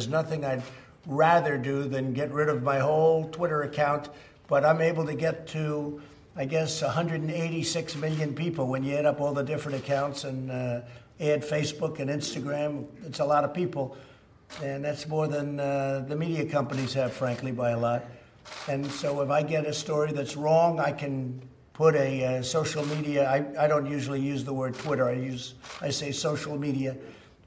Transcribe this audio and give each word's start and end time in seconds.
there's 0.00 0.08
nothing 0.08 0.46
I'd 0.46 0.62
rather 1.04 1.58
do 1.58 1.86
than 1.86 2.14
get 2.14 2.32
rid 2.32 2.48
of 2.48 2.62
my 2.62 2.78
whole 2.78 3.28
Twitter 3.28 3.64
account. 3.64 4.08
But 4.48 4.64
I'm 4.64 4.80
able 4.80 5.04
to 5.04 5.12
get 5.12 5.46
to, 5.48 6.00
I 6.34 6.46
guess, 6.46 6.80
186 6.80 7.96
million 7.96 8.34
people 8.34 8.66
when 8.66 8.82
you 8.82 8.96
add 8.96 9.04
up 9.04 9.20
all 9.20 9.34
the 9.34 9.42
different 9.42 9.76
accounts 9.76 10.24
and 10.24 10.50
uh, 10.50 10.80
add 11.20 11.42
Facebook 11.42 11.98
and 11.98 12.08
Instagram. 12.08 12.86
It's 13.04 13.18
a 13.18 13.24
lot 13.26 13.44
of 13.44 13.52
people. 13.52 13.94
And 14.62 14.82
that's 14.82 15.06
more 15.06 15.28
than 15.28 15.60
uh, 15.60 16.06
the 16.08 16.16
media 16.16 16.46
companies 16.46 16.94
have, 16.94 17.12
frankly, 17.12 17.52
by 17.52 17.72
a 17.72 17.78
lot. 17.78 18.06
And 18.68 18.90
so 18.90 19.20
if 19.20 19.28
I 19.28 19.42
get 19.42 19.66
a 19.66 19.74
story 19.74 20.12
that's 20.12 20.34
wrong, 20.34 20.80
I 20.80 20.92
can 20.92 21.42
put 21.74 21.94
a 21.94 22.38
uh, 22.38 22.42
social 22.42 22.86
media. 22.86 23.28
I, 23.28 23.64
I 23.64 23.66
don't 23.66 23.84
usually 23.84 24.22
use 24.22 24.44
the 24.44 24.54
word 24.54 24.76
Twitter. 24.76 25.06
I 25.06 25.12
use 25.12 25.56
I 25.82 25.90
say 25.90 26.10
social 26.10 26.58
media, 26.58 26.96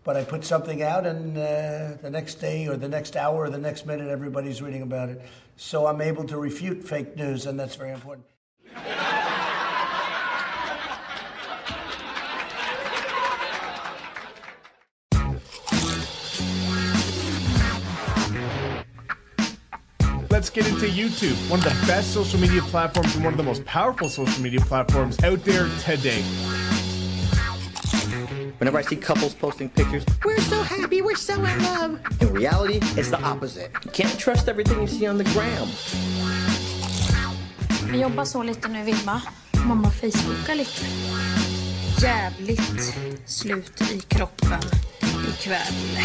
but 0.04 0.18
I 0.18 0.24
put 0.24 0.44
something 0.44 0.82
out, 0.82 1.06
and 1.06 1.38
uh, 1.38 1.94
the 2.02 2.10
next 2.10 2.36
day 2.36 2.68
or 2.68 2.76
the 2.76 2.90
next 2.90 3.16
hour 3.16 3.44
or 3.44 3.50
the 3.50 3.58
next 3.58 3.86
minute, 3.86 4.10
everybody's 4.10 4.62
reading 4.62 4.82
about 4.82 5.10
it. 5.10 5.22
So 5.56 5.88
I'm 5.88 6.02
able 6.02 6.26
to 6.26 6.38
refute 6.38 6.84
fake 6.84 7.16
news, 7.16 7.46
and 7.46 7.60
that's 7.60 7.76
very 7.76 7.94
important. 7.94 8.26
Let's 20.30 20.50
get 20.50 20.68
into 20.68 20.88
YouTube, 20.88 21.50
one 21.50 21.60
of 21.60 21.66
the 21.66 21.88
best 21.88 22.12
social 22.12 22.40
media 22.40 22.62
platforms 22.64 23.16
and 23.16 23.24
one 23.24 23.34
of 23.34 23.38
the 23.38 23.44
most 23.44 23.64
powerful 23.64 24.10
social 24.10 24.44
media 24.44 24.60
platforms 24.60 25.24
out 25.24 25.46
there 25.46 25.70
today. 25.80 26.24
Whenever 28.64 28.78
I 28.78 28.84
see 28.84 28.96
couples 28.96 29.34
posting 29.34 29.68
pictures, 29.68 30.06
we're 30.24 30.40
so 30.40 30.64
happy, 30.64 31.02
we're 31.02 31.16
so 31.16 31.34
in 31.34 31.64
love. 31.64 32.00
In 32.22 32.32
reality, 32.32 32.80
it's 32.98 33.10
the 33.10 33.22
opposite. 33.22 33.70
You 33.84 33.92
can't 33.92 34.18
trust 34.18 34.48
everything 34.48 34.80
you 34.80 34.88
see 34.88 35.06
on 35.06 35.18
the 35.18 35.26
gram. 35.26 35.68
Vi 37.92 38.02
jobbar 38.02 38.26
så 38.26 38.44
lite 38.44 38.68
nu 38.68 38.84
Vilma. 38.84 39.22
Mamma 39.66 39.90
facebookar 39.92 40.56
lite. 40.56 40.86
Jävligt 42.02 42.96
slut 43.26 43.82
i 43.82 44.00
kroppen 44.00 44.62
ikväll. 45.30 45.98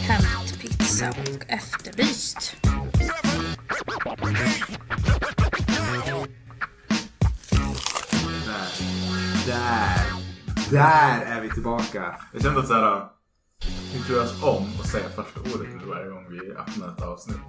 Hämtpizza 0.00 1.08
och 1.08 1.50
efterlyst. 1.50 2.56
Där. 9.46 9.46
Där 9.46 9.95
är 10.74 11.40
vi 11.40 11.50
tillbaka. 11.50 12.16
Jag 12.32 12.42
kände 12.42 12.60
att 12.60 12.66
såhär, 12.68 13.08
vi 13.92 14.02
turas 14.08 14.42
om 14.42 14.64
och 14.80 14.86
säga 14.86 15.08
första 15.08 15.40
ordet 15.40 15.68
nu 15.80 15.86
varje 15.88 16.10
gång 16.10 16.26
vi 16.30 16.52
öppnar 16.52 16.88
ett 16.88 17.02
avsnitt. 17.02 17.36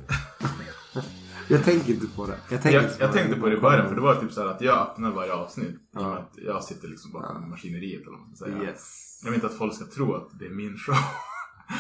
Jag 1.50 1.64
tänker 1.64 1.94
inte 1.94 2.08
på 2.08 2.26
det. 2.26 2.38
Jag, 2.52 2.62
tänker 2.62 2.80
Jag, 2.80 2.84
inte 2.92 3.04
jag 3.04 3.14
tänkte 3.14 3.40
på 3.40 3.50
det 3.50 3.58
i 3.58 3.60
början 3.60 3.88
för 3.88 3.96
det 3.96 4.02
var 4.02 4.16
typ 4.16 4.32
såhär 4.32 4.48
att 4.48 4.62
jag 4.62 4.78
öppnar 4.82 5.12
varje 5.12 5.34
avsnitt. 5.34 5.76
Med 5.94 6.04
att 6.06 6.32
jag 6.36 6.64
sitter 6.64 6.88
liksom 6.88 7.12
bakom 7.12 7.50
maskineriet 7.50 8.02
eller 8.02 8.12
vad 8.12 8.20
man 8.28 8.36
ska 8.36 8.46
säga. 8.46 8.64
Yes. 8.64 9.20
Jag 9.24 9.32
vill 9.32 9.36
inte 9.38 9.48
att 9.48 9.58
folk 9.58 9.74
ska 9.76 9.86
tro 9.86 10.16
att 10.16 10.40
det 10.40 10.46
är 10.46 10.50
min 10.50 10.78
show. 10.78 10.96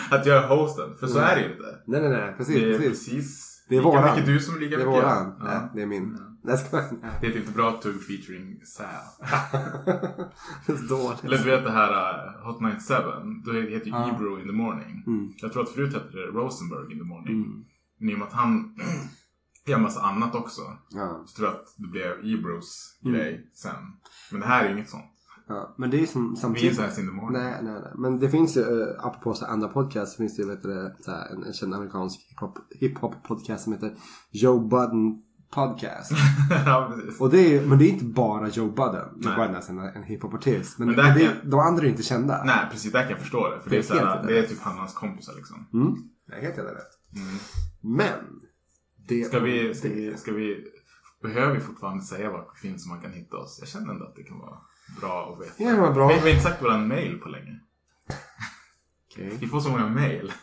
att 0.17 0.25
jag 0.25 0.43
är 0.43 0.47
hosten. 0.47 0.97
För 0.99 1.07
så 1.07 1.19
är 1.19 1.35
det 1.35 1.41
ju 1.41 1.51
inte. 1.51 1.77
Nej, 1.87 2.01
nej, 2.01 2.09
nej. 2.09 2.33
Precis. 2.37 2.55
Det 2.55 2.73
är 2.75 2.77
precis. 2.79 3.05
precis 3.05 3.65
Det 3.69 3.75
är 3.75 3.79
lika 3.79 3.89
våran. 3.89 4.09
mycket 4.15 4.25
du 4.25 4.39
som 4.39 4.59
lika 4.59 4.77
Det 4.77 4.83
är 4.83 4.87
mycket 4.87 5.03
våran. 5.03 5.35
jag. 5.39 5.47
Nej, 5.47 5.69
det 5.75 5.81
är 5.81 5.85
min. 5.85 6.17
Nej, 6.43 6.57
ska 6.57 6.77
jag 6.77 6.85
Det 7.21 7.27
heter 7.27 7.39
inte 7.39 7.51
Bra 7.51 7.71
Tugg 7.81 8.01
featuring 8.07 8.61
Sam. 8.65 8.87
Det 10.65 10.71
är 10.73 10.77
så 10.77 10.95
dåligt. 10.95 11.23
Eller 11.23 11.37
du 11.37 11.43
vet 11.43 11.63
det 11.63 11.71
här 11.71 11.91
uh, 12.37 12.45
Hot 12.47 12.61
97. 12.61 12.93
Då 13.45 13.53
heter 13.53 13.85
ju 13.85 13.91
Ja. 13.91 14.09
Ebro 14.15 14.39
in 14.39 14.45
the 14.47 14.53
morning. 14.53 15.03
Mm. 15.07 15.33
Jag 15.37 15.53
tror 15.53 15.63
att 15.63 15.69
förut 15.69 15.93
hette 15.93 16.11
det 16.17 16.25
Rosenberg 16.25 16.91
in 16.93 16.99
the 16.99 17.05
morning. 17.05 17.65
Men 17.99 18.09
i 18.09 18.13
och 18.15 18.19
med 18.19 18.27
att 18.27 18.33
han 18.33 18.75
gör 19.65 19.79
massa 19.79 20.01
annat 20.01 20.35
också. 20.35 20.61
Ja. 20.89 21.23
Så 21.27 21.35
tror 21.35 21.47
jag 21.47 21.55
att 21.55 21.73
det 21.77 21.87
blev 21.87 22.11
Ebros 22.33 22.99
Mm. 23.05 23.13
grej 23.17 23.51
sen. 23.53 23.75
Men 24.31 24.39
det 24.41 24.47
här 24.47 24.63
är 24.63 24.69
ju 24.69 24.75
inget 24.75 24.89
sånt. 24.89 25.03
Ja, 25.49 25.75
men 25.77 25.89
det 25.89 26.01
är 26.01 26.05
som 26.05 26.29
Vi 26.29 26.37
är 26.37 26.41
samtidigt... 26.41 26.79
inte. 26.99 27.11
Nej, 27.31 27.63
nej, 27.63 27.73
nej. 27.73 27.91
Men 27.95 28.19
det 28.19 28.29
finns 28.29 28.57
ju, 28.57 28.61
uh, 28.61 29.05
apropå 29.05 29.33
så 29.33 29.45
andra 29.45 29.67
podcast, 29.67 30.17
finns 30.17 30.35
det 30.35 30.41
ju 30.43 30.49
vet 30.49 30.63
du, 30.63 30.95
så 30.99 31.11
här, 31.11 31.29
en, 31.29 31.43
en 31.43 31.53
känd 31.53 31.73
amerikansk 31.73 32.19
hiphop, 32.29 32.57
hiphop 32.79 33.23
podcast 33.23 33.63
som 33.63 33.73
heter 33.73 33.95
Joe 34.31 34.59
Budden 34.59 35.21
Podcast. 35.49 36.11
ja, 36.65 36.91
precis. 36.95 37.21
Och 37.21 37.29
det 37.29 37.55
är, 37.57 37.61
men 37.65 37.77
det 37.79 37.85
är 37.85 37.89
inte 37.89 38.05
bara 38.05 38.47
Joe 38.49 38.69
Budden. 38.71 39.09
Joe. 39.21 39.35
Budden 39.35 39.55
är 39.55 39.69
en, 39.69 39.79
en 39.79 40.03
hiphopartist. 40.03 40.77
Men, 40.79 40.87
Men 40.87 40.95
men, 40.95 41.17
det, 41.17 41.25
kan- 41.25 41.49
de 41.49 41.59
andra 41.59 41.83
är 41.85 41.89
inte 41.89 42.03
kända. 42.03 42.43
Nej, 42.43 42.65
precis. 42.71 42.91
Där 42.91 43.01
kan 43.01 43.09
jag 43.11 43.19
förstå 43.19 43.49
det. 43.49 43.61
För 43.61 43.69
det, 43.69 43.75
Det 43.75 43.75
är, 43.75 43.79
är 43.79 43.83
såhär, 43.99 44.15
helt 44.15 44.27
det 44.27 44.39
är 44.39 44.43
typ 44.43 44.61
han 44.61 44.73
och 44.73 44.79
hans 44.79 44.93
kompisar 44.93 45.33
liksom. 45.35 45.67
Mm. 45.73 45.95
Det 46.27 46.33
är 46.35 46.41
helt 46.41 46.57
jävla 46.57 46.71
rätt. 46.71 46.91
Mm. 47.15 47.37
Men. 47.81 48.39
Det, 49.07 49.23
Ska 49.23 49.39
vi, 49.39 49.75
ska 49.75 49.87
det- 49.87 49.93
vi, 49.93 50.17
ska 50.17 50.31
vi, 50.31 50.63
behöver 51.23 51.53
vi 51.53 51.59
fortfarande 51.59 52.03
säga 52.03 52.29
var 52.31 52.39
det 52.39 52.59
finns 52.67 52.83
som 52.83 52.89
man 52.91 53.01
kan 53.01 53.11
hitta 53.11 53.37
oss? 53.37 53.57
Jag 53.59 53.69
känner 53.69 53.93
ändå 53.93 54.05
att 54.05 54.15
det 54.15 54.23
kan 54.23 54.39
vara 54.39 54.57
bra 55.01 55.33
att 55.33 55.41
veta. 55.45 55.63
Ja, 55.63 55.71
det 55.71 55.81
var 55.81 55.93
bra. 55.93 56.07
Vi 56.07 56.13
vi 56.13 56.19
har 56.19 56.29
inte 56.29 56.43
sagt 56.43 56.63
våran 56.63 56.87
mail 56.87 57.17
på 57.23 57.29
länge. 57.29 57.59
Okej. 59.17 59.37
Vi 59.39 59.47
får 59.47 59.59
så 59.59 59.69
många 59.69 59.87
mail. 59.87 60.33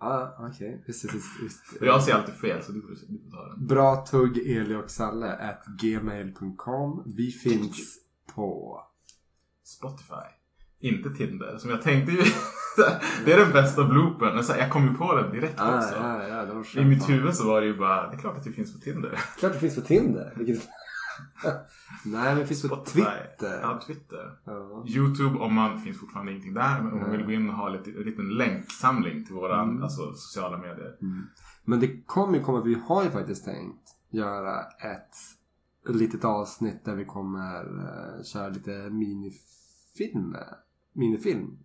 Ja, 0.00 0.36
okej. 0.38 0.84
Just, 0.86 1.04
just, 1.04 1.14
just, 1.14 1.42
just. 1.42 1.80
Och 1.80 1.86
jag 1.86 2.02
säger 2.02 2.18
alltid 2.18 2.34
fel 2.34 2.62
så 2.62 2.72
du 2.72 2.80
får, 2.80 2.88
du 2.88 2.96
får 2.96 3.30
ta 3.36 3.48
den. 3.48 3.66
Bra 3.66 4.06
tugg 4.10 4.38
Eli 4.38 4.74
och 4.74 4.90
Salle 4.90 5.32
at 5.36 5.64
gmail.com. 5.82 7.02
Vi 7.16 7.30
finns 7.30 7.98
på... 8.34 8.80
Spotify. 9.64 10.26
Inte 10.80 11.10
Tinder. 11.10 11.56
Som 11.58 11.70
jag 11.70 11.82
tänkte 11.82 12.12
ju. 12.12 12.18
det 13.24 13.32
är 13.32 13.38
den 13.38 13.52
bästa 13.52 13.84
bloopern. 13.84 14.36
Alltså, 14.36 14.56
jag 14.56 14.70
kom 14.70 14.88
ju 14.88 14.94
på 14.94 15.14
den 15.14 15.32
direkt 15.32 15.60
Ah, 15.60 15.76
också. 15.78 15.94
ja, 15.94 16.28
ja, 16.28 16.44
det 16.74 16.80
I 16.80 16.84
mitt 16.84 17.08
huvud 17.08 17.34
så 17.34 17.46
var 17.46 17.60
det 17.60 17.66
ju 17.66 17.76
bara, 17.76 18.10
det 18.10 18.16
är 18.16 18.20
klart 18.20 18.36
att 18.38 18.46
vi 18.46 18.52
finns 18.52 18.72
på 18.74 18.78
Tinder. 18.80 19.20
Klart 19.38 19.52
det 19.52 19.58
finns 19.58 19.74
på 19.74 19.80
Tinder. 19.80 20.32
Vilket... 20.36 20.68
Nej, 22.04 22.24
men 22.34 22.38
det 22.38 22.46
finns 22.46 22.62
på 22.62 22.68
Spotify. 22.68 23.00
Twitter. 23.00 23.60
Ja, 23.62 23.80
Twitter. 23.86 24.38
Ja. 24.44 24.84
Youtube 24.88 25.38
om 25.38 25.54
man 25.54 25.80
finns 25.80 26.00
fortfarande 26.00 26.32
ingenting 26.32 26.54
där. 26.54 26.82
Men 26.82 26.92
om 26.92 27.00
man 27.00 27.10
vill 27.10 27.24
gå 27.24 27.32
in 27.32 27.48
och 27.50 27.56
ha 27.56 27.68
lite, 27.68 27.90
en 27.90 27.96
liten 28.02 28.28
länksamling 28.28 29.24
till 29.24 29.34
våra 29.34 29.62
Mm. 29.62 29.82
alltså, 29.82 30.12
sociala 30.14 30.58
medier. 30.58 30.96
Men 31.64 31.80
det 31.80 32.02
kommer 32.06 32.38
ju 32.38 32.44
komma, 32.44 32.60
vi 32.60 32.74
har 32.88 33.04
ju 33.04 33.10
faktiskt 33.10 33.44
tänkt 33.44 33.88
göra 34.10 34.60
ett 34.62 35.16
litet 35.88 36.24
avsnitt 36.24 36.84
där 36.84 36.94
vi 36.94 37.04
kommer 37.04 37.64
uh, 37.64 38.22
köra 38.24 38.48
lite 38.48 38.70
minifilm. 38.70 40.36
Minifilm. 40.94 41.58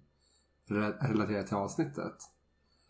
Re- 0.70 1.08
relaterat 1.12 1.48
till 1.48 1.56
avsnittet. 1.56 2.14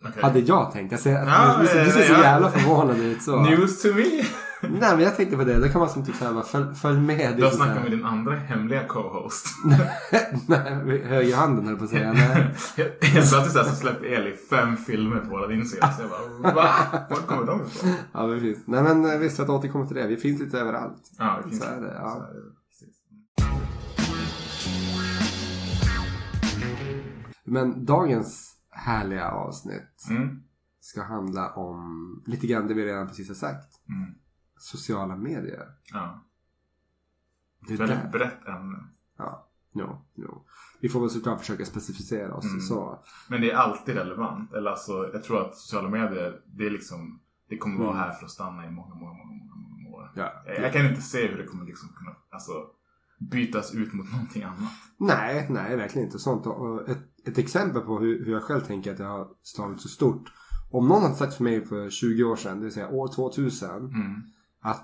Okej. 0.05 0.23
Hade 0.23 0.39
jag 0.39 0.71
tänkt. 0.71 0.91
Jag 0.91 0.99
ser, 1.01 1.11
Ja, 1.11 1.55
du, 1.57 1.63
du 1.63 1.67
ser 1.67 1.85
så 2.01 2.13
jävla 2.21 2.51
förvånad 2.51 2.97
ut 2.99 3.21
så. 3.23 3.41
News 3.41 3.81
to 3.81 3.87
me! 3.87 4.23
Nej 4.71 4.95
men 4.95 4.99
jag 4.99 5.15
tänkte 5.15 5.37
på 5.37 5.43
det. 5.43 5.59
Det 5.59 5.69
kan 5.69 5.79
man 5.79 5.89
som 5.89 6.05
typ 6.05 6.15
såhär 6.15 6.41
följ, 6.41 6.75
följ 6.75 6.99
med. 6.99 7.37
Du 7.37 7.43
har 7.43 7.51
snackat 7.51 7.83
med 7.83 7.91
din 7.91 8.05
andra 8.05 8.35
hemliga 8.35 8.87
co-host. 8.87 9.45
Nej, 10.47 11.03
höger 11.05 11.35
handen 11.35 11.67
höll 11.67 11.77
på 11.77 11.83
att 11.83 11.89
säga. 11.89 12.13
Nej. 12.13 12.27
Helt 12.77 12.99
plötsligt 12.99 13.51
så 13.51 13.59
här 13.59 13.65
så 13.65 13.75
släpper 13.75 14.05
Eli 14.05 14.35
fem 14.49 14.77
filmer 14.77 15.19
på 15.19 15.29
våran 15.29 15.51
Instagram. 15.51 15.89
Så 15.93 16.01
jag 16.01 16.09
bara, 16.09 16.53
va? 16.55 16.73
Var 17.09 17.17
kommer 17.17 17.45
de 17.45 17.61
ifrån? 17.61 17.89
Ja, 18.13 18.27
precis. 18.27 18.63
Nej 18.67 18.83
men 18.83 19.05
eh, 19.05 19.17
visst, 19.17 19.35
för 19.35 19.43
att 19.43 19.49
återkomma 19.49 19.87
till 19.87 19.95
det. 19.95 20.07
Vi 20.07 20.17
finns 20.17 20.39
lite 20.41 20.59
överallt. 20.59 21.11
Ja, 21.17 21.39
det 21.43 21.49
finns 21.49 21.63
Så 21.63 21.69
är 21.69 21.81
det, 21.81 21.93
ja. 21.95 22.11
Så 22.11 22.23
är 22.23 22.33
det, 22.33 22.41
precis. 22.69 22.95
Men 27.45 27.85
dagens 27.85 28.55
härliga 28.71 29.29
avsnitt 29.31 30.07
Mm. 30.09 30.39
ska 30.79 31.03
handla 31.03 31.53
om 31.53 31.83
lite 32.25 32.47
grann 32.47 32.67
det 32.67 32.73
vi 32.73 32.85
redan 32.85 33.07
precis 33.07 33.27
har 33.27 33.35
sagt. 33.35 33.67
Mm. 33.89 34.09
Sociala 34.59 35.15
medier. 35.15 35.67
Ja. 35.93 36.23
Det 37.67 37.73
är 37.73 37.77
Väldigt 37.77 38.11
brett 38.11 38.47
ämne. 38.47 38.77
Ja, 39.17 39.47
no, 39.73 40.05
no. 40.15 40.45
Vi 40.81 40.89
får 40.89 40.99
väl 40.99 41.09
såklart 41.09 41.39
försöka 41.39 41.65
specificera 41.65 42.33
oss. 42.35 42.45
Mm. 42.45 42.59
Så. 42.61 42.99
Men 43.29 43.41
det 43.41 43.51
är 43.51 43.55
alltid 43.55 43.95
relevant. 43.95 44.53
Eller 44.53 44.69
alltså, 44.71 45.09
jag 45.13 45.23
tror 45.23 45.41
att 45.47 45.55
sociala 45.57 45.89
medier, 45.89 46.41
det 46.45 46.65
är 46.65 46.69
liksom, 46.71 47.19
det 47.49 47.57
kommer 47.57 47.77
vara 47.77 47.89
Mm. 47.89 47.99
här 47.99 48.11
för 48.11 48.25
att 48.25 48.31
stanna 48.31 48.65
i 48.67 48.71
många, 48.71 48.95
många, 48.95 49.13
många, 49.13 49.25
många, 49.25 49.55
många 49.55 49.97
år. 49.97 50.11
Ja. 50.15 50.43
Jag, 50.45 50.59
jag 50.61 50.73
kan 50.73 50.85
inte 50.85 51.01
se 51.01 51.27
hur 51.27 51.37
det 51.37 51.45
kommer 51.45 51.65
liksom 51.65 51.89
kunna, 51.89 52.15
alltså, 52.29 52.51
bytas 53.19 53.73
ut 53.75 53.93
mot 53.93 54.11
någonting 54.11 54.43
annat. 54.43 54.71
Nej, 54.97 55.47
nej, 55.49 55.75
verkligen 55.75 56.07
inte. 56.07 56.19
Sånt. 56.19 56.45
Och 56.45 56.89
ett, 56.89 57.27
ett 57.27 57.37
exempel 57.37 57.81
på 57.81 57.99
hur, 57.99 58.25
hur 58.25 58.31
jag 58.31 58.43
själv 58.43 58.61
tänker 58.61 58.91
att 58.91 58.97
det 58.97 59.03
har 59.03 59.27
slagit 59.41 59.81
så 59.81 59.87
stort. 59.87 60.31
Om 60.71 60.87
någon 60.87 61.01
hade 61.01 61.15
sagt 61.15 61.33
för 61.33 61.43
mig 61.43 61.65
för 61.65 61.89
20 61.89 62.23
år 62.23 62.35
sedan, 62.35 62.57
det 62.57 62.63
vill 62.63 62.73
säga 62.73 62.89
år 62.89 63.13
2000. 63.15 63.69
Mm. 63.69 64.21
Att 64.61 64.83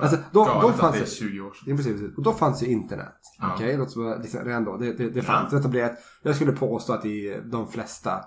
alltså, 0.00 0.18
då, 0.32 0.44
galet 0.44 0.62
då 0.62 0.72
fanns 0.72 0.92
det 0.92 0.98
är 0.98 1.04
det... 1.04 1.10
20 1.10 1.40
år 1.40 1.52
sedan. 1.52 1.76
Precis. 1.76 2.16
Och 2.16 2.22
då 2.22 2.32
fanns 2.32 2.62
ju 2.62 2.66
internet. 2.66 3.18
Ja. 3.38 3.52
Okej, 3.54 3.80
oss 3.80 3.96
bara, 3.96 4.16
liksom, 4.16 4.40
redan 4.44 4.64
då. 4.64 4.76
Det, 4.76 4.92
det, 4.92 5.10
det 5.10 5.22
fanns 5.22 5.52
Ja. 5.52 5.58
etablerat. 5.58 5.92
Jag 6.22 6.34
skulle 6.36 6.52
påstå 6.52 6.92
att 6.92 7.04
i 7.04 7.40
de 7.44 7.68
flesta 7.68 8.24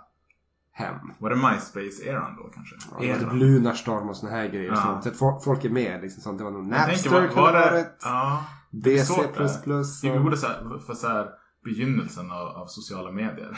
hem. 0.71 0.95
Var 1.19 1.29
det 1.29 1.35
MySpace-eran 1.35 2.35
då 2.37 2.49
kanske? 2.53 2.75
Ja, 2.99 3.13
det 3.13 3.19
typ 3.19 3.33
Lunarstorm 3.33 4.09
och 4.09 4.17
såna 4.17 4.31
här 4.31 4.47
grejer. 4.47 4.69
Ja. 4.71 4.75
Sånt. 4.75 5.03
Så 5.03 5.09
att 5.09 5.15
fo- 5.15 5.39
folk 5.43 5.65
är 5.65 5.69
med. 5.69 6.01
Liksom, 6.01 6.21
sånt. 6.21 6.37
Det 6.37 6.43
var 6.43 6.51
nog 6.51 6.65
Napster 6.67 7.09
tänker, 7.09 7.35
var, 7.35 7.41
var 7.41 7.53
det 7.53 7.71
varit. 7.71 7.97
Ja. 8.03 8.43
det. 8.71 8.95
DC++. 8.95 9.13
Vi 10.03 10.19
borde 10.19 10.37
så 10.37 10.47
här, 10.47 10.79
för 10.87 10.93
så 10.93 11.07
här, 11.07 11.27
begynnelsen 11.63 12.31
av, 12.31 12.47
av 12.47 12.65
sociala 12.67 13.11
medier. 13.11 13.57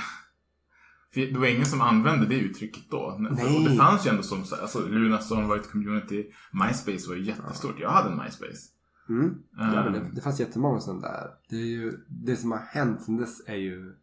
Det 1.25 1.39
var 1.39 1.47
ingen 1.47 1.65
som 1.65 1.81
använde 1.81 2.25
det 2.25 2.35
uttrycket 2.39 2.83
då. 2.89 3.17
Nej. 3.19 3.57
Och 3.57 3.69
det 3.69 3.75
fanns 3.75 4.05
ju 4.05 4.09
ändå 4.09 4.23
som 4.23 4.39
alltså 4.61 4.79
Lunarstorm 4.87 5.47
var 5.47 5.55
ett 5.55 5.71
community. 5.71 6.25
MySpace 6.51 7.09
var 7.09 7.15
ju 7.15 7.23
jättestort. 7.23 7.75
Jag 7.79 7.89
hade 7.89 8.09
en 8.09 8.17
MySpace. 8.17 8.67
Mm. 9.09 9.35
Ja, 9.57 9.83
men 9.83 9.93
det, 9.93 10.11
det 10.15 10.21
fanns 10.21 10.39
jättemånga 10.39 10.79
sådana 10.79 11.01
där. 11.01 11.27
Det, 11.49 11.55
är 11.55 11.65
ju, 11.65 11.93
det 12.07 12.35
som 12.35 12.51
har 12.51 12.59
hänt 12.59 13.01
sen 13.01 13.17
dess 13.17 13.47
är 13.47 13.55
ju 13.55 13.93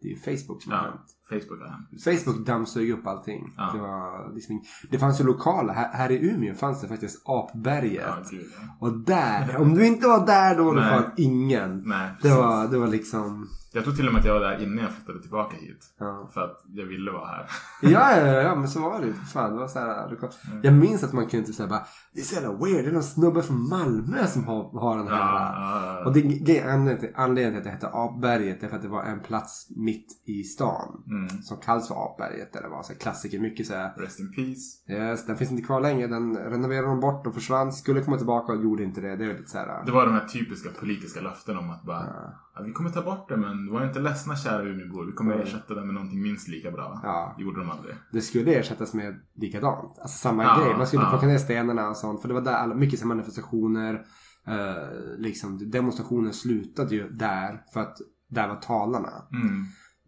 det 0.00 0.08
är 0.08 0.10
ju 0.10 0.18
Facebook 0.36 0.62
som 0.62 0.72
har 0.72 0.78
Ja, 0.78 0.84
hänt. 0.84 1.16
Facebook 1.28 1.60
har 1.60 1.68
hänt. 1.68 2.04
Facebook 2.04 2.46
dammsög 2.46 2.90
upp 2.90 3.06
allting. 3.06 3.54
Ja. 3.56 3.70
Det, 3.74 3.78
var 3.78 4.34
liksom, 4.34 4.62
det 4.90 4.98
fanns 4.98 5.20
ju 5.20 5.24
lokala. 5.24 5.72
Här, 5.72 5.92
här 5.92 6.10
i 6.10 6.30
Umeå 6.30 6.54
fanns 6.54 6.80
det 6.80 6.88
faktiskt 6.88 7.22
Apberget. 7.24 8.02
Ja, 8.06 8.16
gud, 8.30 8.46
ja. 8.60 8.86
Och 8.86 8.98
där, 8.98 9.56
om 9.56 9.74
du 9.74 9.86
inte 9.86 10.06
var 10.06 10.26
där 10.26 10.56
då 10.56 10.64
var 10.64 10.74
det 10.74 10.80
Nej. 10.80 10.90
fan 10.90 11.10
ingen. 11.16 11.82
Nej, 11.86 12.10
Det 12.22 12.30
var, 12.30 12.68
det 12.68 12.78
var 12.78 12.86
liksom... 12.86 13.48
Jag 13.74 13.84
tror 13.84 13.94
till 13.94 14.06
och 14.06 14.12
med 14.12 14.20
att 14.20 14.26
jag 14.26 14.34
var 14.34 14.40
där 14.40 14.62
innan 14.62 14.78
jag 14.84 14.92
flyttade 14.92 15.22
tillbaka 15.22 15.56
hit. 15.56 15.94
Ja. 15.98 16.30
För 16.34 16.40
att 16.40 16.64
jag 16.74 16.86
ville 16.86 17.10
vara 17.10 17.26
här. 17.26 17.46
Ja, 17.82 18.16
ja, 18.16 18.26
ja, 18.26 18.54
men 18.54 18.68
så 18.68 18.80
var 18.80 19.00
det 19.00 19.06
ju. 19.06 19.12
Fan, 19.14 19.52
det 19.52 19.58
var 19.58 19.68
så 19.68 19.78
här, 19.78 20.08
det 20.08 20.16
Mm. 20.22 20.60
Jag 20.62 20.74
minns 20.74 21.04
att 21.04 21.12
man 21.12 21.26
kunde 21.26 21.46
typ 21.46 21.54
säga 21.56 21.68
bara 21.68 21.86
Det 22.14 22.20
är 22.20 22.24
så 22.24 22.34
jävla 22.34 22.52
weird, 22.64 22.84
det 22.84 22.90
är 22.90 22.92
någon 22.92 23.02
snubbe 23.02 23.42
från 23.42 23.68
Malmö 23.68 24.26
som 24.26 24.44
har, 24.44 24.80
har 24.80 24.96
den 24.98 25.08
här. 25.08 25.16
Ja. 25.18 26.04
Och 26.06 26.12
det, 26.12 26.20
grej- 26.20 26.60
anledningen 26.60 26.98
till, 27.00 27.08
anledningen 27.14 27.52
till 27.52 27.58
att 27.72 27.80
det 27.80 27.86
hette 27.86 27.98
Apberget 27.98 28.62
är 28.62 28.68
för 28.68 28.76
att 28.76 28.82
det 28.82 28.88
var 28.88 29.02
en 29.02 29.20
plats 29.20 29.66
mitt 29.76 30.22
i 30.26 30.42
stan. 30.42 31.02
Mm. 31.06 31.28
Som 31.28 31.56
kallas 31.56 31.88
för 31.88 31.94
Apberget. 32.04 32.52
Där 32.52 32.62
det 32.62 32.68
var 32.68 32.82
så 32.82 32.92
här 32.92 33.00
klassiker. 33.00 33.38
Mycket 33.40 33.66
så 33.66 33.74
här, 33.74 33.94
Rest 33.96 34.20
in 34.20 34.32
peace. 34.36 34.92
yes, 34.92 35.26
den 35.26 35.36
finns 35.36 35.50
inte 35.50 35.62
kvar 35.62 35.80
längre. 35.80 36.06
Den 36.06 36.36
renoverade 36.36 36.86
de 36.86 37.00
bort 37.00 37.26
och 37.26 37.34
försvann. 37.34 37.72
Skulle 37.72 38.02
komma 38.02 38.16
tillbaka 38.16 38.52
och 38.52 38.62
gjorde 38.62 38.82
inte 38.82 39.00
det. 39.00 39.16
Det 39.16 39.24
är 39.24 39.28
lite 39.38 39.50
så 39.50 39.58
här. 39.58 39.84
Det 39.86 39.92
var 39.92 40.06
de 40.06 40.12
här 40.14 40.26
typiska 40.28 40.68
politiska 40.80 41.20
löften 41.20 41.56
om 41.58 41.70
att 41.70 41.82
bara 41.82 42.06
ja, 42.54 42.62
vi 42.62 42.72
kommer 42.72 42.90
ta 42.90 43.02
bort 43.02 43.28
det 43.28 43.36
men 43.36 43.61
var 43.70 43.86
inte 43.86 44.00
ledsna 44.00 44.36
kära 44.36 44.62
Umeåbor. 44.62 45.06
Vi 45.06 45.12
kommer 45.12 45.34
ersätta 45.34 45.74
det 45.74 45.84
med 45.84 45.94
någonting 45.94 46.22
minst 46.22 46.48
lika 46.48 46.70
bra. 46.70 47.00
Ja. 47.02 47.34
Det 47.36 47.42
gjorde 47.42 47.60
de 47.60 47.70
aldrig. 47.70 47.94
Det 48.12 48.20
skulle 48.20 48.54
ersättas 48.54 48.94
med 48.94 49.20
likadant. 49.34 49.98
Alltså 49.98 50.18
samma 50.18 50.42
Ja, 50.42 50.64
grej. 50.64 50.76
Man 50.76 50.86
skulle 50.86 51.02
ja. 51.02 51.10
plocka 51.10 51.26
ner 51.26 51.38
stenarna 51.38 51.88
och 51.88 51.96
sånt. 51.96 52.20
För 52.20 52.28
det 52.28 52.34
var 52.34 52.40
där 52.40 52.54
alla, 52.54 52.74
mycket 52.74 53.00
så 53.00 53.06
manifestationer. 53.06 54.04
Eh, 54.46 54.88
liksom, 55.18 55.70
demonstrationer 55.70 56.32
slutade 56.32 56.94
ju 56.94 57.08
där. 57.08 57.64
För 57.72 57.80
att 57.80 57.96
där 58.28 58.48
var 58.48 58.56
talarna. 58.56 59.26
Mm. 59.32 59.64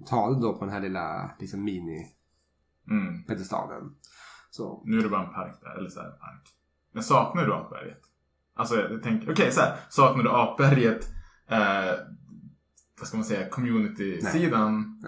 Talade 0.07 0.41
då 0.41 0.59
på 0.59 0.65
den 0.65 0.75
här 0.75 0.81
lilla 0.81 1.31
liksom, 1.39 1.65
mini-pedestalen. 1.65 3.81
Mm. 3.81 3.95
Så. 4.51 4.83
Nu 4.85 4.99
är 4.99 5.03
det 5.03 5.09
bara 5.09 5.27
en 5.27 5.33
park 5.33 5.59
där. 5.63 5.79
Eller 5.79 5.89
så 5.89 6.01
här, 6.01 6.11
park. 6.11 6.49
Men 6.93 7.03
saknar 7.03 7.47
du 7.47 7.55
Apberget? 7.55 8.01
Alltså 8.57 8.77
jag 8.77 9.03
tänker, 9.03 9.33
okej 9.33 9.53
så 9.53 9.61
här. 9.61 9.77
Saknar 9.89 10.25
du 10.25 10.31
Apberget? 10.31 11.09
Eh, 11.49 11.91
vad 12.99 13.09
ska 13.09 13.17
man 13.17 13.25
säga? 13.27 13.49
Community-sidan? 13.49 15.03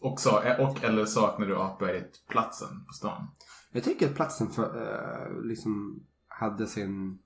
Och, 0.00 0.20
sa, 0.20 0.42
och 0.58 0.84
eller 0.84 1.04
saknar 1.04 1.46
du 1.46 1.56
Apberget 1.56 2.10
platsen 2.30 2.68
på 2.86 2.92
stan? 2.92 3.26
Jag 3.72 3.84
tycker 3.84 4.08
att 4.08 4.14
platsen 4.14 4.48
för, 4.50 4.82
eh, 4.82 5.42
liksom 5.42 6.00
hade 6.28 6.66
sin... 6.66 7.18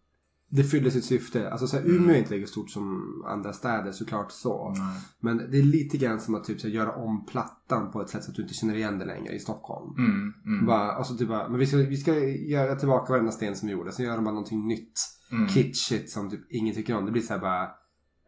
Det 0.54 0.64
fyllde 0.64 0.90
sitt 0.90 1.04
syfte. 1.04 1.50
Alltså 1.50 1.66
så 1.66 1.76
här, 1.76 1.84
Umeå 1.84 2.14
är 2.14 2.19
inte 2.19 2.34
lika 2.34 2.46
stort 2.46 2.70
som 2.70 3.14
andra 3.26 3.52
städer 3.52 3.92
såklart 3.92 4.32
så. 4.32 4.74
Nej. 4.76 5.00
Men 5.20 5.36
det 5.50 5.58
är 5.58 5.62
lite 5.62 5.98
grann 5.98 6.20
som 6.20 6.34
att 6.34 6.44
typ, 6.44 6.60
så 6.60 6.66
här, 6.66 6.74
göra 6.74 6.92
om 6.92 7.26
plattan 7.26 7.90
på 7.92 8.02
ett 8.02 8.08
sätt 8.08 8.24
så 8.24 8.30
att 8.30 8.36
du 8.36 8.42
inte 8.42 8.54
känner 8.54 8.74
igen 8.74 8.98
det 8.98 9.04
längre 9.04 9.32
i 9.34 9.38
Stockholm. 9.38 9.94
Mm, 9.98 10.32
mm, 10.46 10.66
Bara, 10.66 10.98
och 10.98 11.06
så 11.06 11.14
typ 11.16 11.28
bara, 11.28 11.48
men 11.48 11.58
vi 11.58 11.66
ska, 11.66 11.76
vi 11.76 11.96
ska 11.96 12.19
göra 12.28 12.76
tillbaka 12.76 13.12
varenda 13.12 13.32
sten 13.32 13.56
som 13.56 13.66
vi 13.69 13.72
gjorde. 13.72 13.92
Sen 13.92 14.06
gör 14.06 14.14
de 14.16 14.24
bara 14.24 14.34
någonting 14.34 14.66
nytt. 14.69 14.92
mm. 15.30 15.48
Kitschigt 15.48 16.10
som 16.10 16.30
typ 16.30 16.40
ingen 16.52 16.74
tycker 16.74 16.96
om. 16.96 17.04
Det 17.06 17.12
blir 17.12 17.22
så 17.22 17.32
här 17.32 17.40
bara 17.40 17.69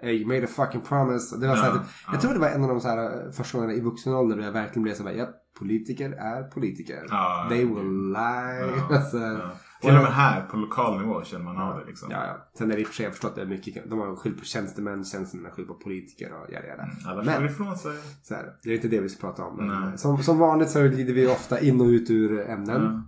Hey, 0.05 0.15
you 0.15 0.27
made 0.27 0.45
a 0.45 0.49
fucking 0.57 0.81
promise. 0.81 1.37
Det 1.37 1.47
var 1.49 1.57
så 1.57 1.63
här, 1.63 1.69
Ja, 1.71 1.75
typ, 1.79 1.87
ja. 2.07 2.13
Jag 2.13 2.21
tror 2.21 2.33
det 2.35 2.41
var 2.41 2.49
en 2.49 2.63
av 2.63 2.69
de 2.69 2.81
så 2.81 2.89
här, 2.89 3.31
första 3.33 3.59
gångerna 3.59 3.75
i 3.75 3.81
vuxen 3.81 4.15
ålder 4.15 4.37
då 4.37 4.43
jag 4.43 4.53
verkligen 4.53 4.83
blev 4.83 4.95
så 4.95 5.03
här, 5.05 5.13
ja, 5.15 5.27
politiker 5.59 6.11
är 6.13 6.43
politiker. 6.43 7.07
Ja, 7.11 7.47
They 7.49 7.61
ja. 7.61 7.67
will 7.75 8.09
lie. 8.13 8.75
Ja, 8.91 8.97
Alltså, 8.97 9.19
ja. 9.19 9.51
Till 9.81 9.97
och 9.97 10.03
med 10.03 10.13
här 10.13 10.41
på 10.47 10.57
lokal 10.57 11.01
nivå 11.01 11.25
känner 11.25 11.45
man 11.45 11.57
av 11.59 11.79
det 11.79 11.85
liksom. 11.87 12.09
Ja, 12.11 12.27
ja. 12.27 12.49
Sen 12.59 12.71
är 12.71 12.75
det 12.75 12.81
i 12.81 12.85
och 12.85 12.89
för 12.89 12.95
sig, 12.95 13.05
jag 13.05 13.11
har 13.11 13.13
förstått 13.13 13.31
att 13.31 13.37
det 13.37 13.43
är 13.43 13.47
mycket, 13.47 13.91
de 13.91 13.99
har 13.99 14.17
skylt 14.17 14.39
på 14.39 14.45
tjänstemän, 14.45 15.05
tjänstemän 15.05 15.45
har 15.47 15.53
skyllt 15.53 15.69
på 15.69 15.75
politiker 15.75 16.33
och 16.33 16.53
jada 16.53 16.67
jada. 16.67 16.89
Alla 17.07 17.23
Men- 17.23 17.47
ifrån 17.47 17.77
sig. 17.77 17.93
Så 18.23 18.35
här, 18.35 18.45
det 18.63 18.71
är 18.71 18.75
inte 18.75 18.89
det 18.89 19.01
vi 19.01 19.09
ska 19.09 19.21
prata 19.29 19.45
om. 19.45 19.57
Men 19.57 19.67
Nej. 19.81 19.99
som, 19.99 20.23
som 20.23 20.39
vanligt 20.39 20.71
så 20.71 20.81
glider 20.83 21.15
vi 21.15 21.27
ofta 21.27 21.61
in 21.61 21.81
och 21.81 21.87
ut 21.87 22.11
ur 22.11 22.41
ämnen. 22.51 23.03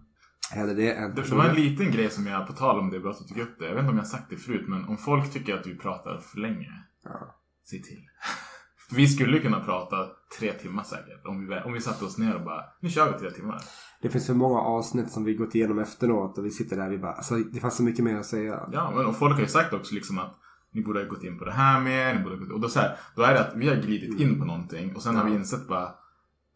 Ja. 0.51 0.57
Hellre 0.61 0.75
det 0.75 0.93
än 0.93 1.15
Det, 1.15 1.23
det 1.23 1.35
var 1.35 1.45
en 1.45 1.55
liten 1.55 1.91
grej 1.91 2.11
som 2.11 2.27
jag, 2.27 2.47
på 2.47 2.53
tal 2.53 2.79
om 2.81 2.91
det, 2.91 3.01
bra 3.01 3.11
att 3.11 3.19
du 3.29 3.35
tog 3.35 3.43
upp 3.43 3.59
det. 3.59 3.65
Jag 3.67 3.73
vet 3.75 3.81
inte 3.81 3.91
om 3.91 3.97
jag 3.97 4.05
har 4.05 4.09
sagt 4.11 4.31
det 4.31 4.37
förut, 4.37 4.65
men 4.69 4.85
om 4.85 4.97
folk 4.99 5.33
tycker 5.33 5.55
att 5.55 5.67
vi 5.67 5.79
pratar 5.79 6.19
för 6.21 6.39
länge. 6.39 6.69
Ja. 7.05 7.35
Säg 7.71 7.83
till. 7.83 8.01
vi 8.97 9.09
skulle 9.09 9.39
kunna 9.39 9.61
prata 9.61 9.97
tre 10.39 10.53
timmar 10.53 10.83
säkert. 10.83 11.27
Om 11.27 11.47
vi, 11.49 11.55
om 11.65 11.73
vi 11.73 11.81
satte 11.81 12.05
oss 12.05 12.19
ner 12.19 12.35
och 12.35 12.45
bara, 12.45 12.63
nu 12.81 12.89
kör 12.91 13.13
vi 13.13 13.19
tre 13.19 13.31
timmar. 13.31 13.61
Det 14.03 14.11
finns 14.11 14.27
för 14.27 14.35
många 14.35 14.61
avsnitt 14.61 15.11
som 15.11 15.25
vi 15.25 15.35
gått 15.35 15.55
igenom 15.55 15.79
efteråt 15.79 16.39
och 16.39 16.45
vi 16.47 16.51
sitter 16.51 16.77
där 16.77 16.87
och 16.87 16.93
vi 16.93 16.99
bara, 16.99 17.13
alltså 17.13 17.35
det 17.35 17.61
fanns 17.61 17.77
så 17.77 17.83
mycket 17.83 18.05
mer 18.05 18.17
att 18.17 18.27
säga. 18.27 18.69
Ja, 18.73 18.93
men 18.97 19.07
och 19.07 19.17
folk 19.17 19.35
har 19.35 19.41
ju 19.43 19.49
sagt 19.49 19.73
också 19.73 19.95
liksom 19.95 20.19
att 20.19 20.35
ni 20.73 20.83
borde 20.83 21.01
ha 21.01 21.07
gått 21.07 21.25
in 21.25 21.39
på 21.39 21.45
det 21.45 21.53
här 21.53 21.81
mer. 21.81 22.15
Ni 22.15 22.23
borde 22.23 22.35
ha 22.37 22.41
gått, 22.45 22.53
och 22.53 22.61
då, 22.61 22.69
så 22.69 22.81
här, 22.81 22.97
då 23.17 23.23
är 23.23 23.35
det 23.35 23.41
att 23.41 23.57
vi 23.57 23.69
har 23.69 23.77
glidit 23.77 24.21
in 24.21 24.39
på 24.39 24.45
någonting 24.45 24.95
och 24.97 25.03
sen 25.03 25.17
har 25.17 25.25
vi 25.25 25.31
Ja. 25.31 25.37
insett 25.39 25.69
bara 25.69 25.89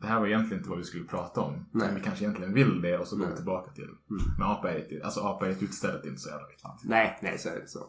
det 0.01 0.07
här 0.07 0.21
var 0.21 0.27
egentligen 0.27 0.59
inte 0.59 0.69
vad 0.71 0.79
vi 0.79 0.85
skulle 0.85 1.05
prata 1.05 1.41
om. 1.41 1.53
Nej. 1.53 1.65
Men 1.87 1.95
vi 1.95 2.01
kanske 2.01 2.25
egentligen 2.25 2.55
vill 2.55 2.83
det 2.83 2.99
och 2.99 3.07
så 3.07 3.17
går 3.17 3.27
vi 3.27 3.37
tillbaka 3.37 3.71
till. 3.71 3.89
Men 4.39 4.47
apa-berget, 4.49 5.03
alltså 5.05 5.21
apa-berget 5.21 5.63
utstället 5.63 6.05
är 6.05 6.09
inte 6.09 6.21
så 6.21 6.29
jävla 6.29 6.47
viktigt. 6.47 6.67
Nej, 6.85 7.19
nej 7.23 7.39
så 7.39 7.49
är 7.49 7.61
det 7.61 7.69
så. 7.69 7.81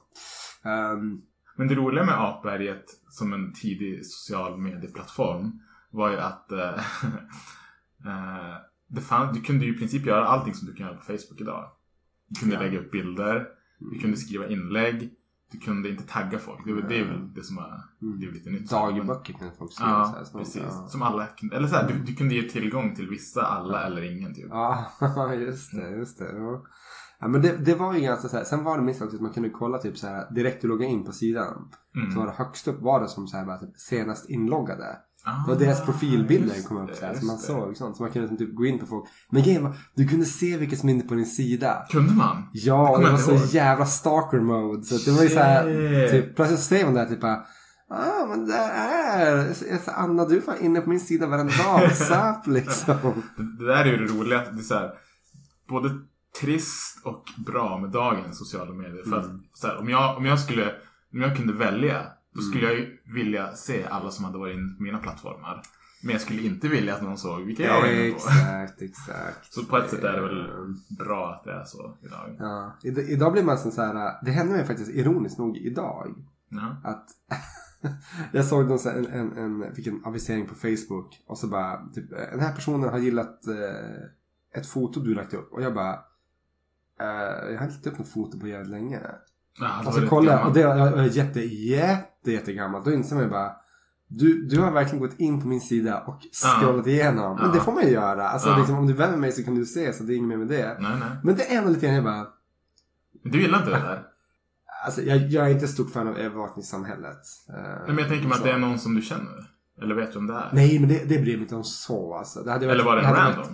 Ehm, 0.69 1.21
Men 1.57 1.67
det 1.67 1.75
roliga 1.75 2.05
med 2.05 2.21
Apberget 2.21 2.85
som 3.09 3.33
en 3.33 3.53
tidig 3.53 4.05
social 4.05 4.57
medieplattform 4.57 5.51
var 5.91 6.11
ju 6.11 6.17
att 6.17 6.49
det 8.87 9.01
fann, 9.01 9.33
du 9.33 9.41
kunde 9.41 9.65
ju 9.65 9.75
i 9.75 9.77
princip 9.77 10.05
göra 10.05 10.25
allting 10.25 10.53
som 10.53 10.67
du 10.67 10.73
kan 10.73 10.85
göra 10.87 10.97
på 10.97 11.03
Facebook 11.03 11.41
idag. 11.41 11.71
Du 12.27 12.39
kunde 12.39 12.55
Ja. 12.55 12.61
lägga 12.61 12.79
upp 12.79 12.91
bilder, 12.91 13.47
du 13.79 13.99
kunde 13.99 14.17
skriva 14.17 14.47
inlägg, 14.47 15.13
du 15.51 15.57
kunde 15.57 15.89
inte 15.89 16.03
tagga 16.03 16.39
folk. 16.39 16.65
Det, 16.65 16.81
det 16.87 16.99
är 16.99 17.05
väl 17.05 17.33
det 17.33 17.43
som 17.43 17.57
har 17.57 17.83
blivit 17.99 18.35
lite 18.35 18.49
nytt. 18.49 18.69
dagböcker 18.69 19.33
kan 19.33 19.49
folk 19.57 19.73
skriva 19.73 20.05
så 20.05 20.11
Ja, 20.11 20.17
här. 20.17 20.23
Så, 20.23 20.37
precis. 20.37 20.63
Ja. 20.63 20.87
Som 20.87 21.01
alla 21.01 21.25
kunde, 21.27 21.55
eller 21.55 21.67
så 21.67 21.75
här, 21.75 21.87
du, 21.87 21.93
du 21.99 22.15
kunde 22.15 22.35
ge 22.35 22.49
tillgång 22.49 22.95
till 22.95 23.09
vissa, 23.09 23.41
alla 23.41 23.83
eller 23.85 24.17
ingen 24.17 24.33
typ. 24.33 24.47
Ja, 24.49 24.85
just 25.33 25.71
det, 25.71 25.89
just 25.89 26.19
det. 26.19 26.37
Ja. 26.37 26.63
Ja, 27.19 27.27
men 27.27 27.41
det, 27.41 27.57
det 27.57 27.75
var 27.75 27.93
ju 27.93 27.99
ganska 27.99 28.27
så 28.29 28.37
här. 28.37 28.43
Sen 28.43 28.63
var 28.63 28.77
det 28.77 28.83
minst 28.83 28.99
sagt 28.99 29.13
att 29.13 29.21
man 29.21 29.33
kunde 29.33 29.49
kolla 29.49 29.77
typ 29.77 29.97
så 29.97 30.07
här 30.07 30.33
direkt 30.33 30.61
du 30.61 30.67
loggade 30.67 30.91
in 30.91 31.05
på 31.05 31.11
sidan. 31.11 31.69
Mm. 31.95 32.11
Så 32.11 32.19
var 32.19 32.25
det 32.25 32.31
högst 32.31 32.67
upp 32.67 32.81
var 32.81 33.01
det 33.01 33.07
som 33.07 33.27
så 33.27 33.37
här 33.37 33.45
bara 33.45 33.57
typ 33.57 33.77
senast 33.77 34.29
inloggade. 34.29 34.97
Ah, 35.23 35.43
Det 35.45 35.51
var 35.53 35.59
deras 35.59 35.85
profilbilder 35.85 36.55
just 36.55 36.67
kom 36.67 36.77
upp 36.77 36.89
det, 36.89 36.95
så 36.95 37.05
här. 37.05 37.13
Just 37.13 37.23
man 37.23 37.35
det. 37.35 37.41
såg 37.41 37.77
sånt. 37.77 37.97
Så 37.97 38.03
man 38.03 38.11
kunde 38.11 38.37
typ 38.37 38.55
gå 38.55 38.65
in 38.65 38.79
på 38.79 38.85
folk. 38.85 39.05
Men 39.29 39.43
grejen 39.43 39.63
var, 39.63 39.75
du 39.95 40.07
kunde 40.07 40.25
se 40.25 40.57
vilka 40.57 40.75
som 40.75 40.89
är 40.89 40.93
inne 40.93 41.03
på 41.03 41.13
din 41.13 41.25
sida. 41.25 41.85
Kunde 41.89 42.13
man? 42.13 42.49
Ja, 42.53 42.87
kommer 42.93 43.05
det 43.05 43.11
var 43.11 43.19
så 43.19 43.31
inte 43.31 43.43
ihåg. 43.43 43.53
jävla 43.53 43.85
stalker 43.85 44.39
mode. 44.39 44.83
Så 44.83 45.09
det 45.11 45.17
var 45.17 45.23
ju 45.23 45.29
så 45.29 45.39
här, 45.39 46.07
typ, 46.11 46.35
plötsligt 46.35 46.59
säger 46.59 46.85
man 46.85 46.93
där 46.93 47.05
typ 47.05 47.23
Ah, 47.93 48.25
men 48.29 48.45
där 48.47 48.69
är... 48.69 49.53
Anna, 49.95 50.25
du 50.25 50.37
är 50.37 50.41
fan 50.41 50.61
inne 50.61 50.81
på 50.81 50.89
min 50.89 50.99
sida 50.99 51.27
varenda 51.27 51.53
dag. 51.63 51.91
Zap 51.95 52.47
liksom. 52.47 52.95
Det, 53.37 53.57
det 53.65 53.73
där 53.73 53.85
är 53.85 53.85
ju 53.85 53.97
det 53.97 54.13
roliga. 54.13 54.39
Det 54.51 54.59
är 54.59 54.63
så 54.63 54.73
här, 54.73 54.91
både 55.69 55.89
trist 56.41 57.01
och 57.05 57.23
bra 57.45 57.77
med 57.77 57.89
dagens 57.89 58.37
sociala 58.37 58.73
medier. 58.73 59.03
För 59.09 59.17
att, 59.17 59.25
så 59.53 59.67
här, 59.67 59.79
om, 59.79 59.89
jag, 59.89 60.17
om, 60.17 60.25
jag 60.25 60.39
skulle, 60.39 60.65
om 61.13 61.21
jag 61.21 61.37
kunde 61.37 61.53
välja, 61.53 62.01
då 62.35 62.41
skulle 62.41 62.65
jag 62.65 62.75
ju 62.79 62.97
vilja 63.05 63.53
se 63.55 63.83
alla 63.85 64.11
som 64.11 64.25
hade 64.25 64.37
varit 64.37 64.57
inne 64.57 64.73
på 64.77 64.83
mina 64.83 64.97
plattformar. 64.97 65.61
Men 66.03 66.11
jag 66.11 66.21
skulle 66.21 66.41
inte 66.41 66.67
vilja 66.67 66.95
att 66.95 67.01
någon 67.01 67.17
såg 67.17 67.41
vilka 67.41 67.63
jag 67.63 67.81
var 67.81 67.87
inne 67.87 68.09
på. 68.11 68.15
Exakt, 68.15 68.81
exakt. 68.81 69.45
Så 69.53 69.65
på 69.65 69.77
ett 69.77 69.89
sätt 69.89 70.03
är 70.03 70.13
det 70.13 70.21
väl 70.21 70.47
bra 70.99 71.33
att 71.33 71.43
det 71.43 71.51
är 71.51 71.63
så 71.65 71.97
idag. 72.01 72.35
Ja. 72.39 72.77
Id- 72.83 72.99
Idag 73.09 73.31
blir 73.33 73.43
man 73.43 73.57
så 73.57 73.81
här, 73.81 74.25
det 74.25 74.31
hände 74.31 74.53
mig 74.53 74.65
faktiskt 74.65 74.91
ironiskt 74.91 75.37
nog 75.39 75.57
idag. 75.57 76.15
Ja. 76.49 76.81
Att 76.83 77.07
jag 78.31 78.45
såg 78.45 78.67
någon, 78.69 78.79
så 78.79 78.89
här, 78.89 78.97
en, 78.97 79.05
en, 79.37 79.37
en, 79.63 79.75
fick 79.75 79.87
en 79.87 80.05
avisering 80.05 80.47
på 80.47 80.55
Facebook 80.55 81.23
och 81.27 81.37
så 81.37 81.47
bara, 81.47 81.87
typ, 81.95 82.09
den 82.09 82.39
här 82.39 82.55
personen 82.55 82.89
har 82.89 82.99
gillat 82.99 83.47
eh, 83.47 84.59
ett 84.59 84.67
foto 84.67 84.99
du 84.99 85.13
lagt 85.13 85.33
upp. 85.33 85.53
Och 85.53 85.61
jag 85.61 85.73
bara, 85.73 85.93
eh, 86.99 87.51
jag 87.51 87.57
har 87.59 87.65
inte 87.65 87.75
lagt 87.75 87.87
upp 87.87 87.97
något 87.97 88.07
foto 88.13 88.39
på 88.39 88.47
jävligt 88.47 88.71
länge. 88.71 88.99
Ja, 89.59 89.65
det 89.65 89.79
Och 89.79 89.85
var 89.85 89.91
så 89.91 89.97
lite 89.99 90.09
kollar 90.09 90.33
jag 90.33 90.47
och 90.47 90.53
det 90.53 90.61
är 90.61 91.03
jätte, 91.17 91.39
jätte, 91.41 92.31
jättegammalt. 92.31 92.85
Då 92.85 92.91
inser 92.91 93.15
man 93.15 93.23
ju 93.23 93.29
bara, 93.29 93.51
du, 94.07 94.47
du 94.47 94.59
har 94.61 94.71
verkligen 94.71 94.99
gått 95.05 95.19
in 95.19 95.41
på 95.41 95.47
min 95.47 95.61
sida 95.61 95.99
och 96.07 96.19
scrollat 96.33 96.87
igenom. 96.87 97.35
Men 97.35 97.45
Ja. 97.45 97.51
det 97.53 97.59
får 97.59 97.71
man 97.71 97.83
ju 97.83 97.89
göra. 97.89 98.29
Alltså, 98.29 98.49
Ja. 98.49 98.57
liksom, 98.57 98.77
om 98.77 98.87
du 98.87 98.93
vänner 98.93 99.17
mig 99.17 99.31
så 99.31 99.43
kan 99.43 99.55
du 99.55 99.65
se 99.65 99.93
så 99.93 100.03
det 100.03 100.13
är 100.13 100.15
inget 100.17 100.29
mer 100.29 100.37
med 100.37 100.47
det. 100.47 100.77
Nej, 100.79 100.91
nej. 100.99 101.09
Men 101.23 101.35
det 101.35 101.53
är 101.53 101.57
ändå 101.57 101.69
lite 101.69 101.85
grann 101.85 101.95
jag 101.95 102.03
bara, 102.03 102.27
du 103.23 103.41
gillar 103.41 103.57
inte 103.59 103.69
det 103.71 103.77
där? 103.79 104.03
Alltså, 104.85 105.01
jag, 105.01 105.17
jag 105.17 105.45
är 105.49 105.53
inte 105.53 105.67
stort 105.67 105.91
fan 105.91 106.07
av 106.07 106.17
övervakningssamhället. 106.17 107.21
Eh, 107.49 107.55
Nej, 107.63 107.81
men 107.87 107.97
jag 107.97 108.07
tänker 108.07 108.27
mig 108.27 108.37
att 108.37 108.43
det 108.43 108.51
är 108.51 108.57
någon 108.57 108.79
som 108.79 108.95
du 108.95 109.01
känner. 109.01 109.47
Eller 109.81 109.95
vet 109.95 110.13
du 110.13 110.19
om 110.19 110.27
det 110.27 110.33
är? 110.33 110.49
Nej, 110.53 110.79
men 110.79 110.89
det, 110.89 110.95
det 111.09 111.19
bryr 111.19 111.33
mig 111.33 111.41
inte 111.41 111.55
om 111.55 111.63
så. 111.63 112.15
Alltså. 112.15 112.43
Det 112.43 112.51
hade 112.51 112.65
varit- 112.65 112.73
Eller 112.75 112.85
var 112.85 112.95
det 112.95 113.05
hade 113.07 113.19
random? 113.19 113.37
varit- 113.37 113.51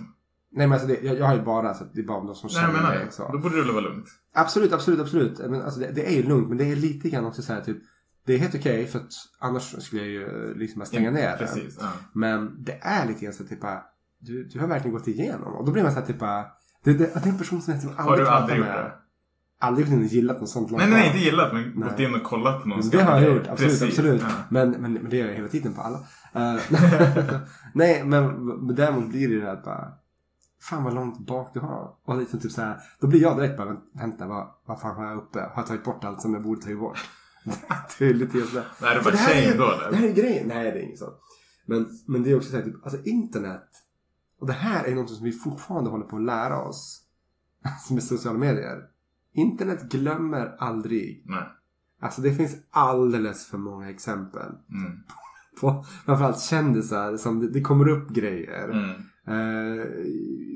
Nej, 0.50 0.66
men 0.66 0.72
alltså 0.72 0.88
det, 0.88 1.00
jag, 1.02 1.18
jag 1.18 1.26
har 1.26 1.34
ju 1.34 1.42
bara, 1.42 1.74
så 1.74 1.84
att 1.84 1.94
det 1.94 2.00
är 2.00 2.06
bara 2.06 2.24
de 2.24 2.34
som 2.34 2.50
Nej, 2.52 2.62
jag 2.62 2.70
känner 2.70 2.82
menar 2.82 3.04
mig. 3.04 3.12
Så. 3.12 3.32
Då 3.32 3.38
borde 3.38 3.56
det 3.56 3.62
väl 3.62 3.72
vara 3.72 3.84
lugnt. 3.84 4.06
Absolut, 4.34 4.72
absolut, 4.72 5.00
absolut. 5.00 5.38
Men 5.38 5.62
alltså 5.62 5.80
det, 5.80 5.92
det 5.92 6.08
är 6.08 6.16
ju 6.16 6.22
lugnt, 6.22 6.48
men 6.48 6.58
det 6.58 6.64
är 6.64 6.76
lite 6.76 7.10
grann 7.10 7.24
också 7.26 7.42
så 7.42 7.52
här 7.52 7.60
typ 7.60 7.78
Det 8.26 8.34
är 8.34 8.38
helt 8.38 8.54
okej 8.54 8.86
för 8.86 8.98
att 8.98 9.12
annars 9.38 9.82
skulle 9.82 10.02
jag 10.02 10.10
ju 10.10 10.54
liksom 10.54 10.78
bara 10.78 10.86
stänga 10.86 11.10
ner 11.10 11.30
det. 11.30 11.36
Precis. 11.38 11.78
Ja. 11.80 11.88
Men 12.14 12.64
det 12.64 12.78
är 12.82 13.06
lite 13.06 13.24
grann 13.24 13.34
så 13.34 13.44
typ 13.44 13.60
du, 14.20 14.44
du 14.44 14.60
har 14.60 14.66
verkligen 14.66 14.96
gått 14.96 15.08
igenom. 15.08 15.54
Och 15.54 15.66
då 15.66 15.72
blir 15.72 15.82
man 15.82 15.92
så 15.92 15.98
här 16.00 16.06
typ 16.06 16.20
det, 16.84 16.92
det, 16.92 17.14
det 17.14 17.26
är 17.26 17.28
en 17.28 17.38
person 17.38 17.62
som 17.62 17.72
jag 17.74 17.82
typ 17.82 17.96
Har 17.96 18.02
aldrig 18.04 18.20
du 18.20 18.24
pratar 18.24 18.42
aldrig 18.42 18.58
gjort 18.58 18.66
med. 18.66 18.76
det? 18.76 18.92
Aldrig 19.60 19.88
in 19.88 19.98
och 19.98 20.04
gillat 20.04 20.40
något 20.40 20.48
sånt. 20.48 20.70
Nej, 20.70 20.90
nej, 20.90 21.06
inte 21.06 21.18
gillat 21.18 21.52
men 21.52 21.62
Nej. 21.62 21.88
gått 21.88 22.00
in 22.00 22.14
och 22.14 22.22
kollat 22.22 22.62
på 22.62 22.68
någon 22.68 22.78
Men 22.78 22.88
det 22.90 23.02
har 23.02 23.20
jag 23.20 23.34
gjort, 23.34 23.46
absolut. 23.48 23.58
Precis, 23.80 23.82
absolut. 23.82 24.22
Ja. 24.22 24.28
Men, 24.50 24.70
men, 24.70 24.92
men 24.92 25.10
det 25.10 25.16
gör 25.16 25.26
jag 25.26 25.34
hela 25.34 25.48
tiden 25.48 25.74
på 25.74 25.80
alla. 25.80 25.98
Eh, 26.34 26.60
nej, 27.74 28.04
men, 28.04 28.44
men 28.66 28.74
däremot 28.74 29.08
blir 29.08 29.28
det 29.28 29.34
ju 29.34 29.40
det 29.40 29.52
att 29.52 29.64
bara, 29.64 29.88
fan 30.60 30.84
vad 30.84 30.94
långt 30.94 31.18
bak 31.26 31.50
du 31.54 31.60
har. 31.60 31.94
Och 32.04 32.18
liksom 32.18 32.40
typ 32.40 32.52
så 32.52 32.60
här, 32.60 32.80
då 33.00 33.06
blir 33.06 33.22
jag 33.22 33.36
direkt 33.36 33.56
bara, 33.56 33.76
vänta, 33.92 34.26
vad, 34.26 34.48
vad 34.66 34.80
fan 34.80 34.96
har 34.96 35.04
jag 35.04 35.16
uppe? 35.18 35.40
Har 35.40 35.52
jag 35.56 35.66
tagit 35.66 35.84
bort 35.84 36.04
allt 36.04 36.20
som 36.22 36.34
jag 36.34 36.42
borde 36.42 36.60
ta 36.60 36.74
bort? 36.76 36.98
det 37.98 38.06
är 38.06 38.14
lite 38.14 38.42
så. 38.42 38.60
Nej, 38.82 38.94
det 38.94 39.00
var 39.00 39.12
här 39.12 39.52
är- 39.52 39.58
då 39.58 39.90
Det 39.90 39.96
här 39.96 40.08
är 40.08 40.12
grejen. 40.14 40.48
Nej, 40.48 40.64
det 40.72 40.78
är 40.78 40.82
inget 40.82 40.98
sånt. 40.98 41.16
Men, 41.66 41.86
men 42.06 42.22
det 42.22 42.30
är 42.30 42.36
också 42.36 42.50
så 42.50 42.56
här, 42.56 42.64
typ, 42.64 42.84
alltså 42.84 43.02
internet. 43.04 43.68
Och 44.40 44.46
det 44.46 44.52
här 44.52 44.84
är 44.84 44.94
något 44.94 45.10
som 45.10 45.24
vi 45.24 45.32
fortfarande 45.32 45.90
håller 45.90 46.04
på 46.04 46.16
att 46.16 46.22
lära 46.22 46.60
oss. 46.62 47.04
Som 47.88 47.96
är 47.96 48.00
sociala 48.00 48.38
medier. 48.38 48.82
Internet 49.32 49.82
glömmer 49.90 50.56
aldrig. 50.58 51.22
Nej. 51.26 51.42
Alltså 52.00 52.22
det 52.22 52.34
finns 52.34 52.56
alldeles 52.70 53.46
för 53.46 53.58
många 53.58 53.90
exempel. 53.90 54.46
Mm. 54.70 54.98
På 55.60 55.84
framförallt 56.04 56.40
kändisar 56.40 57.16
som 57.16 57.40
det, 57.40 57.48
det 57.50 57.60
kommer 57.60 57.88
upp 57.88 58.08
grejer. 58.08 58.68
Mm. 58.68 59.02
Eh, 59.28 59.86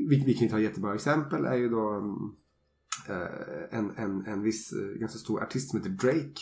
vi, 0.09 0.23
vi 0.27 0.35
kan 0.35 0.47
ju 0.47 0.49
ta 0.49 0.59
jättebra 0.59 0.95
exempel. 0.95 1.45
är 1.45 1.55
ju 1.55 1.69
då 1.69 2.17
eh, 3.09 3.79
en, 3.79 3.91
en, 3.97 4.27
en 4.27 4.43
viss 4.43 4.73
eh, 4.73 5.01
ganska 5.01 5.19
stor 5.19 5.43
artist 5.43 5.71
som 5.71 5.79
heter 5.79 5.91
Drake. 5.91 6.41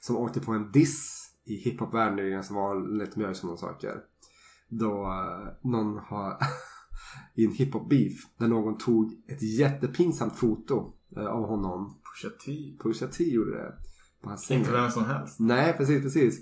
Som 0.00 0.16
åkte 0.16 0.40
på 0.40 0.52
en 0.52 0.72
diss 0.72 1.30
i 1.44 1.56
hiphop-världen. 1.56 2.16
Det 2.16 2.22
är 2.22 2.30
ganska 2.30 2.54
vanligt 2.54 3.16
med 3.16 3.36
sådana 3.36 3.56
saker. 3.56 4.00
Då 4.68 5.04
eh, 5.04 5.70
någon 5.70 5.98
har 5.98 6.38
i 7.34 7.44
en 7.44 7.52
hiphop-beef. 7.52 8.12
Där 8.38 8.48
någon 8.48 8.78
tog 8.78 9.12
ett 9.26 9.42
jättepinsamt 9.42 10.36
foto 10.36 10.92
eh, 11.16 11.26
av 11.26 11.46
honom. 11.46 11.94
Pusha 12.04 12.34
T. 12.44 12.76
Pusha 12.82 13.06
T 13.06 13.24
gjorde 13.24 13.50
det. 13.50 13.74
Inte 14.50 14.72
vem 14.72 14.90
som 14.90 15.04
helst. 15.04 15.40
Nej, 15.40 15.74
precis, 15.76 16.02
precis. 16.02 16.40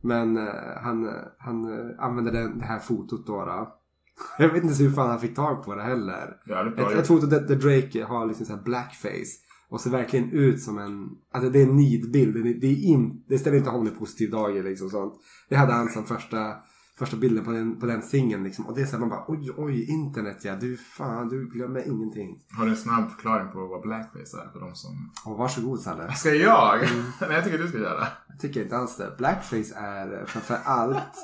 Men 0.00 0.36
han, 0.82 1.14
han 1.38 1.66
använde 1.98 2.30
den, 2.30 2.58
det 2.58 2.64
här 2.64 2.78
fotot 2.78 3.26
då, 3.26 3.44
då. 3.44 3.81
Jag 4.38 4.48
vet 4.48 4.64
inte 4.64 4.82
hur 4.82 4.90
fan 4.90 5.10
han 5.10 5.20
fick 5.20 5.36
tag 5.36 5.64
på 5.64 5.74
det 5.74 5.82
heller. 5.82 6.36
Jävligt 6.46 6.76
bra 6.76 6.92
Ett, 6.92 6.98
ett 6.98 7.06
foto 7.06 7.26
där, 7.26 7.40
där 7.40 7.56
Drake 7.56 8.04
har 8.04 8.26
liksom 8.26 8.46
så 8.46 8.56
blackface. 8.56 9.38
Och 9.68 9.80
ser 9.80 9.90
verkligen 9.90 10.30
ut 10.30 10.62
som 10.62 10.78
en... 10.78 11.08
Alltså 11.32 11.50
det 11.50 11.58
är 11.58 11.66
en 11.66 11.76
nidbild. 11.76 12.44
Det, 12.44 12.52
det, 12.52 12.66
är 12.66 12.84
in, 12.84 13.24
det 13.28 13.38
ställer 13.38 13.56
inte 13.56 13.70
honom 13.70 13.86
i 13.86 13.90
positiv 13.90 14.30
dager 14.30 14.62
liksom 14.62 14.90
sånt. 14.90 15.14
Det 15.48 15.56
hade 15.56 15.72
han 15.72 15.88
som 15.88 16.06
första, 16.06 16.54
första 16.98 17.16
bilden 17.16 17.44
på 17.44 17.50
den, 17.50 17.80
på 17.80 17.86
den 17.86 18.02
singeln 18.02 18.44
liksom. 18.44 18.66
Och 18.66 18.74
det 18.74 18.82
är 18.82 18.86
så 18.86 18.92
här 18.92 19.00
man 19.00 19.08
bara 19.08 19.24
oj 19.28 19.50
oj 19.56 19.90
internet 19.90 20.38
ja. 20.42 20.56
Du 20.56 20.76
fan 20.76 21.28
du 21.28 21.48
glömmer 21.48 21.86
ingenting. 21.86 22.38
Har 22.58 22.64
du 22.64 22.70
en 22.70 22.76
snabb 22.76 23.10
förklaring 23.10 23.52
på 23.52 23.66
vad 23.66 23.82
blackface 23.82 24.36
är 24.36 24.52
för 24.52 24.60
de 24.60 24.74
som... 24.74 25.10
Och 25.24 25.38
varsågod 25.38 25.80
Salle. 25.80 26.12
Ska 26.12 26.34
jag? 26.34 26.80
Nej, 27.20 27.30
jag 27.30 27.44
tycker 27.44 27.58
du 27.58 27.68
ska 27.68 27.78
göra. 27.78 28.06
Jag 28.28 28.40
tycker 28.40 28.62
inte 28.62 28.76
alls 28.76 28.96
det. 28.96 29.14
Blackface 29.18 29.74
är 29.76 30.20
eh, 30.20 30.26
framför 30.26 30.58
allt 30.64 31.16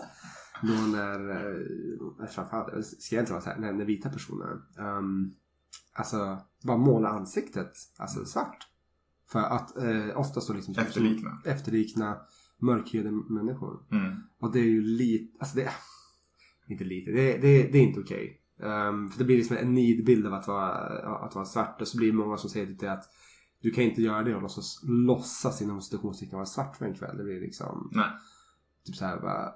då 0.62 0.72
när, 0.72 1.30
eh, 1.30 2.26
framförallt, 2.28 2.72
det 2.74 2.82
ska 2.82 3.16
jag 3.16 3.22
inte 3.22 3.32
vara 3.32 3.42
så 3.42 3.50
här, 3.50 3.58
när, 3.58 3.72
när 3.72 3.84
vita 3.84 4.08
personer, 4.08 4.60
um, 4.78 5.34
alltså 5.94 6.38
bara 6.64 6.76
måla 6.76 7.08
ansiktet, 7.08 7.72
alltså 7.98 8.24
svart. 8.24 8.66
För 9.28 9.40
att 9.40 9.76
eh, 9.76 10.18
oftast 10.18 10.48
då 10.48 10.54
liksom 10.54 10.74
Efterlikna. 10.78 11.38
efterlikna 11.44 12.20
mörkhyade 12.58 13.10
människor. 13.10 13.82
Mm. 13.90 14.16
Och 14.40 14.52
det 14.52 14.58
är 14.58 14.64
ju 14.64 14.82
lite, 14.82 15.36
alltså 15.40 15.56
det 15.56 15.64
är 15.64 15.72
inte 16.68 16.84
lite, 16.84 17.10
det, 17.10 17.32
det, 17.32 17.62
det 17.72 17.78
är 17.78 17.82
inte 17.82 18.00
okej. 18.00 18.40
Ehm, 18.62 19.08
för 19.08 19.18
det 19.18 19.24
blir 19.24 19.36
liksom 19.36 19.56
en 19.56 19.74
nidbild 19.74 20.26
av 20.26 20.34
att 20.34 20.48
vara, 20.48 20.70
att 21.24 21.34
vara 21.34 21.44
svart 21.44 21.80
och 21.80 21.88
så 21.88 21.96
blir 21.96 22.12
det 22.12 22.18
många 22.18 22.36
som 22.36 22.50
säger 22.50 22.66
typ 22.66 22.80
det 22.80 22.92
att 22.92 23.04
du 23.60 23.70
kan 23.70 23.84
inte 23.84 24.02
göra 24.02 24.22
det 24.22 24.34
och 24.34 24.42
låtsas, 24.42 24.80
låtsas 24.82 25.62
inom 25.62 25.82
citationstecken 25.82 26.36
vara 26.36 26.46
svart 26.46 26.76
för 26.76 26.86
en 26.86 26.94
kväll. 26.94 27.16
Det 27.16 27.24
blir 27.24 27.40
liksom 27.40 27.90
Nej. 27.94 28.10
typ 28.84 28.96
så 28.96 29.04
här 29.04 29.20
bara, 29.20 29.52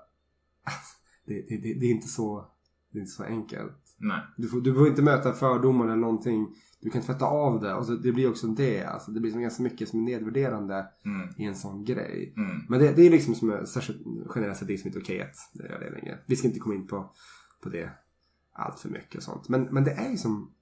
det, 1.26 1.35
det, 1.49 1.57
det, 1.57 1.75
det 1.81 1.87
är 1.87 1.90
inte 1.90 2.09
så 2.09 2.49
det 2.92 2.99
är 2.99 3.00
inte 3.00 3.12
så 3.12 3.25
enkelt. 3.25 3.73
Nej. 3.99 4.21
Du 4.37 4.49
får, 4.49 4.61
du 4.61 4.75
får 4.75 4.88
inte 4.88 5.02
möta 5.02 5.33
fördomar 5.33 5.85
eller 5.85 5.97
någonting. 5.97 6.54
Du 6.81 6.90
kan 6.90 7.02
tvätta 7.02 7.26
av 7.26 7.61
det. 7.61 7.75
Och 7.75 7.87
så, 7.87 7.92
det 7.92 8.12
blir 8.12 8.31
också 8.31 8.47
det. 8.47 8.85
Alltså, 8.85 9.11
det 9.11 9.21
blir 9.21 9.31
som 9.33 9.40
ganska 9.42 9.62
mycket 9.62 9.88
som 9.88 10.00
är 10.00 10.04
nedvärderande 10.04 10.87
Mm. 11.04 11.28
i 11.37 11.45
en 11.45 11.54
sån 11.57 11.85
grej. 11.85 12.35
Mm. 12.37 12.61
Men 12.69 12.81
det, 12.81 12.92
det 12.92 13.07
är 13.07 13.11
liksom 13.11 13.35
som 13.35 13.50
är, 13.50 13.64
särskilt 13.64 13.99
generellt 14.35 14.59
sett 14.59 14.69
det 14.69 14.78
som 14.78 14.88
inte 14.88 14.99
är 14.99 15.02
okej 15.02 15.21
att 15.23 15.37
göra 15.54 15.78
det 15.78 15.90
längre. 15.90 16.19
Vi 16.26 16.37
ska 16.37 16.49
inte 16.49 16.61
komma 16.61 16.75
in 16.75 16.87
på, 16.87 17.12
på 17.62 17.69
det 17.69 17.90
allt 18.52 18.81
för 18.81 18.88
mycket 18.88 19.16
och 19.16 19.23
sånt. 19.23 19.49
Men, 19.49 19.62
men 19.62 19.85
det 19.85 19.90
är 19.92 20.11
ju 20.11 20.16
som 20.16 20.52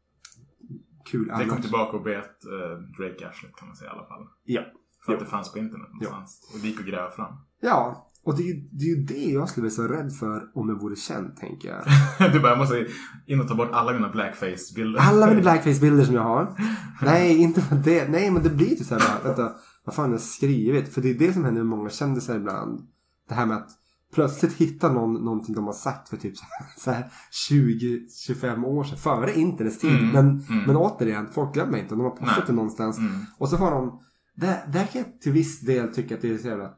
kul 1.05 1.27
Det 1.27 1.31
kom 1.33 1.51
annars. 1.51 1.63
tillbaka 1.63 1.97
och 1.97 2.03
bet 2.03 2.45
uh, 2.47 2.79
Drake 2.99 3.29
arslet 3.29 3.57
kan 3.57 3.69
man 3.69 3.77
säga 3.77 3.91
i 3.91 3.93
alla 3.95 4.07
fall. 4.07 4.27
Ja. 4.45 4.63
För 5.07 5.13
att 5.13 5.19
Jo. 5.21 5.25
det 5.25 5.31
fanns 5.31 5.53
på 5.53 5.59
internet 5.59 5.89
någonstans. 5.93 6.51
Och 6.55 6.61
det 6.61 6.69
gick 6.69 6.81
att 6.81 6.87
gräva 6.87 7.11
fram. 7.11 7.35
Ja. 7.61 8.10
Och 8.25 8.37
det 8.37 8.43
är, 8.43 8.47
ju- 8.47 8.69
det 8.73 8.85
är 8.85 8.97
ju 8.97 9.03
det 9.05 9.31
jag 9.33 9.49
skulle 9.49 9.65
vara 9.65 9.75
så 9.75 9.83
rädd 9.83 10.13
för 10.13 10.43
om 10.55 10.69
jag 10.69 10.81
vore 10.81 10.97
känd, 10.97 11.37
tänker 11.37 11.69
jag. 11.69 12.33
du 12.33 12.41
bara, 12.41 12.49
jag 12.49 12.59
måste 12.59 12.87
in 13.27 13.41
och 13.41 13.49
ta 13.49 13.55
bort 13.55 13.69
alla 13.73 13.93
mina 13.93 14.09
blackface-bilder. 14.09 15.01
Alla 15.01 15.27
mina 15.27 15.41
blackface-bilder 15.47 16.05
som 16.05 16.15
jag 16.15 16.23
har. 16.23 16.55
Nej, 17.03 17.37
inte 17.39 17.61
för 17.61 17.77
det. 17.77 18.09
Nej, 18.09 18.31
men 18.31 18.43
det 18.43 18.51
blir 18.51 18.79
ju 18.79 18.85
så 18.85 18.95
här 18.99 19.01
bara, 19.23 19.29
vänta, 19.29 19.53
vad 19.85 19.95
fan 19.95 20.05
har 20.05 20.13
jag 20.13 20.21
skrivit? 20.21 20.95
För 20.95 21.01
det 21.01 21.11
är 21.11 21.15
det 21.15 21.33
som 21.33 21.45
händer 21.45 21.63
med 21.63 21.79
många 21.79 21.91
kändisar 21.91 22.37
ibland. 22.37 22.81
Det 23.29 23.35
här 23.35 23.47
med 23.47 23.57
att 23.57 23.69
plötsligt 24.15 24.53
hitta 24.53 24.93
någon, 24.93 25.13
någonting 25.25 25.55
de 25.55 25.65
har 25.67 25.73
sagt 25.73 26.09
för 26.09 26.17
typ 26.17 26.35
så 26.79 26.91
här 26.91 27.05
20-25 27.51 28.65
år 28.65 28.85
sedan. 28.85 28.99
Före 28.99 29.35
internets 29.35 29.79
tid. 29.79 29.91
Mm, 29.99 30.09
Men, 30.11 30.27
mm. 30.49 30.65
men 30.67 30.77
återigen, 30.77 31.27
folk 31.33 31.55
glömmer 31.55 31.79
inte. 31.79 31.95
De 31.95 32.01
har 32.01 32.11
postat 32.11 32.37
Nej. 32.37 32.45
det 32.47 32.53
någonstans. 32.53 32.99
Mm. 32.99 33.13
Och 33.39 33.49
så 33.49 33.57
får 33.59 33.71
de... 33.71 34.01
Där, 34.35 34.57
där 34.73 34.85
kan 34.87 35.03
jag 35.03 35.21
till 35.21 35.33
viss 35.33 35.61
del 35.61 35.89
tycka 35.95 36.15
att 36.15 36.21
det 36.23 36.35
är 36.35 36.39
så 36.39 36.49
jävla 36.49 36.71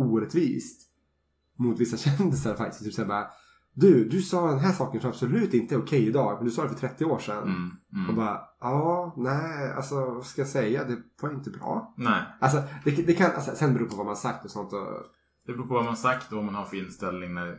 orättvist. 0.00 0.86
Mot 1.56 1.80
vissa 1.80 1.96
kändisar 2.10 2.54
faktiskt. 2.54 2.84
Typ 2.84 2.94
såhär 2.94 3.08
bara. 3.08 3.26
Du, 3.74 4.08
du 4.08 4.22
sa 4.22 4.50
den 4.50 4.58
här 4.58 4.72
saken 4.72 5.00
som 5.00 5.10
absolut 5.10 5.54
inte 5.54 5.74
är 5.74 5.78
okej 5.82 6.06
idag. 6.06 6.36
Men 6.36 6.44
du 6.44 6.50
sa 6.50 6.62
det 6.62 6.68
för 6.68 6.76
30 6.88 7.04
år 7.04 7.18
sedan. 7.18 7.42
Mm. 7.42 7.70
Och 7.92 7.98
Mm. 8.12 8.16
bara, 8.16 8.40
ja, 8.60 9.14
nej, 9.16 9.72
alltså 9.72 9.94
vad 9.94 10.26
ska 10.26 10.40
jag 10.40 10.48
säga? 10.48 10.84
Det 10.84 10.96
var 11.22 11.30
inte 11.32 11.50
bra. 11.50 11.94
Nej. 11.96 12.22
Alltså, 12.40 12.62
det, 12.84 12.90
det 12.90 13.14
kan, 13.14 13.30
alltså, 13.30 13.50
sen 13.56 13.74
beror 13.74 13.86
på 13.86 13.96
vad 13.96 14.06
man 14.06 14.16
sagt 14.16 14.44
och 14.44 14.50
sånt. 14.50 14.72
Och, 14.72 14.86
Det 15.46 15.52
beror 15.52 15.66
på 15.66 15.74
vad 15.74 15.84
man 15.84 15.96
sagt 15.96 16.30
och 16.32 16.36
vad 16.36 16.44
man 16.44 16.54
har 16.54 16.64
för 16.64 16.76
inställning 16.76 17.34
när 17.34 17.46
det 17.46 17.58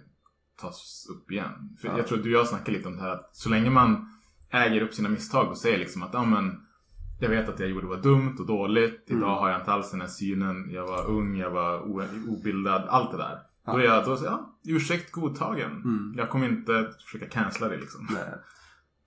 tas 0.61 1.07
upp 1.09 1.31
igen. 1.31 1.77
För 1.81 1.87
Ja. 1.87 1.97
jag 1.97 2.07
tror 2.07 2.17
att 2.17 2.23
du 2.23 2.35
och 2.35 2.39
jag 2.41 2.47
snackade 2.47 2.77
lite 2.77 2.87
om 2.89 2.95
det 2.95 3.01
här 3.01 3.09
att 3.11 3.35
så 3.35 3.49
länge 3.49 3.69
man 3.69 4.07
äger 4.49 4.81
upp 4.81 4.93
sina 4.93 5.09
misstag 5.09 5.49
och 5.49 5.57
säger 5.57 5.77
liksom 5.77 6.03
att 6.03 6.13
ja 6.13 6.23
men 6.25 6.51
jag 7.21 7.29
vet 7.29 7.49
att 7.49 7.59
jag 7.59 7.69
gjorde 7.69 7.87
var 7.87 7.97
dumt 7.97 8.35
och 8.39 8.45
dåligt. 8.45 9.03
Idag 9.07 9.17
Mm. 9.17 9.29
har 9.29 9.49
jag 9.49 9.59
inte 9.61 9.71
alls 9.71 9.91
den 9.91 10.01
här 10.01 10.07
synen. 10.07 10.69
Jag 10.71 10.87
var 10.87 11.05
ung, 11.07 11.35
jag 11.37 11.51
var 11.51 11.81
obildad. 12.29 12.85
Allt 12.89 13.11
det 13.11 13.17
där. 13.17 13.39
Ja. 13.65 13.71
Då 13.73 13.77
är 13.79 13.83
jag, 13.83 14.05
då 14.05 14.17
säger 14.17 14.31
ja, 14.31 14.57
ursäkt 14.67 15.11
godtagen. 15.11 15.71
Mm. 15.71 16.13
Jag 16.17 16.29
kommer 16.29 16.49
inte 16.49 16.89
försöka 17.05 17.25
cancella 17.29 17.67
det 17.69 17.77
liksom. 17.77 18.07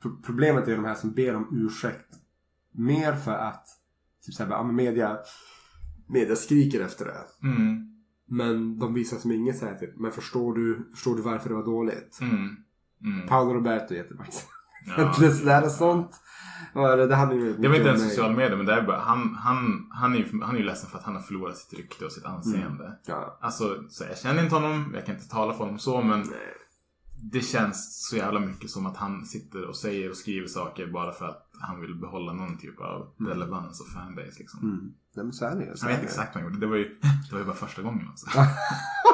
Pro- 0.03 0.23
Problemet 0.27 0.69
är 0.69 0.77
de 0.77 0.85
här 0.85 0.95
som 0.95 1.13
ber 1.13 1.37
om 1.37 1.49
ursäkt. 1.67 2.09
Mer 2.73 3.13
för 3.15 3.33
att 3.33 3.67
typ 4.27 4.35
såhär, 4.35 4.51
ja, 4.51 4.63
men 4.63 4.77
media, 4.77 5.19
media 6.09 6.37
skriker 6.37 6.81
efter 6.81 7.05
det. 7.05 7.47
Mm. 7.49 7.91
Men 8.29 8.79
de 8.79 8.95
visar 8.95 9.17
som 9.17 9.33
inget 9.33 9.59
såhär 9.59 9.75
typ, 9.75 9.97
men 9.97 10.13
förstår 10.13 10.55
du, 10.55 10.91
förstår 10.95 11.17
du 11.17 11.23
varför 11.23 11.49
det 11.49 11.55
var 11.55 11.65
dåligt? 11.65 12.19
Mm. 12.21 12.57
Mm. 13.05 13.29
Paolo 13.29 13.55
Roberto 13.55 13.95
är 13.95 13.99
jättebra 13.99 14.27
Ja. 14.97 15.15
Det 15.21 15.31
sådär 15.33 15.65
och 15.65 15.71
sånt. 15.71 16.11
Var 16.73 16.97
det, 16.97 17.07
det 17.07 17.17
hade 17.17 17.35
ju 17.35 17.57
Det 17.57 17.69
var 17.69 17.77
inte 17.77 17.89
ens 17.89 18.03
sociala 18.03 18.35
medier 18.35 18.57
men 18.57 18.67
det 18.67 18.73
är 18.73 18.83
bara, 18.83 19.01
han, 19.01 19.35
han, 19.35 19.89
han, 19.91 20.15
är 20.15 20.19
ju, 20.19 20.43
han 20.43 20.55
är 20.55 20.59
ju 20.59 20.65
ledsen 20.65 20.91
för 20.91 20.99
att 20.99 21.05
han 21.05 21.15
har 21.15 21.23
förlorat 21.23 21.57
sitt 21.57 21.79
rykte 21.79 22.05
och 22.05 22.13
sitt 22.13 22.25
anseende. 22.25 22.99
Ja. 23.07 23.39
Alltså, 23.41 23.85
så 23.89 24.05
jag 24.05 24.19
känner 24.19 24.43
inte 24.43 24.55
honom, 24.55 24.91
jag 24.95 25.07
kan 25.07 25.15
inte 25.15 25.29
tala 25.29 25.53
för 25.53 25.65
honom 25.65 25.79
så 25.79 26.03
men 26.03 26.25
det 27.33 27.41
känns 27.41 28.07
så 28.09 28.17
jävla 28.17 28.41
mycket 28.41 28.71
som 28.71 28.87
att 28.87 28.97
han 28.97 29.27
sitter 29.27 29.69
och 29.69 29.77
säger 29.77 30.11
och 30.11 30.17
skriver 30.17 30.47
saker 30.47 30.87
bara 30.87 31.13
för 31.13 31.25
att 31.29 31.51
han 31.61 31.81
vill 31.81 31.95
behålla 31.95 32.33
någon 32.33 32.59
typ 32.59 32.81
av 32.81 33.15
relevans 33.19 33.81
och 33.81 33.87
fanbase 33.87 34.39
liksom. 34.39 34.61
Mm. 34.63 34.93
Nej 35.17 35.25
men 35.25 35.33
så 35.33 35.45
är 35.45 35.57
det 35.57 35.65
ju. 35.65 35.73
Jag 35.81 35.89
vet 35.89 36.03
exakt 36.03 36.35
vad 36.35 36.43
han 36.43 36.53
gjorde. 36.53 36.67
Det 36.67 36.71
var 36.71 36.77
ju, 36.77 36.85
det 37.01 37.33
var 37.33 37.39
ju 37.39 37.45
bara 37.45 37.57
första 37.57 37.83
gången 37.83 38.09
alltså. 38.09 38.27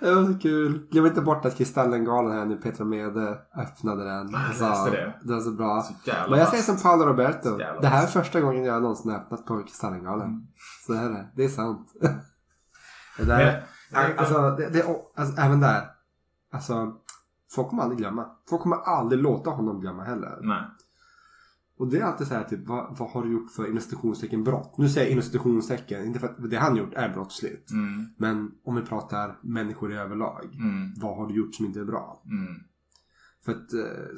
Det 0.00 0.14
var 0.14 0.32
så 0.32 0.38
kul. 0.38 0.86
Glöm 0.90 1.06
inte 1.06 1.20
bort 1.20 1.44
att 1.44 1.56
Kristallengalan 1.56 2.32
här 2.32 2.44
nu, 2.46 2.56
Petra 2.56 2.84
Mede 2.84 3.38
öppnade 3.56 4.04
den. 4.04 4.30
Jag 4.30 4.50
och 4.50 4.56
sa- 4.56 4.68
läste 4.68 4.90
det. 4.90 5.14
Det 5.22 5.32
var 5.34 5.40
så 5.40 5.50
bra. 5.50 5.82
Så 5.82 5.92
Men 6.30 6.38
jag 6.38 6.48
säger 6.48 6.62
som 6.62 6.76
Paolo 6.76 7.04
Roberto. 7.04 7.56
Det 7.80 7.86
här 7.88 8.02
är 8.02 8.06
första 8.06 8.40
gången 8.40 8.64
jag 8.64 8.82
någonsin 8.82 9.10
har 9.10 9.18
öppnat 9.18 9.46
på 9.46 9.62
Kristallengalan. 9.62 10.26
Mm. 10.28 10.46
Så 10.86 10.92
är 10.92 11.08
det. 11.10 11.26
Det 11.36 11.44
är 11.44 11.48
sant. 11.48 11.88
det 12.00 12.18
Men 13.18 13.28
där, 13.28 13.62
jag- 13.92 14.16
alltså, 14.18 14.50
det, 14.50 14.68
det, 14.68 14.84
alltså, 15.16 15.40
även 15.40 15.60
där. 15.60 15.82
Alltså, 16.52 16.92
folk 17.54 17.68
kommer 17.68 17.82
aldrig 17.82 17.98
glömma. 17.98 18.26
Folk 18.50 18.62
kommer 18.62 18.76
aldrig 18.76 19.22
låta 19.22 19.50
honom 19.50 19.80
glömma 19.80 20.02
heller. 20.04 20.38
Nej. 20.42 20.62
Och 21.82 21.88
det 21.88 21.98
är 21.98 22.02
alltid 22.02 22.26
så 22.26 22.34
här 22.34 22.44
typ, 22.44 22.66
vad, 22.66 22.96
vad 22.98 23.10
har 23.10 23.24
du 23.24 23.32
gjort 23.32 23.50
för 23.50 23.70
institutionstecken 23.70 24.44
brott? 24.44 24.78
Nu 24.78 24.88
säger 24.88 25.06
jag 25.06 25.16
institutionstecken, 25.16 26.04
inte 26.04 26.18
för 26.18 26.26
att 26.26 26.50
det 26.50 26.56
han 26.56 26.76
gjort 26.76 26.94
är 26.94 27.08
brottsligt. 27.08 27.70
Mm. 27.70 28.06
Men 28.18 28.50
om 28.64 28.74
vi 28.74 28.82
pratar 28.82 29.38
människor 29.42 29.92
i 29.92 29.96
överlag. 29.96 30.44
Mm. 30.54 30.94
Vad 31.00 31.16
har 31.16 31.26
du 31.26 31.34
gjort 31.34 31.54
som 31.54 31.66
inte 31.66 31.80
är 31.80 31.84
bra? 31.84 32.22
Mm. 32.24 32.62
För 33.44 33.52
att, 33.52 33.72
eh, 33.72 34.16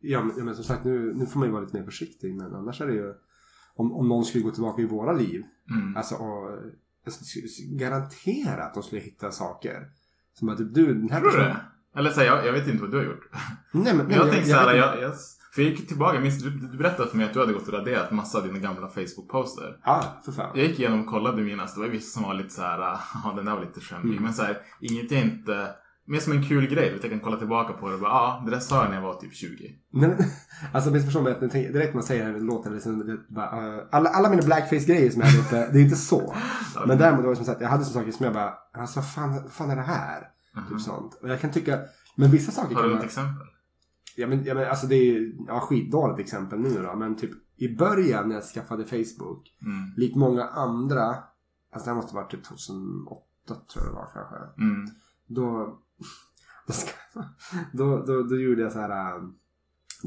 ja 0.00 0.24
men, 0.24 0.54
som 0.54 0.64
sagt 0.64 0.84
nu, 0.84 1.14
nu 1.14 1.26
får 1.26 1.38
man 1.38 1.48
ju 1.48 1.52
vara 1.52 1.64
lite 1.64 1.76
mer 1.76 1.84
försiktig. 1.84 2.34
Men 2.34 2.54
annars 2.54 2.80
är 2.80 2.86
det 2.86 2.94
ju, 2.94 3.14
om, 3.74 3.92
om 3.92 4.08
någon 4.08 4.24
skulle 4.24 4.44
gå 4.44 4.50
tillbaka 4.50 4.82
i 4.82 4.86
våra 4.86 5.12
liv. 5.12 5.42
Mm. 5.70 5.96
Alltså, 5.96 6.14
och, 6.14 6.50
alltså 7.06 7.24
garantera 7.78 8.64
att 8.64 8.74
de 8.74 8.82
skulle 8.82 9.00
hitta 9.00 9.30
saker. 9.30 9.88
Som 10.32 10.48
att 10.48 10.58
typ, 10.58 10.74
du, 10.74 10.86
den 10.86 11.10
här 11.10 11.20
Tror 11.20 11.30
du 11.30 11.36
det? 11.36 11.56
Eller 11.96 12.10
så 12.10 12.20
här, 12.20 12.26
jag, 12.26 12.46
jag 12.46 12.52
vet 12.52 12.68
inte 12.68 12.82
vad 12.82 12.90
du 12.90 12.96
har 12.96 13.04
gjort. 13.04 13.28
Nej 13.72 13.96
men, 13.96 14.06
Men 14.06 14.16
jag 14.16 14.30
tänkte 14.30 14.50
såhär, 14.50 14.66
vet 14.66 14.76
jag, 14.76 15.02
jag, 15.02 15.14
för 15.54 15.62
jag 15.62 15.70
gick 15.70 15.88
tillbaka, 15.88 16.20
minns, 16.20 16.42
du, 16.42 16.50
du 16.50 16.78
berättade 16.78 17.08
för 17.10 17.16
mig 17.16 17.26
att 17.26 17.32
du 17.34 17.40
hade 17.40 17.52
gått 17.52 17.68
och 17.68 17.74
raderat 17.74 18.10
massa 18.10 18.38
av 18.38 18.44
dina 18.46 18.58
gamla 18.58 18.88
Facebook-poster. 18.88 19.76
Ja, 19.84 20.04
för 20.24 20.32
fan. 20.32 20.50
Jag 20.54 20.66
gick 20.66 20.78
igenom 20.78 21.00
och 21.00 21.06
kollade 21.06 21.42
mina, 21.42 21.66
så 21.66 21.80
det 21.80 21.86
var 21.86 21.92
vissa 21.92 22.14
som 22.20 22.22
var 22.28 22.34
lite 22.34 22.50
såhär, 22.50 22.78
ja 23.24 23.32
den 23.36 23.44
där 23.44 23.52
var 23.54 23.60
lite 23.60 23.80
skämmig. 23.80 24.10
Mm. 24.12 24.22
Men 24.22 24.34
såhär, 24.34 24.58
inget 24.80 25.10
jag 25.10 25.20
inte, 25.20 25.68
mer 26.06 26.18
som 26.20 26.32
en 26.32 26.44
kul 26.48 26.66
grej. 26.66 26.98
Jag 27.02 27.10
kan 27.10 27.20
kolla 27.20 27.36
tillbaka 27.36 27.72
på 27.72 27.88
det 27.88 27.94
och 27.94 28.00
bara, 28.00 28.10
ja 28.10 28.42
det 28.44 28.50
där 28.50 28.60
sa 28.60 28.76
jag 28.82 28.88
när 28.88 28.94
jag 28.96 29.02
var 29.02 29.14
typ 29.14 29.34
20. 29.34 29.70
Men, 29.92 30.16
alltså 30.72 30.90
missförstå 30.90 31.22
mig, 31.22 31.32
att 31.32 31.40
tänker- 31.40 31.72
direkt 31.72 31.94
man 31.94 32.02
säger 32.02 32.26
det 32.26 32.32
här 32.32 32.40
låter 32.40 32.70
det 32.70 32.80
som 32.80 33.06
det 33.06 33.34
bara, 33.34 33.76
uh, 33.76 33.82
alla, 33.92 34.10
alla 34.10 34.30
mina 34.30 34.42
blackface-grejer 34.42 35.10
som 35.10 35.20
jag 35.20 35.28
hade 35.28 35.40
uppe, 35.40 35.72
det 35.72 35.78
är 35.78 35.82
inte 35.82 35.96
så. 35.96 36.34
Men 36.86 36.98
däremot 36.98 37.24
var 37.24 37.30
det 37.30 37.36
som 37.36 37.44
sagt, 37.44 37.60
jag 37.60 37.68
hade 37.68 37.84
så 37.84 37.92
saker 37.92 38.12
som 38.12 38.24
jag 38.24 38.34
bara, 38.34 38.54
alltså 38.78 39.00
vad 39.00 39.12
fan, 39.12 39.50
fan 39.50 39.70
är 39.70 39.76
det 39.76 39.82
här? 39.82 40.28
Typ 40.70 40.80
sånt. 40.80 41.18
Och 41.22 41.28
jag 41.28 41.40
kan 41.40 41.50
tycka, 41.50 41.78
men 42.16 42.30
vissa 42.30 42.52
saker 42.52 42.68
Mhm. 42.74 42.76
Har 42.76 42.88
du 42.88 42.94
något 42.94 43.04
exempel? 43.04 43.46
Ja 44.16 44.26
men, 44.26 44.44
ja, 44.44 44.54
men 44.54 44.68
alltså 44.68 44.86
det 44.86 44.94
är 44.94 45.32
ja, 45.46 45.60
skitdåligt 45.60 46.20
exempel 46.20 46.58
nu 46.58 46.82
då. 46.82 46.96
Men 46.96 47.16
typ 47.16 47.30
i 47.56 47.76
början 47.76 48.28
när 48.28 48.34
jag 48.34 48.44
skaffade 48.44 48.84
Facebook. 48.84 49.56
Mm. 49.62 49.94
Likt 49.96 50.16
många 50.16 50.44
andra. 50.44 51.04
Alltså 51.72 51.84
det 51.84 51.90
här 51.90 51.94
måste 51.94 52.14
ha 52.14 52.22
varit 52.22 52.30
typ 52.30 52.44
2008 52.44 53.22
tror 53.46 53.84
jag 53.84 53.86
det 53.86 53.96
var 53.96 54.10
kanske. 54.12 54.62
Mm. 54.62 54.86
Då, 55.26 55.78
då, 56.66 56.72
ska, 56.72 56.90
då, 57.72 58.04
då, 58.06 58.22
då 58.22 58.36
gjorde 58.36 58.62
jag 58.62 58.72
så 58.72 58.78
här. 58.78 59.16
ähm, 59.16 59.34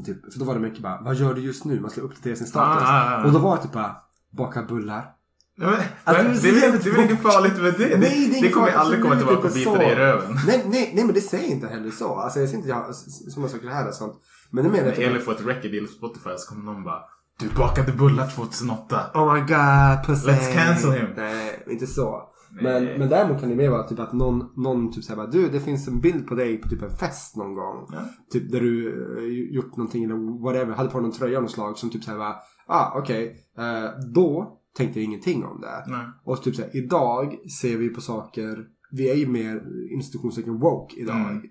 Typ, 0.04 0.32
för 0.32 0.38
då 0.40 0.44
var 0.44 0.54
det 0.54 0.60
mycket 0.60 0.82
bara, 0.82 1.00
vad 1.02 1.14
gör 1.14 1.34
du 1.34 1.40
just 1.40 1.64
nu? 1.64 1.80
Man 1.80 1.90
skulle 1.90 2.06
uppdatera 2.06 2.36
sin 2.36 2.46
status. 2.46 2.82
Ah, 2.82 3.16
ah, 3.16 3.22
ah. 3.22 3.26
Och 3.26 3.32
då 3.32 3.38
var 3.38 3.56
det 3.56 3.62
typ 3.62 3.72
bara, 3.72 3.96
baka 4.30 4.62
bullar. 4.62 5.15
Men, 5.58 5.68
Alltså, 6.04 6.42
det 6.42 6.48
är 6.48 6.52
det, 6.52 6.66
är, 6.66 6.70
väl- 6.70 6.80
det 6.82 6.90
är 6.90 6.94
väl 6.94 7.04
inget 7.04 7.22
farligt 7.22 7.62
med 7.62 7.74
det? 7.78 7.98
Nej, 7.98 8.30
det 8.32 8.40
det 8.40 8.52
kommer 8.52 8.66
farligt, 8.66 8.80
aldrig 8.80 9.02
komma 9.02 9.14
absolut 9.14 9.28
tillbaka 9.40 9.48
och 9.48 9.56
inte 9.56 9.70
bita 9.70 9.78
dig 9.78 9.92
i 9.92 9.94
röven. 9.94 10.38
Nej, 10.46 10.64
nej, 10.66 10.90
nej 10.94 11.04
men 11.04 11.14
det 11.14 11.20
säger 11.20 11.48
inte 11.48 11.66
heller 11.66 11.90
så. 11.90 12.14
Alltså 12.14 12.40
jag 12.40 12.48
säger 12.48 12.58
inte 12.58 12.68
jag 12.68 12.94
sådana 12.94 13.48
saker 13.48 13.68
här 13.68 13.88
och 13.88 13.94
sånt. 13.94 14.14
Men 14.50 14.64
det 14.64 14.70
menar 14.70 14.86
jag 14.86 14.94
typ 14.96 15.06
Elin 15.06 15.22
får 15.22 15.32
ett 15.32 15.46
record 15.46 15.70
deal 15.70 15.86
på 15.86 15.92
Spotify 15.92 16.30
så 16.36 16.48
kommer 16.48 16.72
någon 16.72 16.84
bara 16.84 17.00
Du 17.40 17.48
bakade 17.48 17.92
bullar 17.92 18.26
2008. 18.30 19.00
Oh 19.14 19.34
my 19.34 19.40
god, 19.40 20.06
pussy. 20.06 20.30
Let's 20.30 20.54
cancel 20.54 20.92
him. 20.92 21.06
Nej, 21.16 21.64
inte 21.70 21.86
så. 21.86 22.22
Nej. 22.50 22.64
Men, 22.64 22.98
men 22.98 23.08
däremot 23.08 23.40
kan 23.40 23.48
det 23.48 23.54
mer 23.54 23.70
vara 23.70 23.82
typ 23.82 23.98
att 23.98 24.12
någon, 24.12 24.52
någon 24.56 24.92
typ 24.92 25.04
säger 25.04 25.26
du 25.26 25.48
det 25.48 25.60
finns 25.60 25.88
en 25.88 26.00
bild 26.00 26.26
på 26.26 26.34
dig 26.34 26.56
på 26.60 26.68
typ 26.68 26.82
en 26.82 26.96
fest 26.96 27.36
någon 27.36 27.54
gång. 27.54 27.86
Ja. 27.92 27.98
Typ 28.32 28.52
där 28.52 28.60
du 28.60 28.88
eh, 29.18 29.54
gjort 29.56 29.76
någonting 29.76 30.04
eller 30.04 30.42
whatever, 30.44 30.74
hade 30.74 30.88
på 30.88 31.00
någon 31.00 31.12
tröja 31.12 31.36
av 31.36 31.42
något 31.42 31.52
slag 31.52 31.78
som 31.78 31.90
typ 31.90 32.04
säger 32.04 32.34
ah 32.66 32.92
okej. 32.98 33.36
Eh, 33.58 33.90
då 34.14 34.58
tänkte 34.76 35.00
ingenting 35.00 35.44
om 35.44 35.60
det. 35.60 35.84
Nej. 35.86 36.06
Och 36.24 36.42
typ 36.42 36.56
såhär 36.56 36.76
idag 36.76 37.36
ser 37.60 37.76
vi 37.76 37.88
på 37.88 38.00
saker, 38.00 38.58
vi 38.90 39.10
är 39.10 39.14
ju 39.14 39.26
mer 39.26 39.62
institutionstecken 39.90 40.58
woke 40.58 40.96
idag. 41.00 41.16
Mm. 41.16 41.42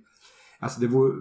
Alltså 0.60 0.82
det 0.82 0.88
vore, 0.88 1.14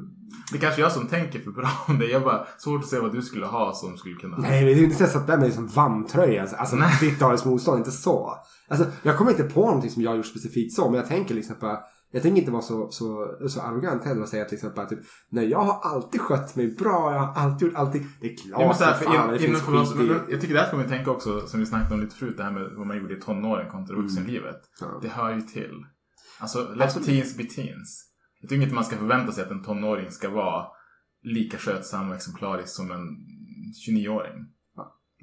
Det 0.52 0.56
är 0.56 0.60
kanske 0.60 0.80
jag 0.80 0.92
som 0.92 1.06
tänker 1.06 1.38
för 1.38 1.50
bra 1.50 1.70
om 1.88 1.98
det. 1.98 2.06
Jag 2.06 2.22
bara, 2.22 2.46
svårt 2.58 2.80
att 2.80 2.88
se 2.88 2.98
vad 2.98 3.12
du 3.12 3.22
skulle 3.22 3.46
ha 3.46 3.72
som 3.72 3.96
skulle 3.96 4.14
kunna... 4.14 4.36
Nej, 4.36 4.64
det 4.64 4.72
är 4.72 4.84
inte 4.84 4.96
så 4.96 5.04
att 5.04 5.10
jag 5.12 5.20
satt 5.20 5.26
där 5.26 5.36
med 5.36 5.46
liksom 5.46 5.66
vantröja. 5.66 6.40
Alltså, 6.40 6.56
alltså 6.56 6.76
ditt 7.00 7.44
motstånd, 7.44 7.78
inte 7.78 7.90
så. 7.90 8.34
Alltså, 8.68 8.86
jag 9.02 9.18
kommer 9.18 9.30
inte 9.30 9.44
på 9.44 9.60
någonting 9.60 9.90
som 9.90 10.02
jag 10.02 10.10
har 10.10 10.16
gjort 10.16 10.26
specifikt 10.26 10.74
så, 10.74 10.90
men 10.90 10.94
jag 10.94 11.08
tänker 11.08 11.34
liksom 11.34 11.56
på 11.56 11.78
jag 12.14 12.22
tänker 12.22 12.40
inte 12.40 12.52
vara 12.52 12.62
så, 12.62 12.90
så, 12.90 13.36
så 13.48 13.60
arrogant 13.60 14.04
heller 14.04 14.22
och 14.22 14.28
säga 14.28 14.44
till 14.44 14.54
exempel 14.54 14.82
att 14.82 14.88
typ, 14.88 14.98
nej 15.30 15.50
jag 15.50 15.58
har 15.58 15.90
alltid 15.90 16.20
skött 16.20 16.56
mig 16.56 16.74
bra, 16.74 17.12
jag 17.12 17.20
har 17.20 17.34
alltid 17.34 17.68
gjort 17.68 17.76
allting. 17.76 18.06
Det 18.20 18.26
är 18.32 18.36
klart 18.36 18.60
Ja, 18.60 18.66
men 18.66 18.76
så 18.76 18.84
här, 18.84 18.94
för 18.94 19.04
fan, 19.04 19.32
det 19.32 19.38
finns 19.38 19.62
skit 19.62 20.00
i. 20.00 20.32
jag 20.32 20.40
tycker 20.40 20.54
det 20.54 20.60
här 20.60 20.66
ska 20.66 20.76
man 20.76 20.88
tänka 20.88 21.10
också, 21.10 21.46
som 21.46 21.60
vi 21.60 21.66
snackade 21.66 21.94
om 21.94 22.00
lite 22.00 22.16
förut, 22.16 22.36
det 22.36 22.42
här 22.42 22.50
med 22.50 22.70
vad 22.76 22.86
man 22.86 22.98
gjorde 22.98 23.16
i 23.16 23.20
tonåren 23.20 23.70
kontra 23.70 23.96
vuxenlivet. 23.96 24.60
Ja. 24.80 24.98
Det 25.02 25.08
hör 25.08 25.34
ju 25.34 25.40
till. 25.40 25.86
Alltså, 26.38 26.74
let 26.74 27.04
teens 27.04 27.36
be 27.36 27.44
teens. 27.44 28.10
Jag 28.40 28.48
tycker 28.48 28.62
inte 28.62 28.74
man 28.74 28.84
ska 28.84 28.96
förvänta 28.96 29.32
sig 29.32 29.44
att 29.44 29.50
en 29.50 29.62
tonåring 29.62 30.10
ska 30.10 30.30
vara 30.30 30.66
lika 31.22 31.58
skötsam 31.58 32.08
och 32.08 32.16
exemplarisk 32.16 32.74
som 32.74 32.90
en 32.90 33.08
29-åring. 33.88 34.46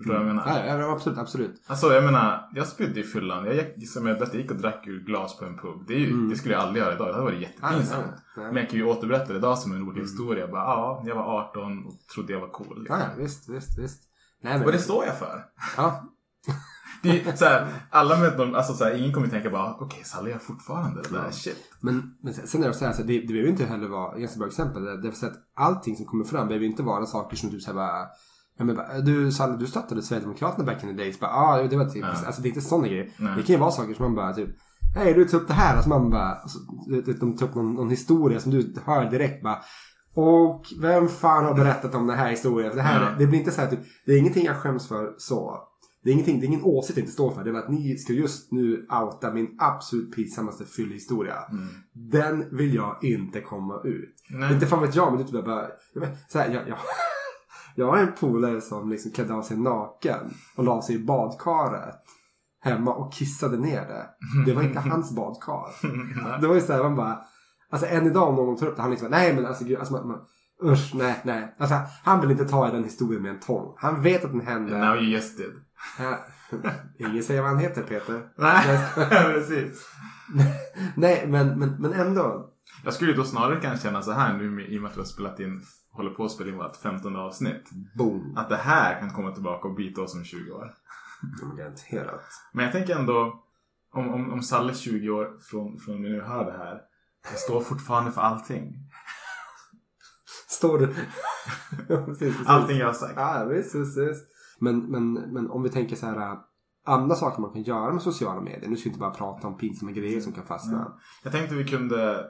Förstår 0.02 0.14
du 0.14 0.20
vad 0.20 0.30
jag 0.30 0.36
menar? 0.36 0.80
Ja, 0.80 0.92
absolut, 0.92 1.18
absolut. 1.18 1.62
Alltså 1.68 1.94
jag 1.94 2.04
menar, 2.04 2.50
jag 2.54 2.68
spydde 2.68 3.00
i 3.00 3.04
fyllan. 3.04 3.46
Jag 3.46 3.56
gick, 3.56 3.90
som 3.90 4.08
jag 4.08 4.22
jag 4.22 4.36
gick 4.36 4.52
och 4.52 4.58
drack 4.58 4.88
ur 4.88 5.00
glas 5.00 5.38
på 5.38 5.46
en 5.46 5.58
pub. 5.58 5.88
Det, 5.88 5.94
är 5.94 6.00
ju, 6.00 6.28
det 6.30 6.36
skulle 6.36 6.54
jag 6.54 6.64
aldrig 6.64 6.84
göra 6.84 6.96
idag. 6.96 7.08
Det 7.08 7.14
hade 7.14 7.26
varit 7.26 7.42
jättepinsamt. 7.42 7.92
Mm. 7.92 8.16
Ja, 8.36 8.42
ja, 8.42 8.42
ja. 8.42 8.48
Men 8.48 8.56
jag 8.56 8.70
kan 8.70 8.80
ju 8.80 8.86
återberätta 8.86 9.34
det 9.34 9.40
idag 9.40 9.58
som 9.58 9.72
en 9.72 9.80
rolig 9.80 10.02
historia. 10.02 10.48
Bara, 10.48 10.64
ja, 10.64 11.04
jag 11.08 11.16
var 11.16 11.40
18 11.50 11.86
och 11.86 11.94
trodde 12.14 12.34
jag 12.34 12.40
var 12.40 12.50
cool. 12.50 12.80
liksom. 12.80 13.00
Ja, 13.00 13.06
visst, 13.18 13.50
visst, 13.50 13.80
visst. 13.80 14.04
Nej, 14.44 14.58
men, 14.58 14.66
Och 14.66 14.72
det 14.72 14.80
står 14.80 15.06
jag 15.06 15.18
för. 15.18 15.46
ja. 15.78 16.04
Det 17.04 17.28
är 17.28 17.36
så 17.36 17.46
här, 17.46 17.68
alla 17.90 18.20
med 18.20 18.38
dem, 18.38 18.56
alltså 18.56 18.74
så 18.74 18.84
här, 18.84 18.96
ingen 18.96 19.14
kommer 19.14 19.28
tänka 19.28 19.50
bara, 19.50 19.74
okej, 19.80 20.04
Sally 20.04 20.32
gör 20.32 20.38
fortfarande 20.38 21.02
det 21.02 21.10
där. 21.10 21.32
Shit. 21.32 21.58
Men, 21.80 22.16
men 22.22 22.34
sen 22.34 22.64
är 22.64 22.68
det 22.68 22.74
så 22.74 22.86
här, 22.86 22.94
så 22.94 23.04
det, 23.04 23.20
det 23.20 23.28
behöver 23.28 23.50
inte 23.50 23.66
heller 23.66 23.88
vara, 23.88 24.18
ganska 24.18 24.38
bra 24.40 24.48
exempel, 24.48 25.14
säga 25.14 25.32
att 25.32 25.38
allting 25.54 25.96
som 25.96 26.06
kommer 26.06 26.24
fram 26.24 26.48
behöver 26.48 26.66
inte 26.66 26.84
vara 26.84 27.06
saker 27.06 27.38
som 27.38 27.50
du 27.50 27.60
säger 27.60 27.76
bara 27.76 28.08
Ja, 28.58 28.66
men 28.66 28.76
bara, 28.76 29.00
du, 29.00 29.32
Sally, 29.32 29.58
du 29.58 29.68
stöttade 29.68 30.02
Sverigedemokraterna 30.02 30.66
back 30.66 30.84
in 30.84 30.90
the 30.90 31.04
days. 31.04 31.20
Bara, 31.20 31.32
ah, 31.32 31.64
det 31.64 31.78
var 31.78 31.86
typ, 31.86 32.04
Ja. 32.04 32.08
alltså 32.26 32.42
det 32.42 32.48
är 32.48 32.50
inte 32.50 32.62
sådana 32.62 32.88
grejer. 32.88 33.10
Nej. 33.18 33.34
Det 33.38 33.44
kan 33.44 33.54
ju 33.56 33.60
vara 33.60 33.72
saker 33.72 33.94
som 33.94 34.06
man 34.06 34.16
bara 34.16 34.34
typ, 34.34 34.50
hej 34.96 35.14
du 35.14 35.26
tog 35.26 35.42
upp 35.42 35.48
det 35.48 35.54
här. 35.54 35.74
Alltså 35.76 35.90
man 35.90 36.10
bara, 36.10 36.32
alltså, 36.36 36.60
du 36.88 37.02
de 37.14 37.38
tar 37.38 37.46
upp 37.46 37.56
någon, 37.56 37.74
någon 37.74 37.90
historia 37.90 38.40
som 38.40 38.52
du 38.52 38.74
hör 38.86 39.10
direkt 39.10 39.44
bara. 39.44 39.58
Och 40.14 40.66
vem 40.82 41.08
fan 41.08 41.46
har 41.46 41.54
berättat 41.54 41.96
om 41.96 42.08
den 42.08 42.18
här 42.18 42.30
historien? 42.30 42.70
För 42.72 42.78
Det, 42.78 42.84
här, 42.84 43.02
Ja. 43.02 43.08
det 43.20 43.28
blir 43.28 43.40
inte 43.40 43.52
så 43.52 43.62
här 43.62 43.68
typ, 43.70 43.80
det 44.06 44.12
är 44.14 44.18
ingenting 44.18 44.46
jag 44.46 44.56
skäms 44.56 44.88
för 44.88 45.14
så. 45.18 45.68
Det 46.04 46.10
är, 46.10 46.14
ingenting, 46.14 46.40
det 46.40 46.46
är 46.46 46.48
ingen 46.48 46.64
åsikt 46.64 46.98
jag 46.98 47.04
inte 47.04 47.14
står 47.14 47.32
för. 47.32 47.44
Det 47.44 47.50
är 47.50 47.54
att 47.54 47.70
ni 47.70 47.98
ska 47.98 48.14
just 48.14 48.52
nu 48.52 48.88
outa 49.02 49.34
min 49.34 49.48
absolut 49.60 50.16
pinsammaste 50.16 50.66
fyllehistoria. 50.66 51.36
Den 51.94 52.58
vill 52.58 52.76
jag 52.76 52.98
inte 53.02 53.42
komma 53.42 53.82
ut. 53.84 54.16
Nej. 54.30 54.54
Inte 54.54 54.66
fan 54.68 54.82
vet 54.82 54.96
jag, 54.96 55.12
men 55.14 55.22
är 55.22 55.26
typ 55.26 55.46
bara... 55.46 55.68
Så 56.30 56.40
här, 56.40 56.50
jag, 56.54 56.68
jag, 56.70 56.78
jag 57.76 57.88
har 57.88 57.98
en 57.98 58.14
polare 58.20 58.62
som 58.62 58.90
liksom 58.90 59.12
klädde 59.12 59.34
av 59.34 59.42
sig 59.42 59.58
naken 59.58 60.34
och 60.56 60.64
la 60.64 60.82
sig 60.82 60.96
i 60.96 61.06
badkaret 61.06 61.96
hemma 62.64 62.94
och 62.94 63.14
kissade 63.14 63.58
ner 63.58 63.82
det. 63.82 64.10
Det 64.46 64.54
var 64.54 64.64
inte 64.64 64.80
hans 64.80 65.16
badkar. 65.16 65.66
Det 66.42 66.48
var 66.48 66.56
ju 66.56 66.62
såhär, 66.62 66.84
man 66.84 66.96
bara... 66.96 67.20
Alltså 67.70 67.88
än 67.88 68.08
idag 68.08 68.30
om 68.30 68.36
någon 68.36 68.58
tar 68.58 68.68
upp 68.68 68.76
det, 68.76 68.82
han 68.82 68.92
liksom 68.92 69.08
nej 69.12 69.36
men 69.36 69.46
alltså 69.46 69.66
gud, 69.66 69.80
alltså 69.80 69.94
man, 69.94 70.08
man, 70.08 70.20
usch, 70.64 70.92
nej, 70.96 71.22
nej. 71.24 71.56
Alltså 71.60 71.76
han 72.04 72.22
vill 72.22 72.32
inte 72.32 72.46
ta 72.46 72.70
i 72.70 72.72
den 72.72 72.84
historien 72.84 73.22
med 73.22 73.32
en 73.32 73.40
tång. 73.40 73.74
Han 73.78 74.02
vet 74.02 74.26
att 74.26 74.32
den 74.32 74.42
hände. 74.42 74.78
Now 74.78 74.96
you 74.96 75.06
just 75.06 75.38
did. 75.38 75.52
Ingen 77.00 77.24
säger 77.24 77.42
vad 77.42 77.52
han 77.52 77.60
heter 77.60 77.82
Peter. 77.82 78.22
Nej, 78.36 78.80
precis. 79.34 79.88
Nej, 80.96 81.26
men, 81.28 81.60
men, 81.60 81.76
men 81.80 81.94
ändå. 81.94 82.51
Jag 82.84 82.94
skulle 82.94 83.14
då 83.14 83.24
snarare 83.24 83.60
kanske 83.62 83.88
känna 83.88 84.02
så 84.02 84.12
här 84.12 84.38
nu 84.38 84.66
i 84.66 84.78
och 84.78 84.82
med 84.82 84.92
att 84.92 84.98
vi 84.98 85.02
har 85.02 85.06
spelat 85.06 85.40
in, 85.40 85.62
håller 85.92 86.12
på 86.12 86.26
att 86.26 86.32
spela 86.32 86.50
in 86.50 86.58
vårt 86.58 86.76
15 86.76 87.16
avsnitt. 87.16 87.70
Boom. 87.98 88.34
Att 88.38 88.50
det 88.50 88.56
här 88.58 89.00
kan 89.00 89.10
komma 89.14 89.32
tillbaka 89.32 89.68
och 89.68 89.76
bita 89.76 90.02
oss 90.02 90.16
om 90.16 90.24
20 90.24 90.52
år. 90.52 90.72
Garanterat. 91.58 92.22
Men 92.54 92.66
jag 92.66 92.72
tänker 92.72 92.96
ändå, 92.96 93.44
om, 93.94 94.10
om, 94.10 94.32
om 94.32 94.42
Salle 94.42 94.74
20 94.74 95.10
år 95.10 95.40
från, 95.50 95.80
från 95.80 96.02
nu 96.02 96.22
hör 96.22 96.46
det 96.46 96.58
här, 96.58 96.82
jag 97.32 97.40
står 97.40 97.62
fortfarande 97.62 98.12
för 98.12 98.22
allting. 98.22 98.74
Står 100.48 100.80
du? 100.80 100.96
Ja, 101.90 102.06
precis, 102.06 102.20
precis. 102.20 102.48
Allting 102.48 102.78
jag 102.78 102.86
har 102.88 102.94
sagt. 102.94 103.14
Ja, 103.16 103.46
visst, 103.46 103.76
visst. 103.76 103.98
Men, 104.60 104.80
men, 104.80 105.14
men 105.14 105.50
om 105.50 105.64
vi 105.64 105.70
tänker 105.70 105.96
så 105.96 106.06
här. 106.06 106.32
äh, 106.32 106.38
Andra 106.86 107.16
saker 107.16 107.42
man 107.42 107.54
kan 107.54 107.64
göra 107.64 107.94
med 107.94 108.02
sociala 108.02 108.42
medier. 108.42 108.70
Nu 108.70 108.76
ska 108.76 108.84
vi 108.84 108.90
inte 108.90 109.00
bara 109.00 109.12
prata 109.12 109.48
om 109.48 109.58
pinsamma 109.58 109.92
grejer 109.92 110.22
som 110.22 110.34
kan 110.34 110.46
fastna. 110.46 110.94
Jag 111.24 111.34
tänkte 111.34 111.56
vi 111.56 111.66
kunde 111.68 112.26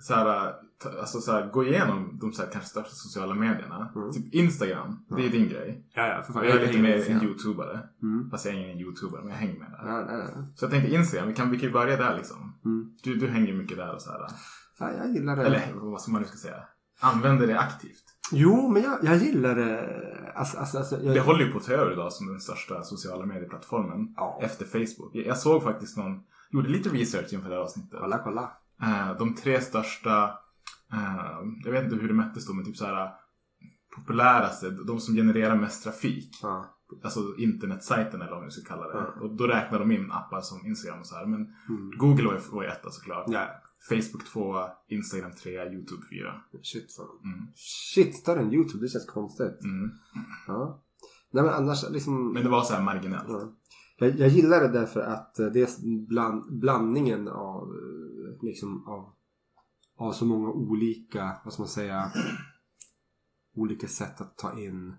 så 0.00 0.14
här, 0.14 0.54
alltså 1.00 1.20
så 1.20 1.32
här, 1.32 1.50
gå 1.50 1.64
igenom 1.64 2.18
de 2.20 2.32
så 2.32 2.42
här, 2.42 2.50
kanske 2.50 2.70
största 2.70 2.90
sociala 2.90 3.34
medierna. 3.34 3.92
Mm. 3.94 4.12
Typ 4.12 4.34
Instagram, 4.34 5.04
det 5.16 5.26
är 5.26 5.30
din 5.30 5.48
grej. 5.48 5.84
Ja, 5.94 6.06
ja, 6.06 6.22
för 6.22 6.32
fan. 6.32 6.44
Jag 6.44 6.56
är 6.56 6.66
lite 6.66 6.78
mer 6.78 7.10
en 7.10 7.22
youtubare. 7.22 7.80
Mm. 8.02 8.30
Fast 8.30 8.44
jag 8.44 8.54
är 8.54 8.58
ingen 8.58 8.78
youtubare, 8.78 9.20
men 9.22 9.30
jag 9.30 9.38
hänger 9.38 9.58
med 9.58 9.70
där. 9.70 9.88
Ja, 9.88 10.04
nej, 10.04 10.16
nej. 10.16 10.44
Så 10.54 10.64
jag 10.64 10.70
tänkte 10.70 10.94
Instagram, 10.94 11.28
vi 11.28 11.34
kan, 11.34 11.50
vi 11.50 11.58
kan 11.58 11.68
ju 11.68 11.72
börja 11.72 11.96
där 11.96 12.16
liksom. 12.16 12.54
Mm. 12.64 12.90
Du, 13.02 13.14
du 13.14 13.28
hänger 13.28 13.52
mycket 13.52 13.76
där 13.76 13.94
och 13.94 14.02
så 14.02 14.10
här. 14.10 14.20
Ja, 14.78 14.92
jag 14.92 15.10
gillar 15.14 15.36
det. 15.36 15.42
Eller 15.42 15.72
vad 15.74 16.00
ska 16.00 16.12
man 16.12 16.22
nu 16.22 16.28
ska 16.28 16.36
säga? 16.36 16.62
Använder 17.00 17.46
det 17.46 17.58
aktivt. 17.58 18.04
Jo, 18.32 18.68
men 18.68 18.82
jag, 18.82 18.98
jag 19.02 19.16
gillar 19.16 19.54
det. 19.54 20.32
Alltså, 20.34 20.58
alltså, 20.58 20.78
alltså, 20.78 21.02
jag... 21.02 21.14
Det 21.14 21.20
håller 21.20 21.44
ju 21.44 21.52
på 21.52 21.58
att 21.58 21.64
ta 21.64 21.72
över 21.72 21.92
idag 21.92 22.12
som 22.12 22.26
den 22.26 22.40
största 22.40 22.82
sociala 22.82 23.26
medieplattformen. 23.26 24.14
Ja. 24.16 24.40
Efter 24.42 24.64
Facebook. 24.64 25.10
Jag, 25.14 25.26
jag 25.26 25.38
såg 25.38 25.62
faktiskt 25.62 25.96
någon, 25.96 26.20
gjorde 26.50 26.68
lite 26.68 26.88
research 26.88 27.32
inför 27.32 27.48
det 27.48 27.54
här 27.54 27.62
avsnittet. 27.62 28.00
Kolla, 28.00 28.18
kolla. 28.18 28.52
Eh, 28.82 29.18
de 29.18 29.34
tre 29.34 29.60
största, 29.60 30.24
eh, 30.92 31.38
jag 31.64 31.72
vet 31.72 31.84
inte 31.84 31.96
hur 31.96 32.08
det 32.08 32.14
mättes 32.14 32.46
då, 32.46 32.52
men 32.54 32.64
typ 32.64 32.76
så 32.76 32.84
här 32.84 33.10
populäraste, 33.96 34.70
de 34.70 35.00
som 35.00 35.14
genererar 35.14 35.56
mest 35.56 35.84
trafik. 35.84 36.38
Ja. 36.42 36.74
Alltså 37.04 37.20
internetsajten 37.38 38.22
eller 38.22 38.32
vad 38.32 38.40
man 38.40 38.50
ska 38.50 38.74
kalla 38.74 38.88
det. 38.88 38.94
Ja. 38.94 39.20
Och 39.22 39.36
då 39.36 39.46
räknar 39.46 39.78
de 39.78 39.92
in 39.92 40.12
appar 40.12 40.40
som 40.40 40.66
Instagram 40.66 41.00
och 41.00 41.06
så 41.06 41.16
här. 41.16 41.26
Men 41.26 41.40
Mm. 41.68 41.90
Google 41.98 42.24
var 42.26 42.34
ju, 42.34 42.40
var 42.52 42.62
ju 42.62 42.68
etta 42.68 42.90
såklart. 42.90 43.24
Ja. 43.28 43.46
Facebook 43.88 44.24
2, 44.24 44.54
Instagram 44.88 45.32
3, 45.42 45.50
YouTube 45.50 46.02
4. 46.10 46.34
Shit 46.62 46.96
fan. 46.96 47.06
Mm. 47.24 47.46
Shit, 47.94 48.14
större 48.16 48.40
än 48.40 48.52
YouTube. 48.52 48.84
Det 48.84 48.88
känns 48.88 49.06
konstigt. 49.06 49.64
Mm. 49.64 49.90
Ja. 50.46 50.82
Nej 51.30 51.44
men 51.44 51.52
annars 51.54 51.90
liksom. 51.90 52.32
Men 52.32 52.42
det 52.42 52.48
var 52.48 52.62
så 52.62 52.74
här 52.74 52.82
marginellt. 52.82 53.28
Ja. 53.28 53.52
Jag, 53.98 54.18
jag 54.18 54.28
gillar 54.28 54.60
det 54.60 54.68
därför 54.68 55.00
att 55.00 55.38
eh, 55.38 55.46
det 55.46 55.60
är 55.60 55.68
bland, 56.06 56.58
blandningen 56.60 57.28
av 57.28 57.62
eh, 57.62 57.97
liksom 58.42 58.84
av, 58.86 59.12
av 59.98 60.12
så 60.12 60.24
många 60.24 60.48
olika, 60.48 61.40
vad 61.44 61.52
ska 61.52 61.62
man 61.62 61.68
säga, 61.68 62.12
olika 63.54 63.88
sätt 63.88 64.20
att 64.20 64.38
ta 64.38 64.58
in 64.60 64.94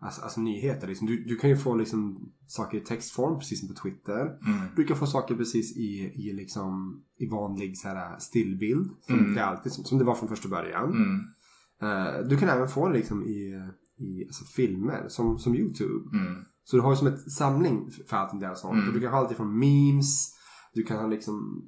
alltså, 0.00 0.22
alltså 0.22 0.40
nyheter. 0.40 0.86
Liksom. 0.88 1.06
Du, 1.06 1.24
du 1.24 1.36
kan 1.36 1.50
ju 1.50 1.56
få 1.56 1.74
liksom 1.74 2.32
saker 2.46 2.78
i 2.78 2.80
textform 2.80 3.38
precis 3.38 3.60
som 3.60 3.68
på 3.68 3.74
Twitter. 3.82 4.20
Mm. 4.20 4.68
Du 4.76 4.84
kan 4.84 4.96
få 4.96 5.06
saker 5.06 5.36
precis 5.36 5.76
i, 5.76 6.12
i, 6.14 6.32
liksom, 6.32 7.02
i 7.18 7.28
vanlig 7.28 7.78
så 7.78 7.88
här, 7.88 8.18
stillbild. 8.18 8.90
Som, 9.00 9.18
Mm. 9.18 9.34
det 9.34 9.44
alltid, 9.44 9.72
som, 9.72 9.84
som 9.84 9.98
det 9.98 10.04
var 10.04 10.14
från 10.14 10.28
första 10.28 10.48
början. 10.48 10.90
Mm. 10.90 11.20
Eh, 11.82 12.28
du 12.28 12.36
kan 12.38 12.48
även 12.48 12.68
få 12.68 12.88
det 12.88 12.94
liksom 12.94 13.22
i, 13.22 13.70
i 13.98 14.24
alltså, 14.26 14.44
filmer 14.44 15.08
som, 15.08 15.38
som 15.38 15.54
YouTube. 15.54 16.18
Mm. 16.18 16.44
Så 16.64 16.76
du 16.76 16.82
har 16.82 16.90
ju 16.90 16.96
som 16.96 17.06
ett 17.06 17.32
samling 17.32 17.90
för 18.08 18.16
allt 18.16 18.40
det 18.40 18.46
där 18.46 18.54
sånt. 18.54 18.82
Mm. 18.82 18.94
Du 18.94 19.00
kan 19.00 19.10
ha 19.12 19.18
allt 19.18 19.32
ifrån 19.32 19.58
memes. 19.58 20.33
Du 20.74 20.82
kan 20.82 20.96
ha 20.98 21.06
liksom 21.06 21.62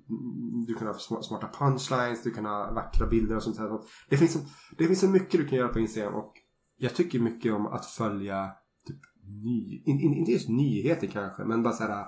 Du 0.67 0.75
kan 0.75 0.87
ha 0.87 0.95
sma- 0.95 1.23
smarta 1.23 1.49
punchlines. 1.59 2.23
Du 2.23 2.31
kan 2.31 2.45
ha 2.45 2.73
vackra 2.75 3.07
bilder 3.07 3.37
och 3.37 3.43
sånt 3.43 3.59
här. 3.59 3.71
Det 4.09 4.17
finns, 4.17 4.33
så, 4.33 4.39
det 4.79 4.87
finns 4.87 5.01
så 5.01 5.09
mycket 5.09 5.41
du 5.41 5.47
kan 5.47 5.59
göra 5.59 5.69
på 5.69 5.79
Instagram. 5.81 6.15
Och 6.15 6.33
jag 6.77 6.95
tycker 6.95 7.21
mycket 7.21 7.53
om 7.53 7.67
att 7.67 7.87
följa 7.87 8.51
typ 8.87 9.01
ny, 9.45 9.83
in, 9.85 10.01
in, 10.01 10.15
inte 10.15 10.33
just 10.33 10.49
nyheter 10.49 11.07
kanske. 11.07 11.45
Men 11.45 11.63
bara 11.63 11.75
så 11.75 11.85
här 11.85 12.07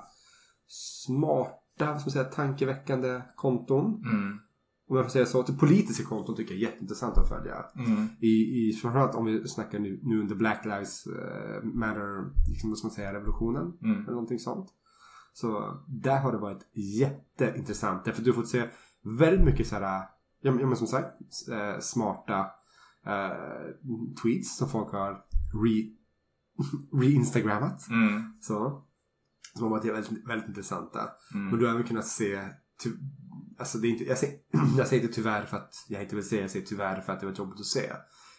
smarta, 0.66 1.92
vad 1.92 2.00
ska 2.00 2.08
man 2.08 2.12
säga, 2.12 2.24
tankeväckande 2.24 3.22
konton. 3.36 3.84
Mm. 3.84 4.38
Om 4.90 4.96
jag 4.96 5.04
får 5.06 5.10
säga 5.10 5.26
så. 5.26 5.42
Till 5.42 5.58
politiska 5.58 6.04
konton 6.04 6.36
tycker 6.36 6.54
jag 6.54 6.62
är 6.62 6.66
jätteintressant 6.66 7.18
att 7.18 7.28
följa. 7.28 7.64
Mm. 7.76 8.06
I, 8.20 8.28
i 8.68 8.72
framförallt 8.82 9.14
om 9.14 9.24
vi 9.24 9.48
snackar 9.48 9.78
nu, 9.78 10.00
nu 10.02 10.20
under 10.20 10.34
Black 10.34 10.64
Lives 10.64 11.06
eh, 11.06 11.64
Matter, 11.64 12.30
liksom, 12.48 12.70
vad 12.70 12.78
ska 12.78 12.86
man 12.86 12.94
säga, 12.94 13.14
revolutionen. 13.14 13.72
Mm. 13.82 14.00
Eller 14.00 14.12
någonting 14.12 14.38
sånt. 14.38 14.68
Så 15.40 15.80
där 15.88 16.20
har 16.20 16.32
det 16.32 16.38
varit 16.38 16.68
jätteintressant. 16.74 18.04
Därför 18.04 18.20
att 18.20 18.24
du 18.24 18.30
har 18.30 18.36
fått 18.36 18.48
se 18.48 18.68
väldigt 19.20 19.44
mycket 19.44 19.66
så 19.66 19.76
här, 19.76 20.06
ja 20.40 20.52
men 20.52 20.76
som 20.76 20.86
sagt, 20.86 21.14
eh, 21.50 21.80
smarta 21.80 22.46
eh, 23.06 23.86
tweets 24.22 24.56
som 24.56 24.68
folk 24.68 24.92
har 24.92 25.12
re, 25.64 25.90
re-instagrammat. 27.00 27.88
Mm. 27.88 28.22
Så. 28.40 28.84
Som 29.54 29.62
har 29.62 29.70
varit 29.70 29.84
väldigt, 29.84 30.28
väldigt 30.28 30.48
intressanta. 30.48 31.00
Mm. 31.34 31.46
Men 31.46 31.58
du 31.58 31.66
har 31.66 31.74
även 31.74 31.86
kunnat 31.86 32.06
se 32.06 32.48
ty, 32.82 32.90
Alltså 33.58 33.78
det 33.78 33.88
är 33.88 33.90
inte, 33.90 34.04
jag, 34.04 34.18
säger, 34.18 34.38
jag 34.78 34.88
säger 34.88 35.02
inte 35.02 35.14
tyvärr 35.14 35.44
för 35.44 35.56
att 35.56 35.74
jag 35.88 36.02
inte 36.02 36.14
vill 36.14 36.28
se, 36.28 36.40
jag 36.40 36.50
säger 36.50 36.66
tyvärr 36.66 37.00
för 37.00 37.12
att 37.12 37.20
det 37.20 37.26
var 37.26 37.34
jobbigt 37.34 37.60
att 37.60 37.66
se. 37.66 37.92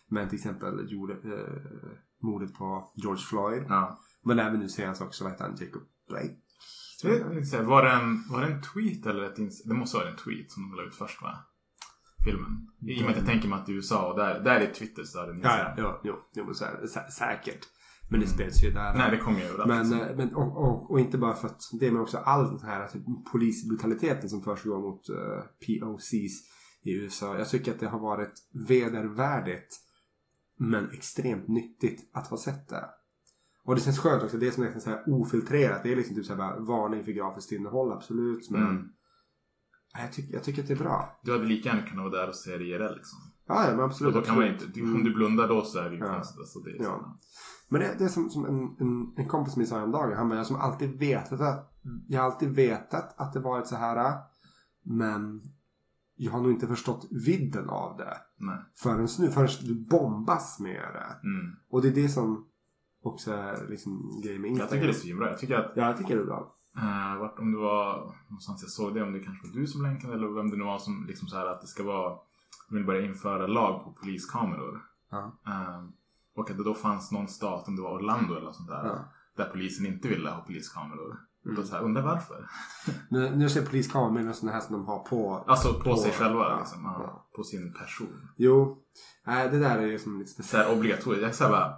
Men 0.08 0.30
till 0.30 0.38
exempel 0.38 0.92
gjorde, 0.92 1.14
eh, 1.14 1.92
mordet 2.22 2.54
på 2.54 2.92
George 2.96 3.24
Floyd. 3.24 3.64
Ja. 3.70 4.00
Men 4.24 4.40
även 4.40 4.60
nu 4.60 4.70
senast 4.70 5.02
också, 5.02 5.24
vad 5.24 5.34
heter 5.34 5.46
han, 5.46 5.56
Jacob 5.60 5.84
Blake? 6.08 6.36
Här, 7.04 7.64
Var 7.64 7.84
det, 7.84 7.92
en, 7.92 8.24
var 8.30 8.42
det 8.42 8.48
en 8.48 8.62
tweet 8.62 9.06
eller 9.06 9.24
ett 9.24 9.38
ins- 9.38 9.62
Det 9.66 9.74
måste 9.74 9.98
vara 9.98 10.10
en 10.10 10.16
tweet 10.16 10.52
som 10.52 10.70
de 10.70 10.78
la 10.78 10.84
ut 10.84 10.96
först 10.96 11.22
va? 11.22 11.38
Filmen. 12.24 12.68
I 12.82 12.98
och 13.00 13.02
med 13.02 13.12
att 13.12 13.18
jag 13.18 13.26
tänker 13.26 13.48
mig 13.48 13.60
att 13.60 13.70
i 13.70 13.74
USA 13.74 14.12
och 14.12 14.20
där, 14.20 14.40
där 14.40 14.60
är 14.60 14.74
Twitter 14.74 15.04
större 15.04 15.32
än 15.32 15.42
Ja, 15.44 15.74
ja, 15.78 16.02
jo, 16.04 16.16
jo, 16.36 16.46
men 16.46 16.56
så 16.56 16.66
här, 16.66 16.88
sä, 16.88 17.12
säkert. 17.12 17.68
Men 18.12 18.20
det 18.20 18.28
spreds 18.28 18.64
ju 18.64 18.72
där. 18.72 18.94
Nej, 18.94 19.12
det 19.12 19.18
kommer 19.18 19.40
ju 19.40 19.46
överallt. 19.46 19.68
Men, 19.68 19.90
liksom. 19.90 20.08
eh, 20.08 20.16
men 20.16 20.36
och, 20.36 20.58
och, 20.58 20.92
och 20.92 21.00
inte 21.00 21.18
bara 21.18 21.34
för 21.34 21.48
att 21.48 21.62
det 21.80 21.92
men 21.92 22.02
också 22.02 22.18
all 22.18 22.48
den 22.58 22.70
här 22.70 22.88
typ, 22.88 23.04
polisbrutaliteten 23.32 24.30
som 24.30 24.42
försiggår 24.42 24.80
mot 24.80 25.10
uh, 25.10 25.42
POCs 25.66 26.14
i 26.84 26.94
USA. 26.94 27.38
Jag 27.38 27.50
tycker 27.50 27.72
att 27.74 27.80
det 27.80 27.88
har 27.88 28.00
varit 28.00 28.34
vedervärdigt 28.68 29.80
men 30.58 30.90
extremt 30.92 31.48
nyttigt 31.48 32.10
att 32.14 32.28
ha 32.28 32.38
sett 32.38 32.70
det. 32.70 32.86
Och 33.70 33.76
det 33.76 33.82
känns 33.82 34.00
skönt 34.00 34.24
också. 34.24 34.38
Det 34.38 34.48
är 34.48 34.52
som 34.52 34.64
är 34.64 34.80
så 34.80 34.90
här 34.90 35.04
ofiltrerat. 35.08 35.84
Det 35.84 35.92
är 35.92 35.96
liksom 35.96 36.16
typ 36.16 36.26
så 36.26 36.34
här 36.34 36.38
bara, 36.38 36.60
varning 36.60 37.04
för 37.04 37.12
grafiskt 37.12 37.52
innehåll 37.52 37.92
absolut. 37.92 38.50
Men 38.50 38.62
Mm. 38.62 38.88
Jag, 39.98 40.14
tycker, 40.14 40.34
jag 40.34 40.44
tycker 40.44 40.62
att 40.62 40.68
det 40.68 40.74
är 40.74 40.78
bra. 40.78 41.20
Du 41.24 41.32
hade 41.32 41.46
lika 41.46 41.70
gärna 41.70 41.82
kunnat 41.82 42.12
vara 42.12 42.22
där 42.22 42.28
och 42.28 42.36
se 42.36 42.58
det 42.58 42.64
IRL 42.64 42.96
liksom. 42.96 43.20
Ja, 43.48 43.64
ja 43.66 43.72
men 43.72 43.80
Och 43.80 43.86
absolut. 43.86 44.14
då 44.14 44.22
kan 44.22 44.36
man 44.36 44.48
inte, 44.48 44.82
om 44.82 45.04
du 45.04 45.14
blundar 45.14 45.48
då 45.48 45.62
så 45.62 45.80
är 45.80 45.90
det 45.90 45.96
ju 45.96 46.02
Ja. 46.02 46.14
konstigt. 46.14 46.40
Alltså, 46.40 46.60
det 46.60 46.72
är 46.72 46.84
Ja. 46.84 47.20
Men 47.70 47.82
det, 47.82 47.96
det 47.98 48.04
är 48.04 48.08
som, 48.08 48.30
som 48.30 48.46
en, 48.46 48.88
en, 48.88 49.14
en 49.18 49.28
kompis 49.28 49.58
min 49.58 49.68
sa 49.68 49.76
häromdagen. 49.78 50.18
Han 50.18 50.30
bara, 50.30 50.36
jag 50.36 50.46
som 50.48 50.56
alltid 50.56 51.00
vetat 51.00 51.42
att, 51.42 51.72
jag 52.08 52.22
har 52.22 52.32
alltid 52.32 52.50
vetat 52.50 53.20
att 53.20 53.34
det 53.34 53.40
varit 53.40 53.68
så 53.68 53.76
här. 53.76 54.18
Men 54.84 55.42
jag 56.16 56.32
har 56.32 56.42
nog 56.42 56.52
inte 56.52 56.68
förstått 56.68 57.08
vidden 57.26 57.70
av 57.70 57.98
det. 57.98 58.18
Nej. 58.38 58.58
Förrän 58.78 59.08
nu, 59.20 59.32
förrän 59.32 59.50
du 59.62 59.86
bombas 59.90 60.60
med 60.60 60.82
det. 60.94 61.28
Mm. 61.28 61.56
Och 61.70 61.82
det 61.82 61.88
är 61.88 61.96
det 61.96 62.10
som 62.10 62.46
också 63.04 63.32
är 63.34 63.68
liksom 63.70 64.22
grejen 64.24 64.42
med 64.42 64.48
Jag 64.50 64.52
Instagram. 64.52 64.70
tycker 64.72 64.88
det 64.88 64.92
är 64.94 65.02
svinbra. 65.02 65.30
Jag 65.30 65.40
tycker 65.40 65.56
att 65.60 65.72
Ja, 65.76 65.86
jag 65.86 65.98
tycker 65.98 66.16
det 66.16 66.22
är 66.22 66.26
bra. 66.26 66.56
Uh, 66.78 67.20
vart, 67.20 67.40
om 67.40 67.52
det 67.52 67.58
var 67.58 68.16
någonstans 68.28 68.62
jag 68.62 68.72
såg 68.72 68.94
det, 68.94 69.04
om 69.04 69.14
det 69.14 69.20
kanske 69.20 69.48
var 69.48 69.54
du 69.54 69.68
som 69.68 69.82
länkade 69.82 70.14
eller 70.14 70.28
vem 70.28 70.50
det 70.50 70.58
nu 70.58 70.64
var 70.64 70.80
som 70.80 71.06
liksom 71.08 71.28
så 71.28 71.38
här 71.38 71.46
att 71.46 71.62
det 71.62 71.68
ska 71.68 71.84
vara, 71.84 72.18
de 72.70 72.76
vill 72.76 72.86
börja 72.86 73.06
införa 73.06 73.48
lag 73.48 73.84
på 73.84 73.92
poliskameror. 73.92 74.82
Ja. 75.12 75.32
Eh, 75.48 75.84
och 76.36 76.50
att 76.50 76.58
det 76.58 76.64
då 76.64 76.74
fanns 76.74 77.12
någon 77.12 77.28
stat, 77.28 77.68
om 77.68 77.76
det 77.76 77.82
var 77.82 77.92
Orlando 77.96 78.36
eller 78.36 78.52
sånt 78.52 78.70
där, 78.70 78.86
Ja. 78.86 78.98
där 79.38 79.50
polisen 79.52 79.86
inte 79.86 80.08
ville 80.08 80.30
ha 80.30 80.42
poliskameror. 80.42 81.20
Mm. 81.46 81.56
då 81.56 81.64
så 81.64 81.76
här, 81.76 81.84
undrar 81.84 82.02
varför? 82.04 82.46
Men 83.10 83.40
nu 83.40 83.50
ser 83.50 83.66
poliskameror 83.66 84.24
med 84.26 84.36
sådana 84.36 84.54
här 84.54 84.62
som 84.62 84.74
de 84.76 84.86
har 84.86 85.00
på. 85.00 85.44
Alltså 85.48 85.74
på, 85.74 85.96
sig 85.98 86.12
själva 86.12 86.40
ja, 86.50 86.58
liksom, 86.60 86.84
ja, 86.84 87.28
på 87.36 87.44
sin 87.44 87.74
person. 87.74 88.28
Jo. 88.38 88.78
Nej, 89.26 89.50
det 89.50 89.60
där 89.60 89.78
är 89.78 89.86
ju 89.86 90.00
som 90.00 90.20
lite 90.20 90.32
speciellt. 90.32 90.78
obligatoriskt. 90.78 91.24
Jag 91.24 91.36
säger 91.36 91.52
bara, 91.52 91.74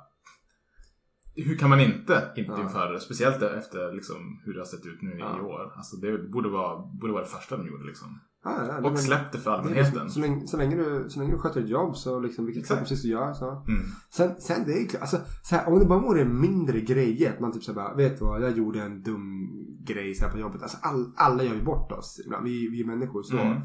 hur 1.36 1.58
kan 1.58 1.70
man 1.70 1.80
inte, 1.80 2.32
införa 2.38 2.92
det? 2.92 3.00
Speciellt 3.00 3.42
efter 3.42 3.94
liksom, 3.94 4.42
hur 4.46 4.54
det 4.54 4.60
har 4.60 4.66
sett 4.66 4.86
ut 4.86 5.02
nu 5.02 5.16
Ja. 5.20 5.38
i 5.38 5.42
år. 5.42 5.74
Alltså 5.76 5.96
det 5.96 6.18
borde 6.32 6.50
vara, 6.50 6.78
borde 7.02 7.14
vara 7.14 7.24
det 7.24 7.30
första 7.30 7.58
de 7.58 7.68
gjorde 7.68 7.84
liksom. 7.84 8.20
Ja, 8.44 8.56
ja, 8.68 8.78
Och 8.78 8.84
men- 8.84 8.98
släpp 8.98 9.32
det 9.32 9.38
för 9.38 9.44
Så, 9.44 9.50
allmänheten. 9.52 10.10
så, 10.10 10.20
länge, 10.20 10.48
så, 10.48 10.58
länge 10.58 10.76
du, 10.76 11.10
så 11.10 11.20
länge 11.20 11.32
du 11.32 11.38
sköter 11.38 11.62
ett 11.62 11.70
jobb 11.70 11.96
så 11.96 12.20
liksom, 12.20 12.46
vilket 12.46 12.62
Exakt. 12.64 12.82
precis 12.82 13.02
du 13.02 13.10
gör 13.10 13.34
så. 13.34 13.50
Mm. 13.68 13.82
Sen, 14.14 14.42
sen 14.42 14.64
det 14.66 14.74
är 14.74 14.88
klart, 14.88 15.02
alltså, 15.02 15.18
så 15.44 15.56
här, 15.56 15.68
om 15.74 15.80
det 15.80 15.86
bara 15.86 16.00
vore 16.00 16.26
mindre 16.26 16.82
grejer. 16.82 17.34
Att 17.34 17.40
man 17.40 17.52
typ 17.52 17.64
så 17.64 17.72
här 17.72 17.76
bara, 17.76 17.96
vet 17.96 18.20
du 18.20 18.26
vad, 18.26 18.42
jag 18.42 18.58
gjorde 18.58 18.82
en 18.82 19.04
dum 19.04 19.50
grej 19.86 20.16
så 20.16 20.26
här 20.26 20.32
på 20.32 20.40
jobbet. 20.40 20.62
Alltså 20.62 20.78
all, 20.82 21.12
alla 21.16 21.44
gör 21.44 21.54
ju 21.56 21.64
bort 21.64 21.92
oss. 21.92 22.22
ibland. 22.26 22.44
Vi, 22.46 22.68
vi 22.68 22.82
är 22.82 22.86
människor 22.86 23.24
så. 23.24 23.38
Mm. 23.38 23.62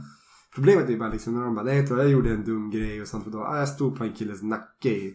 Problemet 0.55 0.88
är 0.90 0.98
bara 0.98 1.12
liksom 1.12 1.35
när 1.35 1.42
de 1.44 1.55
bara, 1.55 1.64
nej 1.64 1.83
du 1.88 1.96
jag 1.96 2.09
gjorde 2.11 2.31
en 2.31 2.44
dum 2.44 2.70
grej 2.70 3.00
och 3.02 3.09
sånt. 3.09 3.26
Och 3.26 3.33
då, 3.33 3.38
ah, 3.38 3.59
jag 3.59 3.68
stod 3.68 3.96
på 3.98 4.05
en 4.05 4.12
killes 4.12 4.42
nacke 4.42 4.88
i 4.88 5.14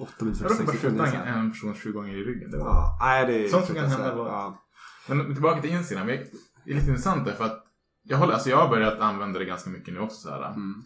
8 0.00 0.24
minuter 0.24 0.44
Jag 0.44 0.50
råkade 0.52 0.66
46 0.66 0.82
bara 0.96 1.06
sekunder. 1.06 1.06
så 1.06 1.10
skjuta 1.12 1.24
en 1.38 1.50
person 1.50 1.74
20 1.74 1.92
gånger 1.92 2.14
i 2.14 2.24
ryggen. 2.24 2.50
Det 2.50 2.58
var... 2.58 2.66
Ja, 2.66 2.98
nej 3.00 3.26
det 3.26 3.44
är 3.44 3.48
Sånt 3.48 3.66
kan 3.74 3.76
hända 3.90 4.14
bara. 4.16 4.28
Ja. 4.28 4.62
Men 5.08 5.34
tillbaka 5.34 5.60
till 5.60 5.70
Instagram. 5.70 6.06
Det 6.06 6.12
är 6.70 6.74
lite 6.74 6.86
intressant 6.88 7.24
där 7.24 7.32
för 7.32 7.44
att 7.44 7.62
jag, 8.02 8.18
håller, 8.18 8.32
alltså 8.34 8.50
jag 8.50 8.56
har 8.56 8.68
börjat 8.68 9.00
använda 9.00 9.38
det 9.38 9.44
ganska 9.44 9.70
mycket 9.70 9.94
nu 9.94 10.00
också. 10.00 10.16
Så 10.28 10.30
här. 10.30 10.48
Mm. 10.50 10.82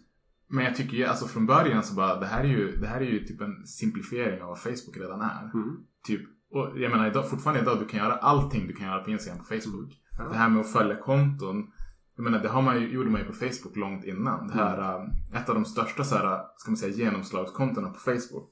Men 0.49 0.65
jag 0.65 0.75
tycker 0.75 0.97
ju, 0.97 1.05
alltså 1.05 1.27
från 1.27 1.45
början 1.45 1.83
så 1.83 1.95
bara, 1.95 2.19
det 2.19 2.25
här 2.25 2.43
är 2.43 2.47
ju, 2.47 2.75
det 2.75 2.87
här 2.87 3.01
är 3.01 3.05
ju 3.05 3.25
typ 3.25 3.41
en 3.41 3.67
simplifiering 3.67 4.41
av 4.41 4.47
vad 4.47 4.59
Facebook 4.59 4.97
redan 4.97 5.21
är. 5.21 5.51
Mm. 5.53 5.77
Typ, 6.07 6.21
och 6.51 6.79
jag 6.79 6.91
menar 6.91 7.07
idag, 7.07 7.29
fortfarande 7.29 7.61
idag, 7.61 7.79
du 7.79 7.85
kan 7.85 7.99
göra 7.99 8.13
allting 8.13 8.67
du 8.67 8.73
kan 8.73 8.87
göra 8.87 9.03
på 9.03 9.11
Instagram 9.11 9.39
på 9.39 9.45
Facebook. 9.45 9.93
Ja. 10.17 10.23
Det 10.23 10.37
här 10.37 10.49
med 10.49 10.61
att 10.61 10.71
följa 10.71 10.95
konton. 10.95 11.67
Jag 12.15 12.23
menar, 12.23 12.39
det 12.39 12.49
har 12.49 12.61
man 12.61 12.81
ju, 12.81 12.93
gjorde 12.93 13.09
man 13.09 13.21
ju 13.21 13.27
på 13.27 13.33
Facebook 13.33 13.75
långt 13.75 14.05
innan. 14.05 14.47
Det 14.47 14.53
här, 14.53 14.95
Mm. 14.95 15.09
äh, 15.33 15.41
ett 15.41 15.49
av 15.49 15.55
de 15.55 15.65
största 15.65 16.03
så 16.03 16.15
här, 16.15 16.39
ska 16.57 16.71
man 16.71 16.77
säga, 16.77 16.93
genomslagskontona 16.95 17.89
på 17.89 17.99
Facebook. 17.99 18.49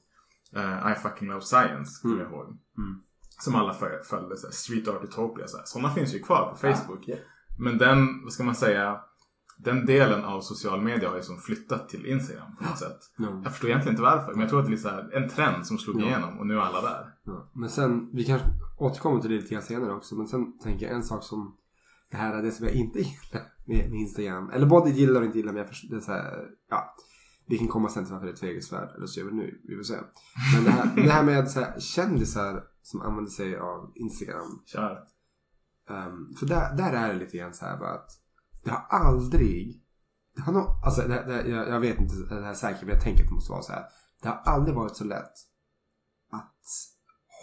Uh, 0.56 0.92
I 0.92 0.94
fucking 0.94 1.28
love 1.28 1.40
science, 1.40 2.02
kommer 2.02 2.14
Mm. 2.14 2.26
jag 2.26 2.32
ihåg. 2.32 2.46
Mm. 2.78 3.00
Som 3.44 3.54
alla 3.54 3.72
föl- 3.74 4.02
följde, 4.04 4.36
så 4.36 4.46
här, 4.46 4.52
Street 4.52 4.88
Art 4.88 5.04
Utopia. 5.04 5.46
Så 5.46 5.56
här. 5.56 5.64
Sådana 5.66 5.90
finns 5.94 6.14
ju 6.14 6.18
kvar 6.18 6.50
på 6.50 6.56
Facebook. 6.56 7.04
Ja. 7.06 7.16
Men 7.58 7.78
den, 7.78 8.22
vad 8.22 8.32
ska 8.32 8.44
man 8.44 8.54
säga, 8.54 9.00
den 9.58 9.86
delen 9.86 10.24
av 10.24 10.40
social 10.40 10.82
media 10.82 11.08
har 11.08 11.16
ju 11.16 11.22
som 11.22 11.38
flyttat 11.38 11.88
till 11.88 12.06
Instagram 12.06 12.56
på 12.56 12.64
något 12.64 12.78
sätt. 12.78 12.98
Ja. 13.18 13.40
Jag 13.44 13.52
förstår 13.52 13.70
egentligen 13.70 13.92
inte 13.92 14.02
varför, 14.02 14.32
men 14.32 14.40
jag 14.40 14.48
tror 14.50 14.60
att 14.60 14.66
det 14.66 14.72
är 14.72 14.76
så 14.76 14.88
här, 14.88 15.10
en 15.16 15.28
trend 15.28 15.66
som 15.66 15.78
slog 15.78 16.00
igenom 16.02 16.38
och 16.38 16.46
nu 16.46 16.54
är 16.54 16.60
alla 16.60 16.80
där. 16.82 17.14
Men 17.54 17.68
sen, 17.70 18.10
vi 18.12 18.24
kanske 18.24 18.48
återkommer 18.78 19.20
till 19.20 19.30
det 19.30 19.36
lite 19.36 19.62
senare 19.62 19.92
också. 19.92 20.14
Men 20.14 20.26
sen 20.28 20.58
tänker 20.58 20.86
jag 20.86 20.94
en 20.94 21.02
sak 21.02 21.24
som 21.24 21.56
det 22.10 22.16
här 22.16 22.34
är 22.34 22.42
det 22.42 22.52
som 22.52 22.66
jag 22.66 22.74
inte 22.74 22.98
gillar 22.98 23.42
med, 23.66 23.90
med 23.90 24.00
Instagram. 24.00 24.50
Eller 24.50 24.66
både 24.66 24.90
gillar 24.90 25.20
och 25.20 25.26
inte 25.26 25.38
gillar 25.38 25.52
men 25.52 25.60
jag 25.60 25.68
förstår, 25.68 25.88
det 25.90 25.96
är 25.96 26.00
så 26.00 26.12
här, 26.12 26.46
ja. 26.70 26.94
Vi 27.50 27.58
kan 27.58 27.68
komma 27.68 27.88
sen 27.88 28.04
till 28.04 28.12
varför 28.12 28.26
det 28.26 28.32
är 28.32 28.36
tvegesvärd. 28.36 28.94
Eller 28.96 29.06
så 29.06 29.20
gör 29.20 29.26
vi 29.26 29.32
nu, 29.32 29.60
vi 29.64 29.76
får 29.76 29.82
se. 29.82 29.96
Men 30.54 30.64
det 30.64 30.70
här, 30.70 30.96
det 30.96 31.10
här 31.10 31.24
med 31.24 31.50
så 31.50 31.60
här, 31.60 31.80
kändisar 31.80 32.64
som 32.82 33.00
använder 33.00 33.30
sig 33.30 33.56
av 33.56 33.92
Instagram. 33.94 34.62
Kör. 34.66 35.06
Um, 35.88 36.34
för 36.38 36.46
där, 36.46 36.76
där 36.76 36.92
är 36.92 37.12
det 37.12 37.18
lite 37.18 37.36
grann 37.36 37.54
så 37.54 37.64
här 37.64 37.78
bara 37.78 37.94
att 37.94 38.10
det 38.64 38.70
har 38.70 38.86
aldrig 38.90 39.82
det 40.34 40.42
har 40.42 40.52
nog, 40.52 40.66
alltså 40.84 41.02
det, 41.02 41.24
det, 41.26 41.48
jag, 41.48 41.68
jag 41.68 41.80
vet 41.80 41.98
inte 41.98 42.14
det 42.14 42.44
här 42.44 42.54
säkert 42.54 42.82
men 42.82 42.90
jag 42.90 43.02
tänker 43.02 43.22
att 43.22 43.28
det 43.28 43.34
måste 43.34 43.52
vara 43.52 43.62
så 43.62 43.72
här. 43.72 43.84
Det 44.22 44.28
har 44.28 44.42
aldrig 44.44 44.74
varit 44.76 44.96
så 44.96 45.04
lätt 45.04 45.34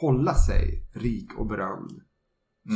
hålla 0.02 0.34
sig 0.34 0.90
rik 0.94 1.34
och 1.38 1.48
berömd 1.48 2.02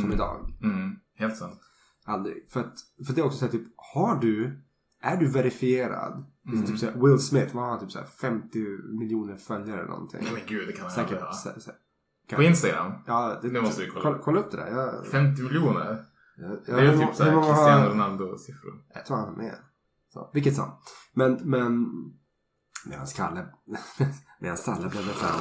som 0.00 0.12
idag. 0.12 0.58
Mm, 0.62 0.96
helt 1.14 1.36
sant. 1.36 1.60
Aldrig. 2.04 2.50
För, 2.50 2.60
att, 2.60 2.74
för 3.06 3.14
det 3.14 3.20
är 3.20 3.24
också 3.24 3.38
så 3.38 3.44
här, 3.44 3.52
typ, 3.52 3.66
har 3.76 4.20
du, 4.20 4.62
är 5.00 5.16
du 5.16 5.30
verifierad? 5.30 6.31
Mm. 6.48 6.66
Typ 6.66 6.78
så 6.78 6.86
här, 6.86 6.92
Will 7.06 7.18
Smith, 7.18 7.54
vad 7.54 7.64
har 7.64 7.70
han? 7.70 7.80
Typ 7.80 7.90
så 7.92 7.98
här 7.98 8.06
50 8.06 8.58
miljoner 8.98 9.36
följare 9.36 9.78
eller 9.80 9.90
någonting. 9.90 10.20
Men 10.32 10.42
gud, 10.46 10.68
det 10.68 10.72
kan 10.72 10.82
man 10.82 10.90
Säkert. 10.92 11.20
ha. 11.20 11.30
sä- 11.30 11.58
sä- 11.58 12.36
På 12.36 12.42
Instagram? 12.42 12.92
Ja, 13.06 13.38
det, 13.42 13.48
Det 13.50 13.60
måste 13.62 13.82
vi 13.82 13.88
kolla. 13.88 14.02
kolla. 14.02 14.18
Kolla 14.18 14.40
upp 14.40 14.50
det 14.50 14.56
där. 14.56 14.66
Jag, 14.70 15.06
50 15.06 15.42
miljoner? 15.42 16.04
jag, 16.36 16.50
Det 16.66 16.72
är 16.86 16.98
typ 16.98 17.14
såhär 17.14 17.42
Cristiano 17.42 17.90
Ronaldo-siffror. 17.90 18.82
Jag 18.94 19.06
tror 19.06 19.16
han 19.16 19.28
är 19.28 19.36
med. 19.36 19.56
Så, 20.12 20.30
vilket 20.34 20.56
som. 20.56 20.70
Men, 21.14 21.32
men... 21.44 21.86
Medan 22.86 23.06
Kalle... 23.16 23.46
medan 24.40 24.56
Salle 24.56 24.88
blev 24.88 25.00
fram. 25.02 25.40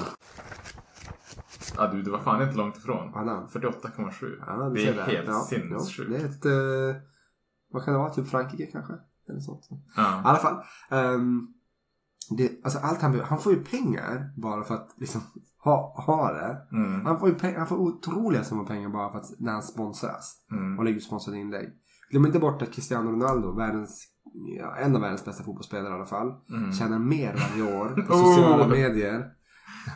Ja 1.78 1.88
du, 1.88 2.02
det 2.02 2.12
var 2.12 2.20
fan 2.20 2.42
inte 2.42 2.58
långt 2.58 2.78
ifrån. 2.78 3.12
Vad 3.12 3.20
hade 3.20 3.32
han? 3.32 3.48
48,7. 3.48 4.36
Ja, 4.48 4.70
det 4.70 4.88
är 4.88 4.94
helt 4.94 5.28
Ja, 5.28 5.40
sinnessjukt. 5.50 6.12
ja, 6.12 6.18
Det 6.18 6.24
är 6.24 6.30
ett... 6.30 6.46
eh, 6.96 7.02
vad 7.72 7.86
kan 7.86 7.94
det 7.94 8.00
vara? 8.00 8.10
Typ 8.14 8.28
Frankrike 8.28 8.66
kanske? 8.72 8.94
Eller 9.32 9.40
sånt. 9.40 9.68
I 9.72 9.76
Ja. 9.96 10.22
alla 10.26 10.38
fall. 10.40 10.64
ehm, 10.90 11.48
det, 12.38 12.52
alltså 12.64 12.80
allt 12.80 13.02
han, 13.02 13.20
han 13.20 13.40
får 13.40 13.54
ju 13.54 13.64
pengar 13.64 14.34
bara 14.38 14.64
för 14.64 14.76
att 14.76 14.90
liksom 14.98 15.22
ha, 15.64 16.04
ha 16.06 16.32
det. 16.34 16.68
Mm. 16.72 17.06
Han 17.06 17.20
får 17.20 17.30
ju 17.30 17.36
pengar, 17.36 17.58
han 17.58 17.68
får 17.68 17.78
otroliga 17.78 18.44
summor 18.44 18.66
pengar 18.66 18.90
bara 18.90 19.12
för 19.12 19.18
att 19.20 19.40
när 19.40 19.52
han 19.52 19.64
sponsras. 19.64 20.36
Mm. 20.52 20.78
Och 20.80 20.86
lägger 20.86 20.98
ut 20.98 21.04
sponsrade 21.04 21.38
inlägg. 21.38 21.70
Glöm 22.12 22.26
inte 22.26 22.40
bort 22.40 22.62
att 22.62 22.72
Cristiano 22.72 23.12
Ronaldo, 23.12 23.52
världens, 23.52 24.08
ja, 24.58 24.76
en 24.76 24.96
av 24.96 25.02
världens 25.02 25.26
bästa 25.26 25.44
fotbollsspelare 25.44 25.92
i 25.92 25.96
alla 25.96 26.06
fall. 26.06 26.34
Mm. 26.50 26.72
Tjänar 26.74 27.00
mer 27.00 27.34
varje 27.50 27.78
år 27.78 27.90
på 28.08 28.14
Oh! 28.14 28.36
sociala 28.36 28.68
medier. 28.68 29.32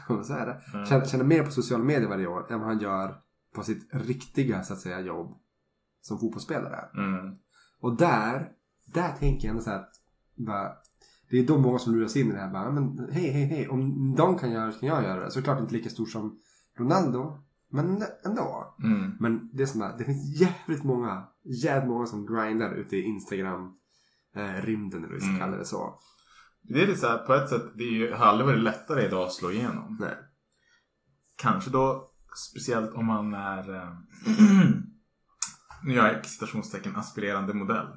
så 0.24 0.34
är 0.34 0.46
det. 0.46 0.62
Mm. 0.74 0.86
Tjänar, 0.86 1.06
tjänar 1.06 1.26
mer 1.26 1.44
på 1.44 1.52
sociala 1.52 1.84
medier 1.84 2.10
varje 2.10 2.28
år 2.28 2.52
än 2.52 2.60
vad 2.60 2.68
han 2.70 2.80
gör 2.80 3.16
på 3.56 3.64
sitt 3.64 3.90
riktiga 3.94 4.64
så 4.64 4.74
att 4.74 4.80
säga 4.80 5.00
jobb 5.00 5.38
som 6.02 6.20
fotbollsspelare. 6.20 6.86
Mm. 6.98 7.36
Och 7.82 7.98
där, 7.98 8.50
där 8.86 9.12
tänker 9.12 9.48
jag 9.48 9.52
ändå 9.52 9.64
så 9.64 9.70
här 9.70 9.80
att 9.80 9.92
bara, 10.36 10.72
det 11.30 11.40
är 11.40 11.48
då 11.48 11.58
många 11.58 11.80
som 11.80 11.96
luras 11.96 12.16
in 12.16 12.30
i 12.30 12.32
det 12.32 12.40
här. 12.40 12.52
Bara, 12.52 12.72
men 12.72 13.10
hej, 13.12 13.32
hej, 13.32 13.46
hej. 13.46 13.68
Om 13.70 14.16
de 14.16 14.38
kan 14.38 14.52
göra 14.52 14.66
det 14.66 14.72
så 14.72 14.80
kan 14.80 14.90
jag 14.90 15.04
göra 15.04 15.24
det. 15.24 15.32
Såklart 15.32 15.60
inte 15.60 15.74
lika 15.74 15.90
stor 15.90 16.06
som 16.06 16.40
Ronaldo. 16.78 17.40
Men 17.72 18.04
ändå. 18.26 18.76
Mm. 18.84 19.12
Men 19.20 19.50
det 19.54 19.64
är 19.64 19.68
som 19.68 19.82
att 19.82 19.98
det 19.98 20.04
finns 20.06 20.42
jävligt 20.42 20.84
många, 20.84 21.28
jävligt 21.64 21.90
många 21.90 22.06
som 22.06 22.26
grindar 22.26 22.74
ute 22.74 22.96
i 22.96 23.02
Instagram 23.02 23.74
eh, 24.36 24.62
rymden 24.66 25.00
eller 25.04 25.14
vad 25.14 25.22
vi 25.22 25.28
Mm. 25.28 25.40
kalla 25.40 25.58
det 25.58 25.66
så. 25.66 26.00
Det 26.62 26.84
är 26.84 26.88
lite 26.88 27.00
såhär, 27.00 27.18
på 27.18 27.34
ett 27.34 27.50
sätt, 27.50 27.64
det 27.76 27.84
är 27.84 27.92
ju, 27.92 28.14
har 28.14 28.26
aldrig 28.26 28.48
varit 28.48 28.64
lättare 28.64 29.06
idag 29.06 29.24
att 29.24 29.34
slå 29.34 29.52
igenom. 29.52 29.98
Nej. 30.00 30.16
Kanske 31.36 31.70
då 31.70 32.12
speciellt 32.52 32.94
om 32.94 33.06
man 33.06 33.34
är, 33.34 33.76
eh, 33.76 33.90
nu 35.84 35.94
gör 35.94 36.08
jag 36.14 36.26
citationstecken, 36.26 36.96
aspirerande 36.96 37.54
modell. 37.54 37.88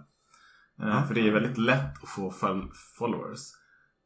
Eh, 0.83 1.07
För 1.07 1.15
det 1.15 1.29
är 1.29 1.33
väldigt 1.33 1.59
lätt 1.59 2.03
att 2.03 2.09
få 2.09 2.31
fol- 2.31 2.71
followers. 2.99 3.41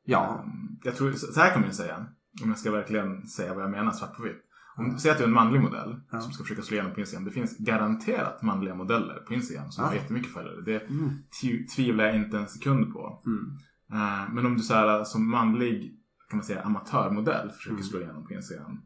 Ja. 0.04 0.42
Um, 0.44 0.78
Jag 0.82 0.96
tror, 0.96 1.12
så 1.12 1.40
här 1.40 1.52
kommer 1.54 1.66
jag 1.66 1.74
säga. 1.74 2.06
Om 2.42 2.48
jag 2.48 2.58
ska 2.58 2.70
verkligen 2.70 3.26
säga 3.26 3.54
vad 3.54 3.62
jag 3.64 3.70
menar 3.70 3.92
svart 3.92 4.16
på 4.16 4.22
vitt. 4.22 4.42
Om, 4.76 4.98
Säg 4.98 5.10
att 5.10 5.16
du 5.18 5.24
är 5.24 5.28
en 5.28 5.34
manlig 5.34 5.60
modell 5.60 6.00
som 6.10 6.32
ska 6.32 6.44
försöka 6.44 6.62
slå 6.62 6.74
igenom 6.74 6.94
på 6.94 7.00
Instagram. 7.00 7.24
Det 7.24 7.30
finns 7.30 7.58
garanterat 7.58 8.42
manliga 8.42 8.74
modeller 8.74 9.14
på 9.14 9.34
Instagram 9.34 9.70
som 9.70 9.84
har 9.84 9.92
Ja. 9.94 9.96
jättemycket 10.00 10.32
följare. 10.32 10.60
Det 10.60 10.80
Mm. 10.90 11.10
tv- 11.42 11.66
tvivlar 11.76 12.04
jag 12.04 12.16
inte 12.16 12.38
en 12.38 12.48
sekund 12.48 12.92
på. 12.92 13.22
Mm. 13.26 13.58
Eh, 13.92 14.32
Men 14.34 14.46
om 14.46 14.56
du 14.56 14.62
så 14.62 14.74
här, 14.74 15.04
som 15.04 15.30
manlig 15.30 15.98
kan 16.28 16.36
man 16.36 16.44
säga, 16.46 16.62
amatörmodell 16.62 17.50
försöker 17.50 17.74
Mm. 17.74 17.82
slå 17.84 18.00
igenom 18.00 18.26
på 18.26 18.32
Instagram. 18.34 18.80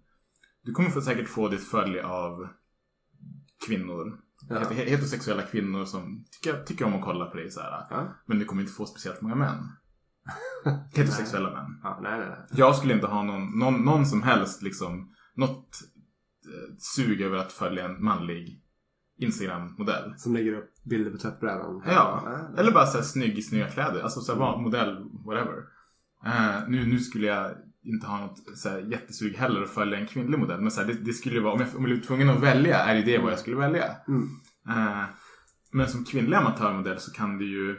Du 0.63 0.73
kommer 0.73 0.91
säkert 0.91 1.29
få 1.29 1.49
ditt 1.49 1.65
följe 1.65 2.07
av 2.07 2.49
kvinnor. 3.67 4.19
Ja. 4.49 4.57
het- 4.59 4.73
Heterosexuella 4.89 5.43
kvinnor 5.43 5.85
som 5.85 6.25
tycker, 6.31 6.63
tycker 6.65 6.85
om 6.85 6.95
att 6.95 7.03
kolla 7.05 7.27
på 7.27 7.37
dig. 7.37 7.51
Så 7.51 7.61
här. 7.61 7.87
Ja. 7.91 8.15
Men 8.27 8.39
du 8.39 8.45
kommer 8.45 8.63
inte 8.63 8.75
få 8.75 8.87
speciellt 8.87 9.21
många 9.21 9.35
män. 9.35 9.69
Heterosexuella 10.95 11.51
män. 11.51 11.81
Ja, 11.83 11.99
nej, 12.03 12.19
nej, 12.19 12.29
nej. 12.29 12.39
Jag 12.51 12.77
skulle 12.77 12.95
inte 12.95 13.07
ha 13.07 13.23
någon, 13.23 13.59
någon, 13.59 13.85
någon 13.85 14.07
som 14.07 14.23
helst 14.23 14.63
liksom, 14.63 15.13
något 15.35 15.79
eh, 16.47 16.75
sug 16.79 17.21
över 17.21 17.37
att 17.39 17.53
följa 17.53 17.85
en 17.85 18.05
manlig 18.05 18.63
Instagram-modell. 19.19 20.15
Som 20.17 20.35
lägger 20.35 20.53
upp 20.59 20.71
bilder 20.85 21.11
på 21.11 21.19
tvättbrädan. 21.19 21.83
Ja, 21.87 22.29
eller 22.59 22.73
bara 22.73 22.87
så 22.87 22.97
här 22.99 23.05
snygg 23.05 23.39
i 23.39 23.43
snygga 23.43 23.69
kläder. 23.69 24.03
Alltså 24.03 24.21
så 24.21 24.33
här, 24.33 24.39
var- 24.41 24.63
modell, 24.63 25.05
whatever. 25.27 25.57
Eh, 26.27 26.69
nu, 26.69 26.87
nu 26.87 26.99
skulle 26.99 27.27
jag 27.27 27.53
inte 27.87 28.07
ha 28.07 28.21
något 28.21 28.59
så 28.59 28.69
här, 28.69 28.79
jättesug 28.79 29.37
heller 29.37 29.63
att 29.63 29.71
följa 29.71 29.99
en 29.99 30.07
kvinnlig 30.07 30.39
modell. 30.39 30.61
Men 30.61 30.71
så 30.71 30.81
här, 30.81 30.89
det, 30.89 30.95
det 30.95 31.13
skulle 31.13 31.35
ju 31.35 31.43
vara, 31.43 31.55
om 31.55 31.61
jag, 31.61 31.69
om 31.69 31.83
jag 31.83 31.91
blev 31.91 32.03
tvungen 32.03 32.31
att 32.31 32.43
välja, 32.43 32.79
är 32.79 33.03
det 33.03 33.19
vad 33.19 33.33
jag 33.33 33.39
skulle 33.39 33.57
välja. 33.57 33.85
Mm. 34.09 34.29
Eh, 34.69 35.05
men 35.73 35.89
som 35.89 36.05
kvinnlig 36.05 36.37
amatörmodell 36.37 36.99
så 37.01 37.13
kan 37.13 37.39
du 37.39 37.51
ju, 37.51 37.77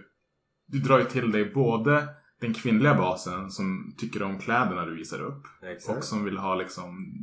du 0.67 0.79
drar 0.79 0.99
ju 0.99 1.05
till 1.05 1.31
dig 1.31 1.51
både 1.53 2.07
den 2.41 2.53
kvinnliga 2.53 2.95
basen 2.95 3.51
som 3.51 3.93
tycker 3.97 4.23
om 4.23 4.39
kläderna 4.39 4.85
du 4.85 4.95
visar 4.95 5.21
upp. 5.21 5.43
Exakt. 5.61 5.97
Och 5.97 6.03
som 6.03 6.23
vill 6.25 6.37
ha 6.37 6.55
liksom 6.55 7.13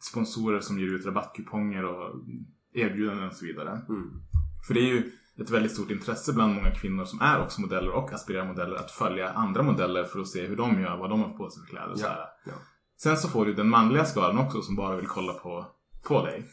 sponsorer 0.00 0.60
som 0.60 0.78
ger 0.78 0.86
ut 0.86 1.06
rabattkuponger 1.06 1.84
och 1.84 2.14
erbjudanden 2.74 3.28
och 3.28 3.34
så 3.34 3.46
vidare. 3.46 3.70
Mm. 3.88 4.10
För 4.66 4.74
det 4.74 4.80
är 4.80 4.94
ju 4.94 5.12
ett 5.40 5.50
väldigt 5.50 5.72
stort 5.72 5.90
intresse 5.90 6.32
bland 6.32 6.54
många 6.54 6.70
kvinnor 6.70 7.04
som 7.04 7.20
är 7.20 7.42
också 7.42 7.60
modeller 7.60 7.90
och 7.90 8.12
aspirerar 8.12 8.46
modeller 8.46 8.76
att 8.76 8.90
följa 8.90 9.28
andra 9.30 9.62
modeller 9.62 10.04
för 10.04 10.20
att 10.20 10.28
se 10.28 10.46
hur 10.46 10.56
de 10.56 10.80
gör, 10.80 10.96
vad 10.96 11.10
de 11.10 11.20
har 11.22 11.28
på 11.30 11.50
sig 11.50 11.62
för 11.62 11.68
kläder 11.70 11.92
och 11.92 11.98
så 11.98 12.06
här. 12.06 12.18
ja. 12.46 12.52
Sen 13.02 13.16
så 13.16 13.28
får 13.28 13.46
du 13.46 13.54
den 13.54 13.68
manliga 13.68 14.04
skalan 14.04 14.38
också 14.38 14.62
som 14.62 14.76
bara 14.76 14.96
vill 14.96 15.06
kolla 15.06 15.32
på, 15.32 15.66
på 16.08 16.24
dig. 16.26 16.46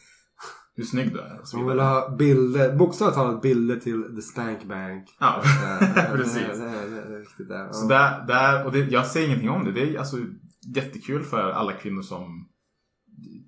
Hur 0.74 0.84
snygg 0.84 1.12
du 1.12 1.20
är 1.20 1.40
och 1.40 1.48
så 1.48 1.56
Man 1.56 1.66
vill 1.66 1.74
vidare. 1.76 1.88
ha 1.88 2.16
bilder, 2.16 2.76
bokstavligt 2.76 3.16
talat 3.18 3.42
bilder 3.42 3.76
till 3.76 4.16
the 4.16 4.22
stank 4.22 4.64
bank. 4.64 5.16
Ja, 5.20 5.42
Eh, 5.44 5.98
eh, 5.98 6.12
precis. 6.16 6.58
Där. 7.48 7.72
Så 7.72 7.88
där, 7.88 8.26
där 8.26 8.66
och 8.66 8.72
det, 8.72 8.78
jag 8.78 9.06
säger 9.06 9.26
ingenting 9.26 9.50
om 9.50 9.64
det. 9.64 9.72
Det 9.72 9.94
är 9.94 9.98
alltså 9.98 10.16
jättekul 10.76 11.22
för 11.24 11.50
alla 11.50 11.72
kvinnor 11.72 12.02
som 12.02 12.48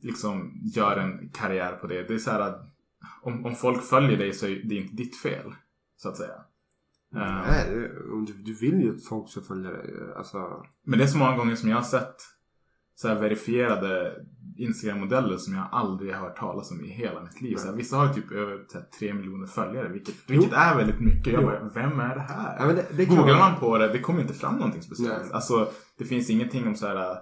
liksom 0.03 0.53
gör 0.74 0.96
en 0.96 1.29
karriär 1.31 1.72
på 1.72 1.87
det. 1.87 2.03
Det 2.09 2.14
är 2.14 2.18
så 2.18 2.31
här 2.31 2.40
att 2.40 2.69
om, 3.22 3.46
om 3.46 3.54
folk 3.54 3.83
följer 3.83 4.18
dig 4.18 4.33
så 4.33 4.46
är 4.46 4.62
det 4.68 4.74
inte 4.74 4.94
ditt 4.94 5.16
fel. 5.16 5.54
Så 5.96 6.09
att 6.09 6.16
säga. 6.16 6.35
Eh, 7.16 7.42
Nej, 7.48 7.68
du, 8.26 8.33
du 8.44 8.54
vill 8.54 8.80
ju 8.80 8.94
att 8.96 9.04
folk 9.04 9.30
ska 9.30 9.40
följa 9.40 9.70
dig. 9.70 9.94
Alltså, 10.16 10.62
Men 10.87 10.98
det 10.98 11.04
är 11.04 11.09
så 11.09 11.18
många 11.18 11.37
gånger 11.37 11.56
som 11.56 11.68
jag 11.70 11.76
har 11.76 11.85
sett 11.85 12.16
så 12.94 13.09
här 13.09 13.14
verifierade 13.20 14.14
Instagram-modeller 14.56 15.37
som 15.37 15.54
jag 15.54 15.68
aldrig 15.72 16.14
har 16.14 16.20
hört 16.20 16.37
talas 16.38 16.70
om 16.70 16.85
i 16.85 16.88
hela 16.88 17.22
mitt 17.22 17.40
liv. 17.40 17.56
Så 17.56 17.66
här, 17.68 17.76
vissa 17.76 17.96
har 17.96 18.06
ju 18.06 18.12
typ 18.14 18.33
över 18.33 18.64
här, 18.74 18.83
3 18.98 19.14
miljoner 19.14 19.46
följare, 19.46 19.88
vilket, 19.88 20.14
vilket 20.30 20.52
är 20.52 20.76
väldigt 20.76 21.00
mycket. 21.00 21.33
Jag 21.33 21.44
bara, 21.44 21.68
vem 21.74 22.00
är 22.00 22.14
det 22.14 22.20
här? 22.20 22.56
Ja, 22.66 22.72
det- 22.72 22.87
det 22.96 23.04
Googlar 23.04 23.38
man 23.38 23.61
på 23.61 23.78
det, 23.78 23.88
det 23.92 23.98
kommer 24.00 24.20
inte 24.20 24.35
fram 24.35 24.54
någonting 24.54 24.83
speciellt. 24.83 25.22
Nej. 25.22 25.33
Alltså, 25.33 25.70
det 25.98 26.04
finns 26.04 26.30
ingenting 26.30 26.66
om 26.68 26.74
så 26.74 26.87
här... 26.87 27.11
eh, 27.11 27.16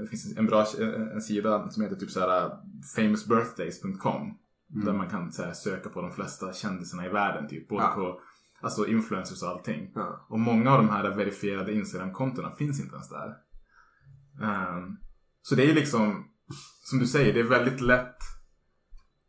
Det 0.00 0.06
finns 0.06 0.36
en 0.36 0.46
bra 0.46 0.66
en 1.14 1.20
sida 1.20 1.68
som 1.70 1.82
heter 1.82 1.96
typ 1.96 2.10
så 2.10 2.20
här 2.20 2.50
famousbirthdays.com. 2.96 4.38
Där 4.74 4.92
man 4.92 5.08
kan 5.08 5.32
så 5.32 5.42
här, 5.42 5.52
söka 5.52 5.88
på 5.88 6.00
de 6.02 6.12
flesta 6.12 6.52
kändisarna 6.52 7.06
i 7.06 7.08
världen. 7.08 7.48
Typ, 7.48 7.68
både 7.68 7.82
Ja. 7.82 7.94
på 7.94 8.20
alltså, 8.60 8.86
influencers 8.86 9.42
och 9.42 9.48
allting. 9.48 9.92
ja. 9.94 10.26
Och 10.28 10.40
många 10.40 10.70
av 10.70 10.78
de 10.78 10.88
här 10.88 11.16
verifierade 11.16 11.72
Instagram-kontona 11.74 12.50
finns 12.50 12.80
inte 12.80 12.94
ens 12.94 13.08
där. 13.08 13.36
Ehm, 14.42 14.96
så 15.42 15.54
det 15.54 15.70
är 15.70 15.74
liksom, 15.74 16.24
som 16.84 16.98
du 16.98 17.06
säger, 17.06 17.34
det 17.34 17.40
är 17.40 17.44
väldigt 17.44 17.80
lätt 17.80 18.16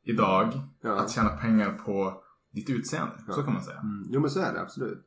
idag 0.04 0.54
Ja. 0.82 1.00
att 1.00 1.12
tjäna 1.12 1.30
pengar 1.30 1.74
på 1.86 2.24
ditt 2.52 2.70
utseende. 2.70 3.14
Så 3.28 3.44
kan 3.44 3.54
man 3.54 3.64
säga. 3.64 3.80
Mm, 3.80 4.06
jo 4.10 4.22
men 4.22 4.30
så 4.30 4.40
är 4.40 4.54
det 4.54 4.62
absolut. 4.62 5.06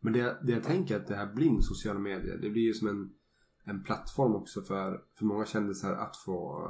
Men 0.00 0.12
det, 0.12 0.38
det 0.42 0.52
jag 0.52 0.62
tänker 0.64 0.96
att 0.96 1.06
det 1.06 1.16
här 1.16 1.34
blir 1.34 1.50
med 1.50 1.64
sociala 1.64 1.98
medier. 1.98 2.38
Det 2.42 2.50
blir 2.50 2.62
ju 2.62 2.74
som 2.74 2.88
en, 2.88 3.10
en 3.64 3.82
plattform 3.84 4.34
också 4.34 4.62
för, 4.62 5.00
för 5.18 5.24
många 5.24 5.46
kändisar 5.46 5.92
att 5.92 6.16
få. 6.16 6.66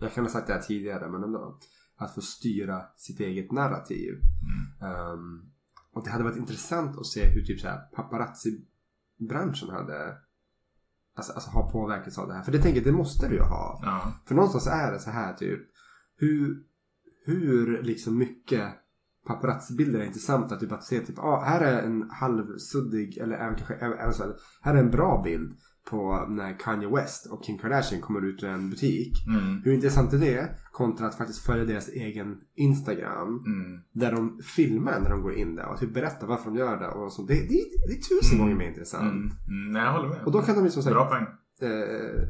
Jag 0.00 0.12
kan 0.14 0.24
ha 0.24 0.30
sagt 0.30 0.46
det 0.46 0.52
här 0.52 0.60
tidigare 0.60 1.08
men 1.10 1.22
ändå. 1.24 1.58
Att 1.96 2.14
få 2.14 2.20
styra 2.20 2.82
sitt 2.96 3.20
eget 3.20 3.52
narrativ. 3.52 4.12
Ehm, 4.82 5.42
och 5.92 6.04
det 6.04 6.10
hade 6.10 6.24
varit 6.24 6.36
intressant 6.36 6.98
att 6.98 7.06
se 7.06 7.24
hur 7.24 7.44
typ 7.44 7.60
så 7.60 7.68
här 7.68 7.78
paparazzi-branschen 7.78 9.70
hade 9.70 10.16
alltså, 11.14 11.32
alltså 11.32 11.50
har 11.50 11.70
påverkats 11.70 12.18
av 12.18 12.28
det 12.28 12.34
här. 12.34 12.42
För 12.42 12.52
det 12.52 12.58
tänker 12.58 12.80
jag, 12.80 12.92
det 12.92 12.98
måste 12.98 13.28
du 13.28 13.34
ju 13.34 13.42
ha. 13.42 13.80
Ja. 13.82 14.12
För 14.26 14.34
någonstans 14.34 14.66
är 14.66 14.92
det 14.92 14.98
så 14.98 15.10
här 15.10 15.34
typ. 15.34 15.60
Hur, 16.16 16.62
hur 17.24 17.82
liksom 17.82 18.18
mycket 18.18 18.74
paparazzi-bilder 19.26 20.00
är 20.00 20.04
intressanta. 20.04 20.56
Typ 20.56 20.72
att 20.72 20.84
se 20.84 21.00
typ, 21.00 21.18
ah, 21.18 21.40
här 21.40 21.60
är 21.60 21.82
en 21.82 22.10
halvsuddig 22.10 23.18
eller 23.18 23.36
även 23.36 23.54
kanske 23.54 23.74
även, 23.74 23.98
även 23.98 24.14
så 24.14 24.22
här, 24.22 24.34
här 24.62 24.74
är 24.74 24.78
en 24.78 24.90
bra 24.90 25.22
bild 25.24 25.52
på 25.90 26.26
när 26.28 26.58
Kanye 26.58 26.88
West 26.88 27.26
och 27.26 27.44
Kim 27.44 27.58
Kardashian 27.58 28.00
kommer 28.00 28.24
ut 28.24 28.42
ur 28.42 28.48
en 28.48 28.70
butik. 28.70 29.26
Mm. 29.28 29.60
Hur 29.64 29.72
intressant 29.72 30.12
är 30.12 30.18
det? 30.18 30.48
Kontra 30.72 31.06
att 31.06 31.14
faktiskt 31.14 31.46
följa 31.46 31.64
deras 31.64 31.88
egen 31.88 32.36
Instagram. 32.56 33.28
Mm. 33.46 33.80
Där 33.92 34.12
de 34.12 34.40
filmar 34.56 35.00
när 35.00 35.10
de 35.10 35.22
går 35.22 35.34
in 35.34 35.56
där 35.56 35.66
och 35.66 35.78
typ 35.80 35.94
berättar 35.94 36.26
varför 36.26 36.50
de 36.50 36.56
gör 36.58 36.76
det. 36.78 36.88
Och 36.88 37.12
så. 37.12 37.22
Det, 37.22 37.34
det, 37.34 37.64
det 37.88 37.92
är 37.92 38.20
tusen 38.20 38.38
gånger 38.38 38.54
mer 38.54 38.68
intressant. 38.68 39.02
Mm. 39.12 39.30
Mm. 39.48 39.72
Nej, 39.72 39.82
jag 39.82 39.92
håller 39.92 40.08
med. 40.08 40.22
Och 40.24 40.32
då 40.32 40.42
kan 40.42 40.54
de 40.54 40.64
liksom 40.64 40.82
säga 40.82 40.94
Bra 40.94 41.06
poäng. 41.08 41.26
eh, 41.60 42.28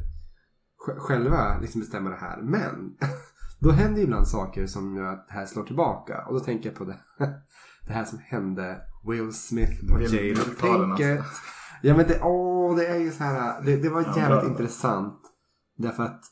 sj- 0.87 0.97
själva 0.99 1.59
liksom 1.61 1.81
bestämma 1.81 2.09
det 2.09 2.15
här. 2.15 2.41
Men 2.41 2.93
då 3.59 3.71
händer 3.71 3.97
ju 3.97 4.03
ibland 4.03 4.27
saker 4.27 4.65
som 4.67 4.95
gör 4.95 5.05
att 5.13 5.27
det 5.27 5.33
här 5.33 5.45
slår 5.45 5.63
tillbaka. 5.63 6.25
Och 6.27 6.33
då 6.33 6.39
tänker 6.39 6.69
jag 6.69 6.77
på 6.77 6.85
det, 6.85 6.97
det 7.87 7.93
här 7.93 8.03
som 8.05 8.19
hände 8.23 8.77
Will 9.07 9.33
Smith 9.33 9.93
och 9.93 10.01
Jada 10.01 10.41
Pinkett. 10.61 11.19
alltså. 11.19 11.41
Ja 11.81 11.97
men 11.97 12.07
det, 12.07 12.19
åh, 12.23 12.54
det 12.75 12.87
är 12.87 12.97
ju 12.97 13.11
så 13.11 13.23
här. 13.23 13.61
Det, 13.65 13.75
det 13.77 13.89
var 13.89 14.01
Ja, 14.01 14.17
jävligt 14.17 14.41
bra. 14.41 14.49
intressant. 14.49 15.19
Därför 15.77 16.03
att 16.03 16.23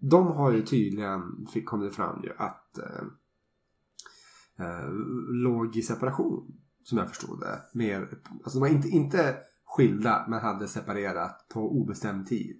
de 0.00 0.26
har 0.26 0.52
ju 0.52 0.62
tydligen, 0.62 1.20
fick, 1.52 1.66
kom 1.66 1.80
det 1.80 1.90
fram 1.90 2.22
ju, 2.22 2.32
att 2.38 2.78
eh, 2.78 3.04
eh, 4.66 4.88
låg 5.44 5.76
i 5.76 5.82
separation. 5.82 6.54
Som 6.82 6.98
jag 6.98 7.08
förstod 7.08 7.40
det. 7.40 7.60
Mer, 7.74 8.00
alltså 8.44 8.58
de 8.58 8.60
var 8.60 8.68
inte, 8.68 8.88
inte 8.88 9.36
skilda 9.64 10.26
men 10.28 10.40
hade 10.40 10.68
separerat 10.68 11.46
på 11.54 11.60
obestämd 11.80 12.26
tid. 12.26 12.56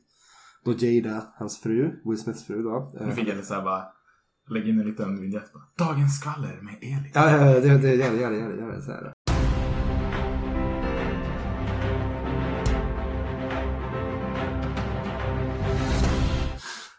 Då 0.65 0.73
Jada, 0.79 1.27
hans 1.39 1.61
fru, 1.61 2.01
Will 2.05 2.19
Smiths 2.19 2.45
fru 2.47 2.63
då. 2.63 2.93
eh, 3.01 3.07
Nu 3.07 3.13
fick 3.13 3.29
jag 3.29 3.35
lite 3.37 3.47
såhär 3.49 3.63
bara 3.63 3.85
lägga 4.51 4.67
in 4.67 4.81
en 4.81 4.87
liten 4.87 5.21
vignett 5.21 5.53
bara. 5.53 5.89
Dagens 5.89 6.21
skvaller 6.21 6.61
med 6.63 6.75
Elin. 6.75 7.11
Ja, 7.15 7.31
ja, 7.31 7.47
ja, 7.47 7.61
det, 7.61 7.79
det, 7.79 7.95
gör 7.95 8.11
det, 8.13 8.17
gör 8.21 8.31
det, 8.31 8.37
gör 8.37 8.73
det, 8.73 8.83
så 8.83 8.91
är 8.91 9.13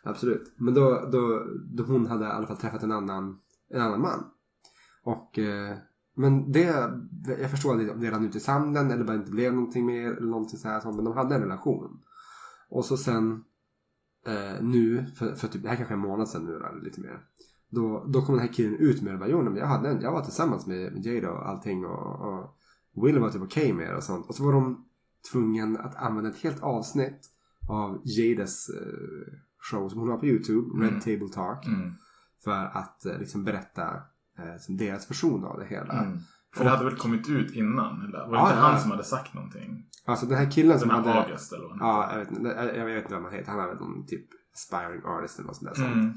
Absolut. 0.09 0.53
Men 0.57 0.73
då, 0.73 1.09
då, 1.11 1.45
då 1.75 1.83
hon 1.83 2.05
hade 2.05 2.25
i 2.25 2.29
alla 2.29 2.47
fall 2.47 2.57
träffat 2.57 2.83
en 2.83 2.91
annan, 2.91 3.39
en 3.69 3.81
annan 3.81 4.01
man. 4.01 4.23
Och, 5.03 5.39
eh, 5.39 5.77
men 6.15 6.51
det, 6.51 6.91
jag 7.41 7.51
förstår 7.51 7.81
inte 7.81 7.93
om 7.93 8.01
det 8.01 8.11
rann 8.11 8.25
ut 8.25 8.35
i 8.35 8.39
sanden 8.39 8.91
eller 8.91 9.03
bara 9.03 9.15
inte 9.15 9.31
blev 9.31 9.53
någonting 9.53 9.85
mer 9.85 10.11
eller 10.11 10.27
någonting 10.27 10.59
så 10.59 10.67
här. 10.67 10.79
sånt, 10.79 10.95
Men 10.95 11.05
de 11.05 11.13
hade 11.13 11.35
en 11.35 11.41
relation. 11.41 12.01
Och 12.69 12.85
så 12.85 12.97
sen 12.97 13.43
eh, 14.27 14.63
nu, 14.63 15.05
för, 15.15 15.35
för 15.35 15.47
typ, 15.47 15.63
det 15.63 15.69
här 15.69 15.75
kanske 15.75 15.93
är 15.93 15.97
en 15.97 16.01
månad 16.01 16.29
sedan 16.29 16.45
nu 16.45 16.55
eller 16.55 16.81
lite 16.83 17.01
mer. 17.01 17.19
Då, 17.69 18.05
då 18.07 18.21
kom 18.21 18.35
den 18.35 18.47
här 18.47 18.53
killen 18.53 18.75
ut 18.79 19.01
med 19.01 19.11
det. 19.11 19.15
och 19.15 19.19
Bara, 19.19 19.29
jo, 19.29 19.41
men 19.41 19.55
jag, 19.55 19.67
hade 19.67 19.89
en, 19.89 20.01
jag 20.01 20.11
var 20.11 20.21
tillsammans 20.21 20.67
med, 20.67 20.93
med 20.93 21.05
Jada 21.05 21.31
och 21.31 21.49
allting. 21.49 21.85
Och, 21.85 22.21
och 22.21 22.57
Will 23.05 23.19
var 23.19 23.29
typ 23.29 23.41
okej 23.41 23.73
med 23.73 23.89
det 23.89 23.95
och 23.95 24.03
sånt. 24.03 24.25
Och 24.25 24.35
så 24.35 24.43
var 24.43 24.53
de 24.53 24.85
tvungen 25.31 25.77
att 25.77 25.95
använda 25.95 26.29
ett 26.29 26.43
helt 26.43 26.63
avsnitt 26.63 27.29
av 27.69 28.01
Jadas 28.03 28.69
eh, 28.69 29.33
show 29.71 29.89
som 29.89 29.99
hon 29.99 30.09
har 30.09 30.17
på 30.17 30.25
YouTube. 30.25 30.83
Red 30.83 30.89
Mm. 30.89 30.99
Table 30.99 31.29
Talk. 31.33 31.65
Mm. 31.67 31.93
För 32.43 32.65
att 32.65 33.05
eh, 33.05 33.17
liksom 33.19 33.43
berätta 33.43 33.83
eh, 34.39 34.57
som 34.59 34.77
deras 34.77 35.09
version 35.11 35.43
av 35.45 35.59
det 35.59 35.65
hela. 35.65 35.93
Mm. 36.03 36.19
För 36.55 36.63
det 36.63 36.69
hade 36.69 36.85
väl 36.85 36.95
kommit 36.95 37.29
ut 37.29 37.51
innan? 37.55 38.01
Eller? 38.05 38.19
Var 38.19 38.31
det 38.31 38.37
Ja, 38.37 38.47
inte 38.49 38.59
ja. 38.59 38.61
han 38.67 38.79
som 38.81 38.91
hade 38.91 39.03
sagt 39.03 39.33
någonting? 39.33 39.85
Alltså 40.05 40.25
den 40.25 40.37
här 40.37 40.51
killen 40.51 40.79
som 40.79 40.87
Den 40.89 40.97
här 41.03 41.03
hade... 41.13 41.23
August 41.25 41.53
eller 41.53 41.67
vad 41.67 41.77
Ja, 41.79 42.09
jag 42.11 42.19
vet, 42.19 42.31
inte- 42.31 42.73
jag, 42.77 42.85
vet 42.85 43.03
inte 43.03 43.15
vad 43.15 43.23
han 43.23 43.33
heter. 43.33 43.51
Han 43.51 43.59
är 43.61 43.67
väl 43.67 43.77
någon 43.77 44.05
typ 44.05 44.25
aspiring 44.53 45.01
artist 45.05 45.39
eller 45.39 45.47
något 45.47 45.55
sånt 45.55 45.69
där. 45.69 45.75
sånt. 45.83 45.93
Mm. 45.95 46.09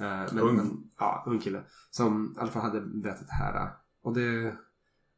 Eh, 0.00 0.34
men, 0.34 0.38
Ung. 0.42 0.56
men, 0.56 0.70
ja, 0.98 1.24
ung 1.26 1.38
kille. 1.38 1.62
Som 1.90 2.34
i 2.36 2.40
alla 2.40 2.50
fall 2.50 2.62
hade 2.62 2.80
berättat 2.80 3.26
det 3.26 3.34
här. 3.34 3.70
Och 4.02 4.14
det... 4.14 4.54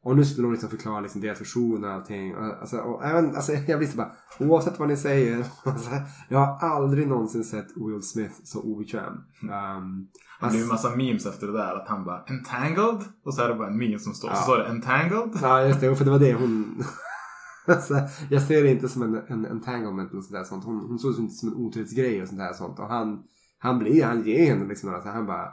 Och 0.07 0.17
nu 0.17 0.25
skulle 0.25 0.47
hon 0.47 0.53
liksom 0.53 0.69
förklara 0.69 0.99
liksom 0.99 1.21
deras 1.21 1.41
version 1.41 1.83
och 1.83 1.91
allting. 1.91 2.35
Och, 2.35 2.45
alltså, 2.45 2.77
och 2.77 3.05
även, 3.05 3.35
alltså, 3.35 3.53
jag 3.67 3.79
blir 3.79 3.87
så 3.87 3.97
bara, 3.97 4.11
oavsett 4.39 4.79
vad 4.79 4.87
ni 4.87 4.97
säger. 4.97 5.45
Alltså, 5.63 5.89
jag 6.29 6.39
har 6.39 6.69
aldrig 6.69 7.07
någonsin 7.07 7.43
sett 7.43 7.67
Will 7.75 8.01
Smith 8.01 8.33
så 8.43 8.61
obekväm. 8.61 9.13
Um, 9.13 10.07
Det 10.39 10.45
alltså, 10.45 10.57
blev 10.57 10.61
en 10.61 10.67
massa 10.67 10.95
memes 10.95 11.25
efter 11.25 11.47
det 11.47 11.53
där. 11.53 11.75
Att 11.75 11.87
han 11.87 12.05
bara 12.05 12.23
entangled. 12.27 13.07
Och 13.25 13.33
så 13.33 13.41
är 13.41 13.49
det 13.49 13.55
bara 13.55 13.67
en 13.67 13.77
meme 13.77 13.99
som 13.99 14.13
står. 14.13 14.29
Ja. 14.29 14.35
Så 14.35 14.43
står 14.43 14.57
det 14.57 14.67
entangled. 14.67 15.29
Ja, 15.41 15.63
just 15.63 15.81
det. 15.81 15.95
För 15.95 16.05
det 16.05 16.11
var 16.11 16.19
det 16.19 16.33
hon... 16.33 16.83
alltså, 17.67 17.95
jag 18.29 18.41
ser 18.41 18.63
det 18.63 18.71
inte 18.71 18.89
som 18.89 19.01
en, 19.01 19.15
en 19.27 19.45
entanglement 19.45 20.11
eller 20.11 20.21
sånt 20.21 20.33
där 20.33 20.43
sånt. 20.43 20.65
Hon, 20.65 20.79
hon 20.79 20.99
såg 20.99 21.15
det 21.15 21.21
inte 21.21 21.35
som 21.35 21.49
en 21.49 21.55
otrohetsgrej 21.55 22.21
och 22.21 22.27
sånt 22.27 22.39
där 22.39 22.53
sånt. 22.53 22.79
Och 22.79 22.87
han, 22.87 23.23
han 23.59 23.79
blir, 23.79 24.03
han 24.03 24.23
ger 24.23 24.45
henne 24.45 24.67
liksom 24.67 24.89
några 24.89 25.03
så 25.03 25.09
han 25.09 25.25
bara 25.25 25.47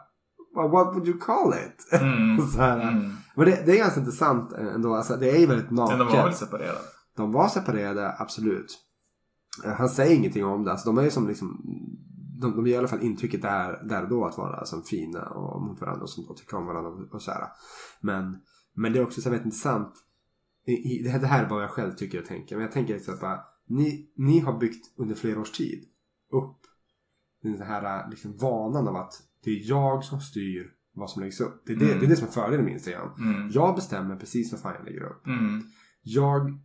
well, 0.54 0.68
What 0.68 0.94
would 0.94 1.08
you 1.08 1.18
call 1.18 1.54
it? 1.54 1.88
Mm. 2.02 2.46
så 2.48 2.58
här, 2.58 2.88
Mm. 2.88 3.12
Men 3.34 3.46
det, 3.46 3.62
det 3.66 3.72
är 3.72 3.78
ganska 3.78 4.00
intressant 4.00 4.52
ändå. 4.52 4.94
Alltså, 4.94 5.16
det 5.16 5.30
är 5.30 5.38
ju 5.38 5.46
väldigt 5.46 5.70
naket. 5.70 5.98
Men 5.98 6.06
de 6.06 6.16
var 6.16 6.24
väl 6.24 6.34
separerade? 6.34 6.78
De 7.16 7.32
var 7.32 7.48
separerade, 7.48 8.14
absolut. 8.18 8.78
Eh, 9.64 9.72
Han 9.72 9.88
säger 9.88 10.16
ingenting 10.16 10.44
om 10.44 10.64
det. 10.64 10.70
Alltså, 10.70 10.88
de 10.88 10.98
är 10.98 11.02
ju 11.02 11.10
som 11.10 11.28
liksom... 11.28 11.60
De, 12.40 12.56
de 12.56 12.66
ger 12.66 12.74
i 12.74 12.78
alla 12.78 12.88
fall 12.88 13.02
intrycket 13.02 13.42
där, 13.42 13.84
där 13.88 14.02
och 14.02 14.08
då 14.08 14.24
att 14.24 14.38
vara 14.38 14.64
som 14.64 14.82
fina 14.82 15.22
och 15.22 15.62
mot 15.62 15.80
varandra 15.80 16.02
och, 16.02 16.10
sånt, 16.10 16.30
och 16.30 16.36
tycka 16.36 16.56
om 16.56 16.66
varandra 16.66 16.90
och, 16.90 17.14
och 17.14 17.22
så 17.22 17.30
här. 17.30 17.48
Men, 18.00 18.36
men 18.74 18.92
det 18.92 18.98
är 18.98 19.02
också 19.04 19.20
så 19.20 19.30
väldigt 19.30 19.44
intressant. 19.46 19.92
I, 20.66 20.72
i, 20.72 21.02
det, 21.02 21.10
här, 21.10 21.18
det 21.20 21.26
här 21.26 21.44
är 21.44 21.48
vad 21.48 21.62
jag 21.62 21.70
själv 21.70 21.92
tycker 21.92 22.20
och 22.20 22.26
tänker. 22.26 22.56
Men 22.56 22.62
jag 22.64 22.72
tänker 22.72 22.94
liksom 22.94 23.14
att 23.14 23.20
bara, 23.20 23.40
ni, 23.68 24.12
ni 24.16 24.40
har 24.40 24.58
byggt 24.58 24.98
under 24.98 25.14
flera 25.14 25.40
års 25.40 25.52
tid 25.52 25.84
upp 26.32 26.56
den 27.42 27.62
här 27.62 28.10
liksom, 28.10 28.36
vanan 28.36 28.88
av 28.88 28.96
att 28.96 29.14
det 29.44 29.50
är 29.50 29.68
jag 29.68 30.04
som 30.04 30.20
styr 30.20 30.70
vad 30.96 31.10
som 31.10 31.22
läggs 31.22 31.40
upp. 31.40 31.62
Det 31.66 31.72
är 31.72 31.76
det, 31.76 31.84
Mm. 31.86 31.98
det, 31.98 32.06
är 32.06 32.08
det 32.08 32.16
som 32.16 32.28
är 32.28 32.32
fördelen 32.32 32.64
med 32.64 32.72
Instagram. 32.74 33.08
Mm. 33.18 33.50
Jag 33.50 33.74
bestämmer 33.74 34.16
precis 34.16 34.52
vad 34.52 34.60
fan 34.60 34.74
jag 34.78 34.84
lägger 34.84 35.02
upp 35.02 35.26
Mm. 35.26 35.62
jag 36.02 36.58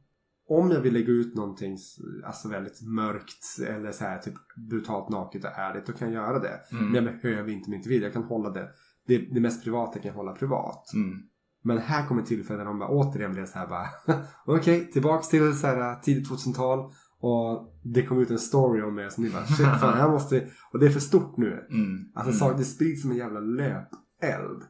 om 0.50 0.72
jag 0.72 0.82
vill 0.82 0.94
lägga 0.94 1.10
ut 1.14 1.36
någonting 1.36 1.78
alltså 2.26 2.50
väldigt 2.50 2.82
mörkt 2.82 3.60
eller 3.68 3.92
så 3.92 4.04
här 4.04 4.18
typ 4.18 4.34
brutalt 4.70 5.10
naket 5.10 5.44
och 5.44 5.50
ärligt 5.56 5.86
då 5.86 5.94
kan 5.94 6.12
jag 6.14 6.24
göra 6.24 6.40
det. 6.40 6.60
Mm. 6.72 6.86
Men 6.86 6.96
jag 6.96 7.22
behöver 7.22 7.52
inte 7.52 7.68
om 7.68 7.74
inte 7.74 7.90
vill. 7.90 8.02
Jag 8.02 8.14
kan 8.14 8.24
hålla 8.24 8.50
det. 8.50 8.70
Det, 9.08 9.18
det 9.18 9.40
mest 9.40 9.64
privata 9.64 9.94
kan 10.00 10.08
jag 10.08 10.16
hålla 10.16 10.32
privat. 10.32 10.94
Mm. 10.94 11.20
Men 11.64 11.78
här 11.78 12.08
kommer 12.08 12.22
tillfällen 12.22 12.60
när 12.60 12.66
de 12.66 12.80
bara 12.80 12.90
återigen 12.90 13.34
blir 13.34 13.46
så 13.46 13.60
här 13.60 13.68
bara 13.68 13.88
okej 14.46 14.92
tillbaks 14.92 15.28
till 15.30 15.58
så 15.58 15.68
här 15.68 16.00
tidigt 16.02 16.30
2000-tal 16.30 16.92
och 17.22 17.74
det 17.84 18.04
kom 18.04 18.20
ut 18.20 18.30
en 18.32 18.40
story 18.40 18.82
om 18.82 19.00
er 19.00 19.10
som 19.10 19.24
ni 19.24 19.30
bara 19.30 19.46
shit 19.46 19.68
fan 19.82 20.00
jag 20.00 20.12
måste 20.12 20.48
och 20.74 20.80
det 20.80 20.86
är 20.86 20.90
för 20.90 21.00
stort 21.00 21.38
nu. 21.38 21.68
Mm. 21.72 21.98
Alltså 22.16 22.46
mm. 22.46 22.54
så, 22.54 22.58
det 22.58 22.66
sprids 22.66 23.02
som 23.02 23.12
en 23.12 23.18
jävla 23.18 23.40
löpeld. 23.40 24.64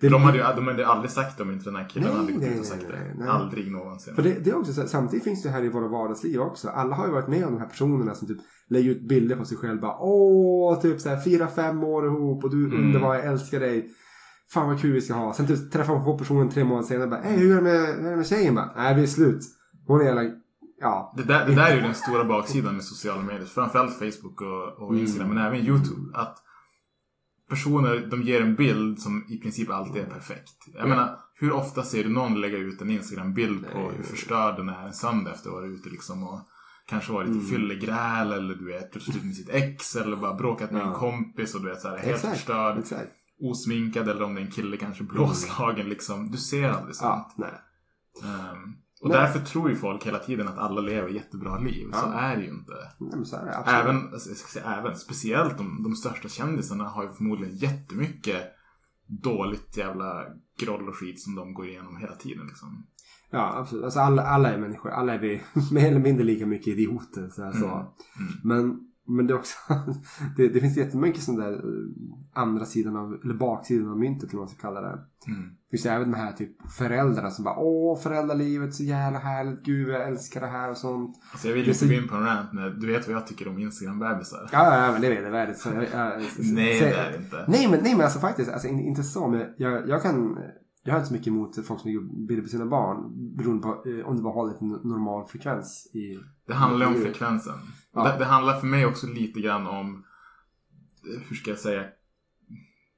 Det 0.00 0.08
De 0.08 0.22
hade 0.22 0.38
ju 0.38 0.44
de 0.56 0.66
hade 0.66 0.86
aldrig 0.86 1.10
sagt 1.10 1.36
det 1.36 1.42
om 1.42 1.50
inte 1.50 1.64
den 1.64 1.76
här 1.76 1.88
killen 1.88 2.08
Nej, 2.08 2.18
hade 2.20 2.32
gått 2.32 2.42
nej, 2.42 2.52
ut 2.54 2.60
och 2.60 2.66
sagt 2.66 2.84
nej, 2.90 3.12
det. 3.14 3.18
nej. 3.18 3.28
Aldrig 3.28 3.72
någonsin. 3.72 4.14
För 4.14 4.22
det, 4.22 4.44
det 4.44 4.50
är 4.50 4.58
också 4.58 4.72
så, 4.72 4.88
samtidigt 4.88 5.24
finns 5.24 5.42
det 5.42 5.48
här 5.50 5.64
i 5.64 5.68
våra 5.68 5.88
vardagsliv 5.88 6.40
också. 6.40 6.68
Alla 6.68 6.94
har 6.94 7.06
ju 7.06 7.12
varit 7.12 7.28
med 7.28 7.44
om 7.46 7.52
de 7.52 7.58
här 7.60 7.68
personerna 7.68 8.14
som 8.14 8.28
typ 8.28 8.38
lägger 8.68 8.90
ut 8.90 9.08
bilder 9.08 9.36
på 9.36 9.44
sig 9.44 9.56
själv. 9.58 9.80
Bara 9.80 9.96
åh, 10.00 10.80
typ 10.80 11.00
så 11.00 11.08
här 11.08 11.20
fyra, 11.24 11.48
fem 11.48 11.84
år 11.84 12.06
ihop 12.06 12.44
och 12.44 12.50
du 12.50 12.64
är 12.64 12.70
Mm. 12.70 12.86
underbar, 12.86 13.14
jag 13.14 13.24
älskar 13.24 13.60
dig. 13.60 13.90
Fan 14.52 14.68
vad 14.68 14.80
kul 14.80 14.92
vi 14.92 15.00
ska 15.00 15.14
ha. 15.14 15.34
Sen 15.34 15.46
typ 15.46 15.72
träffar 15.72 15.94
man 15.94 16.04
på 16.04 16.18
personen 16.18 16.48
tre 16.48 16.64
månader 16.64 16.86
senare. 16.86 17.06
Bara, 17.08 17.20
Hej, 17.20 17.38
hur 17.38 17.50
är 17.52 17.56
det 17.56 17.62
med, 17.62 17.80
hur 17.96 18.06
är 18.06 18.10
det 18.10 18.16
med 18.16 18.26
tjejen? 18.26 18.54
Bara, 18.54 18.72
Nej, 18.76 18.94
vi 18.94 19.02
är 19.02 19.06
slut. 19.06 19.40
Hon 19.86 20.00
är 20.00 20.04
jävla, 20.04 20.22
ja. 20.80 21.14
Det 21.16 21.22
där, 21.22 21.46
det 21.46 21.54
där 21.54 21.66
är 21.70 21.74
ju 21.74 21.80
den 21.80 21.94
stora 21.94 22.24
baksidan 22.24 22.74
med 22.74 22.84
sociala 22.84 23.22
medier. 23.22 23.46
Framförallt 23.46 23.98
Facebook 23.98 24.40
och, 24.40 24.68
och 24.88 24.96
Instagram, 24.96 25.28
men 25.28 25.38
även 25.46 25.58
YouTube. 25.66 26.18
Att 26.18 26.38
personer, 27.48 28.06
de 28.10 28.22
ger 28.22 28.40
en 28.42 28.54
bild 28.54 28.98
som 29.00 29.24
i 29.28 29.38
princip 29.38 29.70
alltid 29.70 30.02
är 30.02 30.06
perfekt. 30.06 30.52
Jag 30.74 30.88
menar, 30.88 31.18
hur 31.34 31.52
ofta 31.52 31.82
ser 31.82 32.04
du 32.04 32.10
någon 32.10 32.40
lägga 32.40 32.58
ut 32.58 32.80
en 32.80 32.90
Instagram-bild 32.90 33.66
på 33.72 33.78
Nej. 33.78 33.90
hur 33.96 34.02
förstörd 34.04 34.56
den 34.56 34.68
är 34.68 34.86
en 34.86 34.92
söndag 34.94 35.30
efter 35.32 35.48
att 35.48 35.54
ha 35.54 35.60
varit 35.60 35.72
ute 35.80 35.88
liksom 35.88 36.22
och 36.28 36.40
kanske 36.86 37.12
varit 37.12 37.28
lite 37.28 37.46
fyllegräl 37.46 38.32
eller 38.32 38.54
du 38.54 38.66
vet, 38.66 39.02
slut 39.02 39.24
med 39.24 39.34
sitt 39.34 39.48
ex 39.48 39.96
eller 39.96 40.16
bara 40.16 40.34
bråkat 40.34 40.70
med 40.70 40.82
en 40.82 40.88
Ja. 40.88 40.94
kompis 40.94 41.54
och 41.54 41.62
du 41.62 41.68
vet 41.68 41.80
såhär, 41.80 41.96
helt 41.98 42.14
Exakt, 42.16 42.36
förstörd, 42.36 42.78
exakt. 42.78 43.12
osminkad 43.40 44.08
eller 44.08 44.22
om 44.22 44.34
det 44.34 44.40
är 44.40 44.44
en 44.44 44.50
kille 44.50 44.76
kanske 44.76 45.04
blåslagen 45.04 45.88
liksom. 45.88 46.30
Du 46.30 46.38
ser 46.38 46.68
aldrig 46.70 46.94
sånt. 46.96 47.26
Ja, 47.36 47.44
nej. 48.22 48.30
Ehm, 48.32 48.74
och 49.06 49.12
Nej. 49.12 49.20
därför 49.20 49.40
tror 49.40 49.70
ju 49.70 49.76
folk 49.76 50.06
hela 50.06 50.18
tiden 50.18 50.48
att 50.48 50.58
alla 50.58 50.80
lever 50.80 51.08
jättebra 51.08 51.58
liv. 51.58 51.90
Så 51.92 51.98
Ja. 52.12 52.20
är 52.20 52.36
det 52.36 52.42
ju 52.42 52.50
inte. 52.50 52.72
nej 53.00 53.10
men 53.16 53.24
så 53.26 53.36
är 53.36 53.44
det 53.44 53.58
absolut. 53.58 53.80
Även, 53.80 54.08
jag 54.12 54.20
ska 54.20 54.48
säga 54.60 54.74
även, 54.74 54.96
speciellt 54.96 55.58
de, 55.58 55.82
de 55.82 55.94
största 55.94 56.28
kändisarna 56.28 56.84
har 56.84 57.02
ju 57.02 57.12
förmodligen 57.12 57.56
jättemycket 57.56 58.42
dåligt 59.22 59.76
jävla 59.76 60.24
groll 60.60 60.88
och 60.88 60.96
skit 60.96 61.20
som 61.22 61.34
de 61.34 61.54
går 61.54 61.68
igenom 61.68 61.96
hela 61.96 62.14
tiden 62.14 62.46
liksom. 62.46 62.86
Ja, 63.30 63.52
absolut. 63.56 63.84
Alltså 63.84 64.00
alla, 64.00 64.22
alla 64.22 64.52
är 64.52 64.58
människor. 64.58 64.90
Alla 64.90 65.14
är 65.14 65.18
vi 65.18 65.42
mer 65.72 65.88
eller 65.88 66.00
mindre 66.00 66.24
lika 66.24 66.46
mycket 66.46 66.68
idioter. 66.68 67.28
Så 67.28 67.42
här, 67.44 67.52
så. 67.52 67.66
Mm. 67.66 67.92
Men, 68.44 68.80
men 69.08 69.26
det 69.26 69.32
är 69.34 69.38
också... 69.38 69.56
det, 70.36 70.48
det 70.48 70.60
finns 70.60 70.76
jättemycket 70.76 71.22
sån 71.22 71.36
där 71.36 71.52
eh, 71.52 71.60
andra 72.42 72.64
sidan 72.64 72.96
av, 72.96 73.18
eller 73.24 73.34
baksidan 73.34 73.90
av 73.90 73.98
myntet 73.98 74.22
eller 74.28 74.38
vad 74.38 74.42
man 74.42 74.48
ska 74.48 74.60
kalla 74.60 74.80
det. 74.80 74.88
Mm. 75.26 75.48
Det 75.70 75.70
finns 75.76 75.86
även 75.86 76.10
de 76.10 76.16
här 76.16 76.32
typ 76.32 76.70
föräldrarna 76.78 77.30
som 77.30 77.44
bara 77.44 77.56
Åh 77.58 77.98
föräldralivet 77.98 78.74
så 78.74 78.82
jävla 78.84 79.18
härligt. 79.18 79.62
Gud 79.62 79.88
jag 79.88 80.08
älskar 80.08 80.40
det 80.40 80.46
här 80.46 80.70
och 80.70 80.76
sånt. 80.76 81.16
Alltså 81.32 81.48
jag 81.48 81.54
vill 81.54 81.66
inte 81.66 81.78
så- 81.78 81.86
gå 81.86 81.92
in 81.92 82.08
på 82.08 82.14
en 82.16 82.22
rant 82.24 82.52
men 82.52 82.80
du 82.80 82.86
vet 82.86 83.06
vad 83.08 83.16
jag 83.16 83.26
tycker 83.26 83.48
om 83.48 83.58
Instagram-bebisar? 83.58 84.48
Ja, 84.52 84.84
ja, 84.86 84.92
men 84.92 85.00
det 85.00 85.08
vet 85.08 85.22
jag. 85.22 85.32
Det 85.32 85.38
är 85.38 85.54
så, 85.54 85.68
jag, 85.68 85.82
jag, 85.92 86.12
Nej 86.38 86.78
så- 86.78 86.84
det 86.84 86.94
är 86.94 87.10
det 87.12 87.16
inte. 87.24 87.44
Nej 87.48 87.68
men, 87.70 87.80
nej 87.82 87.92
men 87.94 88.04
alltså 88.04 88.18
faktiskt, 88.18 88.50
alltså, 88.52 88.68
in- 88.68 88.80
inte 88.80 89.02
så 89.02 89.28
men 89.28 89.42
jag, 89.56 89.88
jag 89.88 90.02
kan 90.02 90.38
jag 90.86 90.92
har 90.94 90.98
inte 90.98 91.08
så 91.08 91.12
mycket 91.14 91.26
emot 91.28 91.66
folk 91.66 91.80
som 91.80 91.88
lägger 91.90 92.26
bilder 92.26 92.42
på 92.42 92.48
sina 92.48 92.66
barn 92.66 93.12
beroende 93.36 93.62
på 93.62 93.68
eh, 93.88 94.06
om 94.06 94.16
det 94.16 94.22
bara 94.22 94.34
håller 94.34 94.54
ett 94.54 94.60
n- 94.60 94.80
normal 94.84 95.26
frekvens 95.28 95.90
i... 95.94 96.18
Det 96.46 96.54
handlar 96.54 96.86
ju 96.86 96.94
om 96.94 97.00
i- 97.00 97.04
frekvensen. 97.04 97.54
Ja. 97.92 98.12
Det, 98.12 98.18
det 98.18 98.24
handlar 98.24 98.60
för 98.60 98.66
mig 98.66 98.86
också 98.86 99.06
lite 99.06 99.40
grann 99.40 99.66
om, 99.66 100.04
eh, 101.14 101.20
hur 101.28 101.36
ska 101.36 101.50
jag 101.50 101.58
säga, 101.58 101.84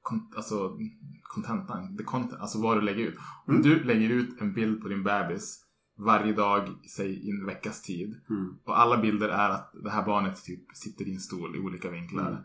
kon, 0.01 0.31
alltså 0.35 0.77
kontentan, 1.23 1.97
the 1.97 2.03
content, 2.03 2.41
alltså 2.41 2.61
vad 2.61 2.77
du 2.77 2.81
lägger 2.81 3.03
ut. 3.07 3.15
Om 3.47 3.53
Mm. 3.53 3.63
du 3.63 3.83
lägger 3.83 4.09
ut 4.09 4.41
en 4.41 4.53
bild 4.53 4.81
på 4.81 4.87
din 4.87 5.03
bebis 5.03 5.65
varje 5.97 6.33
dag, 6.33 6.69
säg 6.95 7.27
i 7.27 7.29
en 7.29 7.45
veckas 7.45 7.81
tid. 7.81 8.15
Mm. 8.29 8.53
Och 8.65 8.79
alla 8.79 8.97
bilder 9.01 9.29
är 9.29 9.49
att 9.49 9.71
det 9.83 9.89
här 9.89 10.05
barnet 10.05 10.43
typ 10.43 10.63
sitter 10.73 11.07
i 11.07 11.13
en 11.13 11.19
stol 11.19 11.55
i 11.55 11.59
olika 11.59 11.89
vinklar. 11.89 12.29
Mm. 12.31 12.41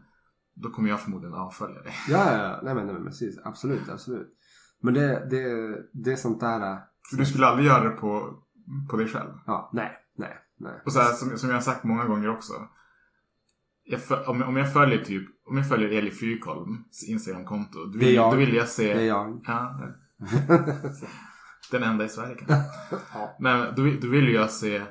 Då 0.55 0.71
kommer 0.71 0.89
jag 0.89 1.01
förmodligen 1.01 1.35
avfölja 1.35 1.83
dig. 1.83 1.93
Ja, 2.09 2.33
ja, 2.33 2.43
ja. 2.43 2.61
Nej, 2.63 2.75
men, 2.75 2.87
nej, 2.87 2.95
men 2.95 3.05
precis. 3.11 3.39
Absolut, 3.45 3.89
absolut. 3.89 4.29
Men 4.85 4.95
det, 4.95 5.27
det, 5.31 5.43
det 5.93 6.13
är 6.13 6.17
sånt 6.17 6.41
där... 6.41 6.73
äh, 6.73 6.79
För 7.11 7.17
du 7.17 7.25
skulle 7.27 7.47
aldrig 7.47 7.67
göra 7.67 7.85
det 7.85 7.91
på, 7.91 8.35
på 8.91 8.97
dig 8.97 9.09
själv. 9.09 9.31
Ja, 9.47 9.71
nej, 9.73 9.93
nej, 10.17 10.37
nej. 10.59 10.83
Och 10.85 10.93
så 10.93 11.01
här, 11.01 11.13
som, 11.13 11.39
som 11.39 11.49
jag 11.49 11.57
har 11.57 11.63
sagt 11.63 11.85
många 11.85 12.05
gånger 12.05 12.29
också. 12.31 12.53
Jag 13.85 14.01
för, 14.01 14.29
om, 14.29 14.43
om 14.43 14.57
jag 14.57 14.73
följer 14.73 15.05
typ, 15.05 15.29
om 15.51 15.57
jag 15.57 15.69
följer 15.69 15.89
Eli 15.89 16.11
Frykholms 16.11 17.05
Instagramkonto. 17.09 17.85
Då 17.85 17.99
vill, 17.99 18.15
då 18.17 18.35
vill 18.37 18.55
jag 18.55 18.69
se... 18.69 18.95
Det 18.95 19.01
är 19.01 19.07
jag. 19.07 19.41
Ja, 19.47 19.81
den 21.71 21.83
enda 21.83 22.05
i 22.05 22.09
Sverige 22.09 22.35
kanske. 22.35 22.55
Ja. 23.15 23.37
Men 23.41 23.75
då, 23.75 23.83
då 24.03 24.09
vill 24.09 24.33
jag 24.35 24.51
se 24.51 24.83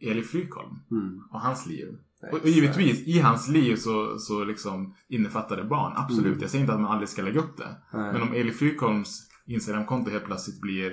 Eli 0.00 0.22
Frykholm 0.22 0.76
Mm. 0.90 1.20
och 1.30 1.40
hans 1.40 1.66
liv. 1.66 1.98
Och, 2.32 2.38
och 2.38 2.48
givetvis, 2.48 3.06
i 3.06 3.18
hans 3.20 3.48
liv 3.48 3.76
så, 3.76 4.18
så 4.18 4.44
liksom 4.44 4.94
innefattar 5.08 5.56
det 5.56 5.64
barn. 5.64 5.92
Absolut. 5.96 6.26
Mm. 6.26 6.40
Jag 6.40 6.50
säger 6.50 6.62
inte 6.62 6.74
att 6.74 6.80
man 6.80 6.92
aldrig 6.92 7.08
ska 7.08 7.22
lägga 7.22 7.40
upp 7.40 7.56
det. 7.56 7.76
Nej. 7.92 8.12
Men 8.12 8.22
om 8.22 8.32
Eli 8.32 8.52
Frykholms 8.52 9.29
Instagramkonto 9.54 10.10
helt 10.10 10.24
plötsligt 10.24 10.60
blir 10.60 10.92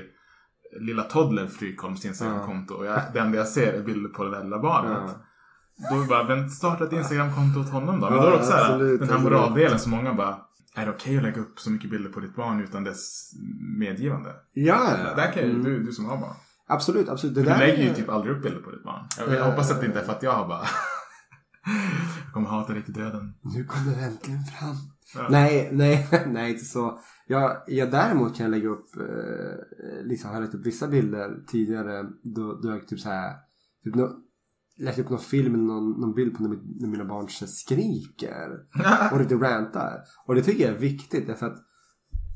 lilla 0.80 1.04
Toddler 1.04 1.48
Frykholms 1.48 2.06
Instagramkonto 2.06 2.74
och 2.74 2.86
jag, 2.86 3.02
det 3.14 3.20
enda 3.20 3.38
jag 3.38 3.48
ser 3.48 3.74
är 3.74 3.84
bilder 3.84 4.10
på 4.10 4.24
det 4.24 4.32
där 4.32 4.44
lilla 4.44 4.60
barnet. 4.60 5.16
Då 5.92 6.06
bara, 6.10 6.24
men 6.24 6.50
starta 6.50 6.84
ett 6.84 6.92
Instagramkonto 6.94 7.60
åt 7.60 7.70
honom 7.70 8.00
då. 8.00 8.10
Men 8.10 8.20
då 8.20 8.26
är 8.26 8.32
det 8.32 8.38
också 8.38 8.52
så 8.52 8.58
här, 8.58 8.78
den 8.78 9.10
här 9.10 9.20
moraldelen 9.20 9.80
som 9.80 9.92
många 9.92 10.14
bara, 10.14 10.38
är 10.76 10.86
det 10.86 10.92
okej 10.92 11.18
att 11.18 11.24
lägga 11.24 11.42
upp 11.42 11.60
så 11.60 11.72
mycket 11.72 11.90
bilder 11.90 12.10
på 12.10 12.20
ditt 12.20 12.36
barn 12.36 12.62
utan 12.64 12.84
dess 12.84 13.32
medgivande? 13.80 14.30
Ja, 14.54 14.92
ja. 15.06 15.14
Där 15.16 15.32
kan 15.32 15.44
ju 15.44 15.50
Mm. 15.50 15.64
du, 15.64 15.84
du 15.84 15.92
som 15.92 16.06
har 16.06 16.18
barn. 16.18 16.36
Absolut, 16.68 17.10
absolut. 17.10 17.36
Det 17.36 17.44
För 17.44 17.50
där 17.52 17.60
du 17.60 17.66
lägger 17.68 17.84
ju 17.84 17.90
är- 17.90 17.94
typ 17.94 18.10
aldrig 18.10 18.36
upp 18.36 18.44
bilder 18.44 18.60
på 18.62 18.72
ditt 18.72 18.84
barn. 18.84 19.06
Jag, 19.18 19.28
jag 19.28 19.36
Ja, 19.36 19.44
hoppas 19.50 19.72
att 19.72 19.80
det 19.80 19.86
inte 19.86 20.00
är 20.00 20.04
för 20.06 20.12
att 20.12 20.24
jag 20.24 20.32
har 20.32 20.48
bara... 20.48 20.62
jag 22.26 22.34
kommer 22.34 22.50
hata 22.50 22.74
dig 22.74 22.84
till 22.84 22.94
döden. 22.94 23.34
Nu 23.42 23.64
kom 23.64 23.86
det 23.86 23.96
äntligen 24.02 24.44
fram. 24.44 24.76
Nej, 25.30 25.70
nej, 25.72 26.08
nej 26.28 26.52
inte 26.52 26.66
så. 26.66 27.00
Jag, 27.28 27.58
jag 27.68 27.92
däremot 27.92 28.36
kan 28.38 28.44
jag 28.44 28.52
lägga 28.52 28.70
upp, 28.70 28.96
eh, 28.98 30.06
liksom 30.06 30.30
har 30.32 30.42
lagt 30.42 30.56
upp 30.56 30.66
vissa 30.66 30.88
bilder 30.88 31.44
tidigare 31.48 32.06
då, 32.24 32.54
då 32.64 32.70
jag 32.70 32.88
typ 32.88 33.00
så 33.00 33.10
här, 33.10 33.34
typ 33.84 33.96
nå, 33.96 34.10
lagt 34.80 35.00
upp 35.00 35.10
någon 35.10 35.20
film 35.20 35.56
eller 35.56 35.64
någon, 35.64 36.02
någon 36.02 36.14
bild 36.14 36.38
på 36.38 36.44
när, 36.44 36.50
när 36.82 36.88
mina 36.88 37.06
barn 37.06 37.28
skriker 37.48 38.50
och 39.12 39.20
lite 39.20 39.36
rantar. 39.36 40.02
Och 40.26 40.36
det 40.36 40.42
tycker 40.44 40.64
jag 40.66 40.76
är 40.76 40.80
viktigt 40.80 41.28
därför 41.28 41.46
att 41.46 41.58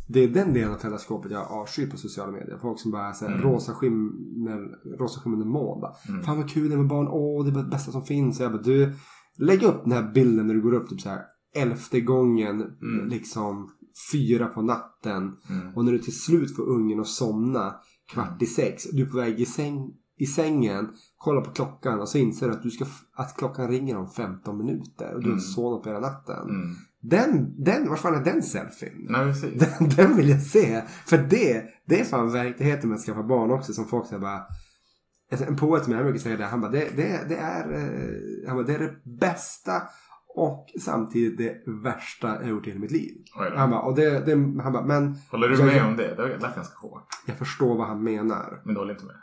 det 0.07 0.19
är 0.19 0.27
den 0.27 0.53
delen 0.53 0.73
av 0.73 0.77
föräldraskapet 0.77 1.31
jag 1.31 1.51
avskyr 1.51 1.87
på 1.87 1.97
sociala 1.97 2.31
medier. 2.31 2.57
Folk 2.57 2.79
som 2.79 2.91
bara 2.91 3.13
säger 3.13 3.31
Mm. 3.31 3.43
rosa 3.43 3.73
skimmer, 3.73 4.59
rosa 4.99 5.29
moln. 5.29 5.81
Bara, 5.81 5.95
Mm. 6.09 6.23
Fan 6.23 6.37
vad 6.37 6.49
kul 6.49 6.69
det 6.69 6.75
är 6.75 6.77
med 6.77 6.87
barn. 6.87 7.07
Åh, 7.07 7.45
det 7.45 7.51
är 7.51 7.63
det 7.63 7.69
bästa 7.69 7.91
som 7.91 8.03
finns. 8.03 8.39
Och 8.39 8.45
jag 8.45 8.51
bara, 8.51 8.61
du, 8.61 8.93
lägg 9.37 9.63
upp 9.63 9.83
den 9.83 9.91
här 9.91 10.11
bilden 10.13 10.47
när 10.47 10.53
du 10.53 10.61
går 10.61 10.73
upp 10.73 10.89
typ 10.89 11.01
så 11.01 11.09
här 11.09 11.21
elfte 11.55 12.01
gången. 12.01 12.61
Mm. 12.61 13.07
Liksom 13.07 13.71
fyra 14.11 14.47
på 14.47 14.61
natten. 14.61 15.37
Mm. 15.49 15.75
Och 15.75 15.85
när 15.85 15.91
du 15.91 15.99
till 15.99 16.19
slut 16.19 16.55
får 16.55 16.63
ungen 16.63 16.99
att 16.99 17.07
somna 17.07 17.75
kvart 18.13 18.41
i 18.41 18.45
sex. 18.45 18.83
Du 18.91 19.01
är 19.01 19.05
på 19.05 19.17
väg 19.17 19.39
i, 19.39 19.45
säng, 19.45 19.89
i 20.17 20.25
sängen. 20.25 20.89
Kollar 21.17 21.41
på 21.41 21.51
klockan 21.51 21.99
och 21.99 22.09
så 22.09 22.17
inser 22.17 22.47
du 22.47 22.53
att, 22.53 22.63
du 22.63 22.71
ska, 22.71 22.85
att 23.15 23.37
klockan 23.37 23.67
ringer 23.67 23.97
om 23.97 24.09
15 24.09 24.57
minuter. 24.57 25.13
Och 25.13 25.19
du 25.19 25.25
har 25.25 25.31
Mm. 25.33 25.39
sovit 25.39 25.83
på 25.83 25.89
hela 25.89 25.99
natten. 26.01 26.49
Mm. 26.49 26.75
Den, 27.03 27.63
den, 27.63 27.89
var 27.89 27.95
fan 27.95 28.15
är 28.15 28.23
den 28.23 28.43
selfien? 28.43 28.93
Nej. 29.09 29.33
Den, 29.79 29.89
den 29.89 30.17
vill 30.17 30.29
jag 30.29 30.41
se. 30.41 30.81
För 31.05 31.17
det, 31.17 31.63
det 31.87 31.99
är 31.99 32.03
fan 32.03 32.31
verkligheten 32.31 32.89
med 32.89 32.95
att 32.95 33.05
skaffa 33.05 33.23
barn 33.23 33.51
också. 33.51 33.73
Som 33.73 33.87
folk 33.87 34.07
säger 34.07 34.21
bara. 34.21 34.41
En 35.29 35.55
poet 35.57 35.87
med 35.87 35.97
jag 35.97 36.03
brukar 36.05 36.19
säga 36.19 36.37
det. 36.37 36.45
Han 36.45 36.61
bara, 36.61 36.71
det, 36.71 36.89
det, 36.95 37.25
det, 37.29 37.35
är, 37.35 37.73
eh, 37.73 38.47
han 38.47 38.57
bara, 38.57 38.65
det 38.65 38.73
är 38.73 38.79
det 38.79 39.19
bästa 39.19 39.81
och 40.35 40.67
samtidigt 40.79 41.37
det 41.37 41.71
värsta 41.71 42.27
jag 42.27 42.49
gjort 42.49 42.67
i 42.67 42.69
hela 42.69 42.81
mitt 42.81 42.91
liv. 42.91 43.11
Oj. 43.39 43.51
Han 43.55 43.69
bara, 43.69 43.81
och 43.81 43.95
det, 43.95 44.25
det, 44.25 44.61
han 44.63 44.73
bara, 44.73 44.85
men 44.85 45.15
Håller 45.31 45.47
du 45.47 45.55
jag, 45.55 45.65
med 45.65 45.85
om 45.85 45.97
det? 45.97 46.15
Det 46.15 46.27
lät 46.27 46.55
ganska 46.55 46.77
hårt. 46.77 47.07
jag 47.25 47.37
förstår 47.37 47.77
vad 47.77 47.87
han 47.87 48.03
menar. 48.03 48.61
Men 48.65 48.73
du 48.73 48.79
håller 48.79 48.93
inte 48.93 49.05
med? 49.05 49.15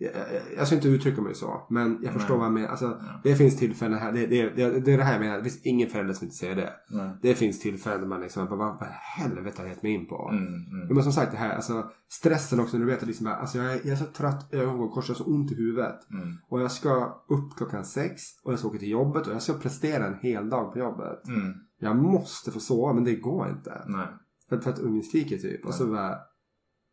Jag, 0.00 0.12
jag, 0.14 0.42
jag 0.56 0.66
ska 0.66 0.76
inte 0.76 0.88
uttrycka 0.88 1.22
mig 1.22 1.34
så. 1.34 1.66
Men 1.70 1.98
jag 2.02 2.12
förstår 2.12 2.34
Nej. 2.34 2.38
vad 2.38 2.44
han 2.44 2.54
menar. 2.54 2.68
Alltså, 2.68 2.84
Ja. 2.84 3.20
Det 3.22 3.36
finns 3.36 3.56
tillfällen 3.56 3.98
här. 3.98 4.12
Det, 4.12 4.26
det, 4.26 4.50
det, 4.56 4.80
det 4.80 4.92
är 4.92 4.98
det 4.98 5.04
här 5.04 5.12
jag 5.12 5.20
menar. 5.20 5.36
Det 5.36 5.42
finns 5.42 5.60
ingen 5.62 5.88
förälder 5.88 6.14
som 6.14 6.24
inte 6.24 6.36
säger 6.36 6.56
det. 6.56 6.72
Nej. 6.90 7.10
Det 7.22 7.34
finns 7.34 7.60
tillfällen 7.60 8.00
där 8.00 8.08
man 8.08 8.20
liksom 8.20 8.46
bara, 8.46 8.56
vad 8.56 8.78
vad 8.80 8.88
helvete 8.88 9.56
har 9.56 9.64
jag 9.64 9.74
gett 9.74 9.82
mig 9.82 9.92
in 9.92 10.06
på? 10.06 10.28
Mm, 10.32 10.44
mm. 10.44 10.94
Men 10.94 11.02
som 11.02 11.12
sagt 11.12 11.32
det 11.32 11.38
här, 11.38 11.54
alltså 11.54 11.90
stressen 12.08 12.60
också 12.60 12.78
när 12.78 12.84
du 12.84 12.90
vet 12.90 13.02
att 13.02 13.08
liksom 13.08 13.26
alltså 13.26 13.58
jag 13.58 13.72
är, 13.72 13.80
jag 13.84 13.88
är 13.88 13.96
så 13.96 14.04
trött, 14.04 14.54
ögonkorsar 14.54 15.14
så 15.14 15.24
ont 15.24 15.52
i 15.52 15.54
huvudet. 15.54 16.10
Mm. 16.10 16.34
Och 16.48 16.60
jag 16.60 16.72
ska 16.72 17.24
upp 17.28 17.56
klockan 17.56 17.84
sex 17.84 18.22
och 18.44 18.52
jag 18.52 18.58
ska 18.58 18.68
åka 18.68 18.78
till 18.78 18.90
jobbet 18.90 19.26
och 19.26 19.34
jag 19.34 19.42
ska 19.42 19.52
prestera 19.52 20.06
en 20.06 20.18
hel 20.22 20.50
dag 20.50 20.72
på 20.72 20.78
jobbet. 20.78 21.28
Mm. 21.28 21.54
Jag 21.80 21.96
måste 21.96 22.50
få 22.50 22.60
sova 22.60 22.92
men 22.92 23.04
det 23.04 23.14
går 23.14 23.48
inte. 23.48 23.82
Nej. 23.86 24.06
För, 24.48 24.58
för 24.58 24.70
att 24.70 24.78
ungen 24.78 25.02
skriker 25.02 25.36
typ. 25.36 25.66
Och 25.66 25.74
så 25.74 25.86
bara, 25.86 26.16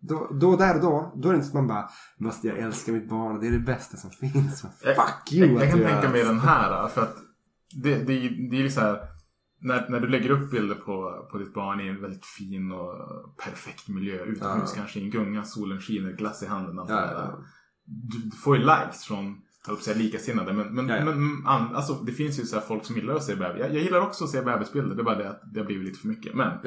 då, 0.01 0.29
då 0.41 0.55
där 0.55 0.75
och 0.75 0.81
då, 0.81 1.13
då 1.15 1.29
är 1.29 1.33
det 1.33 1.37
inte 1.37 1.47
som 1.49 1.59
man 1.59 1.67
bara, 1.67 1.89
måste 2.17 2.47
jag 2.47 2.57
älska 2.57 2.91
mitt 2.91 3.09
barn, 3.09 3.39
det 3.39 3.47
är 3.47 3.51
det 3.51 3.59
bästa 3.59 3.97
som 3.97 4.09
finns. 4.11 4.61
Fuck 4.61 5.33
you 5.33 5.47
Jag, 5.47 5.55
jag 5.55 5.63
att 5.63 5.69
kan 5.69 5.79
tänka 5.79 6.09
mig 6.09 6.23
den 6.23 6.39
här. 6.39 6.87
För 6.87 7.01
att 7.01 7.15
det, 7.83 7.95
det, 7.95 8.03
det 8.49 8.57
är 8.57 8.61
ju 8.61 8.69
så 8.69 8.81
här. 8.81 8.99
När, 9.61 9.89
när 9.89 9.99
du 9.99 10.07
lägger 10.07 10.29
upp 10.29 10.51
bilder 10.51 10.75
på, 10.75 11.27
på 11.31 11.37
ditt 11.37 11.53
barn 11.53 11.81
i 11.81 11.87
en 11.87 12.01
väldigt 12.01 12.25
fin 12.25 12.71
och 12.71 12.93
perfekt 13.43 13.87
miljö. 13.87 14.23
Utomhus 14.23 14.69
Ja. 14.75 14.75
kanske 14.75 14.99
i 14.99 15.03
en 15.03 15.09
gunga, 15.09 15.43
solen 15.43 15.79
skiner, 15.79 16.11
glass 16.11 16.43
i 16.43 16.45
handen. 16.45 16.75
Ja, 16.77 16.85
ja. 17.11 17.39
Du, 17.85 18.17
du 18.17 18.37
får 18.37 18.57
ju 18.57 18.61
likes 18.63 19.03
från, 19.03 19.37
jag 19.67 19.73
att 19.73 19.83
säga 19.83 19.97
likasinnade. 19.97 20.53
Men, 20.53 20.75
men, 20.75 20.87
Ja, 20.89 21.05
men 21.05 21.75
alltså, 21.75 21.93
det 21.93 22.11
finns 22.11 22.39
ju 22.39 22.43
så 22.43 22.55
här 22.55 22.63
folk 22.65 22.85
som 22.85 22.95
gillar 22.95 23.15
att 23.15 23.23
se 23.23 23.35
bebis. 23.35 23.59
Jag, 23.59 23.73
jag 23.75 23.83
gillar 23.83 24.01
också 24.01 24.23
att 24.23 24.29
se 24.29 24.41
bebisbilder. 24.41 24.95
Det 24.95 25.01
är 25.01 25.03
bara 25.03 25.17
det 25.17 25.29
att 25.29 25.41
det 25.53 25.59
har 25.59 25.65
blivit 25.65 25.87
lite 25.87 25.99
för 25.99 26.07
mycket. 26.07 26.35
Men. 26.35 26.59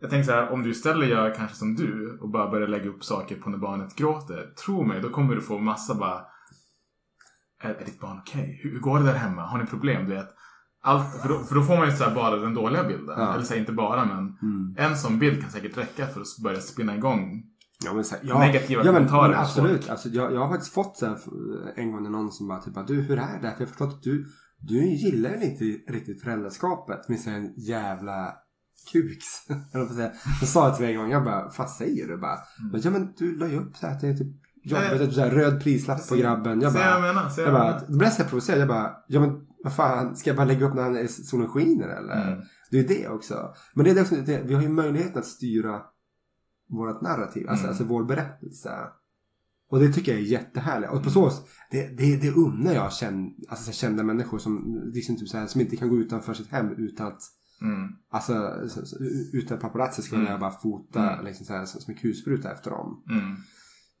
Jag 0.00 0.10
tänker 0.10 0.26
så 0.26 0.32
här, 0.32 0.52
om 0.52 0.62
du 0.62 0.70
istället 0.70 1.08
gör 1.08 1.34
kanske 1.34 1.56
som 1.56 1.74
du 1.74 2.18
och 2.20 2.30
bara 2.30 2.50
börjar 2.50 2.68
lägga 2.68 2.90
upp 2.90 3.04
saker 3.04 3.36
på 3.36 3.50
när 3.50 3.58
barnet 3.58 3.96
gråter. 3.96 4.52
Tro 4.64 4.84
mig, 4.84 5.00
då 5.00 5.10
kommer 5.10 5.34
du 5.34 5.40
få 5.40 5.58
massa 5.58 5.94
bara 5.94 6.24
är, 7.62 7.74
är 7.74 7.84
ditt 7.84 8.00
barn 8.00 8.18
okej? 8.18 8.60
Hur, 8.62 8.72
hur 8.72 8.80
går 8.80 8.98
det 8.98 9.04
där 9.04 9.14
hemma? 9.14 9.42
Har 9.42 9.58
ni 9.58 9.66
problem? 9.66 10.06
Du 10.06 10.14
vet, 10.14 10.28
allt, 10.82 11.20
för, 11.22 11.28
då, 11.28 11.38
för 11.38 11.54
då 11.54 11.62
får 11.62 11.76
man 11.76 11.86
ju 11.86 11.92
så 11.92 12.04
här 12.04 12.14
bara 12.14 12.36
den 12.36 12.54
dåliga 12.54 12.84
bilden. 12.84 13.14
Ja. 13.18 13.34
Eller 13.34 13.44
så 13.44 13.54
här, 13.54 13.60
inte 13.60 13.72
bara, 13.72 14.04
men 14.04 14.18
Mm. 14.42 14.74
en 14.78 14.96
sån 14.96 15.18
bild 15.18 15.42
kan 15.42 15.50
säkert 15.50 15.78
räcka 15.78 16.06
för 16.06 16.20
att 16.20 16.26
börja 16.42 16.60
spinna 16.60 16.96
igång. 16.96 17.42
Ja, 17.84 17.94
men 17.94 18.04
så 18.04 18.14
här, 18.14 18.24
ja, 18.26 18.38
Negativa 18.38 18.84
ja, 18.84 18.92
men, 18.92 18.94
kommentarer 18.94 19.28
men 19.28 19.38
absolut. 19.38 19.90
Alltså, 19.90 20.08
jag, 20.08 20.32
jag 20.32 20.40
har 20.40 20.48
faktiskt 20.48 20.74
fått 20.74 20.96
så 20.96 21.06
här, 21.06 21.18
en 21.76 21.92
gång 21.92 22.12
någon 22.12 22.32
som 22.32 22.48
bara 22.48 22.60
typ 22.60 22.86
du 22.86 22.94
hur 23.02 23.18
är 23.18 23.34
det? 23.34 23.40
För 23.40 23.44
jag 23.46 23.58
har 23.58 23.66
förstått 23.66 23.94
att 23.94 24.02
du, 24.02 24.26
du 24.58 24.86
gillar 24.86 25.42
inte 25.42 25.64
riktigt 25.92 26.22
föräldraskapet 26.22 27.08
med 27.08 27.18
en 27.26 27.54
jävla 27.56 28.34
kuks. 28.92 29.26
Eller 29.74 29.84
vad 29.84 29.94
säga. 29.96 30.12
Så 30.40 30.46
sa 30.46 30.66
jag 30.66 30.76
till 30.76 30.84
mig 30.84 30.94
en 30.94 31.00
gång, 31.00 31.10
jag 31.10 31.24
bara, 31.24 31.52
vad 31.58 31.70
säger 31.70 32.08
du? 32.08 32.16
Bara, 32.18 32.38
Mm. 32.60 32.80
ja 32.84 32.90
men 32.90 33.12
du 33.18 33.36
la 33.36 33.46
ju 33.48 33.56
upp 33.56 33.76
så 33.76 33.86
här 33.86 33.94
att 33.94 34.00
det 34.00 34.08
är 34.08 34.14
typ 34.14 34.26
att 34.92 34.98
du 34.98 35.12
så 35.12 35.20
här, 35.20 35.30
röd 35.30 35.62
prislapp 35.62 36.08
på 36.08 36.16
grabben. 36.16 36.60
Jag 36.60 36.70
vad 36.70 36.82
jag 36.82 37.02
bara, 37.02 37.12
menar. 37.12 37.30
Jag 37.36 37.46
jag 37.46 37.52
bara, 37.52 37.80
då 37.80 37.86
blev 37.98 38.02
jag 38.02 38.12
så 38.12 38.22
här 38.22 38.28
provocerad. 38.28 38.60
Jag 38.60 38.68
bara, 38.68 38.96
ja 39.08 39.20
men 39.20 39.46
vad 39.64 39.74
fan, 39.76 40.16
ska 40.16 40.30
jag 40.30 40.36
bara 40.36 40.46
lägga 40.46 40.66
upp 40.66 40.74
när 40.74 40.82
han 40.82 40.96
är, 40.96 41.06
solen 41.06 41.48
skiner 41.48 41.88
eller? 41.88 42.32
Mm. 42.32 42.44
Det 42.70 42.78
är 42.78 42.88
det 42.88 43.08
också. 43.08 43.54
Men 43.74 43.84
det 43.84 43.90
är 43.90 43.94
det 43.94 44.00
också, 44.00 44.16
det, 44.16 44.42
vi 44.44 44.54
har 44.54 44.62
ju 44.62 44.68
möjlighet 44.68 45.16
att 45.16 45.26
styra 45.26 45.80
vårt 46.68 47.00
narrativ, 47.02 47.48
alltså, 47.48 47.64
Mm. 47.64 47.68
alltså 47.70 47.84
vår 47.84 48.04
berättelse. 48.04 48.70
Och 49.70 49.80
det 49.80 49.92
tycker 49.92 50.12
jag 50.12 50.20
är 50.20 50.24
jättehärligt. 50.24 50.92
Och 50.92 51.02
på 51.04 51.10
så 51.10 51.30
sätt, 51.30 51.44
det, 51.70 51.86
det, 51.98 52.16
det 52.16 52.30
unnar 52.30 52.72
jag 52.74 52.92
känd, 52.92 53.32
alltså, 53.48 53.72
kända 53.72 54.02
människor 54.02 54.38
som, 54.38 54.82
liksom, 54.94 55.16
typ, 55.16 55.28
så 55.28 55.38
här, 55.38 55.46
som 55.46 55.60
inte 55.60 55.76
kan 55.76 55.88
gå 55.88 55.96
utanför 55.96 56.34
sitt 56.34 56.50
hem 56.50 56.70
utan 56.78 57.06
att 57.06 57.20
Mm. 57.62 57.88
Alltså 58.10 58.32
så- 58.68 58.86
så- 58.86 58.96
utan 59.32 59.58
paparazzi 59.58 60.02
ska 60.02 60.16
Mm. 60.16 60.26
mm. 60.28 60.40
bara 60.40 60.50
fota 60.50 61.12
Mm. 61.12 61.24
liksom 61.24 61.46
så 61.46 61.52
här, 61.52 61.64
som 61.64 61.94
en 61.94 62.00
kulspruta 62.00 62.52
efter 62.52 62.70
dem. 62.70 63.02
Mm. 63.10 63.36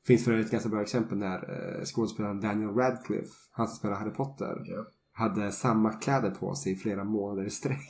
Finns 0.06 0.24
för 0.24 0.32
ett 0.32 0.50
ganska 0.50 0.68
bra 0.68 0.82
exempel 0.82 1.18
när 1.18 1.36
eh, 1.36 1.84
skådespelaren 1.84 2.40
Daniel 2.40 2.70
Radcliffe, 2.70 3.32
han 3.52 3.68
som 3.68 3.76
spelar 3.76 3.94
Harry 3.96 4.10
Potter, 4.10 4.54
Ja. 4.64 4.84
hade 5.12 5.52
samma 5.52 5.92
kläder 5.92 6.30
på 6.30 6.54
sig 6.54 6.72
i 6.72 6.76
flera 6.76 7.04
månader 7.04 7.44
i 7.46 7.50
sträck. 7.50 7.88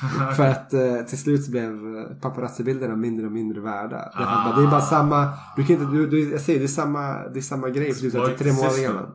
För 0.36 0.46
att 0.46 0.72
eh, 0.74 1.02
till 1.02 1.18
slut 1.18 1.44
så 1.44 1.50
blev 1.50 1.70
eh, 1.96 2.16
paparazzi-bilderna 2.20 2.96
mindre 2.96 3.26
och 3.26 3.32
mindre 3.32 3.60
värda. 3.60 4.10
Ah. 4.14 4.44
bara, 4.50 4.60
det 4.60 4.66
är 4.66 4.70
bara 4.70 4.80
samma, 4.80 5.32
du 5.56 5.64
kan 5.66 5.76
inte, 5.76 5.92
du, 5.92 6.06
du, 6.06 6.30
jag 6.30 6.40
säger 6.40 6.58
det 6.58 6.64
är 6.64 6.68
samma, 6.68 7.28
det 7.28 7.38
är 7.38 7.42
samma 7.42 7.68
grej 7.70 7.94
för 7.94 8.00
du 8.02 8.06
Exploit 8.06 8.38
tre 8.38 8.52
månader. 8.52 9.10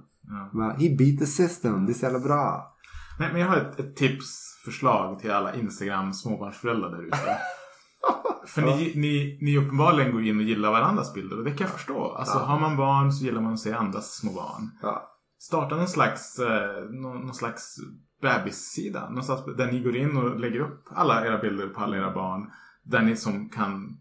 Bara, 0.53 0.73
He 0.73 0.95
beat 0.97 1.19
the 1.19 1.25
system, 1.25 1.85
det 1.85 1.91
är 1.91 1.93
så 1.93 2.05
jävla 2.05 2.19
bra. 2.19 2.74
Nej, 3.20 3.30
men 3.32 3.41
jag 3.41 3.47
har 3.47 3.57
ett, 3.57 3.80
ett 3.80 3.95
tips, 3.95 4.61
förslag 4.66 5.20
till 5.20 5.32
alla 5.32 5.55
Instagram 5.55 6.13
småbarnsföräldrar 6.13 6.91
där 6.91 7.03
ute. 7.07 7.18
För 8.47 8.61
ni, 8.61 8.93
ni, 8.95 9.39
ni 9.41 9.57
uppenbarligen 9.57 10.11
går 10.11 10.24
in 10.26 10.38
och 10.38 10.43
gillar 10.43 10.72
varandras 10.72 11.13
bilder 11.13 11.38
och 11.38 11.43
det 11.43 11.51
kan 11.51 11.68
jag 11.68 11.76
förstå. 11.76 12.11
Alltså 12.11 12.38
Ja. 12.38 12.43
har 12.45 12.59
man 12.59 12.78
barn 12.78 13.11
så 13.11 13.26
gillar 13.26 13.41
man 13.41 13.53
att 13.53 13.59
se 13.59 13.74
andras 13.74 14.16
små 14.16 14.32
barn. 14.34 14.70
Ja. 14.82 15.11
Starta 15.39 15.76
någon 15.76 15.88
slags, 15.88 16.39
eh, 16.39 16.84
någon, 16.89 17.22
någon 17.22 17.34
slags 17.34 17.76
bebissida. 18.22 19.09
Någonstans 19.09 19.41
där 19.57 19.72
ni 19.72 19.80
går 19.80 19.95
in 19.95 20.18
och 20.18 20.39
lägger 20.39 20.59
upp 20.59 20.84
alla 20.91 21.26
era 21.28 21.38
bilder 21.38 21.68
på 21.68 21.82
alla 21.82 21.97
era 21.97 22.11
barn. 22.11 22.51
Där 22.84 23.01
ni 23.01 23.16
som 23.16 23.49
kan... 23.49 23.97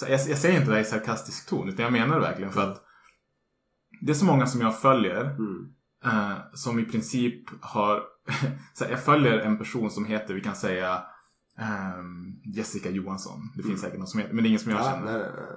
Jag, 0.00 0.10
jag 0.10 0.38
säger 0.38 0.54
inte 0.60 0.70
det 0.70 0.74
här 0.74 0.82
i 0.82 0.84
sarkastisk 0.84 1.48
ton 1.48 1.68
utan 1.68 1.82
jag 1.82 1.92
menar 1.92 2.14
det 2.14 2.20
verkligen 2.20 2.52
för 2.52 2.70
att 2.72 2.82
det 4.00 4.12
är 4.12 4.14
så 4.14 4.24
många 4.24 4.46
som 4.46 4.60
jag 4.60 4.80
följer 4.80 5.24
Mm. 5.24 5.68
eh, 6.04 6.36
som 6.52 6.78
i 6.78 6.84
princip 6.84 7.44
har... 7.60 8.02
så 8.74 8.84
här, 8.84 8.90
jag 8.90 9.04
följer 9.04 9.38
en 9.38 9.58
person 9.58 9.90
som 9.90 10.04
heter, 10.04 10.34
vi 10.34 10.40
kan 10.40 10.54
säga 10.56 11.02
ehm, 11.58 12.34
Jessica 12.54 12.90
Johansson. 12.90 13.40
Det 13.56 13.62
finns 13.62 13.80
säkert 13.80 13.98
någon 13.98 14.06
som 14.06 14.20
heter, 14.20 14.34
men 14.34 14.42
det 14.44 14.46
är 14.46 14.50
ingen 14.50 14.60
som 14.60 14.72
jag 14.72 14.80
Mm. 14.80 14.92
Ja, 14.92 15.06
känner. 15.06 15.18
nej, 15.18 15.30
nej. 15.36 15.56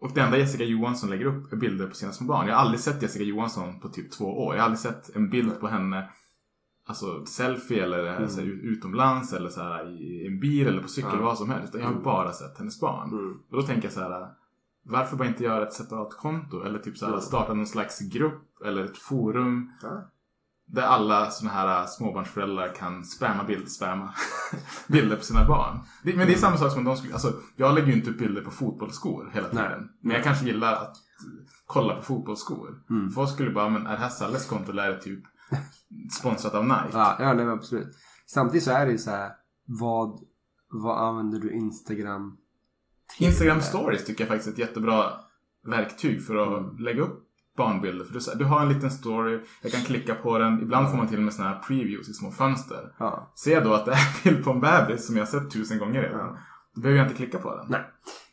Och 0.00 0.10
det 0.14 0.20
enda 0.20 0.38
Jessica 0.38 0.64
Johansson 0.64 1.10
lägger 1.10 1.24
upp 1.24 1.52
är 1.52 1.56
bilder 1.56 1.86
på 1.86 1.94
sina 1.94 2.12
små 2.12 2.26
barn. 2.26 2.48
Jag 2.48 2.54
har 2.54 2.62
aldrig 2.62 2.80
sett 2.80 3.02
Jessica 3.02 3.24
Johansson 3.24 3.80
på 3.80 3.88
typ 3.88 4.10
två 4.12 4.24
år. 4.24 4.54
Jag 4.54 4.62
har 4.62 4.64
aldrig 4.64 4.78
sett 4.78 5.16
en 5.16 5.30
bild 5.30 5.60
på 5.60 5.68
henne, 5.68 6.10
alltså 6.86 7.26
selfie 7.26 7.84
eller 7.84 8.26
så 8.26 8.40
här, 8.40 8.46
utomlands 8.46 9.32
eller 9.32 9.48
så 9.48 9.60
här, 9.62 10.00
i 10.02 10.26
en 10.26 10.40
bil 10.40 10.66
eller 10.66 10.82
på 10.82 10.88
cykel, 10.88 11.10
Mm. 11.10 11.24
Vad 11.24 11.38
som 11.38 11.50
helst. 11.50 11.74
Jag 11.74 11.84
har 11.86 11.94
bara 11.94 12.32
sett 12.32 12.58
hennes 12.58 12.80
barn. 12.80 13.10
Mm. 13.12 13.32
Och 13.50 13.56
då 13.56 13.62
tänker 13.62 13.82
jag 13.84 13.92
så 13.92 14.00
här, 14.00 14.28
varför 14.82 15.16
bara 15.16 15.28
inte 15.28 15.44
göra 15.44 15.66
ett 15.66 15.72
separat 15.72 16.16
konto? 16.16 16.62
Eller 16.62 16.78
typ 16.78 16.96
så 16.98 17.04
här, 17.04 17.12
Mm. 17.12 17.22
starta 17.22 17.54
någon 17.54 17.66
slags 17.66 18.00
grupp 18.00 18.62
eller 18.66 18.84
ett 18.84 18.98
forum. 18.98 19.70
Ja. 19.82 20.10
Där 20.72 20.82
alla 20.82 21.30
såna 21.30 21.50
här 21.50 21.86
småbarnsföräldrar 21.86 22.74
kan 22.74 23.04
spamma 23.04 23.44
bild, 23.44 23.70
spamma 23.70 24.14
bilder 24.88 25.16
på 25.16 25.24
sina 25.24 25.44
barn. 25.48 25.78
Det, 26.02 26.16
men 26.16 26.26
det 26.26 26.32
är 26.34 26.38
samma 26.38 26.56
sak 26.56 26.70
som 26.70 26.78
om 26.78 26.84
de 26.84 26.96
skulle, 26.96 27.12
alltså 27.12 27.32
jag 27.56 27.74
lägger 27.74 27.86
ju 27.88 27.94
inte 27.94 28.10
upp 28.10 28.18
bilder 28.18 28.42
på 28.42 28.50
fotbollsskor 28.50 29.30
hela 29.34 29.48
tiden. 29.48 29.64
Nej. 29.80 29.88
Men 30.02 30.14
jag 30.16 30.24
kanske 30.24 30.46
gillar 30.46 30.72
att 30.72 30.96
kolla 31.66 31.96
på 31.96 32.02
fotbollsskor. 32.02 32.82
Mm. 32.90 33.10
Folk 33.10 33.30
skulle 33.30 33.50
bara, 33.50 33.68
men 33.68 33.86
är 33.86 33.90
det 33.92 33.96
här 34.02 34.08
Salles 34.08 34.46
konto 34.46 34.70
eller 34.70 34.82
är 34.82 34.90
det 34.90 35.00
typ 35.02 35.22
sponsrat 36.20 36.54
av 36.54 36.64
Nike? 36.64 36.88
Ja, 36.92 37.16
ja 37.18 37.32
nej, 37.32 37.48
absolut. 37.48 37.96
Samtidigt 38.26 38.64
så 38.64 38.70
är 38.70 38.86
det 38.86 38.92
ju 38.92 38.98
så 38.98 39.10
här, 39.10 39.32
vad, 39.66 40.20
vad 40.72 41.08
använder 41.08 41.38
du 41.38 41.52
Instagram 41.52 42.36
till? 43.16 43.26
Instagram 43.26 43.60
stories 43.60 44.04
tycker 44.04 44.20
jag 44.24 44.28
faktiskt 44.28 44.48
är 44.48 44.52
ett 44.52 44.58
jättebra 44.68 45.04
verktyg 45.66 46.26
för 46.26 46.36
att 46.36 46.48
Mm. 46.64 46.76
lägga 46.78 47.02
upp 47.02 47.26
barnbilder. 47.64 48.04
För 48.04 48.14
du, 48.14 48.20
du 48.38 48.44
har 48.44 48.60
en 48.62 48.68
liten 48.68 48.90
story, 48.90 49.40
jag 49.62 49.72
kan 49.72 49.80
klicka 49.80 50.14
på 50.14 50.38
den. 50.38 50.62
Ibland 50.62 50.90
får 50.90 50.96
man 50.96 51.08
till 51.08 51.16
och 51.18 51.24
med 51.24 51.34
såna 51.34 51.48
här 51.48 51.58
previews 51.68 52.08
i 52.08 52.12
små 52.12 52.30
fönster. 52.30 52.82
Ja. 52.98 53.32
Ser 53.44 53.60
då 53.64 53.74
att 53.74 53.84
det 53.86 53.92
är 53.96 53.96
en 53.96 54.12
bild 54.24 54.44
på 54.44 54.50
en 54.50 54.60
bebis 54.60 55.06
som 55.06 55.16
jag 55.16 55.22
har 55.22 55.30
sett 55.40 55.50
tusen 55.50 55.78
gånger 55.78 56.02
redan. 56.02 56.18
Ja. 56.20 56.36
Då 56.74 56.80
behöver 56.80 56.98
jag 56.98 57.04
inte 57.06 57.16
klicka 57.16 57.38
på 57.38 57.56
den. 57.56 57.66
Nej. 57.68 57.80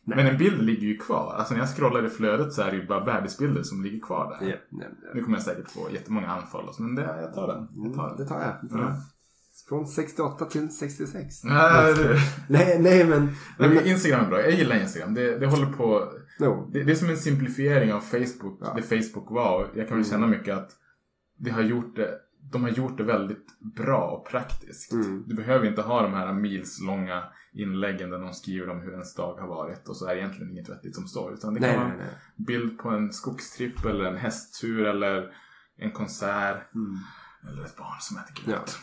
Nej. 0.05 0.17
Men 0.17 0.27
en 0.27 0.37
bild 0.37 0.61
ligger 0.61 0.87
ju 0.87 0.97
kvar. 0.97 1.35
Alltså 1.37 1.53
när 1.53 1.61
jag 1.61 1.69
scrollar 1.75 2.05
i 2.05 2.09
flödet 2.09 2.53
så 2.53 2.61
är 2.61 2.71
det 2.71 2.77
ju 2.77 2.87
bara 2.87 3.05
bebisbilder 3.05 3.63
som 3.63 3.83
ligger 3.83 3.99
kvar 3.99 4.25
där. 4.39 4.47
Ja, 4.47 4.55
nej, 4.71 4.87
nej. 5.01 5.11
Nu 5.15 5.23
kommer 5.23 5.37
jag 5.37 5.43
säkert 5.43 5.71
få 5.71 5.79
jättemånga 5.93 6.37
unfollows. 6.37 6.79
Men 6.79 6.95
det, 6.95 7.01
jag 7.21 7.33
tar 7.33 7.47
den. 7.47 7.67
Jag 7.85 7.93
tar 7.95 8.03
Mm, 8.05 8.17
Det 8.17 8.23
den. 8.23 8.27
tar 8.27 8.39
jag. 8.41 8.57
Det 8.61 8.69
tar 8.69 8.79
jag. 8.79 8.89
Ja. 8.89 8.95
Från 9.69 9.87
68 9.87 10.45
till 10.45 10.69
66. 10.77 11.43
Nej, 11.43 11.93
det- 11.93 12.19
Nej, 12.49 12.77
nej 12.81 13.03
men... 13.05 13.29
Men 13.57 13.73
men 13.73 13.85
Instagram 13.85 14.25
är 14.25 14.29
bra. 14.29 14.41
Jag 14.41 14.51
gillar 14.51 14.75
Instagram. 14.75 15.13
Det, 15.13 15.39
det 15.39 15.47
håller 15.47 15.65
på... 15.65 16.03
no. 16.39 16.69
Det, 16.73 16.83
det 16.83 16.91
är 16.91 16.95
som 16.95 17.09
en 17.09 17.17
simplifiering 17.17 17.93
av 17.93 17.99
Facebook. 17.99 18.59
Ja. 18.61 18.73
Det 18.75 18.81
Facebook 18.81 19.31
var. 19.31 19.69
Jag 19.75 19.87
kan 19.87 19.97
väl 19.97 20.05
känna 20.05 20.27
mycket 20.27 20.57
att 20.57 20.71
det 21.37 21.49
har 21.49 21.61
gjort 21.61 21.95
det, 21.95 22.19
de 22.51 22.63
har 22.63 22.69
gjort 22.69 22.97
det 22.97 23.03
väldigt 23.03 23.59
bra 23.75 24.07
och 24.07 24.29
praktiskt. 24.29 24.93
Mm. 24.93 25.23
Du 25.27 25.35
behöver 25.35 25.67
inte 25.67 25.81
ha 25.81 26.01
de 26.01 26.13
här 26.13 26.33
milslånga 26.33 27.23
inläggen 27.53 28.09
där 28.09 28.17
någon 28.17 28.33
skriver 28.33 28.69
om 28.69 28.81
hur 28.81 28.91
ens 28.91 29.15
dag 29.15 29.33
har 29.33 29.47
varit 29.47 29.87
och 29.87 29.97
så 29.97 30.07
är 30.07 30.15
det 30.15 30.21
egentligen 30.21 30.51
inget 30.51 30.69
vettigt 30.69 30.95
som 30.95 31.07
står. 31.07 31.33
Utan 31.33 31.53
det 31.53 31.59
kan 31.59 31.69
Nej, 31.69 31.77
vara 31.77 31.87
nej, 31.87 31.97
nej. 31.97 32.15
en 32.37 32.45
bild 32.45 32.79
på 32.79 32.89
en 32.89 33.13
skogstripp 33.13 33.85
eller 33.85 34.05
en 34.05 34.17
hästtur 34.17 34.85
eller 34.85 35.33
en 35.77 35.91
konsert. 35.91 36.75
Mm. 36.75 36.97
Eller 37.47 37.65
ett 37.65 37.75
barn 37.77 37.97
som 37.99 38.17
äter 38.17 38.33
Ja. 38.45 38.51
gröt. 38.51 38.77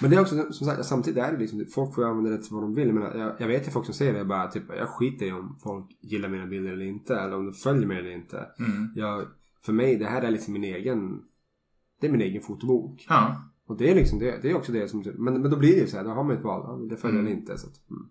Men 0.00 0.10
det 0.10 0.16
är 0.16 0.20
också, 0.20 0.52
som 0.52 0.66
sagt, 0.66 0.84
samtidigt 0.84 1.24
är 1.24 1.32
det 1.32 1.38
liksom, 1.38 1.66
folk 1.74 1.94
får 1.94 2.04
ju 2.04 2.10
använda 2.10 2.30
det 2.30 2.42
till 2.42 2.52
vad 2.54 2.62
de 2.62 2.74
vill. 2.74 2.92
Men 2.92 3.02
jag, 3.20 3.32
jag 3.38 3.46
vet 3.48 3.66
ju 3.66 3.70
folk 3.70 3.84
som 3.86 3.94
säger 3.94 4.12
det 4.12 4.24
bara, 4.24 4.50
typ, 4.50 4.64
jag 4.78 4.88
skiter 4.88 5.26
i 5.26 5.32
om 5.32 5.58
folk 5.62 5.86
gillar 6.00 6.28
mina 6.28 6.46
bilder 6.46 6.72
eller 6.72 6.84
inte. 6.86 7.16
Eller 7.16 7.36
om 7.36 7.46
de 7.46 7.52
följer 7.52 7.86
mig 7.86 7.98
eller 7.98 8.10
inte. 8.10 8.46
Mm. 8.58 8.88
Jag, 8.94 9.26
för 9.64 9.72
mig, 9.72 9.96
det 9.96 10.06
här 10.06 10.22
är 10.22 10.30
liksom 10.30 10.52
min 10.52 10.64
egen, 10.64 11.20
det 12.00 12.06
är 12.06 12.10
min 12.10 12.20
egen 12.20 12.42
fotobok. 12.42 13.06
Ja. 13.08 13.42
Och 13.66 13.76
det 13.76 13.90
är 13.90 13.94
liksom 13.94 14.18
det, 14.18 14.42
det 14.42 14.50
är 14.50 14.56
också 14.56 14.72
det 14.72 14.88
som, 14.88 15.04
men, 15.18 15.40
men 15.42 15.50
då 15.50 15.56
blir 15.56 15.72
det 15.74 15.80
ju 15.80 15.86
så 15.86 15.96
här, 15.96 16.04
då 16.04 16.10
har 16.10 16.24
man 16.24 16.36
ett 16.36 16.44
val. 16.44 16.62
Ja, 16.64 16.86
det 16.90 16.96
följer 16.96 17.18
Mm. 17.20 17.26
eller 17.32 17.40
inte. 17.40 17.58
Så 17.58 17.66
att, 17.66 17.90
mm. 17.90 18.02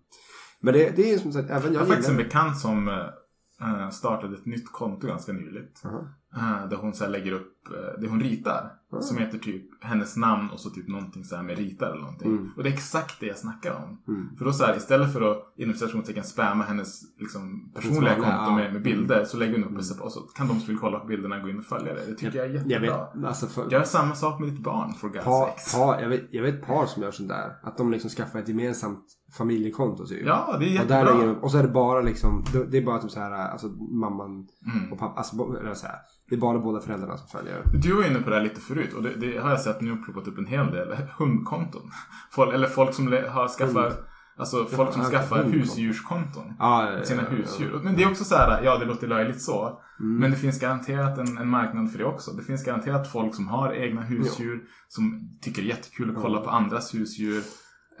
Men 0.60 0.74
det, 0.74 0.96
det 0.96 1.12
är 1.12 1.18
som 1.18 1.32
sagt, 1.32 1.50
även 1.50 1.62
Jag 1.62 1.74
jag 1.74 1.80
har 1.80 1.86
faktiskt 1.86 2.10
en 2.10 2.16
bekant 2.16 2.58
som 2.58 2.88
eh, 2.88 3.90
startade 3.90 4.36
ett 4.36 4.46
nytt 4.46 4.72
konto 4.72 5.06
ganska 5.06 5.32
nyligt. 5.32 5.82
Aha. 5.84 5.98
Eh, 5.98 6.04
där 6.40 6.76
hon 6.76 6.94
så 6.94 7.06
lägger 7.06 7.32
upp 7.32 7.68
eh, 7.70 8.00
det 8.00 8.08
hon 8.08 8.20
ritar. 8.20 8.72
Ah. 8.92 9.00
Som 9.00 9.18
heter 9.18 9.38
typ 9.38 9.84
hennes 9.84 10.16
namn 10.16 10.50
och 10.50 10.60
så 10.60 10.70
typ 10.70 10.88
någonting 10.88 11.24
så 11.24 11.36
här 11.36 11.42
med 11.42 11.58
ritar 11.58 11.86
eller 11.86 12.00
någonting. 12.00 12.30
Mm. 12.30 12.50
Och 12.56 12.62
det 12.62 12.68
är 12.68 12.72
exakt 12.72 13.20
det 13.20 13.26
jag 13.26 13.38
snackar 13.38 13.74
om. 13.74 14.02
Mm. 14.08 14.36
För 14.36 14.44
då 14.44 14.52
så 14.52 14.64
här, 14.64 14.76
istället 14.76 15.12
för 15.12 15.32
att 15.32 15.54
inom 15.56 15.74
citationstecken 15.74 16.24
spamma 16.24 16.64
hennes 16.64 17.02
liksom, 17.18 17.72
personliga 17.74 18.14
konto 18.14 18.28
ja. 18.28 18.56
med, 18.56 18.72
med 18.72 18.82
bilder 18.82 19.24
så 19.24 19.36
lägger 19.36 19.52
hon 19.52 19.64
upp 19.64 19.88
det 19.88 20.00
och 20.00 20.12
så 20.12 20.20
kan 20.20 20.48
de 20.48 20.58
som 20.60 20.68
vill 20.68 20.78
kolla 20.78 20.98
på 20.98 21.06
bilderna 21.06 21.38
gå 21.38 21.48
in 21.48 21.58
och 21.58 21.64
följa 21.64 21.94
det. 21.94 22.06
Det 22.06 22.14
tycker 22.14 22.38
jag 22.38 22.46
är 22.46 22.54
Jag 22.54 22.70
jättebra. 22.70 23.08
vet, 23.14 23.24
alltså 23.24 23.46
för, 23.46 23.70
Gör 23.70 23.84
samma 23.84 24.14
sak 24.14 24.40
med 24.40 24.48
ditt 24.48 24.62
barn 24.62 24.94
for 24.94 25.08
God's 25.08 25.74
par, 25.74 26.00
jag, 26.00 26.08
vet, 26.08 26.28
jag 26.30 26.42
vet 26.42 26.66
par 26.66 26.86
som 26.86 27.02
gör 27.02 27.10
sånt 27.10 27.28
där. 27.28 27.56
Att 27.62 27.76
de 27.76 27.90
liksom 27.90 28.10
skaffar 28.10 28.38
ett 28.38 28.48
gemensamt 28.48 29.18
familjekonto 29.38 30.06
typ. 30.06 30.26
Ja, 30.26 30.56
det 30.60 30.76
är 30.76 30.82
Och, 30.82 30.86
där 30.86 30.96
jättebra. 30.98 31.02
lägger 31.18 31.26
de, 31.26 31.34
och 31.40 31.50
så 31.50 31.58
är 31.58 31.62
det 31.62 31.68
bara 31.68 32.00
liksom, 32.00 32.44
det 32.52 32.64
det 32.64 32.78
är 32.78 32.82
bara 32.82 32.98
typ 32.98 33.10
så 33.10 33.20
här, 33.20 33.30
alltså 33.32 33.66
mamman 34.00 34.46
Mm. 34.76 34.92
och 34.92 34.98
pappa, 34.98 35.18
alltså, 35.18 35.36
eller 35.60 35.74
så 35.74 35.86
här, 35.86 35.96
det 36.28 36.34
är 36.34 36.40
bara 36.40 36.58
båda 36.58 36.80
föräldrarna 36.80 37.16
som 37.16 37.28
följer. 37.28 37.62
Du 37.82 37.92
var 37.94 38.04
inne 38.04 38.18
på 38.22 38.30
det 38.30 38.36
här 38.36 38.42
lite 38.42 38.60
förut 38.60 38.92
och 38.94 39.02
det, 39.02 39.14
det 39.14 39.38
har 39.38 39.50
jag 39.50 39.60
sett 39.60 39.80
nu 39.80 39.96
ploppat 39.96 40.28
upp 40.28 40.38
en 40.38 40.46
hel 40.46 40.66
del 40.70 40.96
hundkonton. 41.18 41.90
Folk, 42.30 42.54
eller 42.54 42.66
folk 42.66 42.94
som 42.94 43.06
har 43.30 43.48
skaffat, 43.48 43.98
alltså 44.36 44.64
folk 44.66 44.92
som 44.92 45.02
Ja, 45.02 45.08
skaffar 45.08 45.44
husdjurskonton. 45.44 46.52
Ja, 46.58 46.90
ja, 46.92 47.04
Sina 47.04 47.22
ja, 47.22 47.28
ja. 47.30 47.36
husdjur. 47.36 47.80
Men 47.84 47.96
det 47.96 48.02
är 48.02 48.10
också 48.10 48.24
så 48.24 48.34
här, 48.34 48.62
ja 48.64 48.78
det 48.78 48.84
låter 48.84 49.06
löjligt 49.06 49.42
så. 49.42 49.80
Mm. 50.00 50.16
Men 50.16 50.30
det 50.30 50.36
finns 50.36 50.60
garanterat 50.60 51.18
en, 51.18 51.38
en 51.38 51.48
marknad 51.48 51.90
för 51.90 51.98
det 51.98 52.04
också. 52.04 52.30
Det 52.30 52.42
finns 52.42 52.64
garanterat 52.64 53.12
folk 53.12 53.34
som 53.34 53.48
har 53.48 53.72
egna 53.72 54.00
husdjur. 54.00 54.62
Som 54.88 55.30
tycker 55.42 55.62
det 55.62 55.66
är 55.68 55.70
jättekul 55.76 56.16
att 56.16 56.22
kolla 56.22 56.40
på 56.40 56.50
andras 56.50 56.94
husdjur. 56.94 57.42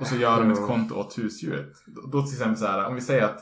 Och 0.00 0.06
så 0.06 0.16
gör 0.16 0.40
de 0.40 0.50
ett 0.50 0.66
konto 0.66 0.94
åt 0.94 1.18
husdjuret. 1.18 1.72
Då, 2.12 2.22
till 2.22 2.32
exempel 2.34 2.56
så 2.56 2.66
här, 2.66 2.86
om 2.88 2.94
vi 2.94 3.00
säger 3.00 3.24
att 3.24 3.40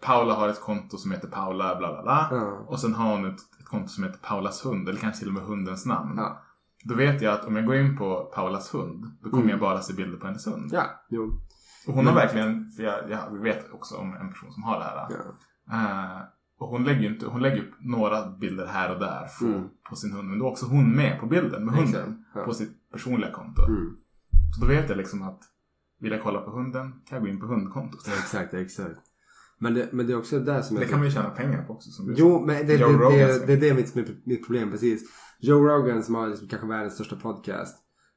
Paula 0.00 0.34
har 0.34 0.48
ett 0.48 0.60
konto 0.60 0.96
som 0.96 1.10
heter 1.12 1.28
Paula 1.28 1.76
bla 1.76 1.92
bla 1.92 2.02
bla. 2.02 2.28
Ja. 2.30 2.64
Och 2.68 2.80
sen 2.80 2.94
har 2.94 3.16
hon 3.16 3.26
ett, 3.26 3.40
ett 3.60 3.66
konto 3.66 3.88
som 3.88 4.04
heter 4.04 4.18
Paulas 4.18 4.66
hund. 4.66 4.88
Eller 4.88 4.98
kanske 5.00 5.18
till 5.18 5.28
och 5.28 5.34
med 5.34 5.42
hundens 5.42 5.86
namn. 5.86 6.14
Ja. 6.16 6.42
Då 6.84 6.94
vet 6.94 7.22
jag 7.22 7.34
att 7.34 7.44
om 7.44 7.56
jag 7.56 7.66
går 7.66 7.76
in 7.76 7.96
på 7.98 8.30
Paulas 8.34 8.74
hund. 8.74 9.04
Då 9.22 9.30
kommer 9.30 9.42
Mm. 9.42 9.50
jag 9.50 9.60
bara 9.60 9.80
se 9.80 9.92
bilder 9.94 10.18
på 10.18 10.26
hennes 10.26 10.46
hund. 10.46 10.70
Ja, 10.72 10.84
jo. 11.08 11.40
Och 11.86 11.94
hon 11.94 12.06
har 12.06 12.14
verkligen, 12.14 12.70
för 12.70 12.82
jag, 12.82 13.10
jag 13.10 13.42
vet 13.42 13.72
också 13.72 13.96
om 13.96 14.14
en 14.14 14.28
person 14.32 14.52
som 14.52 14.62
har 14.62 14.78
det 14.78 14.84
här. 14.84 15.06
Ja. 15.10 16.16
Eh, 16.16 16.22
och 16.58 16.68
hon 16.68 16.84
lägger 16.84 17.00
ju 17.00 17.08
inte, 17.14 17.26
hon 17.26 17.42
lägger 17.42 17.62
upp 17.62 17.74
några 17.80 18.26
bilder 18.30 18.66
här 18.66 18.94
och 18.94 19.00
där 19.00 19.26
på, 19.40 19.44
Mm. 19.44 19.68
på 19.90 19.96
sin 19.96 20.12
hund. 20.12 20.28
Men 20.28 20.38
då 20.38 20.46
är 20.46 20.50
också 20.50 20.66
hon 20.66 20.96
med 20.96 21.20
på 21.20 21.26
bilden 21.26 21.64
med 21.64 21.74
hunden. 21.74 22.24
ja. 22.34 22.44
På 22.44 22.52
sitt 22.54 22.90
personliga 22.92 23.32
konto. 23.32 23.62
Mm. 23.62 23.96
Så 24.54 24.60
då 24.60 24.66
vet 24.66 24.88
jag 24.88 24.98
liksom 24.98 25.22
att 25.22 25.40
vill 26.02 26.12
jag 26.12 26.22
kolla 26.22 26.40
på 26.40 26.50
hunden 26.50 26.92
kan 26.92 27.16
jag 27.16 27.22
gå 27.22 27.28
in 27.28 27.40
på 27.40 27.46
hundkontot. 27.46 28.00
Ja, 28.06 28.12
Exakt, 28.12 28.54
exakt. 28.54 29.00
Men 29.58 29.74
det, 29.74 29.88
men 29.92 30.06
det 30.06 30.12
är 30.12 30.18
också 30.18 30.38
det 30.38 30.62
som 30.62 30.76
Det 30.76 30.82
jag 30.82 30.90
kan 30.90 30.98
man 30.98 31.08
ju 31.08 31.14
tjäna 31.14 31.30
pengar 31.30 31.62
på 31.62 31.72
också. 31.72 31.90
Som 31.90 32.06
du 32.06 32.14
Jo, 32.16 32.44
men 32.46 32.66
det, 32.66 32.74
Joe 32.74 32.88
det, 32.92 32.98
Rogan 32.98 33.18
det, 33.18 33.46
det, 33.46 33.56
det 33.56 33.68
är 33.68 33.74
mitt, 33.74 33.94
mitt, 34.26 34.46
problem 34.46 34.70
precis. 34.70 35.02
Joe 35.40 35.68
Rogan 35.68 36.02
som 36.02 36.14
har 36.14 36.28
liksom 36.28 36.48
kanske 36.48 36.68
världens 36.68 36.94
största 36.94 37.16
podcast. 37.16 37.76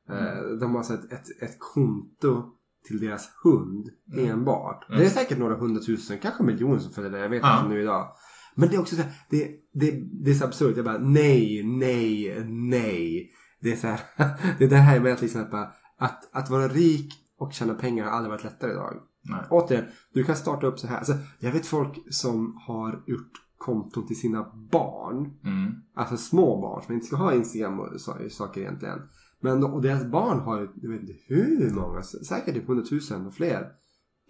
Eh, 0.10 0.58
de 0.60 0.72
har 0.72 0.78
alltså 0.78 0.94
ett, 0.94 1.14
ett, 1.14 1.42
ett 1.42 1.56
konto 1.60 2.52
till 2.88 3.00
deras 3.00 3.30
hund 3.44 3.90
enbart. 4.18 4.86
Det 4.90 5.06
är 5.06 5.10
säkert 5.10 5.38
några 5.38 5.56
hundratusen, 5.56 6.18
kanske 6.20 6.44
miljoner 6.44 6.80
som 6.80 6.94
följer 6.94 7.12
det. 7.12 7.20
Jag 7.20 7.30
vet 7.30 7.42
Ja. 7.44 7.60
inte 7.60 7.74
nu 7.74 7.82
idag. 7.82 8.08
Men 8.56 8.70
det 8.70 8.76
är 8.76 8.80
också 8.80 8.96
så 8.96 9.02
här, 9.02 9.12
det, 9.30 9.50
det, 9.74 9.92
det 10.24 10.32
är 10.32 10.36
så 10.36 10.46
absurt. 10.46 10.76
Jag 10.76 10.86
bara 10.86 10.98
nej, 10.98 11.64
nej, 11.64 12.44
nej. 12.48 13.32
Det 13.62 13.72
är 13.72 13.76
så 13.76 13.88
här, 13.88 14.00
det 14.58 14.66
är 14.66 14.70
det 14.70 14.76
här 14.76 15.00
med 15.00 15.14
att 15.14 15.22
liksom 15.22 15.42
att, 15.42 15.52
bara, 15.52 15.72
att, 15.98 16.36
att 16.36 16.50
vara 16.50 16.68
rik 16.68 17.14
och 17.38 17.54
tjäna 17.54 17.74
pengar 17.74 18.04
har 18.04 18.12
aldrig 18.12 18.32
varit 18.32 18.44
lättare 18.44 18.72
idag. 18.72 19.02
Nej. 19.30 19.46
Återigen, 19.50 19.86
du 20.14 20.24
kan 20.24 20.36
starta 20.36 20.68
upp 20.68 20.80
så 20.80 20.88
här. 20.88 20.98
Alltså, 20.98 21.14
jag 21.40 21.52
vet 21.52 21.66
folk 21.66 22.14
som 22.14 22.56
har 22.68 23.04
gjort 23.08 23.32
konton 23.58 24.08
till 24.08 24.20
sina 24.20 24.52
barn. 24.72 25.18
Mm. 25.44 25.74
Alltså 25.96 26.18
små 26.18 26.62
barn 26.62 26.84
som 26.84 26.94
inte 26.94 27.08
ska 27.08 27.16
ha 27.16 27.34
Instagram 27.34 27.80
och 27.80 28.02
saker 28.32 28.62
egentligen. 28.62 29.00
Men 29.40 29.64
och 29.64 29.82
deras 29.82 30.06
barn 30.06 30.40
har 30.40 30.60
ju, 30.60 30.70
jag 30.82 30.90
vet 30.90 31.02
inte 31.02 31.14
hur 31.28 31.72
många, 31.74 32.04
säkert 32.04 32.54
typ 32.54 32.70
100 32.70 32.86
000 33.12 33.28
och 33.28 33.34
fler. 33.34 33.72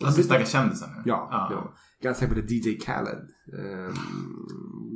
Alltså 0.03 0.23
stackars 0.23 0.49
kändisen. 0.49 0.89
Ja, 1.05 1.27
ja. 1.31 1.47
ja. 1.51 1.73
Ganska 2.01 2.27
säkert 2.27 2.51
DJ 2.51 2.79
Khaled. 2.79 3.27
Ehm, 3.59 3.93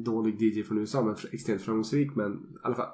dålig 0.03 0.41
DJ 0.41 0.63
från 0.63 0.77
USA 0.77 1.03
men 1.03 1.15
extremt 1.31 1.61
framgångsrik. 1.61 2.15
Men 2.15 2.31
i 2.33 2.37
alla 2.63 2.75
fall. 2.75 2.89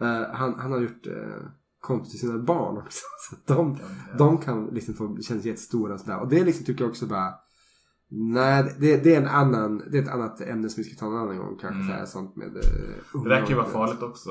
Eh, 0.00 0.34
han, 0.34 0.54
han 0.58 0.72
har 0.72 0.80
gjort 0.80 1.06
uh, 1.06 1.48
konto 1.86 2.10
till 2.10 2.18
sina 2.20 2.38
barn 2.38 2.76
också. 2.76 3.00
Så 3.28 3.34
att 3.36 3.46
de, 3.46 3.78
de 4.18 4.38
kan 4.38 4.66
liksom 4.66 4.94
få 4.94 5.18
känna 5.22 5.40
sig 5.40 5.50
jättestora 5.50 5.94
och 5.94 6.00
sådär. 6.00 6.20
Och 6.20 6.28
det 6.28 6.44
liksom 6.44 6.64
tycker 6.64 6.84
jag 6.84 6.90
också 6.90 7.06
bara. 7.06 7.34
Nej, 8.08 8.76
det, 8.78 9.04
det 9.04 9.14
är 9.14 9.20
en 9.20 9.28
annan, 9.28 9.82
det 9.90 9.98
är 9.98 10.02
ett 10.02 10.08
annat 10.08 10.40
ämne 10.40 10.68
som 10.68 10.82
vi 10.82 10.88
ska 10.90 11.00
ta 11.00 11.06
en 11.06 11.16
annan 11.16 11.38
gång. 11.38 11.58
Kanske 11.60 11.74
Mm. 11.74 11.86
så 11.86 11.92
här, 11.92 12.06
sånt 12.06 12.36
med 12.36 12.48
uh, 12.56 13.22
Det 13.22 13.28
där 13.28 13.40
kan 13.40 13.48
ju 13.48 13.54
vara 13.54 13.66
farligt 13.66 14.02
också. 14.02 14.30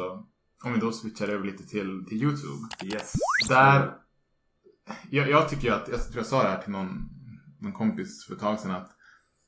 Om 0.63 0.73
vi 0.73 0.79
då 0.79 0.91
switchar 0.91 1.27
över 1.27 1.45
lite 1.45 1.63
till, 1.67 2.05
till 2.07 2.23
YouTube. 2.23 2.67
Yes. 2.83 3.13
Där, 3.49 3.97
jag, 5.09 5.29
jag 5.29 5.49
tycker 5.49 5.67
ju 5.67 5.73
att, 5.73 5.87
jag 5.87 6.03
tror 6.03 6.17
jag 6.17 6.25
sa 6.25 6.43
det 6.43 6.49
här 6.49 6.61
till 6.61 6.71
någon, 6.71 7.09
någon 7.59 7.73
kompis 7.73 8.25
för 8.27 8.33
ett 8.33 8.39
tag 8.39 8.59
sedan 8.59 8.71
att 8.71 8.91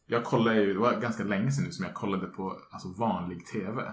jag 0.06 0.24
kollar 0.24 0.54
ju, 0.54 0.74
det 0.74 0.80
var 0.80 1.02
ganska 1.02 1.24
länge 1.24 1.52
sedan 1.52 1.66
nu 1.66 1.72
som 1.72 1.86
jag 1.86 1.94
kollade 1.94 2.28
på 2.28 2.58
alltså 2.72 2.88
vanlig 3.00 3.46
TV. 3.46 3.84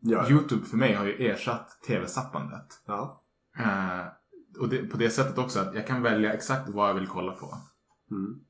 Ja. 0.00 0.30
YouTube 0.30 0.64
för 0.64 0.76
mig 0.76 0.94
har 0.94 1.04
ju 1.04 1.26
ersatt 1.26 1.82
tv-zappandet. 1.86 2.66
Ja. 2.86 3.21
Eh, 3.58 4.06
och 4.58 4.68
det, 4.68 4.78
på 4.78 4.96
det 4.96 5.10
sättet 5.10 5.38
också 5.38 5.60
att 5.60 5.74
jag 5.74 5.86
kan 5.86 6.02
välja 6.02 6.32
exakt 6.32 6.68
vad 6.68 6.88
jag 6.88 6.94
vill 6.94 7.06
kolla 7.06 7.32
på. 7.32 7.54
Mm. 8.10 8.40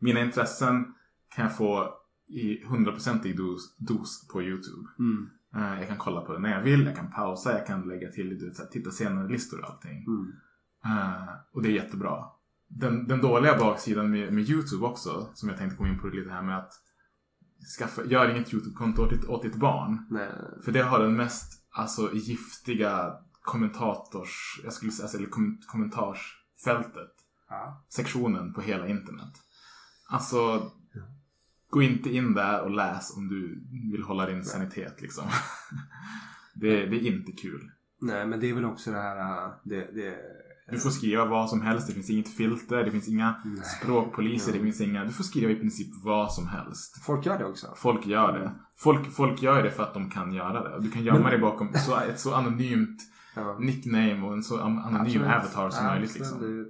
Mina 0.00 0.20
intressen 0.20 0.94
kan 1.34 1.44
jag 1.44 1.56
få 1.56 1.94
i 2.28 2.64
hundraprocentig 2.64 3.36
dos, 3.36 3.76
dos 3.76 4.28
på 4.32 4.42
YouTube. 4.42 4.88
Mm. 4.98 5.28
Eh, 5.56 5.78
jag 5.78 5.88
kan 5.88 5.98
kolla 5.98 6.20
på 6.20 6.32
det 6.32 6.38
när 6.38 6.50
jag 6.50 6.62
vill, 6.62 6.86
jag 6.86 6.96
kan 6.96 7.10
pausa, 7.10 7.52
jag 7.52 7.66
kan 7.66 7.88
lägga 7.88 8.10
till 8.10 8.38
du 8.38 8.48
vet, 8.48 8.70
titta 8.70 8.90
senare-listor 8.90 9.60
och 9.60 9.70
allting. 9.70 10.04
Mm. 10.06 10.32
Eh, 10.84 11.28
och 11.52 11.62
det 11.62 11.68
är 11.68 11.72
jättebra. 11.72 12.24
Den, 12.68 13.06
den 13.06 13.20
dåliga 13.20 13.58
baksidan 13.58 14.10
med, 14.10 14.32
med 14.32 14.50
YouTube 14.50 14.86
också, 14.86 15.30
som 15.34 15.48
jag 15.48 15.58
tänkte 15.58 15.76
komma 15.76 15.88
in 15.88 15.98
på 15.98 16.06
lite 16.06 16.30
här 16.30 16.42
med 16.42 16.58
att 16.58 16.72
skaffa, 17.78 18.04
gör 18.04 18.30
inget 18.30 18.54
YouTube-konto 18.54 19.02
åt, 19.02 19.24
åt 19.24 19.42
ditt 19.42 19.56
barn. 19.56 20.06
Nej. 20.10 20.30
För 20.64 20.72
det 20.72 20.82
har 20.82 20.98
den 20.98 21.16
mest 21.16 21.52
alltså, 21.70 22.10
giftiga 22.14 23.12
kommentators, 23.46 24.60
jag 24.64 24.72
skulle 24.72 24.92
säga, 24.92 25.04
alltså, 25.04 25.18
eller 25.18 25.28
kommentarsfältet. 25.66 27.10
Ja. 27.48 27.84
Sektionen 27.88 28.52
på 28.52 28.60
hela 28.60 28.88
internet. 28.88 29.32
Alltså, 30.08 30.70
gå 31.70 31.82
inte 31.82 32.10
in 32.10 32.34
där 32.34 32.60
och 32.62 32.70
läs 32.70 33.16
om 33.16 33.28
du 33.28 33.66
vill 33.92 34.02
hålla 34.02 34.26
din 34.26 34.44
sanitet 34.44 35.00
liksom. 35.02 35.24
det, 36.54 36.86
det 36.86 36.96
är 36.96 37.06
inte 37.16 37.32
kul. 37.32 37.70
Nej, 38.00 38.26
men 38.26 38.40
det 38.40 38.50
är 38.50 38.54
väl 38.54 38.64
också 38.64 38.90
det 38.90 38.96
här... 39.02 39.44
äh, 39.46 39.52
Det, 39.64 39.76
det, 39.94 40.16
Du 40.70 40.78
får 40.78 40.90
skriva 40.90 41.24
vad 41.24 41.50
som 41.50 41.60
helst, 41.60 41.86
det 41.88 41.94
finns 41.94 42.10
inget 42.10 42.36
filter, 42.36 42.84
det 42.84 42.90
finns 42.90 43.08
inga 43.08 43.34
språkpoliser, 43.80 44.52
det 44.52 44.60
finns 44.60 44.80
inga... 44.80 45.04
Du 45.04 45.12
får 45.12 45.24
skriva 45.24 45.52
i 45.52 45.56
princip 45.56 45.88
vad 46.04 46.32
som 46.32 46.46
helst. 46.48 47.04
folk 47.04 47.26
gör 47.26 47.38
det 47.38 47.44
också. 47.44 47.74
Folk 47.76 48.06
gör 48.06 48.32
det. 48.38 48.54
Folk, 48.76 49.12
folk 49.12 49.42
gör 49.42 49.62
det 49.62 49.70
för 49.70 49.82
att 49.82 49.94
de 49.94 50.10
kan 50.10 50.32
göra 50.32 50.68
det. 50.70 50.80
Du 50.82 50.90
kan 50.90 51.04
gömma 51.04 51.18
Men- 51.20 51.30
dig 51.30 51.38
bakom 51.40 51.72
så, 51.74 51.96
ett 52.00 52.20
så 52.20 52.34
anonymt 52.34 53.02
Ja. 53.36 53.56
nickname 53.60 54.22
och 54.26 54.32
en 54.32 54.42
så 54.42 54.60
anonym 54.60 55.00
Absolut. 55.00 55.26
avatar 55.28 55.70
som 55.70 55.86
möjligt. 55.86 56.14
Liksom. 56.14 56.66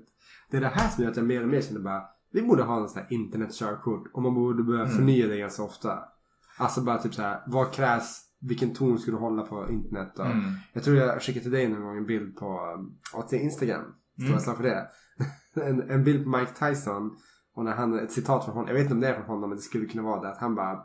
Det 0.50 0.56
är 0.56 0.60
det 0.60 0.68
här 0.68 0.88
som 0.88 1.04
gör 1.04 1.10
att 1.10 1.16
jag 1.16 1.26
mer 1.26 1.42
och 1.42 1.48
mer 1.48 1.60
känner 1.60 1.80
bara 1.80 2.02
vi 2.32 2.42
borde 2.42 2.62
ha 2.62 2.82
en 2.82 2.88
sån 2.88 3.02
här 3.02 3.12
internetkörkort 3.12 4.10
och 4.14 4.22
man 4.22 4.34
borde 4.34 4.62
börja 4.62 4.82
Mm. 4.84 4.96
förnya 4.96 5.26
det 5.26 5.36
ganska 5.38 5.62
ofta. 5.62 5.98
Alltså 6.58 6.80
bara 6.80 6.98
typ 6.98 7.14
så 7.14 7.22
här, 7.22 7.42
vad 7.46 7.72
krävs, 7.72 8.22
vilken 8.40 8.74
ton 8.74 8.98
ska 8.98 9.10
du 9.10 9.16
hålla 9.16 9.42
på 9.42 9.70
internet? 9.70 10.18
Och 10.18 10.26
Mm. 10.26 10.44
Jag 10.72 10.82
tror 10.82 10.96
jag 10.96 11.22
skickade 11.22 11.42
till 11.42 11.52
dig 11.52 11.68
någon 11.68 11.82
gång 11.82 11.96
en 11.96 12.06
bild 12.06 12.36
på, 12.36 12.58
till 13.28 13.38
Instagram. 13.38 13.82
Står 14.14 14.22
Mm. 14.22 14.32
jag 14.32 14.42
slag 14.42 14.56
för 14.56 14.62
det? 14.64 14.86
en, 15.66 15.90
en 15.90 16.04
bild 16.04 16.24
på 16.24 16.30
Mike 16.30 16.52
Tyson 16.68 17.10
och 17.54 17.64
när 17.64 17.72
han, 17.72 17.98
ett 17.98 18.12
citat 18.12 18.44
från 18.44 18.54
honom, 18.54 18.68
jag 18.68 18.74
vet 18.74 18.82
inte 18.82 18.94
om 18.94 19.00
det 19.00 19.08
är 19.08 19.14
från 19.14 19.26
honom 19.26 19.50
men 19.50 19.56
det 19.56 19.62
skulle 19.62 19.86
kunna 19.86 20.02
vara 20.02 20.20
det. 20.20 20.28
Att 20.28 20.38
han 20.40 20.54
bara 20.54 20.78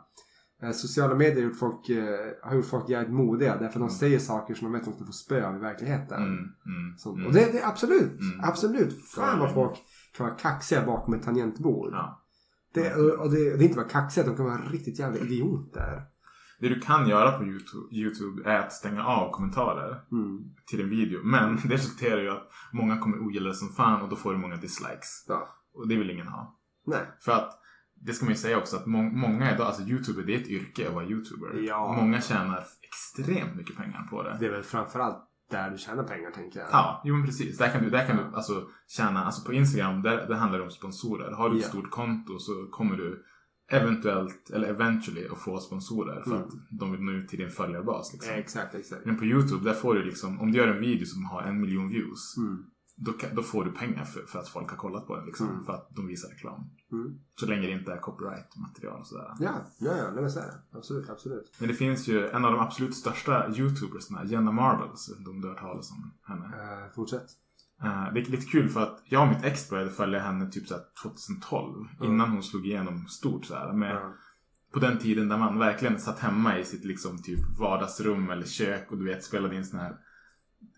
Sociala 0.70 1.14
medier 1.14 1.42
gjort 1.44 1.58
folk, 1.58 1.88
eh, 1.88 2.04
har 2.42 2.54
gjort 2.56 2.66
folk 2.66 2.88
jävligt 2.88 3.12
modiga 3.14 3.56
därför 3.56 3.80
att 3.80 3.88
de 3.88 3.90
säger 3.90 4.18
saker 4.18 4.54
som 4.54 4.64
de 4.72 4.78
vet 4.78 4.88
att 4.88 4.92
de 4.92 4.94
ska 4.96 5.06
få 5.06 5.12
spö 5.12 5.46
av 5.48 5.56
i 5.56 5.58
verkligheten. 5.58 6.22
Mm, 6.22 6.38
mm, 6.66 6.98
Så, 6.98 7.12
mm. 7.14 7.26
Och 7.26 7.32
det, 7.32 7.52
det 7.52 7.58
är 7.58 7.68
absolut, 7.68 8.20
Mm. 8.20 8.40
absolut. 8.42 9.06
Fan 9.14 9.38
vad 9.38 9.54
folk 9.54 9.78
kan 10.16 10.26
vara 10.26 10.36
kaxiga 10.36 10.86
bakom 10.86 11.14
ett 11.14 11.22
tangentbord. 11.22 11.92
Ja. 11.92 12.18
Det, 12.74 12.94
och 12.94 13.20
och 13.24 13.30
det, 13.30 13.36
det 13.56 13.62
är 13.62 13.62
inte 13.62 13.76
bara 13.76 13.88
kaxiga, 13.88 14.26
de 14.26 14.36
kan 14.36 14.44
vara 14.44 14.58
riktigt 14.70 14.98
jävla 14.98 15.18
idioter. 15.18 16.02
Det 16.60 16.68
du 16.68 16.80
kan 16.80 17.08
göra 17.08 17.38
på 17.38 17.44
YouTube, 17.44 17.94
YouTube 17.94 18.50
är 18.50 18.58
att 18.58 18.72
stänga 18.72 19.04
av 19.06 19.30
kommentarer 19.32 20.00
Mm. 20.12 20.38
till 20.66 20.80
en 20.80 20.90
video. 20.90 21.20
Men 21.24 21.56
det 21.64 21.74
resulterar 21.74 22.20
ju 22.20 22.30
att 22.30 22.48
många 22.72 22.98
kommer 22.98 23.18
ogilla 23.26 23.48
det 23.48 23.54
som 23.54 23.68
fan 23.68 24.02
och 24.02 24.08
då 24.08 24.16
får 24.16 24.32
du 24.32 24.38
många 24.38 24.56
dislikes. 24.56 25.24
Ja. 25.28 25.48
Och 25.74 25.88
det 25.88 25.96
vill 25.96 26.10
ingen 26.10 26.26
ha. 26.26 26.58
Nej. 26.86 27.00
För 27.20 27.32
att 27.32 27.58
det 28.04 28.12
ska 28.12 28.24
man 28.24 28.32
ju 28.32 28.38
säga 28.38 28.58
också 28.58 28.76
att 28.76 28.86
må- 28.86 29.02
många 29.02 29.54
idag, 29.54 29.66
alltså 29.66 29.82
YouTuber 29.82 30.22
det 30.22 30.34
är 30.34 30.40
ett 30.40 30.48
yrke 30.48 30.88
att 30.88 30.94
vara 30.94 31.04
YouTuber. 31.04 31.62
Ja. 31.68 31.92
Många 32.00 32.20
tjänar 32.20 32.64
extremt 32.82 33.56
mycket 33.56 33.76
pengar 33.76 34.06
på 34.10 34.22
det. 34.22 34.36
Det 34.40 34.46
är 34.46 34.50
väl 34.50 34.62
framförallt 34.62 35.18
där 35.50 35.70
du 35.70 35.78
tjänar 35.78 36.04
pengar 36.04 36.30
tänker 36.30 36.60
jag. 36.60 36.68
Ja, 36.72 37.02
jo 37.04 37.14
men 37.16 37.26
precis. 37.26 37.58
Där 37.58 37.68
kan 37.72 37.82
du, 37.82 37.90
där 37.90 38.06
kan 38.06 38.16
du 38.16 38.22
alltså 38.36 38.66
tjäna, 38.88 39.24
alltså 39.24 39.44
på 39.46 39.52
Instagram, 39.52 40.02
där, 40.02 40.26
där 40.28 40.34
handlar 40.34 40.58
det 40.58 40.64
om 40.64 40.70
sponsorer. 40.70 41.32
Har 41.32 41.50
du 41.50 41.56
ett 41.56 41.62
Ja. 41.62 41.68
stort 41.68 41.90
konto 41.90 42.38
så 42.38 42.66
kommer 42.70 42.96
du 42.96 43.24
eventuellt, 43.70 44.50
eller 44.50 44.68
eventually, 44.68 45.28
att 45.28 45.38
få 45.38 45.58
sponsorer 45.58 46.22
för 46.22 46.30
Mm. 46.36 46.42
att 46.42 46.52
de 46.70 46.92
vill 46.92 47.00
nå 47.00 47.12
ut 47.12 47.28
till 47.28 47.38
din 47.38 47.50
följarbas. 47.50 48.12
Liksom. 48.12 48.34
Exakt, 48.34 48.74
exakt. 48.74 49.04
Men 49.06 49.16
på 49.18 49.24
YouTube, 49.24 49.64
där 49.64 49.74
får 49.74 49.94
du 49.94 50.02
liksom, 50.04 50.40
om 50.40 50.52
du 50.52 50.58
gör 50.58 50.68
en 50.68 50.80
video 50.80 51.06
som 51.06 51.24
har 51.24 51.42
en 51.42 51.60
miljon 51.60 51.88
views, 51.88 52.36
Mm. 52.38 52.64
Då, 52.94 53.12
kan, 53.12 53.34
då 53.34 53.42
får 53.42 53.64
du 53.64 53.72
pengar 53.72 54.04
för, 54.04 54.22
för 54.22 54.38
att 54.38 54.48
folk 54.48 54.70
har 54.70 54.76
kollat 54.76 55.06
på 55.06 55.16
den. 55.16 55.26
Liksom, 55.26 55.48
Mm. 55.48 55.64
För 55.64 55.72
att 55.72 55.88
de 55.90 56.06
visar 56.06 56.28
reklam. 56.28 56.70
Mm. 56.92 57.18
Så 57.40 57.46
länge 57.46 57.66
det 57.66 57.72
inte 57.72 57.92
är 57.92 58.00
copyright-material 58.00 59.00
och 59.00 59.06
sådär. 59.06 59.34
Ja, 59.40 59.54
ja, 59.78 59.96
ja, 59.96 60.10
men 60.10 60.30
så 60.30 60.40
är 60.40 60.44
det. 60.44 60.78
Absolut, 60.78 61.08
absolut. 61.08 61.54
Men 61.58 61.68
det 61.68 61.74
finns 61.74 62.08
ju 62.08 62.28
en 62.28 62.44
av 62.44 62.52
de 62.52 62.60
absolut 62.60 62.94
största 62.94 63.48
YouTubersna, 63.56 64.24
Jenna 64.24 64.52
Marbles, 64.52 65.10
om 65.26 65.40
du 65.40 65.48
har 65.48 65.54
hört 65.54 65.62
talas 65.62 65.90
om 65.90 66.12
henne. 66.22 66.46
Uh, 66.46 66.94
fortsätt. 66.94 67.26
Eh, 67.82 68.12
det 68.14 68.20
är 68.20 68.30
lite 68.30 68.46
kul 68.46 68.68
för 68.68 68.80
att 68.80 69.02
jag 69.04 69.22
och 69.22 69.28
mitt 69.28 69.44
ex 69.44 69.70
började 69.70 69.90
följa 69.90 70.20
henne 70.20 70.50
typ 70.50 70.68
så 70.68 70.74
här 70.74 70.82
2012. 71.02 71.88
Innan 72.02 72.30
hon 72.30 72.42
slog 72.42 72.66
igenom 72.66 73.08
stort 73.08 73.44
så 73.44 73.54
här, 73.54 73.72
med. 73.72 74.12
På 74.72 74.78
den 74.78 74.98
tiden 74.98 75.28
där 75.28 75.38
man 75.38 75.58
verkligen 75.58 76.00
satt 76.00 76.18
hemma 76.18 76.58
i 76.58 76.64
sitt 76.64 76.84
liksom 76.84 77.22
typ 77.22 77.58
vardagsrum 77.58 78.30
eller 78.30 78.46
kök 78.46 78.92
och 78.92 78.98
du 78.98 79.04
vet 79.04 79.24
spelade 79.24 79.56
in 79.56 79.64
såna 79.64 79.82
här 79.82 79.96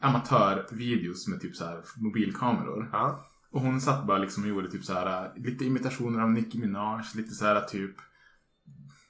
amatörvideos 0.00 1.28
med 1.28 1.40
typ 1.40 1.56
så 1.56 1.64
här 1.64 1.82
mobilkameror. 1.96 2.90
Ja. 2.92 3.24
Och 3.50 3.60
hon 3.60 3.80
satt 3.80 4.06
bara 4.06 4.18
liksom 4.18 4.42
och 4.42 4.48
gjorde 4.48 4.70
typ 4.70 4.84
så 4.84 4.92
här 4.92 5.32
lite 5.36 5.64
imitationer 5.64 6.20
av 6.20 6.30
Nicki 6.30 6.58
Minaj, 6.58 7.04
lite 7.14 7.30
så 7.30 7.44
här 7.44 7.60
typ 7.60 7.96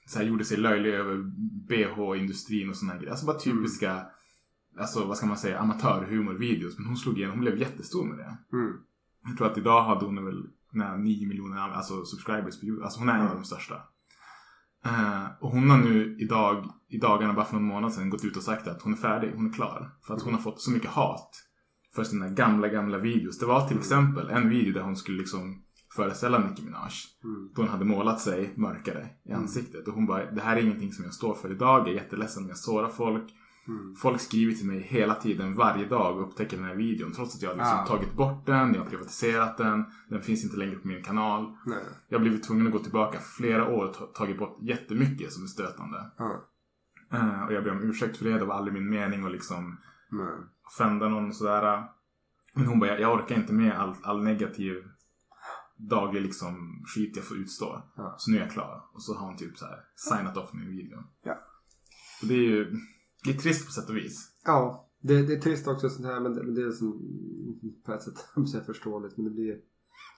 så 0.06 0.18
här 0.18 0.26
gjorde 0.26 0.44
sig 0.44 0.56
löjlig 0.56 0.90
över 0.90 1.16
BH-industrin 1.68 2.70
och 2.70 2.76
här 2.76 2.96
grejer. 2.96 3.10
Alltså 3.10 3.26
bara 3.26 3.38
typiska, 3.38 4.06
alltså 4.78 5.04
vad 5.04 5.16
ska 5.16 5.26
man 5.26 5.36
säga, 5.36 5.58
amatörhumorvideos. 5.58 6.78
Men 6.78 6.86
hon 6.86 6.96
slog 6.96 7.18
igenom, 7.18 7.34
hon 7.34 7.40
blev 7.40 7.58
jättestor 7.58 8.04
med 8.04 8.18
det. 8.18 8.36
Mm. 8.56 8.76
Jag 9.24 9.36
tror 9.36 9.46
att 9.50 9.58
idag 9.58 9.84
hade 9.84 10.06
hon 10.06 10.24
väl 10.24 10.46
nära 10.72 10.96
9 10.96 11.28
miljoner 11.28 11.58
alltså 11.58 12.04
subscribers 12.04 12.60
på 12.60 12.66
YouTube. 12.66 12.84
Alltså 12.84 13.00
hon 13.00 13.08
är 13.08 13.18
en 13.18 13.28
av 13.28 13.34
de 13.34 13.44
största. 13.44 13.82
Eh, 14.84 15.24
och 15.40 15.50
hon 15.50 15.70
har 15.70 15.78
nu 15.78 16.16
idag, 16.20 16.70
i 16.88 16.98
dagarna, 16.98 17.34
bara 17.34 17.44
för 17.44 17.54
någon 17.54 17.64
månad 17.64 17.92
sedan, 17.92 18.10
gått 18.10 18.24
ut 18.24 18.36
och 18.36 18.42
sagt 18.42 18.68
att 18.68 18.82
hon 18.82 18.92
är 18.92 18.96
färdig, 18.96 19.32
hon 19.36 19.48
är 19.48 19.52
klar. 19.52 19.90
För 20.06 20.14
att 20.14 20.22
hon 20.22 20.34
har 20.34 20.40
fått 20.40 20.60
så 20.60 20.70
mycket 20.70 20.90
hat 20.90 21.30
för 21.94 22.04
sina 22.04 22.28
gamla, 22.28 22.68
gamla 22.68 22.98
videos. 22.98 23.38
Det 23.38 23.46
var 23.46 23.68
till 23.68 23.78
exempel 23.78 24.30
en 24.30 24.48
video 24.48 24.74
där 24.74 24.82
hon 24.82 24.96
skulle 24.96 25.18
liksom 25.18 25.62
föreställa 25.96 26.38
Nicki 26.38 26.62
Minaj. 26.62 26.90
Mm. 27.24 27.50
Då 27.54 27.62
hon 27.62 27.68
hade 27.68 27.84
målat 27.84 28.20
sig 28.20 28.52
mörkare 28.56 29.08
i 29.24 29.32
ansiktet. 29.32 29.88
Och 29.88 29.94
hon 29.94 30.06
bara, 30.06 30.30
det 30.30 30.40
här 30.40 30.56
är 30.56 30.60
ingenting 30.60 30.92
som 30.92 31.04
jag 31.04 31.14
står 31.14 31.34
för 31.34 31.50
idag. 31.52 31.80
Jag 31.80 31.88
är 31.88 31.92
jätteledsen 31.92 32.42
om 32.42 32.48
jag 32.48 32.58
sårar 32.58 32.88
folk. 32.88 33.24
Mm. 33.68 33.96
Folk 33.96 34.20
skriver 34.20 34.52
till 34.52 34.66
mig 34.66 34.80
hela 34.80 35.14
tiden, 35.14 35.54
varje 35.54 35.86
dag 35.86 36.16
och 36.16 36.22
upptäcker 36.28 36.56
den 36.56 36.66
här 36.66 36.74
videon. 36.74 37.12
Trots 37.12 37.36
att 37.36 37.42
jag 37.42 37.50
har 37.50 37.56
liksom 37.56 37.78
Ah. 37.78 37.86
tagit 37.86 38.12
bort 38.12 38.46
den, 38.46 38.74
jag 38.74 38.80
har 38.82 38.88
privatiserat 38.90 39.56
den. 39.56 39.84
Den 40.08 40.22
finns 40.22 40.44
inte 40.44 40.56
längre 40.56 40.76
på 40.76 40.88
min 40.88 41.02
kanal. 41.02 41.56
Nej. 41.66 41.78
Jag 42.08 42.18
har 42.18 42.20
blivit 42.22 42.42
tvungen 42.44 42.66
att 42.66 42.72
gå 42.72 42.78
tillbaka 42.78 43.18
flera 43.20 43.68
år 43.68 43.84
och 43.88 43.94
ta- 43.94 44.06
tagit 44.06 44.38
bort 44.38 44.56
jättemycket 44.60 45.32
som 45.32 45.42
är 45.42 45.46
stötande. 45.46 46.10
Ja. 46.18 46.44
Eh, 47.12 47.42
och 47.44 47.52
jag 47.52 47.64
ber 47.64 47.70
om 47.70 47.82
ursäkt 47.82 48.16
för 48.16 48.24
det. 48.24 48.38
Det 48.38 48.44
var 48.44 48.54
aldrig 48.54 48.74
min 48.74 48.90
mening 48.90 49.24
att 49.24 49.32
liksom 49.32 49.78
Nej. 50.10 50.34
offenda 50.66 51.08
någon 51.08 51.28
och 51.28 51.36
sådär. 51.36 51.84
Men 52.54 52.66
hon 52.66 52.78
bara, 52.80 52.98
jag, 53.00 53.14
orkar 53.14 53.34
inte 53.36 53.52
med 53.52 53.72
all, 53.78 53.94
all 54.02 54.22
negativ 54.24 54.74
daglig 55.76 56.22
liksom 56.22 56.82
skit 56.94 57.16
jag 57.16 57.24
får 57.24 57.36
utstå. 57.36 57.82
Ja. 57.96 58.14
Så 58.18 58.30
nu 58.30 58.36
är 58.36 58.40
jag 58.40 58.50
klar. 58.52 58.84
Och 58.92 59.02
så 59.02 59.14
har 59.14 59.26
hon 59.26 59.36
typ 59.36 59.56
så 59.56 59.64
här 59.66 59.78
signat 59.96 60.36
off 60.36 60.52
min 60.52 60.68
video. 60.76 61.02
Ja. 61.24 61.38
Och 62.22 62.28
det 62.28 62.34
är 62.34 62.38
ju 62.42 62.76
det 63.24 63.30
är 63.30 63.34
trist 63.34 63.66
på 63.66 63.72
sätt 63.72 63.88
och 63.88 63.96
vis. 63.96 64.30
Ja, 64.44 64.88
det, 65.00 65.22
det 65.22 65.32
är 65.32 65.40
trist 65.40 65.68
också 65.68 65.88
sånt 65.90 66.06
här 66.06 66.20
men 66.20 66.34
det, 66.34 66.42
men 66.42 66.54
det 66.54 66.62
är 66.62 66.70
som 66.70 67.00
på 67.86 67.92
ett 67.92 68.02
sätt 68.02 68.66
förståeligt 68.66 69.16
men 69.16 69.24
det 69.24 69.30
blir 69.30 69.56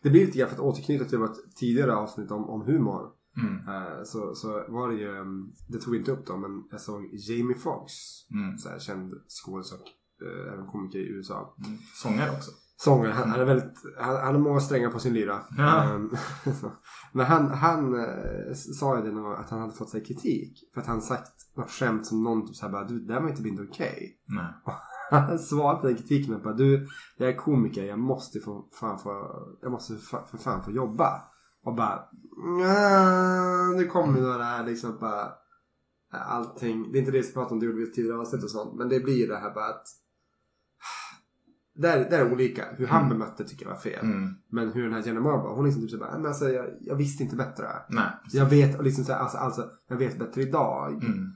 det 0.02 0.10
blir 0.10 0.26
lite 0.26 0.38
grann 0.38 0.48
för 0.48 0.56
att 0.56 0.62
återknyta 0.62 1.04
till 1.04 1.18
vårt 1.18 1.54
tidigare 1.56 1.94
avsnitt 1.94 2.30
om, 2.30 2.44
om 2.50 2.62
humor. 2.62 3.10
Mm. 3.36 3.68
Eh, 3.68 4.02
så, 4.04 4.34
så 4.34 4.48
var 4.68 4.88
det 4.88 4.94
ju, 4.94 5.08
um, 5.20 5.52
det 5.68 5.78
tog 5.78 5.96
inte 5.96 6.12
upp 6.12 6.26
då 6.26 6.36
men 6.36 6.64
jag 6.70 6.80
såg 6.80 7.10
Jamie 7.12 7.56
Foxx, 7.56 7.94
Mm. 8.30 8.58
så 8.58 8.68
här, 8.68 8.78
känd 8.78 9.14
skådis 9.28 9.72
och 9.72 9.86
eh, 10.26 10.52
även 10.52 10.66
komiker 10.66 10.98
i 10.98 11.08
USA. 11.08 11.56
Mm. 11.66 11.78
Sångare 11.94 12.30
också. 12.30 12.50
Sångare, 12.78 13.12
han, 13.12 13.30
han 13.30 13.40
är 13.40 13.44
väldigt, 13.44 13.82
han, 13.98 14.16
han 14.16 14.34
har 14.34 14.42
många 14.42 14.60
strängar 14.60 14.90
på 14.90 14.98
sin 14.98 15.14
lyra. 15.14 15.40
Ja. 15.56 15.82
Ehm, 15.82 16.10
men 17.12 17.26
han, 17.26 17.50
han 17.50 17.94
eh, 17.94 18.54
sa 18.54 18.96
ju 18.96 19.02
det 19.02 19.12
någon 19.12 19.36
att 19.36 19.50
han 19.50 19.60
hade 19.60 19.72
fått 19.72 19.90
sig 19.90 20.04
kritik. 20.04 20.70
För 20.74 20.80
att 20.80 20.86
han 20.86 21.02
sagt 21.02 21.32
något 21.56 21.70
skämt 21.70 22.06
som 22.06 22.24
någon 22.24 22.46
typ 22.46 22.56
såhär 22.56 22.72
bara 22.72 22.84
du 22.84 23.00
det 23.00 23.14
där 23.14 23.20
var 23.20 23.28
inte 23.28 23.48
inte 23.48 23.62
okej. 23.62 24.18
Nej. 24.28 24.44
Han 25.10 25.38
svarade 25.38 25.80
på 25.80 25.86
den 25.86 25.96
kritiken 25.96 26.32
med 26.32 26.42
bara 26.42 26.54
du 26.54 26.86
jag 27.16 27.28
är 27.28 27.36
komiker 27.36 27.84
jag 27.84 27.98
måste 27.98 28.40
få 28.40 28.68
fan 28.80 28.98
få, 28.98 29.10
jag 29.62 29.72
måste 29.72 29.94
för, 29.96 30.20
för 30.30 30.38
fan 30.38 30.64
få 30.64 30.70
jobba. 30.70 31.22
Och 31.64 31.74
bara 31.74 32.00
"Nja, 32.58 33.76
nu 33.76 33.86
kommer 33.86 34.38
det 34.38 34.44
här 34.44 34.64
liksom 34.64 34.98
bara 35.00 35.32
allting. 36.10 36.92
Det 36.92 36.98
är 36.98 37.00
inte 37.00 37.12
det 37.12 37.20
vi 37.20 37.32
pratade 37.32 37.54
om 37.54 37.60
det 37.60 37.66
gjorde 37.66 37.78
vi 37.78 37.92
tidigare 37.92 38.18
avsnitt 38.18 38.44
och 38.44 38.50
sånt. 38.50 38.74
Men 38.78 38.88
det 38.88 39.00
blir 39.00 39.16
ju 39.20 39.26
det 39.26 39.36
här 39.36 39.54
bara 39.54 39.68
att 39.68 39.86
där, 41.78 42.10
där 42.10 42.18
är 42.26 42.32
olika. 42.32 42.64
Hur 42.76 42.86
han 42.86 43.08
bemötte 43.08 43.44
tycker 43.44 43.64
jag 43.66 43.72
var 43.72 43.78
fel. 43.80 44.04
Mm. 44.04 44.34
Men 44.50 44.72
hur 44.72 44.82
den 44.82 44.92
här 44.92 45.02
Jenny 45.02 45.20
Marble, 45.20 45.48
hon 45.54 45.64
liksom 45.64 45.82
typ 45.82 45.90
så 45.90 45.96
"Nej, 45.96 46.08
men 46.16 46.26
alltså, 46.26 46.48
jag, 46.50 46.66
jag 46.80 46.96
visste 46.96 47.22
inte 47.22 47.36
bättre. 47.36 47.66
Nej. 47.88 48.10
Jag 48.32 48.46
vet, 48.46 48.78
och 48.78 48.84
liksom 48.84 49.04
så 49.04 49.12
här, 49.12 49.20
alltså, 49.20 49.38
alltså, 49.38 49.64
jag 49.88 49.96
vet 49.96 50.18
bättre 50.18 50.42
idag. 50.42 50.92
Mm. 51.04 51.32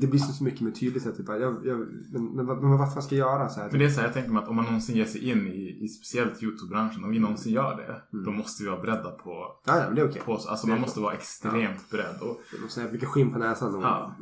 det 0.00 0.06
blir 0.06 0.20
så 0.20 0.32
så 0.32 0.44
mycket 0.44 0.60
mer 0.60 0.70
tydligt. 0.70 1.02
Så 1.02 1.08
här, 1.08 1.16
typ, 1.16 1.28
jag, 1.28 1.40
jag, 1.66 1.78
men, 2.12 2.24
men, 2.36 2.46
vad- 2.46 2.62
men 2.62 2.78
vad 2.78 2.92
fan 2.94 3.02
ska 3.02 3.14
jag 3.16 3.28
göra? 3.28 3.48
Så 3.48 3.60
här, 3.60 3.68
Men 3.70 3.78
det 3.78 3.84
är 3.84 3.88
så 3.90 4.00
här, 4.00 4.06
jag 4.06 4.14
tänker 4.14 4.30
mig 4.30 4.42
att 4.42 4.48
om 4.48 4.56
man 4.56 4.64
någonsin 4.64 4.96
ger 4.96 5.04
sig 5.04 5.30
in 5.30 5.46
i, 5.46 5.84
i 5.84 5.88
speciellt 5.88 6.42
YouTube-branschen, 6.42 7.04
om 7.04 7.10
vi 7.10 7.18
någonsin 7.18 7.52
gör 7.52 7.76
det, 7.76 8.02
Mm. 8.12 8.24
då 8.24 8.30
måste 8.30 8.62
vi 8.64 8.68
vara 8.70 8.80
beredda 8.80 9.10
på, 9.10 9.30
ja, 9.66 9.78
ja, 9.78 9.84
men 9.86 9.94
det 9.94 10.00
är 10.00 10.08
okej. 10.08 10.22
på 10.24 10.32
alltså 10.32 10.66
är 10.66 10.70
man 10.70 10.80
måste 10.80 11.00
vara 11.00 11.14
extremt 11.14 11.90
beredd. 11.90 12.16
Och, 12.20 12.40
Det 12.52 12.60
måste 12.62 12.80
säga 12.80 12.92
mycket 12.92 13.08
skinn 13.08 13.32
på 13.32 13.38
näsan. 13.38 13.74
Och, 13.74 13.82
Ja. 13.82 14.16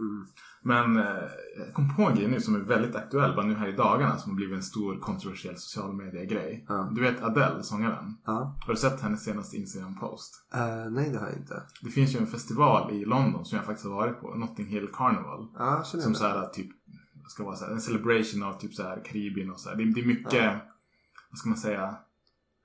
Men 0.62 0.96
eh, 0.96 1.04
jag 1.58 1.74
kom 1.74 1.96
på 1.96 2.02
en 2.02 2.14
grej 2.16 2.28
nu 2.28 2.40
som 2.40 2.54
är 2.54 2.58
väldigt 2.58 2.96
aktuell, 2.96 3.34
bara 3.36 3.46
nu 3.46 3.54
här 3.54 3.68
i 3.68 3.72
dagarna, 3.72 4.18
som 4.18 4.30
har 4.30 4.36
blivit 4.36 4.56
en 4.56 4.62
stor 4.62 4.98
kontroversiell 5.00 5.56
social 5.56 5.94
media-grej. 5.94 6.64
Ja. 6.68 6.88
Du 6.94 7.02
vet 7.02 7.22
Adele, 7.22 7.62
sångaren? 7.62 8.16
ja. 8.26 8.56
Har 8.66 8.72
du 8.72 8.76
sett 8.80 9.00
hennes 9.00 9.24
senaste 9.24 9.56
Instagram-post? 9.56 10.34
Eh, 10.54 10.90
nej, 10.90 11.10
det 11.10 11.18
har 11.18 11.26
jag 11.26 11.36
inte. 11.36 11.62
Det 11.82 11.90
finns 11.90 12.14
ju 12.14 12.18
en 12.18 12.26
festival 12.26 12.92
i 12.92 13.04
London 13.04 13.44
som 13.44 13.56
jag 13.56 13.64
faktiskt 13.66 13.86
har 13.88 13.94
varit 13.94 14.20
på, 14.20 14.34
Notting 14.34 14.66
Hill 14.66 14.88
Carnival. 14.92 15.48
Ja, 15.58 15.82
Som 15.84 16.12
det. 16.12 16.18
så 16.18 16.26
här, 16.26 16.46
typ, 16.46 16.70
ska 17.28 17.44
vara 17.44 17.56
så 17.56 17.64
här, 17.64 17.72
en 17.72 17.80
celebration 17.80 18.42
av 18.42 18.52
typ 18.52 18.74
så 18.74 18.82
här 18.82 19.02
Karibien 19.04 19.50
och 19.50 19.60
så 19.60 19.68
här. 19.68 19.76
Det, 19.76 19.84
det 19.84 20.00
är 20.00 20.06
mycket, 20.06 20.52
vad 21.30 21.38
ska 21.38 21.48
man 21.48 21.58
säga, 21.58 21.96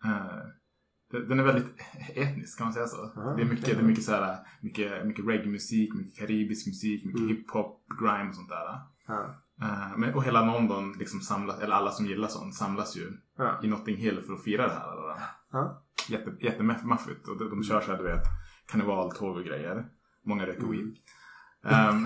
eh, 0.06 0.38
den 1.12 1.40
är 1.40 1.44
väldigt 1.44 1.74
etnisk, 2.16 2.58
kan 2.58 2.66
man 2.68 2.74
säga 2.74 2.88
så? 2.88 3.12
Ja, 3.16 3.22
det 3.22 3.42
är 3.42 3.46
mycket, 3.46 3.66
det 3.66 3.72
är 3.72 3.82
mycket 3.82 4.04
så 4.04 4.12
här, 4.12 4.38
mycket, 4.62 5.06
mycket 5.06 5.26
reggae-musik, 5.28 5.94
mycket 5.94 6.20
karibisk 6.20 6.68
musik, 6.68 7.06
mycket 7.06 7.22
Mm. 7.22 7.36
hiphop, 7.36 7.82
grime 8.00 8.30
och 8.30 8.36
sånt 8.36 8.50
där. 8.50 8.80
Ja. 9.08 9.36
Eh, 9.62 9.98
men, 9.98 10.14
och 10.14 10.24
hela 10.24 10.46
London 10.46 10.94
liksom 11.00 11.20
samlas, 11.22 11.60
eller 11.60 11.76
alla 11.76 11.92
som 11.92 12.06
gillar 12.06 12.28
sånt 12.28 12.56
samlas 12.56 12.98
ju 12.98 13.12
Ja. 13.38 13.60
i 13.64 13.68
Notting 13.68 13.98
Hill 13.98 14.22
för 14.22 14.34
att 14.34 14.44
fira 14.44 14.68
det 14.68 14.74
här. 14.74 14.96
Då. 14.96 15.18
Ja. 15.52 15.84
Jätte, 16.10 16.32
jättemaffigt. 16.46 17.28
Och 17.28 17.38
de, 17.38 17.50
de 17.50 17.64
kör 17.64 17.82
så 17.82 17.92
här, 17.92 17.98
du 17.98 18.04
vet, 18.04 18.24
karnevaltåg 18.72 19.38
och 19.38 19.44
grejer. 19.44 19.86
Många 20.26 20.46
röker 20.46 20.64
Mm. 20.64 20.72
weed. 20.72 20.96
Ehm, 21.74 22.06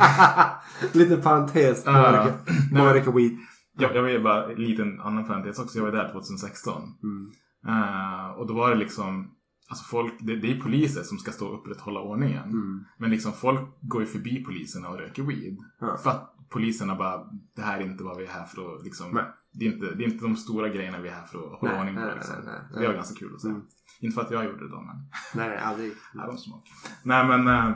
Lite 0.93 1.18
parentes. 1.18 1.84
Ja. 1.86 1.91
Många 1.91 2.34
Många 2.72 2.93
röker 2.93 3.12
weed. 3.12 3.38
Jag, 3.78 3.95
jag 3.95 4.04
vill 4.04 4.24
bara 4.24 4.52
en 4.52 4.62
liten 4.64 5.02
annan 5.02 5.26
parentes 5.28 5.60
också. 5.60 5.78
Jag 5.78 5.86
var 5.86 5.91
där 5.91 6.12
2016. 6.12 6.82
Mm. 7.04 7.32
Eh, 7.68 8.30
och 8.32 8.47
då 8.47 8.53
var 8.53 8.70
det 8.70 8.76
liksom, 8.76 9.32
alltså 9.70 9.84
folk, 9.86 10.14
det, 10.20 10.36
det 10.36 10.51
är 10.51 10.59
poliser 10.62 11.03
som 11.03 11.18
ska 11.18 11.32
stå 11.32 11.47
och 11.47 11.59
upprätthålla 11.59 11.99
ordningen. 11.99 12.43
Mm. 12.43 12.86
Men 12.97 13.09
liksom 13.09 13.34
folk 13.34 13.62
går 13.82 14.01
ju 14.01 14.07
förbi 14.07 14.43
poliserna 14.43 14.89
och 14.89 14.97
röker 14.97 15.24
weed. 15.24 15.57
Ja. 15.80 15.97
För 15.97 16.09
att 16.09 16.36
poliserna 16.49 16.95
bara, 16.95 17.24
det 17.55 17.62
här 17.62 17.80
är 17.80 17.84
inte 17.84 18.03
vad 18.03 18.18
vi 18.18 18.24
är 18.26 18.30
här 18.30 18.45
för 18.45 18.76
att 18.76 18.84
liksom, 18.84 19.22
det 19.53 19.66
är, 19.68 19.74
inte, 19.74 19.86
det 19.95 20.03
är 20.03 20.07
inte 20.07 20.26
de 20.26 20.36
stora 20.36 20.70
grejerna 20.70 20.99
vi 20.99 21.09
är 21.09 21.14
här 21.14 21.26
för 21.26 21.38
att 21.53 21.59
hålla 21.59 21.72
Nej, 21.72 21.80
ordning 21.82 21.95
på. 21.95 22.16
Liksom. 22.16 22.36
nej, 22.45 22.53
nej, 22.72 22.82
det 22.82 22.88
var 22.88 22.93
ganska 22.95 23.20
kul 23.20 23.36
att 23.36 23.41
se. 23.41 23.49
Mm. 23.49 23.62
Inte 23.99 24.16
för 24.16 24.22
att 24.22 24.32
jag 24.32 24.45
gjorde 24.45 24.64
det 24.64 24.70
då, 24.72 24.82
men 24.82 24.95
Nej, 25.36 25.57
aldrig. 25.57 25.91
Nej, 26.14 26.26
de 26.28 26.38
smak. 26.38 26.64
Nej 27.03 27.28
men 27.28 27.47
eh, 27.47 27.76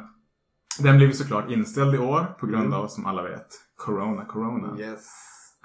den 0.79 0.97
blev 0.97 1.09
ju 1.09 1.13
såklart 1.15 1.49
inställd 1.49 1.95
i 1.95 1.97
år 1.97 2.35
på 2.39 2.45
grund 2.47 2.65
Mm. 2.65 2.73
av, 2.79 2.87
som 2.87 3.05
alla 3.05 3.23
vet, 3.23 3.47
Corona, 3.75 4.25
Corona. 4.25 4.79
Yes. 4.79 5.07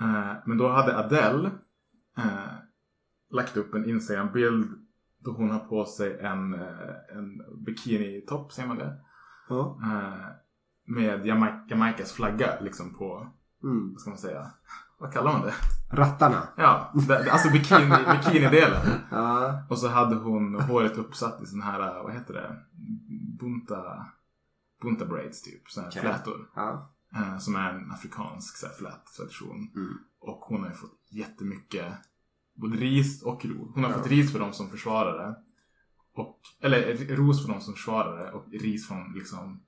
Eh, 0.01 0.33
men 0.47 0.59
då 0.59 0.69
hade 0.69 0.99
Adele 0.99 1.51
eh, 2.19 2.25
lagt 3.31 3.57
upp 3.57 3.75
en 3.75 3.85
Instagram-bild 3.89 4.69
då 5.19 5.33
hon 5.33 5.51
har 5.51 5.59
på 5.59 5.85
sig 5.85 6.19
en, 6.21 6.55
eh, 6.55 7.17
en 7.17 7.43
bikini-topp, 7.67 8.53
säger 8.53 8.69
man 8.69 8.79
det? 8.79 8.97
Ja. 9.49 9.79
Eh, 9.83 10.27
med 10.87 11.27
Jamaica, 11.27 11.65
Jamaicas 11.69 12.13
flagga 12.13 12.61
liksom 12.61 12.95
på, 12.95 13.27
Mm. 13.63 13.93
vad 13.93 14.01
ska 14.01 14.11
man 14.11 14.19
säga, 14.19 14.51
vad 14.99 15.13
kallar 15.13 15.33
man 15.33 15.43
det? 15.43 15.55
Rattarna. 15.93 16.49
Ja, 16.57 16.93
det, 17.09 17.31
alltså 17.33 17.51
bikini, 17.51 17.91
bikini-delen. 18.13 18.87
Ja. 19.11 19.63
Och 19.71 19.79
så 19.79 19.89
hade 19.89 20.17
hon 20.17 20.55
håret 20.61 20.97
uppsatt 20.99 21.43
i 21.43 21.47
sån 21.47 21.63
här, 21.63 22.03
vad 22.03 22.13
heter 22.13 22.35
det? 22.35 22.57
Bunta, 23.41 24.07
bunta 24.83 25.05
braids 25.07 25.43
typ, 25.43 25.69
såna 25.71 25.85
här 25.85 25.91
Okej. 25.91 26.03
flätor. 26.03 26.51
Ja. 26.55 26.91
Eh, 27.17 27.39
som 27.39 27.57
är 27.57 27.71
en 27.75 27.91
afrikansk 27.91 28.57
så 28.57 28.67
här, 28.67 28.73
flät 28.75 29.07
tradition. 29.17 29.71
Mm. 29.75 29.99
Och 30.21 30.39
hon 30.41 30.61
har 30.61 30.69
ju 30.69 30.75
fått 30.75 30.99
jättemycket 31.11 31.95
både 32.61 32.77
ris 32.77 33.23
och 33.23 33.45
ros. 33.45 33.71
Hon 33.75 33.85
har 33.85 33.91
Ja. 33.91 33.97
fått 33.99 34.07
ris 34.07 34.33
för 34.33 34.39
de 34.39 34.53
som 34.53 34.71
försvarar 34.71 35.19
det. 35.19 35.37
Och, 36.15 36.41
eller 36.61 36.97
ros 37.17 37.47
för 37.47 37.53
de 37.53 37.61
som 37.61 37.75
försvarar 37.75 38.17
det 38.25 38.33
och 38.33 38.47
ris 38.53 38.89
från 38.89 39.13
liksom, 39.15 39.61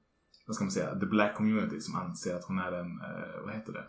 vad 0.47 0.57
ska 0.57 0.65
man 0.65 0.71
säga, 0.73 0.99
the 1.01 1.07
black 1.07 1.37
community 1.37 1.81
som 1.81 1.97
anser 1.97 2.37
att 2.37 2.45
hon 2.45 2.59
är 2.59 2.73
en, 2.73 3.01
eh, 3.01 3.45
vad 3.45 3.55
heter 3.55 3.73
det? 3.73 3.85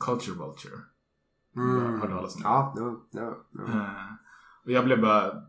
Culture 0.00 0.36
vulture. 0.38 0.78
Mm. 1.56 2.00
Har 2.00 2.08
du 2.08 2.14
talat 2.14 2.34
om 2.36 2.42
det? 2.42 2.48
Ja, 2.48 2.74
no, 2.76 2.80
no, 3.12 3.36
no. 3.50 3.70
Eh, 3.72 4.12
och 4.64 4.70
jag 4.70 4.84
blev 4.84 5.00
bara 5.00 5.42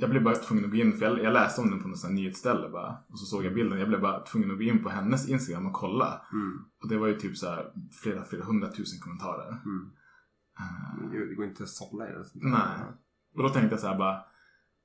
jag 0.00 0.10
blev 0.10 0.22
bara 0.22 0.34
tvungen 0.34 0.64
att 0.64 0.70
gå 0.70 0.76
in, 0.76 0.92
för 0.98 1.04
jag, 1.06 1.22
jag 1.22 1.32
läste 1.32 1.60
om 1.60 1.70
den 1.70 1.82
på 1.82 1.88
något 1.88 1.98
sånt 1.98 2.14
nyhetsställe 2.14 2.68
bara. 2.68 2.96
Och 3.08 3.18
så 3.18 3.24
såg 3.26 3.44
jag 3.44 3.54
bilden. 3.54 3.78
Jag 3.78 3.88
blev 3.88 4.00
bara 4.00 4.20
tvungen 4.20 4.50
att 4.50 4.56
gå 4.56 4.62
in 4.62 4.82
på 4.82 4.88
hennes 4.88 5.28
Instagram 5.28 5.66
och 5.66 5.72
kolla. 5.72 6.22
Mm. 6.32 6.64
Och 6.82 6.88
det 6.88 6.98
var 6.98 7.06
ju 7.06 7.14
typ 7.14 7.36
så 7.36 7.46
här 7.48 7.72
flera, 8.02 8.24
flera 8.24 8.44
hundratusen 8.44 9.00
kommentarer. 9.00 9.48
Mm. 9.64 9.90
Det 11.12 11.34
går 11.34 11.44
inte 11.44 11.62
att 11.62 11.68
sålla 11.68 12.08
i 12.08 12.12
det. 12.12 12.24
nej. 12.34 12.78
Och 13.34 13.42
då 13.42 13.48
tänkte 13.48 13.72
jag 13.74 13.80
så 13.80 13.86
här 13.86 13.98
bara. 13.98 14.20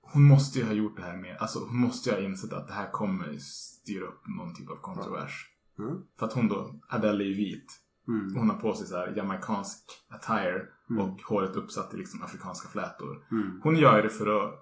Hon 0.02 0.24
måste 0.24 0.60
ju 0.60 0.66
ha 0.66 0.74
gjort 0.74 0.98
det 0.98 1.04
här 1.04 1.18
med, 1.18 1.38
alltså 1.38 1.60
hon 1.60 1.78
måste 1.78 2.10
ju 2.10 2.16
ha 2.16 2.22
insett 2.24 2.54
att 2.54 2.68
det 2.68 2.74
här 2.74 2.92
kommer 2.92 3.38
styra 3.38 4.06
upp 4.06 4.22
någon 4.38 4.56
typ 4.56 4.70
av 4.70 4.76
kontrovers. 4.76 5.50
Mm. 5.80 6.02
För 6.20 6.26
att 6.26 6.34
hon 6.34 6.48
då, 6.48 6.80
Adele 6.90 7.24
är 7.24 7.28
ju 7.28 7.34
vit. 7.34 7.80
Mm. 8.08 8.36
Hon 8.36 8.50
har 8.50 8.58
på 8.58 8.74
sig 8.74 8.88
så 8.88 8.98
här 8.98 9.14
jamaicansk 9.18 9.80
attire 10.10 10.62
Mm. 10.90 11.02
och 11.06 11.22
håret 11.22 11.56
uppsatt 11.56 11.94
i 11.94 11.98
liksom 11.98 12.22
afrikanska 12.24 12.70
flätor. 12.70 13.26
Mm. 13.32 13.60
Hon 13.64 13.76
gör 13.76 14.04
det 14.04 14.10
för 14.10 14.28
att 14.46 14.60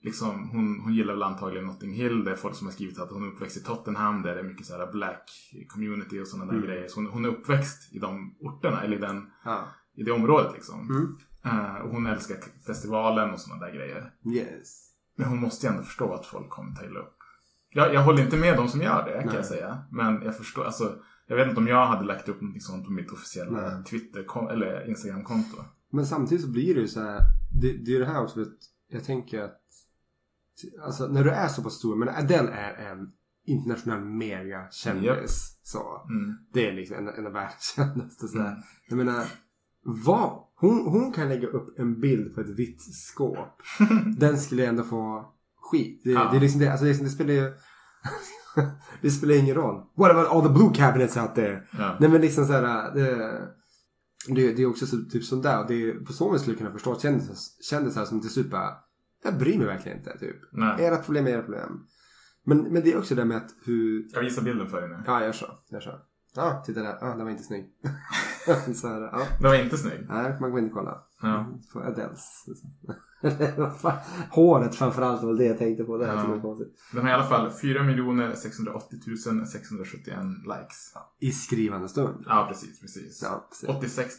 Liksom, 0.00 0.48
hon, 0.50 0.80
hon 0.80 0.94
gillar 0.94 1.14
väl 1.14 1.22
antagligen 1.22 1.66
Notting 1.66 1.92
Hill. 1.92 2.24
Det 2.24 2.30
är 2.30 2.36
folk 2.36 2.54
som 2.54 2.66
har 2.66 2.72
skrivit 2.72 2.98
att 2.98 3.10
hon 3.10 3.22
är 3.22 3.26
uppväxt 3.32 3.56
i 3.56 3.62
Tottenham. 3.64 4.22
Där 4.22 4.34
det 4.34 4.40
är 4.40 4.44
mycket 4.44 4.66
så 4.66 4.76
här 4.76 4.92
black 4.92 5.30
community 5.68 6.20
och 6.20 6.28
sådana 6.28 6.46
där 6.52 6.58
Mm. 6.58 6.66
grejer. 6.68 6.88
Så 6.88 7.00
hon, 7.00 7.06
hon 7.10 7.24
är 7.24 7.28
uppväxt 7.28 7.94
i 7.94 7.98
de 7.98 8.36
orterna, 8.40 8.82
eller 8.82 8.96
i, 8.96 9.00
den, 9.00 9.30
Ja. 9.44 9.64
I 9.98 10.02
det 10.02 10.12
området 10.12 10.52
liksom. 10.54 10.90
Mm. 10.90 11.16
Eh, 11.44 11.74
och 11.74 11.90
hon 11.90 12.06
älskar 12.06 12.36
festivalen 12.66 13.30
och 13.30 13.40
sådana 13.40 13.66
där 13.66 13.74
grejer. 13.74 14.12
Yes. 14.34 14.90
Men 15.16 15.28
hon 15.28 15.40
måste 15.40 15.66
ju 15.66 15.70
ändå 15.70 15.82
förstå 15.82 16.14
att 16.14 16.26
folk 16.26 16.50
kommer 16.50 16.76
ta 16.76 16.84
illa 16.84 17.00
upp. 17.00 17.16
Jag, 17.70 17.94
jag 17.94 18.02
håller 18.02 18.22
inte 18.22 18.36
med 18.36 18.56
de 18.56 18.68
som 18.68 18.82
gör 18.82 19.04
det, 19.04 19.18
kan 19.18 19.26
Nej. 19.26 19.36
jag 19.36 19.46
säga. 19.46 19.84
Men 19.90 20.22
jag 20.22 20.36
förstår, 20.36 20.64
alltså. 20.64 20.98
Jag 21.26 21.36
vet 21.36 21.48
inte 21.48 21.60
om 21.60 21.68
jag 21.68 21.86
hade 21.86 22.04
lagt 22.04 22.28
upp 22.28 22.40
något 22.40 22.62
sånt 22.62 22.84
på 22.84 22.92
mitt 22.92 23.12
officiella 23.12 23.60
Nej. 23.60 23.84
Twitter 23.84 24.50
eller 24.52 24.88
Instagram-konto. 24.88 25.56
Men 25.90 26.06
samtidigt 26.06 26.44
så 26.44 26.50
blir 26.50 26.74
det 26.74 26.80
ju 26.80 26.88
så 26.88 27.00
här. 27.00 27.20
Det, 27.60 27.72
det 27.72 27.96
är 27.96 28.00
det 28.00 28.06
här 28.06 28.22
också. 28.22 28.44
Jag 28.88 29.04
tänker 29.04 29.42
att. 29.42 29.60
Alltså 30.82 31.06
när 31.06 31.24
du 31.24 31.30
är 31.30 31.48
så 31.48 31.62
pass 31.62 31.74
stor. 31.74 31.96
Men 31.96 32.08
Adele 32.08 32.50
är 32.50 32.90
en 32.90 33.12
internationell 33.46 34.04
megakändis. 34.04 35.06
Japp. 35.06 35.28
Så. 35.62 36.06
Mm. 36.08 36.38
Det 36.52 36.68
är 36.68 36.72
liksom 36.72 36.96
en, 36.96 37.08
en 37.08 37.26
av 37.26 37.32
världens 37.32 37.74
kändaste. 37.76 38.28
Så 38.28 38.38
här. 38.38 38.46
Mm. 38.46 38.62
Jag 38.88 38.96
menar. 38.96 39.24
Vad? 39.90 40.30
Hon, 40.56 40.86
hon 40.86 41.12
kan 41.12 41.28
lägga 41.28 41.48
upp 41.48 41.78
en 41.78 42.00
bild 42.00 42.34
på 42.34 42.40
ett 42.40 42.48
vitt 42.58 42.82
skåp. 42.94 43.62
Den 44.18 44.38
skulle 44.38 44.66
ändå 44.66 44.82
få 44.82 45.32
skit. 45.70 46.00
Det, 46.04 46.10
Ja. 46.10 46.28
det, 46.30 46.36
är 46.36 46.40
liksom 46.40 46.60
det, 46.60 46.68
alltså 46.70 46.84
det, 46.84 46.88
liksom- 46.90 47.04
det 47.06 47.12
spelar 47.12 47.34
ju... 47.34 47.52
det 49.02 49.10
spelar 49.10 49.34
ingen 49.34 49.54
roll. 49.54 49.82
What 49.96 50.10
about 50.10 50.28
all 50.28 50.42
the 50.42 50.48
blue 50.48 50.70
cabinets 50.74 51.16
out 51.16 51.34
there? 51.34 51.62
Ja. 51.78 51.96
Nej 52.00 52.10
men 52.10 52.20
liksom 52.20 52.46
såhär. 52.46 52.94
Det, 52.94 53.14
det, 54.28 54.52
det 54.52 54.62
är 54.62 54.66
också 54.66 54.86
så, 54.86 54.96
typ 55.10 55.24
sånt 55.24 55.42
där. 55.42 55.60
Och 55.60 55.66
det 55.68 55.92
på 55.92 56.12
så 56.12 56.32
vis 56.32 56.40
skulle 56.40 56.54
jag 56.54 56.58
kunna 56.58 56.72
förstå 56.72 56.98
kändisar, 56.98 57.34
kändisar 57.70 58.04
som 58.04 58.20
till 58.20 58.30
slut 58.30 58.50
bara. 58.50 58.70
Jag 59.24 59.38
bryr 59.38 59.58
mig 59.58 59.66
verkligen 59.66 59.98
inte. 59.98 60.18
Typ. 60.18 60.36
Nej. 60.52 60.84
Era 60.84 60.96
problem 60.96 61.26
är 61.26 61.30
era 61.30 61.42
problem. 61.42 61.80
Men, 62.44 62.58
men 62.58 62.82
det 62.82 62.92
är 62.92 62.98
också 62.98 63.14
det 63.14 63.24
med 63.24 63.36
att 63.36 63.50
hur... 63.64 64.06
Jag 64.12 64.20
visar 64.20 64.42
bilden 64.42 64.68
för 64.68 64.80
dig 64.80 64.88
nu. 64.90 65.02
Ja, 65.06 65.24
jag 65.24 65.34
så. 65.34 65.46
Jag 65.68 65.82
så. 65.82 65.90
Ja, 66.38 66.62
titta 66.66 66.82
där. 66.82 66.98
Ja, 67.00 67.06
den 67.06 67.24
var 67.24 67.30
inte 67.30 67.42
snygg. 67.42 67.70
så 68.76 68.88
här, 68.88 69.00
ja. 69.00 69.26
Det 69.40 69.48
var 69.48 69.54
inte 69.54 69.76
snygg. 69.76 70.06
Nej, 70.08 70.36
man 70.40 70.50
går 70.50 70.60
in 70.60 70.66
och 70.66 70.72
kolla. 70.72 71.02
Ja. 71.22 71.46
På 71.72 71.80
Adeles. 71.80 72.44
Fan? 73.80 73.98
Håret 74.30 74.74
framförallt 74.74 75.22
var 75.22 75.34
det 75.34 75.44
jag 75.44 75.58
tänkte 75.58 75.84
på. 75.84 75.98
Det 75.98 76.06
här 76.06 76.14
Ja. 76.14 76.40
konstigt. 76.40 76.68
Den 76.92 77.02
har 77.02 77.10
i 77.10 77.12
alla 77.12 77.26
fall 77.26 77.50
4 77.50 78.36
680 78.36 79.46
671 79.46 80.16
likes. 80.44 80.92
I 81.20 81.32
skrivande 81.32 81.88
stund. 81.88 82.24
Ja, 82.26 82.46
precis. 82.48 82.80
precis. 82.80 83.22
Ja, 83.22 83.48
precis. 83.50 83.68
86 83.68 84.14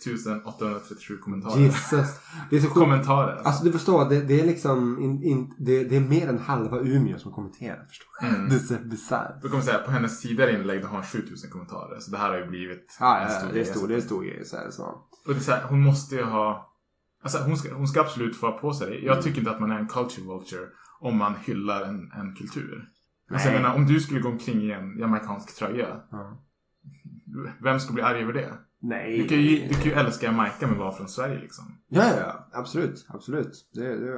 837 0.45 1.17
kommentarer. 1.17 1.59
Jesus. 1.59 2.07
Det 2.49 2.55
är 2.55 2.61
så. 2.61 2.69
Kommentarer. 2.69 3.41
Alltså 3.43 3.63
du 3.63 3.71
förstår, 3.71 4.09
det, 4.09 4.21
det 4.21 4.41
är 4.41 4.45
liksom 4.45 4.99
in, 5.01 5.23
in, 5.23 5.53
det, 5.57 5.83
det 5.83 5.95
är 5.95 6.01
mer 6.01 6.27
än 6.27 6.39
halva 6.39 6.79
Umeå 6.79 7.17
som 7.19 7.31
kommenterar. 7.31 7.85
Förstår 7.85 8.07
du? 8.21 8.27
Mm. 8.27 8.49
Det 8.49 8.55
är 8.55 8.59
så 8.59 8.73
bisarrt. 8.73 9.41
Då 9.41 9.49
kommer 9.49 9.63
säga, 9.63 9.77
på 9.77 9.91
hennes 9.91 10.21
tidigare 10.21 10.53
inlägg 10.53 10.81
då 10.81 10.87
har 10.87 10.95
hon 10.95 11.05
7000 11.05 11.49
kommentarer. 11.49 11.99
Så 11.99 12.11
det 12.11 12.17
här 12.17 12.29
har 12.29 12.37
ju 12.37 12.47
blivit 12.47 12.97
Ja, 12.99 13.17
en 13.19 13.33
ja, 13.33 13.39
stor 13.39 13.53
det 13.53 13.59
är 13.59 13.63
stor, 13.65 13.87
det 13.87 13.95
är 13.95 14.01
stor 14.01 14.23
grej. 14.23 14.45
Så 14.45 14.57
är 14.57 14.65
det 14.65 14.71
så. 14.71 14.83
Och 15.27 15.33
det 15.33 15.39
är 15.39 15.39
så 15.39 15.51
här, 15.51 15.63
hon 15.69 15.83
måste 15.83 16.15
ju 16.15 16.23
ha... 16.23 16.65
Alltså 17.21 17.37
hon 17.37 17.57
ska, 17.57 17.73
hon 17.73 17.87
ska 17.87 18.01
absolut 18.01 18.37
få 18.37 18.51
på 18.51 18.73
sig 18.73 18.89
det. 18.89 18.95
Mm. 18.95 19.05
Jag 19.05 19.21
tycker 19.21 19.39
inte 19.39 19.51
att 19.51 19.59
man 19.59 19.71
är 19.71 19.79
en 19.79 19.87
culture 19.87 20.25
vulture 20.27 20.67
om 20.99 21.17
man 21.17 21.35
hyllar 21.45 21.81
en, 21.81 22.11
en 22.11 22.35
kultur. 22.35 22.89
Alltså 23.31 23.49
jag 23.49 23.61
menar, 23.61 23.75
om 23.75 23.85
du 23.85 23.99
skulle 23.99 24.19
gå 24.19 24.29
omkring 24.29 24.61
i 24.61 24.71
en 24.71 24.99
jamaicansk 24.99 25.55
tröja. 25.55 26.01
Ja. 26.11 26.43
Vem 27.63 27.79
skulle 27.79 27.93
bli 27.93 28.03
arg 28.03 28.21
över 28.21 28.33
det? 28.33 28.53
Nej. 28.81 29.17
Du 29.17 29.27
kan 29.27 29.41
ju, 29.41 29.67
du 29.67 29.73
kan 29.73 29.83
ju 29.83 29.91
älska 29.91 30.25
Jamaica 30.25 30.67
men 30.67 30.77
vara 30.77 30.91
från 30.91 31.07
Sverige 31.07 31.39
liksom. 31.39 31.65
Ja, 31.87 32.03
ja, 32.03 32.15
ja. 32.17 32.59
Absolut. 32.59 33.05
Absolut. 33.09 33.69
Det, 33.73 33.97
det, 33.97 34.17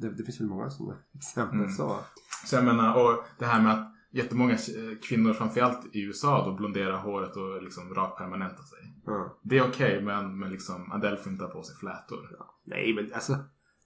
det, 0.00 0.14
det 0.16 0.24
finns 0.24 0.40
väl 0.40 0.48
många 0.48 0.70
sådana 0.70 0.96
exempel. 1.14 1.58
Mm. 1.58 1.70
Så. 1.70 1.98
Så 2.46 2.56
jag 2.56 2.64
menar, 2.64 2.94
och 2.94 3.24
det 3.38 3.44
här 3.44 3.62
med 3.62 3.72
att 3.72 3.93
jättemånga 4.14 4.52
eh, 4.52 4.98
kvinnor, 5.08 5.32
framförallt 5.32 5.86
i 5.92 6.02
USA, 6.02 6.44
då 6.46 6.56
blonderar 6.56 6.98
håret 6.98 7.36
och 7.36 7.62
liksom 7.62 7.94
rakpermanentar 7.94 8.62
sig. 8.62 8.78
Ja. 9.06 9.40
Det 9.42 9.58
är 9.58 9.68
okej, 9.68 10.02
men, 10.02 10.38
men 10.38 10.50
liksom 10.50 10.92
Adele 10.92 11.16
får 11.16 11.32
inte 11.32 11.44
ha 11.44 11.50
på 11.50 11.62
sig 11.62 11.76
flätor. 11.76 12.38
Nej 12.64 12.94
men 12.94 13.14
alltså. 13.14 13.36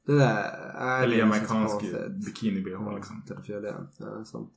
Det 0.06 0.18
där 0.18 0.42
är 0.74 1.02
Eller 1.02 1.22
amerikansk 1.22 1.82
bikini-bh 2.26 2.94
liksom. 2.94 3.22
Ja, 3.26 3.34
därför 3.34 3.52
gör 3.52 3.60
det. 3.60 3.74
Ja, 3.98 4.24
sant. 4.24 4.54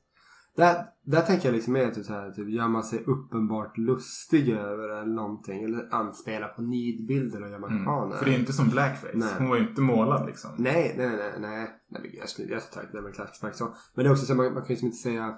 Där, 0.56 0.84
där 1.04 1.20
tänker 1.20 1.48
jag 1.48 1.54
liksom 1.54 1.72
mer 1.72 1.90
typ 1.90 2.04
så 2.04 2.12
här, 2.12 2.30
typ, 2.30 2.48
gör 2.48 2.68
man 2.68 2.84
sig 2.84 3.04
uppenbart 3.06 3.78
lustig 3.78 4.48
över 4.48 4.88
eller 4.88 5.14
någonting. 5.14 5.62
Eller 5.62 5.94
anspelar 5.94 6.48
på 6.48 6.62
nidbilder 6.62 7.42
av 7.42 7.50
jamaicaner. 7.50 8.06
Mm. 8.06 8.18
För 8.18 8.24
det 8.24 8.34
är 8.34 8.38
inte 8.38 8.52
som 8.52 8.68
blackface. 8.68 9.12
Nej. 9.14 9.28
Hon 9.38 9.48
var 9.48 9.56
ju 9.56 9.68
inte 9.68 9.80
målad 9.80 10.26
liksom. 10.26 10.50
Nej, 10.56 10.94
nej, 10.98 11.08
nej, 11.08 11.32
nej. 11.40 11.70
nej 11.88 12.16
jag 12.18 12.28
skulle 12.28 12.60
skulle 12.60 12.84
ta 12.84 12.92
det 12.92 13.02
med 13.02 13.14
klassisk 13.14 13.36
spark 13.36 13.54
så. 13.54 13.74
Men 13.94 14.04
det 14.04 14.10
är 14.10 14.12
också 14.12 14.26
så, 14.26 14.34
man, 14.34 14.44
man 14.44 14.54
kan 14.54 14.62
ju 14.62 14.68
liksom 14.68 14.86
inte 14.86 14.98
säga. 14.98 15.36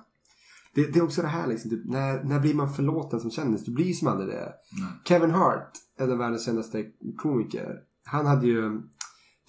Det, 0.74 0.92
det 0.92 0.98
är 0.98 1.02
också 1.04 1.22
det 1.22 1.28
här 1.28 1.46
liksom, 1.46 1.70
typ, 1.70 1.84
när, 1.84 2.24
när 2.24 2.40
blir 2.40 2.54
man 2.54 2.72
förlåten 2.74 3.20
som 3.20 3.30
kändis? 3.30 3.64
Du 3.64 3.72
blir 3.72 3.84
ju 3.84 3.94
som 3.94 4.08
aldrig 4.08 4.28
det. 4.28 4.52
Nej. 4.80 4.88
Kevin 5.04 5.30
Hart, 5.30 5.70
en 5.98 6.12
av 6.12 6.18
världens 6.18 6.44
kändaste 6.44 6.84
komiker. 7.16 7.80
Han 8.04 8.26
hade 8.26 8.46
ju, 8.46 8.82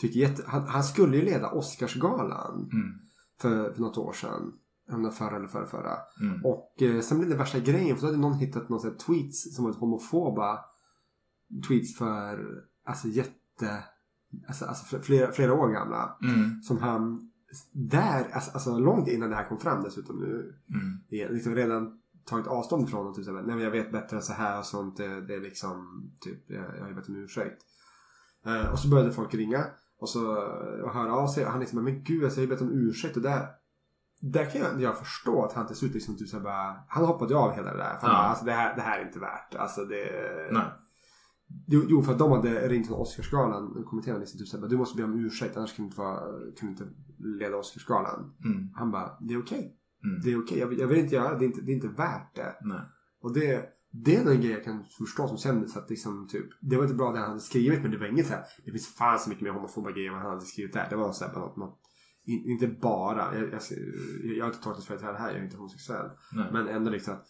fick 0.02 0.16
jätte, 0.16 0.44
han, 0.48 0.68
han 0.68 0.84
skulle 0.84 1.18
ju 1.18 1.24
leda 1.24 1.50
Oscarsgalan 1.52 2.70
Mm. 2.74 2.92
för, 3.42 3.74
för 3.74 3.82
något 3.82 3.98
år 3.98 4.14
sedan. 4.14 4.54
Om 4.92 5.12
förra 5.12 5.36
eller 5.36 5.48
förra, 5.48 5.66
förra. 5.66 5.98
Mm. 6.22 6.46
Och 6.46 6.82
eh, 6.82 7.02
sen 7.02 7.18
blev 7.18 7.30
det 7.30 7.36
värsta 7.36 7.60
grejen 7.60 7.96
för 7.96 8.02
då 8.02 8.08
hade 8.08 8.18
någon 8.18 8.38
hittat 8.38 8.70
någon 8.70 8.84
här 8.84 8.92
tweets 8.92 9.56
som 9.56 9.66
var 9.66 9.74
homofoba 9.74 10.60
tweets 11.68 11.98
för 11.98 12.46
alltså 12.86 13.08
jätte 13.08 13.84
alltså, 14.48 14.66
alltså 14.66 15.00
flera, 15.00 15.32
flera 15.32 15.54
år 15.54 15.68
gamla. 15.68 16.18
Mm. 16.24 16.62
Som 16.62 16.78
han 16.78 17.32
där, 17.72 18.30
alltså, 18.34 18.52
alltså 18.52 18.78
långt 18.80 19.08
innan 19.08 19.30
det 19.30 19.36
här 19.36 19.46
kom 19.50 19.60
fram 19.60 19.84
dessutom 19.84 20.20
nu. 20.20 20.56
Mm. 20.70 21.00
är 21.10 21.30
liksom 21.30 21.56
redan 21.56 22.00
tagit 22.26 22.48
avstånd 22.48 22.90
från 22.90 23.08
och 23.08 23.16
typ 23.16 23.26
såhär, 23.26 23.42
nej 23.42 23.56
men 23.56 23.64
jag 23.64 23.72
vet 23.72 23.92
bättre 23.92 24.18
än 24.18 24.24
så 24.24 24.34
här 24.34 24.60
och 24.60 24.66
sånt. 24.66 24.98
Det, 24.98 25.22
det 25.22 25.36
är 25.36 25.42
liksom, 25.42 26.04
typ, 26.22 26.44
jag, 26.48 26.78
jag 26.78 26.86
har 26.86 26.94
bett 26.94 27.10
om 27.10 27.16
ursäkt. 27.16 27.62
Eh, 28.46 28.72
och 28.72 28.80
så 28.80 28.90
började 28.90 29.12
folk 29.12 29.34
ringa 29.34 29.66
och 30.00 30.10
så 30.10 30.36
och 30.84 30.94
höra 30.94 31.14
av 31.14 31.28
sig 31.28 31.46
och 31.46 31.52
han 31.52 31.60
liksom, 31.60 31.84
men 31.84 32.04
gud 32.04 32.24
alltså, 32.24 32.42
jag 32.42 32.48
har 32.48 32.56
bett 32.56 32.62
om 32.62 32.72
ursäkt 32.72 33.18
och 33.18 33.24
där 33.24 33.48
där 34.20 34.46
kan 34.46 34.62
jag, 34.62 34.82
jag 34.82 34.98
förstå 34.98 35.46
att 35.46 35.54
han 35.54 35.68
till 35.68 35.76
slut 35.76 35.94
liksom 35.94 36.18
typ 36.18 36.30
så 36.30 36.38
här 36.38 36.44
bara, 36.44 36.76
han 36.88 37.06
hoppade 37.06 37.34
ju 37.34 37.40
av 37.40 37.52
hela 37.52 37.72
det 37.72 37.78
där. 37.78 37.98
För 37.98 38.08
Ja. 38.08 38.14
bara, 38.14 38.28
alltså 38.28 38.46
det 38.46 38.52
här, 38.52 38.76
det 38.76 38.82
här 38.82 39.00
är 39.00 39.06
inte 39.06 39.20
värt. 39.20 39.56
Alltså 39.56 39.86
det... 39.86 40.08
Nej. 40.52 40.64
Jo, 41.68 42.02
för 42.02 42.12
att 42.12 42.20
de 42.20 42.32
hade 42.32 42.68
ringt 42.70 42.88
från 42.88 42.98
Oscarsgalan. 43.00 43.84
Kommittén 43.86 44.20
liksom 44.20 44.40
typ 44.40 44.48
såhär, 44.48 44.68
du 44.68 44.78
måste 44.78 44.98
be 44.98 45.04
om 45.04 45.26
ursäkt 45.26 45.58
annars 45.58 45.76
kan 45.76 45.86
du 45.86 45.88
inte, 45.90 45.98
vara, 46.02 46.20
kan 46.58 46.68
du 46.68 46.70
inte 46.70 46.88
leda 47.18 47.58
Oscarsgalan. 47.58 48.34
Mm. 48.46 48.70
Han 48.76 48.92
bara, 48.92 49.18
det 49.22 49.34
är 49.34 49.40
okej. 49.42 49.78
Mm. 50.04 50.22
Det 50.24 50.32
är 50.32 50.44
okej, 50.44 50.60
jag, 50.60 50.68
vill- 50.68 50.80
jag 50.80 50.88
vill 50.88 50.98
inte 51.00 51.16
göra 51.16 51.34
det. 51.34 51.40
Det 51.40 51.46
är 51.46 51.48
inte, 51.48 51.62
det 51.62 51.72
är 51.72 51.76
inte 51.76 51.88
värt 51.88 52.36
det. 52.36 52.56
Nej. 52.62 52.82
Och 53.22 53.34
det, 53.34 53.66
det 53.92 54.16
är 54.16 54.32
en 54.32 54.42
grej 54.42 54.52
jag 54.52 54.64
kan 54.64 54.84
förstå 54.98 55.28
som 55.28 55.38
kändis 55.38 55.78
att 55.78 55.90
liksom 55.90 56.28
typ, 56.28 56.46
det 56.62 56.76
var 56.76 56.84
inte 56.84 56.96
bra 56.96 57.12
det 57.12 57.20
han 57.20 57.28
hade 57.30 57.40
skrivit 57.42 57.82
men 57.82 57.92
det 57.92 57.98
var 57.98 58.06
inget 58.08 58.28
så 58.28 58.34
här, 58.34 58.44
det 58.66 58.72
finns 58.72 58.88
fan 58.88 59.20
så 59.20 59.30
mycket 59.30 59.44
mer 59.44 59.52
homofoba 59.52 59.92
grejer 59.92 60.08
än 60.08 60.14
vad 60.14 60.22
han 60.24 60.32
hade 60.32 60.46
skrivit 60.46 60.74
där. 60.74 60.88
Det 60.90 60.96
var 60.96 61.12
så 61.12 61.26
här 61.26 61.34
på 61.34 61.40
något, 61.40 61.58
något 61.58 61.80
in, 62.26 62.46
inte 62.46 62.68
bara, 62.68 63.36
jag, 63.40 63.44
jag, 63.52 63.62
jag 64.38 64.46
har 64.46 64.52
inte 64.52 64.64
tagit 64.64 64.84
för 64.84 64.98
det 64.98 65.18
här, 65.18 65.30
jag 65.32 65.40
är 65.40 65.44
inte 65.44 65.58
homosexuell. 65.58 66.10
Nej. 66.34 66.46
Men 66.54 66.68
ändå 66.68 66.92
liksom 66.92 67.14
att 67.14 67.26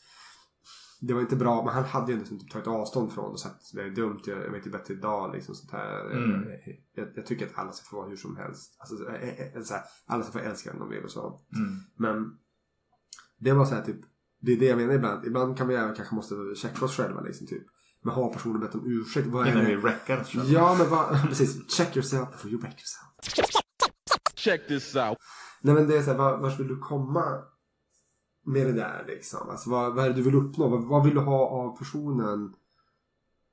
det 1.07 1.13
var 1.13 1.21
inte 1.21 1.35
bra, 1.35 1.63
men 1.65 1.73
han 1.73 1.83
hade 1.83 2.11
ju 2.11 2.17
liksom 2.17 2.39
typ 2.39 2.51
tagit 2.51 2.67
avstånd 2.67 3.11
från 3.13 3.25
det 3.25 3.31
och 3.31 3.39
sagt 3.39 3.73
det 3.73 3.81
är 3.81 3.89
dumt, 3.89 4.19
jag, 4.25 4.37
jag 4.37 4.51
vet 4.51 4.67
ju 4.67 4.71
bättre 4.71 4.93
idag 4.93 5.33
liksom 5.33 5.55
sånt 5.55 5.71
här. 5.71 6.11
Mm. 6.11 6.45
Jag, 6.95 7.07
jag 7.15 7.25
tycker 7.25 7.45
att 7.45 7.57
alla 7.57 7.71
ska 7.71 7.85
få 7.89 7.95
vara 7.95 8.09
hur 8.09 8.15
som 8.15 8.37
helst. 8.37 8.75
Alltså, 8.79 9.09
eh, 9.09 9.55
eh, 9.55 9.61
så 9.61 9.73
här, 9.73 9.83
alla 10.05 10.23
ska 10.23 10.31
få 10.31 10.39
älska 10.39 10.71
vem 10.71 10.79
de 10.79 10.89
vill 10.89 11.03
och 11.03 11.11
så. 11.11 11.39
Mm. 11.55 11.73
Men 11.97 12.37
det 13.39 13.53
var 13.53 13.65
så 13.65 13.75
här 13.75 13.81
typ, 13.81 13.99
det 14.41 14.51
är 14.51 14.59
det 14.59 14.65
jag 14.65 14.77
menar 14.77 14.93
ibland. 14.93 15.25
Ibland 15.25 15.57
kan 15.57 15.67
vi 15.67 15.75
även 15.75 15.95
kanske 15.95 16.15
måste 16.15 16.35
checka 16.55 16.85
oss 16.85 16.97
själva 16.97 17.21
liksom 17.21 17.47
typ. 17.47 17.63
Men 18.03 18.13
har 18.13 18.33
personen 18.33 18.59
bett 18.59 18.75
om 18.75 18.83
ursäkt? 18.85 19.27
Vad 19.27 19.47
är 19.47 19.51
Innan 19.51 19.65
vi 19.65 19.71
det? 19.71 19.77
wreckar 19.77 20.21
oss 20.21 20.27
själva. 20.27 20.47
Ja 20.47 20.75
men 20.79 20.89
vad, 20.89 21.21
precis. 21.29 21.71
Check 21.77 21.95
yourself 21.95 22.31
before 22.31 22.51
you 22.51 22.61
wreck 22.61 22.73
yourself. 22.73 23.49
Check 24.35 24.67
this 24.67 24.95
out. 24.95 25.17
Nej 25.61 25.75
men 25.75 25.87
det 25.87 25.97
är 25.97 26.01
så 26.01 26.11
här, 26.11 26.17
var, 26.17 26.37
vart 26.37 26.59
vill 26.59 26.67
du 26.67 26.77
komma 26.77 27.41
med 28.45 28.67
det 28.67 28.73
där 28.73 29.03
liksom? 29.07 29.49
Alltså 29.49 29.69
vad, 29.69 29.95
vad 29.95 30.05
är 30.05 30.09
det 30.09 30.15
du 30.15 30.21
vill 30.21 30.35
uppnå? 30.35 30.67
Vad, 30.67 30.83
vad 30.83 31.03
vill 31.03 31.13
du 31.13 31.19
ha 31.19 31.47
av 31.47 31.77
personen? 31.77 32.53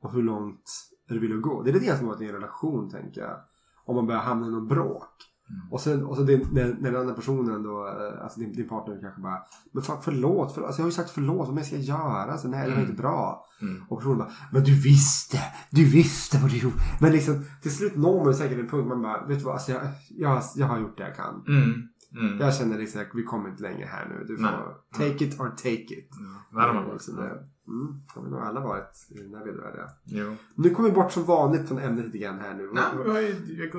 Och 0.02 0.12
hur 0.12 0.22
långt 0.22 0.70
är 1.08 1.14
du 1.14 1.20
vill 1.20 1.40
gå? 1.40 1.62
Det 1.62 1.70
är 1.70 1.74
lite 1.74 1.86
grann 1.86 1.98
som 1.98 2.10
att 2.10 2.20
i 2.20 2.26
en 2.26 2.32
relation 2.32 2.90
tänker 2.90 3.20
jag. 3.20 3.36
Om 3.84 3.96
man 3.96 4.06
börjar 4.06 4.20
hamna 4.20 4.46
i 4.46 4.50
någon 4.50 4.68
bråk. 4.68 5.08
Och 5.70 5.80
sen, 5.80 6.04
och 6.04 6.16
så 6.16 6.22
din, 6.22 6.48
när, 6.52 6.76
när 6.80 6.90
den 6.90 7.00
andra 7.00 7.14
personen 7.14 7.62
då, 7.62 7.86
eh, 7.86 8.22
alltså 8.22 8.40
din, 8.40 8.52
din 8.52 8.68
partner 8.68 8.98
kanske 9.00 9.20
bara 9.20 9.38
Men 9.72 9.82
fan 9.82 10.02
förlåt, 10.02 10.52
förlåt. 10.54 10.66
Alltså 10.66 10.80
jag 10.80 10.84
har 10.84 10.90
ju 10.90 10.94
sagt 10.94 11.10
förlåt, 11.10 11.46
vad 11.46 11.54
mer 11.54 11.62
ska 11.62 11.74
jag 11.74 11.84
göra? 11.84 12.32
Alltså, 12.32 12.48
nej 12.48 12.68
det 12.68 12.74
var 12.74 12.80
inte 12.80 12.92
bra. 12.92 13.44
Mm. 13.62 13.82
Och 13.88 13.98
personen 13.98 14.18
bara 14.18 14.30
Men 14.52 14.64
du 14.64 14.82
visste, 14.82 15.38
du 15.70 15.84
visste 15.84 16.38
vad 16.38 16.50
du 16.50 16.56
gjorde. 16.56 16.76
Men 17.00 17.12
liksom 17.12 17.44
till 17.62 17.76
slut 17.76 17.96
når 17.96 18.24
man 18.24 18.34
säkert 18.34 18.58
en 18.58 18.68
punkt 18.68 18.88
man 18.88 19.02
bara 19.02 19.26
Vet 19.26 19.38
du 19.38 19.44
vad, 19.44 19.54
alltså 19.54 19.72
jag, 19.72 19.82
jag, 20.10 20.42
jag 20.56 20.66
har 20.66 20.80
gjort 20.80 20.96
det 20.96 21.02
jag 21.02 21.16
kan. 21.16 21.42
Mm. 22.14 22.26
Mm. 22.26 22.40
Jag 22.40 22.54
känner 22.54 22.78
liksom 22.78 23.00
att 23.00 23.06
vi 23.14 23.22
kommer 23.22 23.48
inte 23.50 23.62
längre 23.62 23.86
här 23.86 24.08
nu. 24.08 24.24
Du 24.28 24.36
får 24.36 24.42
Nej. 24.98 25.10
take 25.10 25.24
it 25.24 25.40
or 25.40 25.48
take 25.48 25.70
it. 25.94 26.10
Där 26.52 26.60
har 26.60 26.74
man 26.74 26.74
Det 26.74 26.80
är 26.80 26.84
varit. 26.84 26.92
liksom 26.92 27.16
det. 27.16 27.48
Mm, 27.68 28.00
har 28.14 28.22
vi 28.22 28.30
nog 28.30 28.40
alla 28.40 28.60
varit 28.60 29.06
i 29.10 29.22
den 29.22 29.34
här 29.34 29.44
vedervärdiga. 29.44 29.88
Nu 30.54 30.70
kommer 30.70 30.88
vi 30.88 30.94
bort 30.94 31.12
som 31.12 31.24
vanligt 31.24 31.68
från 31.68 31.78
ämnet 31.78 32.04
lite 32.04 32.18
grann 32.18 32.38
här 32.38 32.54
nu. 32.54 32.70
Nej, 32.72 32.84
vi 33.04 33.10
har 33.10 33.20
ju 33.20 33.70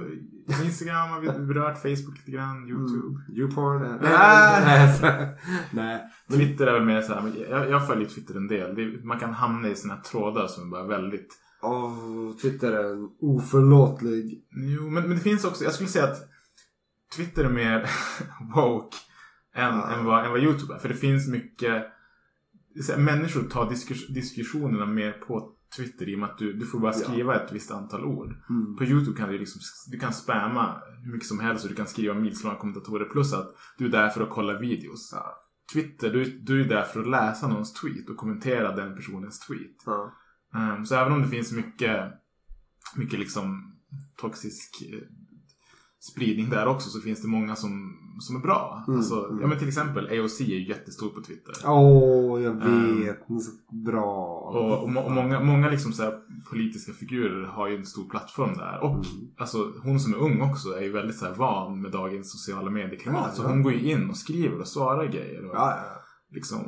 har 0.58 0.66
Instagram 0.66 1.10
har 1.10 1.20
vi 1.20 1.28
berört, 1.54 1.78
Facebook 1.82 2.18
lite 2.18 2.32
grann, 2.32 2.68
YouTube. 2.68 3.08
Mm. 3.08 3.40
YouPorn. 3.40 3.84
eh! 3.86 3.96
Nej, 4.02 5.00
nej, 5.02 5.38
nej. 5.72 6.02
Twitter 6.32 6.68
är 6.68 6.74
väl 6.74 6.86
mer 6.86 7.02
såhär, 7.02 7.22
men 7.22 7.34
jag, 7.50 7.70
jag 7.70 7.88
följer 7.88 8.08
Twitter 8.10 8.36
en 8.36 8.48
del. 8.48 8.76
Det, 8.76 9.06
man 9.06 9.20
kan 9.20 9.34
hamna 9.34 9.68
i 9.68 9.76
såna 9.76 9.94
här 9.94 10.02
trådar 10.02 10.48
som 10.48 10.64
är 10.68 10.72
bara 10.72 10.88
väldigt... 10.88 11.28
Åh, 11.62 12.32
Twitter 12.42 12.72
är 12.72 12.94
en 12.94 13.10
oförlåtlig. 13.22 14.44
Jo, 14.52 14.90
men, 14.90 15.04
men 15.04 15.12
det 15.18 15.24
finns 15.24 15.46
också, 15.46 15.64
jag 15.64 15.74
skulle 15.74 15.90
säga 15.90 16.06
att 16.06 16.18
Twitter 17.16 17.43
är 17.43 17.49
mer 17.49 17.89
woke 18.55 18.97
än, 19.55 19.76
Ja. 19.76 19.91
än, 19.91 20.05
vad, 20.05 20.26
än 20.26 20.32
vad 20.32 20.43
YouTube 20.43 20.74
är. 20.74 20.80
För 20.80 20.89
det 20.89 20.95
finns 20.95 21.28
mycket... 21.28 21.86
Människor 22.97 23.43
tar 23.43 23.70
diskus, 23.70 24.07
diskussionerna 24.07 24.86
mer 24.86 25.11
på 25.11 25.55
Twitter 25.78 26.09
i 26.09 26.16
och 26.16 26.20
med 26.20 26.30
att 26.30 26.38
du, 26.38 26.53
du 26.53 26.66
får 26.66 26.80
bara 26.80 26.93
skriva 26.93 27.36
ett 27.43 27.51
visst 27.51 27.72
antal 27.72 28.05
ord. 28.05 28.36
Mm. 28.49 28.76
På 28.76 28.84
YouTube 28.84 29.18
kan 29.18 29.30
du 29.30 29.38
liksom, 29.38 29.61
du 29.91 29.99
kan 29.99 30.14
spamma 30.14 30.82
hur 31.03 31.11
mycket 31.11 31.28
som 31.28 31.39
helst 31.39 31.64
och 31.64 31.70
du 31.70 31.76
kan 31.76 31.88
skriva 31.88 32.14
milslånga 32.14 32.55
kommentatorer 32.55 33.05
plus 33.05 33.34
att 33.34 33.55
du 33.78 33.86
är 33.86 33.89
där 33.89 34.09
för 34.09 34.24
att 34.24 34.30
kolla 34.30 34.59
videos. 34.59 35.14
Twitter, 35.74 36.09
du, 36.09 36.39
du 36.39 36.61
är 36.61 36.70
där 36.70 36.84
för 36.84 36.99
att 37.01 37.09
läsa 37.09 37.47
någons 37.47 37.74
tweet 37.74 38.09
och 38.09 38.18
kommentera 38.18 38.76
den 38.76 38.95
personens 38.95 39.39
tweet. 39.39 39.78
Ja. 39.86 40.14
Ehm, 40.55 40.86
så 40.86 40.95
även 40.95 41.14
om 41.14 41.22
det 41.22 41.28
finns 41.28 41.51
mycket, 41.51 42.11
mycket 42.95 43.20
liksom 43.20 43.76
toxisk 44.18 44.82
eh, 44.91 44.99
spridning 46.12 46.49
där 46.49 46.68
också 46.68 46.89
så 46.89 46.99
finns 46.99 47.22
det 47.22 47.28
många 47.28 47.56
som, 47.56 47.97
som 48.20 48.36
är 48.36 48.39
bra. 48.39 48.84
Mm, 48.88 48.97
Alltså, 48.99 49.26
mm. 49.30 49.41
Ja 49.41 49.47
men 49.47 49.58
till 49.60 49.68
exempel 49.68 50.06
AOC 50.20 50.41
är 50.41 50.45
ju 50.45 50.68
jättestor 50.68 51.10
på 51.10 51.22
Twitter. 51.22 51.54
Åh, 51.66 52.41
jag 52.41 52.56
Mm. 52.62 52.99
vet. 53.04 53.18
Så 53.43 53.51
bra. 53.86 54.16
Och, 54.54 54.84
och, 54.84 54.89
må- 54.89 55.01
och 55.01 55.12
många, 55.12 55.39
många 55.39 55.70
liksom 55.70 55.93
så 55.93 56.14
politiska 56.49 56.93
figurer 56.93 57.45
har 57.45 57.68
ju 57.70 57.76
en 57.78 57.86
stor 57.86 58.10
plattform 58.10 58.54
där. 58.58 58.80
Och 58.84 58.91
Mm. 59.06 59.06
alltså, 59.38 59.74
hon 59.84 59.99
som 59.99 60.14
är 60.14 60.18
ung 60.18 60.41
också 60.41 60.70
är 60.70 60.82
ju 60.82 60.91
väldigt 60.91 61.18
så 61.18 61.34
van 61.34 61.82
med 61.82 61.91
dagens 61.91 62.32
sociala 62.32 62.70
medieklimat. 62.72 63.26
Ja, 63.30 63.34
så 63.36 63.43
ja. 63.43 63.47
hon 63.47 63.64
går 63.64 63.74
ju 63.74 63.91
in 63.91 64.10
och 64.10 64.18
skriver 64.18 64.60
och 64.60 64.68
svarar 64.68 65.06
grejer. 65.06 65.45
Och, 65.49 65.56
Ja, 65.56 65.70
ja. 65.78 66.01
liksom, 66.32 66.62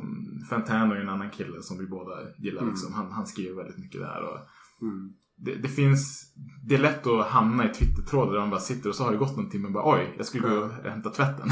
Fantano 0.50 0.94
är 0.94 1.00
en 1.00 1.08
annan 1.08 1.30
kille 1.30 1.62
som 1.62 1.78
vi 1.78 1.86
båda 1.86 2.12
gillar. 2.38 2.62
Mm. 2.62 2.72
Liksom. 2.74 2.92
Han, 2.92 3.12
han 3.12 3.26
skriver 3.26 3.56
väldigt 3.56 3.78
mycket 3.78 4.00
där. 4.00 4.22
Och 4.22 4.38
Mm. 4.82 5.12
Det, 5.36 5.54
det 5.54 5.68
finns... 5.68 6.32
Det 6.68 6.74
är 6.74 6.78
lätt 6.78 7.06
att 7.06 7.26
hamna 7.26 7.70
i 7.70 7.74
Twitter-trådar 7.74 8.32
där 8.32 8.40
man 8.40 8.50
bara 8.50 8.60
sitter 8.60 8.88
och 8.88 8.94
så 8.94 9.04
har 9.04 9.12
det 9.12 9.18
gått 9.18 9.36
någon 9.36 9.50
timme 9.50 9.66
och 9.66 9.72
bara 9.72 9.94
oj, 9.94 10.14
jag 10.16 10.26
skulle 10.26 10.48
gå 10.48 10.56
och 10.56 10.70
hämta 10.70 11.10
tvätten. 11.10 11.48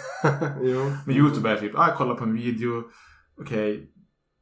jo. 0.62 0.92
Men 1.06 1.16
YouTube 1.16 1.50
är 1.50 1.56
typ, 1.56 1.78
ah, 1.78 1.88
jag 1.88 1.96
kollar 1.96 2.14
på 2.14 2.24
en 2.24 2.34
video, 2.34 2.84
okej, 3.40 3.92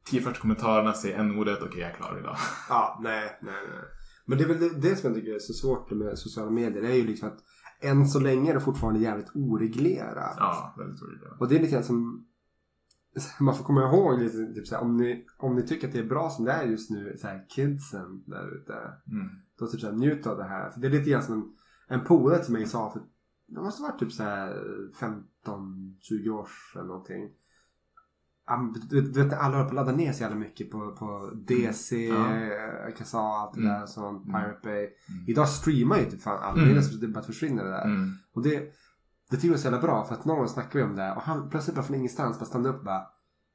10 0.09 0.21
första 0.21 0.41
kommentarerna 0.41 0.93
säger 0.93 1.19
n-ordet, 1.19 1.61
okej 1.61 1.81
jag 1.81 1.89
är 1.89 1.95
klar 1.95 2.17
idag. 2.19 2.37
Ja, 2.69 2.99
nej, 3.03 3.39
nej, 3.41 3.53
nej. 3.69 3.83
Men 4.25 4.37
det 4.37 4.43
är 4.43 4.47
väl 4.47 4.59
det, 4.59 4.89
det 4.89 4.95
som 4.95 5.09
jag 5.09 5.19
tycker 5.19 5.35
är 5.35 5.39
så 5.39 5.53
svårt 5.53 5.91
med 5.91 6.19
sociala 6.19 6.51
medier. 6.51 6.81
Det 6.81 6.91
är 6.91 6.95
ju 6.95 7.07
liksom 7.07 7.27
att 7.27 7.39
än 7.81 8.07
så 8.07 8.19
länge 8.19 8.49
är 8.49 8.53
det 8.53 8.61
fortfarande 8.61 8.99
jävligt 8.99 9.35
oreglerat. 9.35 10.35
Ja, 10.37 10.75
väldigt 10.77 11.01
roligt. 11.01 11.21
Och 11.39 11.47
det 11.47 11.55
är 11.55 11.59
lite 11.59 11.71
grann 11.71 11.83
som 11.83 12.26
man 13.39 13.55
får 13.55 13.63
komma 13.63 13.81
ihåg 13.81 14.19
lite, 14.19 14.53
typ 14.53 14.67
såhär, 14.67 14.81
om, 14.81 14.97
ni, 14.97 15.25
om 15.37 15.55
ni 15.55 15.61
tycker 15.67 15.87
att 15.87 15.93
det 15.93 15.99
är 15.99 16.03
bra 16.07 16.29
som 16.29 16.45
det 16.45 16.51
är 16.51 16.63
just 16.63 16.89
nu, 16.89 17.17
såhär 17.21 17.45
kidsen 17.49 18.23
där 18.25 18.55
ute. 18.55 18.73
Mm. 19.11 19.27
Då 19.59 19.67
typ 19.67 19.81
såhär, 19.81 19.93
njut 19.93 20.27
av 20.27 20.37
det 20.37 20.43
här. 20.43 20.69
För 20.71 20.79
det 20.79 20.87
är 20.87 20.91
lite 20.91 21.09
grann 21.09 21.23
som 21.23 21.33
en, 21.87 21.99
en 21.99 22.05
polare 22.05 22.43
till 22.43 22.53
mig 22.53 22.65
sa 22.65 22.91
för 22.91 23.01
det 23.47 23.61
måste 23.61 23.81
varit 23.81 23.99
typ 23.99 24.11
såhär 24.11 24.53
15-20 25.45 26.29
år 26.29 26.47
sedan 26.73 26.87
någonting. 26.87 27.29
Du, 28.89 29.01
vet 29.23 29.33
alla 29.33 29.55
håller 29.57 29.63
på 29.63 29.69
att 29.69 29.75
ladda 29.75 29.91
ner 29.91 30.13
så 30.13 30.21
jävla 30.23 30.37
mycket 30.37 30.71
på, 30.71 30.91
på 30.91 31.31
DC, 31.47 32.07
Ja. 32.07 32.35
ja. 32.35 32.91
Kazaa, 32.97 33.21
allt 33.41 33.53
det 33.53 33.61
Mm. 33.61 33.73
där 33.79 33.85
sånt, 33.85 34.27
Mm. 34.27 34.41
Pirate 34.41 34.59
Bay. 34.63 34.79
Mm. 34.83 35.23
Idag 35.27 35.49
streamar 35.49 35.97
ju 35.97 36.05
typ 36.05 36.21
fan 36.21 36.39
alla. 36.43 36.61
Mm. 36.63 36.75
Det 36.75 36.81
är 36.81 37.01
det 37.01 37.07
bara 37.07 37.23
försvinner 37.23 37.63
det 37.63 37.69
där. 37.69 37.85
Mm. 37.85 38.09
Och 38.33 38.43
det, 38.43 38.63
det 39.29 39.35
tycker 39.35 39.47
jag 39.47 39.53
är 39.55 39.59
så 39.59 39.65
jävla 39.67 39.81
bra 39.81 40.05
för 40.05 40.13
att 40.15 40.25
någon 40.25 40.37
gång 40.37 40.47
snackade 40.47 40.77
vi 40.77 40.89
om 40.89 40.95
det 40.95 41.11
och 41.11 41.21
han 41.21 41.49
plötsligt 41.49 41.75
bara 41.75 41.85
från 41.85 41.95
ingenstans 41.95 42.39
bara 42.39 42.45
stannade 42.45 42.69
upp 42.69 42.77
och 42.79 42.85
bara 42.85 43.03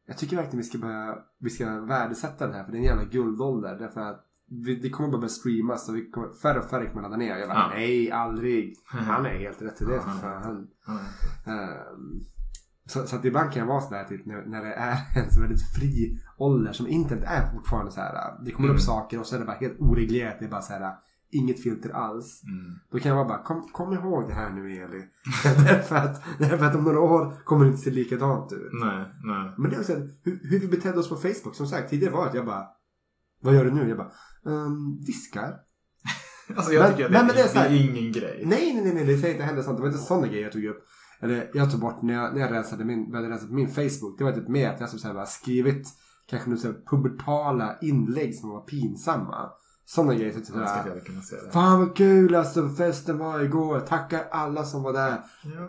Jag 0.06 0.18
tycker 0.18 0.36
verkligen 0.36 0.58
vi 0.58 0.62
ska 0.64 0.78
börja, 0.78 1.16
vi 1.40 1.50
ska 1.50 1.80
värdesätta 1.80 2.46
den 2.46 2.54
här 2.56 2.64
för 2.64 2.72
det 2.72 2.76
är 2.78 2.80
en 2.80 2.84
jävla 2.84 3.04
guldålder 3.04 3.78
därför 3.78 4.00
att 4.00 4.24
vi, 4.64 4.74
det 4.76 4.90
kommer 4.90 5.08
bara 5.08 5.18
börja 5.18 5.28
streamas 5.28 5.88
och 5.88 5.96
vi 5.96 6.10
kommer, 6.10 6.28
färre 6.42 6.58
och 6.58 6.64
färre 6.70 6.86
kommer 6.86 7.02
ladda 7.02 7.16
ner. 7.16 7.36
Jag 7.36 7.48
bara 7.48 7.58
Ja. 7.58 7.70
nej 7.74 8.10
aldrig. 8.12 8.74
Han 8.86 9.26
är 9.26 9.38
helt 9.38 9.62
rätt 9.62 9.82
i 9.82 9.84
det 9.84 9.94
Ja, 9.94 10.02
han- 10.06 10.18
fan. 10.20 10.68
Ja. 10.86 10.98
Ehm, 11.52 12.20
så, 12.86 13.06
så 13.06 13.16
att 13.16 13.24
ibland 13.24 13.52
kan 13.52 13.60
jag 13.60 13.66
vara 13.66 13.80
sådär 13.80 14.04
typ, 14.04 14.26
när, 14.26 14.42
när 14.46 14.64
det 14.64 14.72
är 14.74 14.96
en 15.24 15.30
så 15.30 15.40
väldigt 15.40 15.62
fri 15.76 16.18
ålder 16.38 16.72
som 16.72 16.86
internet 16.86 17.24
är 17.26 17.50
fortfarande 17.54 17.92
så 17.92 18.00
här. 18.00 18.44
Det 18.44 18.50
kommer 18.50 18.68
Mm. 18.68 18.76
upp 18.76 18.82
saker 18.82 19.20
och 19.20 19.26
så 19.26 19.34
är 19.34 19.40
det 19.40 19.44
bara 19.46 19.56
helt 19.56 19.80
oreglerat. 19.80 20.36
Det 20.38 20.44
är 20.44 20.50
bara 20.50 20.62
så 20.62 20.72
här 20.72 20.94
inget 21.32 21.62
filter 21.62 21.90
alls. 21.90 22.42
Mm. 22.44 22.78
Då 22.92 22.98
kan 22.98 23.16
jag 23.16 23.28
bara 23.28 23.42
kom, 23.42 23.68
kom 23.72 23.92
ihåg 23.92 24.28
det 24.28 24.34
här 24.34 24.50
nu 24.50 24.72
Eli. 24.72 25.02
därför, 25.44 25.96
att, 25.96 26.22
därför 26.38 26.64
att 26.66 26.74
om 26.76 26.84
några 26.84 27.00
år 27.00 27.44
kommer 27.44 27.64
det 27.64 27.70
inte 27.70 27.82
se 27.82 27.90
likadant 27.90 28.52
ut. 28.52 28.70
Nej, 28.72 29.06
nej. 29.24 29.54
Men 29.58 29.70
det 29.70 29.76
är 29.76 29.80
också 29.80 29.92
hur, 30.22 30.40
hur 30.50 30.58
vi 30.58 30.68
betedde 30.68 30.98
oss 30.98 31.08
på 31.08 31.16
Facebook. 31.16 31.54
Som 31.54 31.66
sagt 31.66 31.90
tidigare 31.90 32.12
var 32.12 32.22
det 32.24 32.28
att 32.28 32.34
jag 32.34 32.46
bara 32.46 32.66
vad 33.42 33.54
gör 33.54 33.64
du 33.64 33.70
nu? 33.70 33.88
Jag 33.88 33.98
bara 33.98 34.12
um, 34.44 35.00
diskar. 35.00 35.54
Alltså 36.56 36.72
jag 36.72 36.82
Men- 36.82 36.90
tycker 36.92 37.04
att 37.04 37.12
det, 37.12 37.18
men 37.18 37.26
det 37.36 37.42
är 37.42 37.54
det, 37.54 37.76
är 37.76 37.90
ingen 37.90 38.12
grej. 38.12 38.42
Nej, 38.46 38.72
nej, 38.74 38.84
nej, 38.84 38.94
nej, 38.94 39.04
det 39.04 39.28
är 39.28 39.30
inte 39.32 39.42
heller 39.42 39.62
sånt. 39.62 39.76
Det 39.76 39.82
var 39.82 39.88
inte 39.88 40.00
sådana 40.02 40.26
grejer 40.26 40.42
jag 40.42 40.52
tog 40.52 40.64
upp. 40.64 40.84
Eller 41.20 41.50
jag 41.54 41.70
tog 41.70 41.80
bort 41.80 42.02
när 42.02 42.14
jag, 42.14 42.34
när 42.34 42.40
jag 42.40 42.52
rensade 42.52 42.84
min, 42.84 43.10
började 43.10 43.30
rensa 43.30 43.46
på 43.46 43.54
min 43.54 43.68
Facebook. 43.68 44.18
Det 44.18 44.24
var 44.24 44.32
typ 44.32 44.48
mer 44.48 44.70
att 44.70 44.80
jag 44.80 44.88
som 44.88 44.98
så 44.98 45.06
här 45.06 45.14
bara 45.14 45.26
skrivit 45.26 45.88
kanske 46.26 46.50
nu 46.50 46.56
så 46.56 46.66
här 46.66 46.76
pubertala 46.90 47.78
inlägg 47.80 48.34
som 48.34 48.50
var 48.50 48.60
pinsamma. 48.60 49.50
Sådana 49.84 50.14
grejer. 50.14 50.32
Så 50.32 50.38
Jag 50.54 50.62
jag 50.62 50.68
hade 50.68 51.00
kunnat 51.00 51.24
se 51.24 51.36
det. 51.36 51.52
Fan 51.52 51.78
vad 51.80 51.96
kul 51.96 52.34
alltså 52.34 52.68
festen 52.68 53.18
var 53.18 53.40
igår. 53.40 53.80
Tackar 53.80 54.24
alla 54.30 54.64
som 54.64 54.82
var 54.82 54.92
där. 54.92 55.20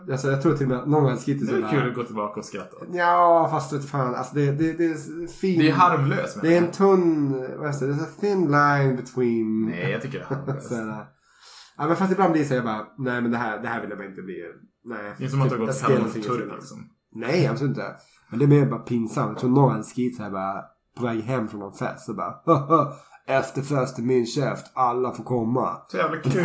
Ja. 0.06 0.12
Alltså, 0.12 0.30
jag 0.30 0.42
tror 0.42 0.56
till 0.56 0.66
och 0.66 0.70
med 0.70 0.78
att 0.78 0.88
någon 0.88 1.04
hade 1.04 1.16
skrivit 1.16 1.40
Det 1.42 1.46
så 1.46 1.66
är 1.66 1.70
kul 1.70 1.88
att 1.88 1.94
gå 1.94 2.04
tillbaka 2.04 2.40
och 2.40 2.46
skratta. 2.46 2.76
Ja, 2.92 3.48
fast 3.50 3.72
vet 3.72 3.84
fan. 3.84 4.14
Alltså 4.14 4.34
det, 4.34 4.52
det, 4.52 4.72
det 4.72 4.84
är 4.84 5.26
fint. 5.26 5.58
Det 5.60 5.68
är 5.70 5.72
harmlöst. 5.74 6.38
Det 6.42 6.54
är 6.56 6.62
en 6.62 6.70
tunn, 6.70 7.32
vad 7.58 7.74
säger, 7.74 7.92
det 7.92 7.98
är 7.98 8.04
en 8.04 8.14
thin 8.20 8.40
line 8.50 8.96
between. 8.96 9.66
Nej, 9.66 9.90
jag 9.90 10.02
tycker 10.02 10.18
det 10.18 10.24
är 10.24 10.36
harmlöst. 10.36 10.72
Ja 11.76 11.86
men 11.86 11.96
fast 11.96 12.12
ibland 12.12 12.32
blir 12.32 12.42
det 12.42 12.48
så 12.48 12.54
jag 12.54 12.64
bara, 12.64 12.86
nej 12.98 13.22
men 13.22 13.30
det 13.30 13.36
här, 13.36 13.62
det 13.62 13.68
här 13.68 13.80
vill 13.80 13.90
jag 13.90 13.98
bara 13.98 14.08
inte 14.08 14.22
bli. 14.22 14.42
Nej. 14.84 15.14
Det 15.18 15.24
är 15.24 15.28
som 15.28 15.40
att 15.42 15.50
du 15.50 15.56
har 15.58 15.66
gått 15.66 15.76
ska 15.76 15.86
till 15.86 15.96
någonting 15.96 16.22
Turk 16.22 16.42
innan. 16.44 16.56
liksom. 16.56 16.78
Nej 17.14 17.46
absolut 17.46 17.70
inte. 17.70 17.96
Men 18.30 18.38
det 18.38 18.44
är 18.44 18.46
mer 18.46 18.66
bara 18.66 18.80
pinsamt. 18.80 19.28
Jag 19.30 19.38
tror 19.38 19.50
någon 19.50 19.70
hade 19.72 19.84
skrivit 19.84 20.16
såhär 20.16 20.30
bara, 20.30 20.62
på 20.98 21.04
väg 21.04 21.20
hem 21.22 21.48
från 21.48 21.60
någon 21.60 21.74
fest 21.74 22.04
så 22.06 22.14
bara, 22.14 22.34
"Haha, 22.46 22.92
efterfest 23.26 23.98
i 23.98 24.02
min 24.02 24.26
käft, 24.26 24.66
alla 24.74 25.12
får 25.12 25.24
komma. 25.24 25.76
Så 25.88 25.96
jävla 25.96 26.16
kul. 26.20 26.44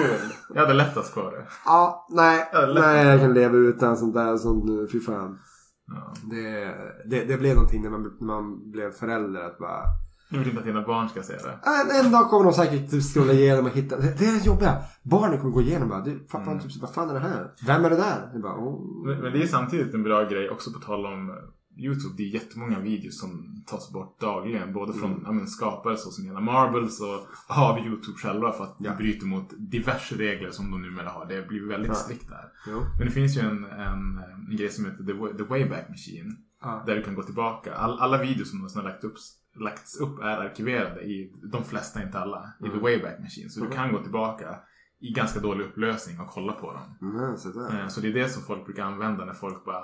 Jag 0.54 0.62
hade 0.62 0.74
lättast 0.74 1.14
kvar 1.14 1.32
det. 1.32 1.48
Ja, 1.66 2.08
nej, 2.10 2.50
Ja, 2.54 2.66
lätt. 2.66 2.84
nej 2.86 3.08
jag 3.08 3.20
kan 3.20 3.34
leva 3.34 3.58
utan 3.58 3.98
sånt 3.98 4.14
där, 4.14 4.38
sånt 4.38 4.66
nu, 4.66 4.88
fy 4.92 5.00
fan. 5.00 5.40
Ja. 5.88 6.14
Det, 6.32 6.74
det, 7.10 7.24
det 7.26 7.38
blev 7.38 7.56
någonting 7.56 7.82
när 7.84 7.90
man, 7.90 8.02
när 8.20 8.28
man 8.28 8.72
blev 8.72 8.92
förälder 8.92 9.42
att 9.46 9.58
bara 9.58 9.82
Du 10.30 10.38
vill 10.40 10.48
inte 10.48 10.60
att 10.60 10.66
dina 10.66 10.82
barn 10.82 11.10
ska 11.10 11.24
se 11.24 11.34
det. 11.34 11.60
En, 12.00 12.06
en 12.06 12.12
dag 12.12 12.30
kommer 12.30 12.44
de 12.44 12.54
säkert 12.54 12.92
typ 12.92 13.04
scrolla 13.04 13.34
igenom 13.34 13.66
och 13.66 13.72
hitta. 13.72 13.96
Det, 13.98 14.20
det 14.20 14.26
är 14.26 14.32
det 14.40 14.46
jobbiga. 14.46 14.78
Barnen 15.04 15.38
kommer 15.40 15.54
gå 15.54 15.62
igenom 15.62 15.84
och 15.84 15.90
bara. 15.90 16.02
Du, 16.06 16.28
Mm. 16.34 16.60
typ, 16.60 16.82
vad 16.82 16.94
fan 16.94 17.10
är 17.10 17.14
det 17.14 17.20
här? 17.20 17.52
Vem 17.68 17.86
är 17.86 17.90
det 17.90 17.96
där? 17.96 18.30
Jag 18.34 18.42
bara, 18.42 18.54
oh. 18.56 19.06
Men, 19.06 19.18
men 19.22 19.32
det 19.34 19.44
är 19.44 19.48
samtidigt 19.48 19.94
en 19.94 20.04
bra 20.04 20.24
grej 20.24 20.50
också 20.50 20.72
på 20.74 20.80
tal 20.80 21.06
om 21.06 21.32
Youtube. 21.80 22.14
Det 22.18 22.24
är 22.24 22.28
jättemånga 22.28 22.80
videos 22.80 23.20
som 23.20 23.64
tas 23.68 23.92
bort 23.94 24.20
dagligen. 24.20 24.74
Både 24.74 24.94
från 24.94 25.12
Mm. 25.20 25.36
men, 25.36 25.48
skapare 25.48 25.98
så 25.98 26.10
som 26.12 26.26
Gena 26.26 26.40
Marbles 26.40 27.02
och 27.02 27.28
av 27.48 27.80
Youtube 27.80 28.18
själva. 28.18 28.52
För 28.52 28.64
att 28.64 28.76
Ja. 28.80 28.90
de 28.92 28.98
bryter 28.98 29.26
mot 29.26 29.54
diverse 29.58 30.16
regler 30.16 30.52
som 30.52 30.72
de 30.72 30.82
numera 30.82 31.10
har. 31.10 31.26
Det 31.26 31.48
blir 31.48 31.68
väldigt 31.68 31.88
Ja. 31.90 31.94
strikt 31.96 32.30
där. 32.30 32.46
Jo. 32.68 32.80
Men 32.98 33.08
det 33.08 33.14
finns 33.14 33.38
ju 33.38 33.42
en, 33.42 33.66
en, 33.66 34.18
en 34.50 34.56
grej 34.58 34.70
som 34.70 34.86
heter 34.86 35.04
The, 35.04 35.14
Way- 35.14 35.38
The 35.38 35.44
Wayback 35.44 35.90
Machine. 35.90 36.36
Ja. 36.62 36.84
Där 36.86 36.96
du 36.96 37.04
kan 37.04 37.16
gå 37.16 37.24
tillbaka. 37.24 37.76
All, 37.76 38.00
alla 38.00 38.18
videos 38.22 38.50
som 38.50 38.60
någonsin 38.60 38.82
har 38.82 38.90
lagt 38.90 39.04
upp, 39.04 39.16
lagts 39.60 40.00
upp 40.00 40.20
är 40.20 40.38
arkiverade 40.38 41.02
i, 41.02 41.34
de 41.52 41.64
flesta, 41.64 42.04
inte 42.04 42.20
alla, 42.20 42.54
i 42.62 42.66
Mm. 42.66 42.78
The 42.78 42.84
Wayback 42.84 43.20
Machine. 43.20 43.50
Så 43.50 43.66
du 43.66 43.70
kan 43.72 43.92
gå 43.94 44.04
tillbaka 44.04 44.56
i 45.02 45.12
ganska 45.14 45.40
dålig 45.40 45.66
upplösning 45.66 46.20
och 46.20 46.28
kolla 46.28 46.54
på 46.54 46.74
dem. 46.74 47.10
Mm, 47.12 47.38
så 47.38 47.50
där. 47.50 47.82
Eh, 47.82 47.88
Så 47.88 48.02
det 48.02 48.08
är 48.08 48.14
det 48.14 48.30
som 48.30 48.44
folk 48.44 48.66
brukar 48.66 48.84
använda 48.86 49.26
när 49.26 49.34
folk 49.34 49.66
bara 49.66 49.84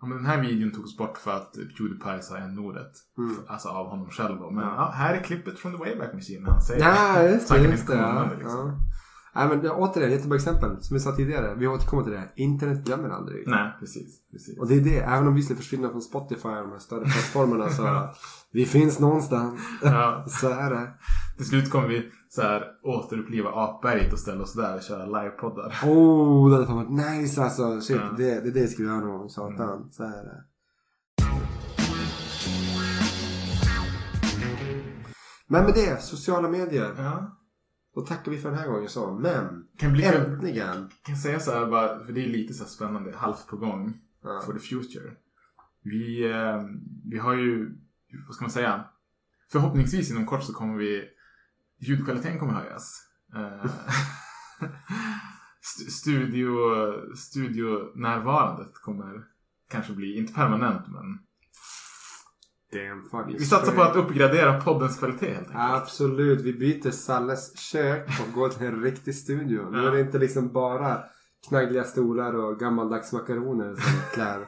Ja 0.00 0.06
men 0.06 0.16
den 0.16 0.26
här 0.26 0.40
videon 0.40 0.70
togs 0.72 0.96
bort 0.96 1.18
för 1.18 1.30
att 1.30 1.52
Pewdiepie 1.78 2.22
sa 2.22 2.36
n-ordet. 2.36 2.92
Mm. 3.18 3.36
Alltså 3.48 3.68
av 3.68 3.86
honom 3.86 4.10
själv 4.10 4.38
då. 4.38 4.50
Men 4.50 4.64
Ja. 4.64 4.90
här 4.94 5.14
är 5.14 5.22
klippet 5.22 5.58
från 5.58 5.72
The 5.72 5.78
Wayback 5.78 6.14
Machine 6.14 6.42
när 6.42 6.50
han 6.50 6.62
säger 6.62 6.80
Ja, 6.84 7.22
just 7.22 7.48
det. 7.48 7.58
Just 7.58 7.86
det 7.86 7.96
ja. 7.96 8.28
det, 8.30 8.36
liksom. 8.36 8.68
ja. 8.68 8.74
Nej, 9.34 9.48
men 9.48 9.70
återigen, 9.70 10.10
jättebra 10.10 10.36
exempel. 10.36 10.82
Som 10.82 10.94
vi 10.94 11.00
sa 11.00 11.12
tidigare. 11.12 11.54
Vi 11.54 11.66
återkommer 11.66 12.02
till 12.02 12.12
det. 12.12 12.28
Internet 12.36 12.84
glömmer 12.84 13.08
aldrig. 13.08 13.48
Nej, 13.48 13.76
precis. 13.80 14.20
precis. 14.32 14.58
Och 14.58 14.68
det 14.68 14.74
är 14.74 14.80
det. 14.80 14.98
Även 14.98 15.26
om 15.28 15.34
vi 15.34 15.42
skulle 15.42 15.56
försvinna 15.56 15.88
från 15.90 16.02
Spotify 16.02 16.48
och 16.48 16.54
de 16.62 16.70
här 16.72 16.78
större 16.78 17.04
plattformarna 17.04 17.68
så. 17.68 18.08
vi 18.52 18.64
finns 18.66 18.98
någonstans. 18.98 19.60
Ja, 19.82 20.24
så 20.28 20.48
är 20.48 20.70
det. 20.70 20.90
Till 21.40 21.48
slut 21.48 21.70
kommer 21.70 21.88
vi 21.88 22.10
så 22.28 22.42
här 22.42 22.64
återuppliva 22.82 23.50
apberget 23.54 24.12
och 24.12 24.18
ställa 24.18 24.42
oss 24.42 24.52
där 24.54 24.76
och 24.76 24.82
köra 24.82 25.06
livepoddar. 25.06 25.74
Oh, 25.84 26.48
det 26.50 26.54
hade 26.54 26.66
fan 26.66 26.76
varit 26.76 27.20
nice 27.20 27.42
alltså. 27.42 27.80
Shit, 27.80 27.96
Ja. 27.96 28.14
det, 28.16 28.40
det, 28.40 28.50
det 28.50 28.68
vi 28.82 28.84
göra 28.88 29.00
någon 29.00 29.18
gång. 29.18 29.28
Satan. 29.30 29.88
Så 29.90 30.02
är 30.02 30.08
det. 30.08 30.44
Men 35.46 35.64
med 35.64 35.74
det, 35.74 36.02
sociala 36.02 36.48
medier. 36.48 36.94
Ja. 36.98 37.36
Då 37.94 38.00
tackar 38.00 38.32
vi 38.32 38.38
för 38.38 38.50
den 38.50 38.58
här 38.58 38.68
gången 38.68 38.88
så. 38.88 39.12
Men, 39.12 39.64
Kan 39.78 39.92
bli 39.92 40.04
äntligen. 40.04 40.74
kan 41.02 41.14
jag 41.14 41.18
säga 41.18 41.40
så 41.40 41.50
här 41.50 41.66
bara, 41.66 42.04
för 42.04 42.12
det 42.12 42.24
är 42.24 42.28
lite 42.28 42.54
så 42.54 42.64
spännande, 42.64 43.16
halvt 43.16 43.46
på 43.46 43.56
gång. 43.56 43.94
Ja. 44.22 44.42
For 44.46 44.52
the 44.52 44.58
future. 44.58 45.10
Vi, 45.82 46.30
eh, 46.30 46.62
vi 47.04 47.18
har 47.18 47.34
ju, 47.34 47.78
vad 48.26 48.34
ska 48.34 48.44
man 48.44 48.50
säga? 48.50 48.84
Förhoppningsvis 49.52 50.10
inom 50.10 50.26
kort 50.26 50.42
så 50.44 50.52
kommer 50.52 50.78
vi, 50.78 51.04
ljudkvaliteten 51.80 52.38
kommer 52.38 52.52
höjas. 52.52 53.00
Eh, 53.36 53.70
st- 55.62 55.90
studio, 55.90 56.50
studionärvarandet 57.16 58.74
kommer 58.74 59.24
kanske 59.70 59.92
bli, 59.92 60.16
inte 60.18 60.32
permanent 60.34 60.82
men 60.88 61.18
vi 63.26 63.44
satsar 63.44 63.72
på 63.72 63.82
att 63.82 63.96
uppgradera 63.96 64.60
poddens 64.60 64.98
kvalitet 64.98 65.26
helt 65.26 65.38
enkelt. 65.48 65.56
Absolut, 65.82 66.40
vi 66.40 66.52
byter 66.52 66.90
Salles 66.90 67.58
kök 67.58 68.08
och 68.26 68.32
går 68.34 68.48
till 68.48 68.66
en 68.66 68.82
riktig 68.82 69.14
studio. 69.14 69.70
Nu 69.70 69.86
är 69.86 69.90
det 69.90 70.00
inte 70.00 70.18
liksom 70.18 70.52
bara 70.52 70.98
knaggliga 71.48 71.84
stolar 71.84 72.34
och 72.34 72.58
gammaldags 72.58 73.12
makaroner 73.12 73.74
som 73.74 74.00
klär 74.14 74.46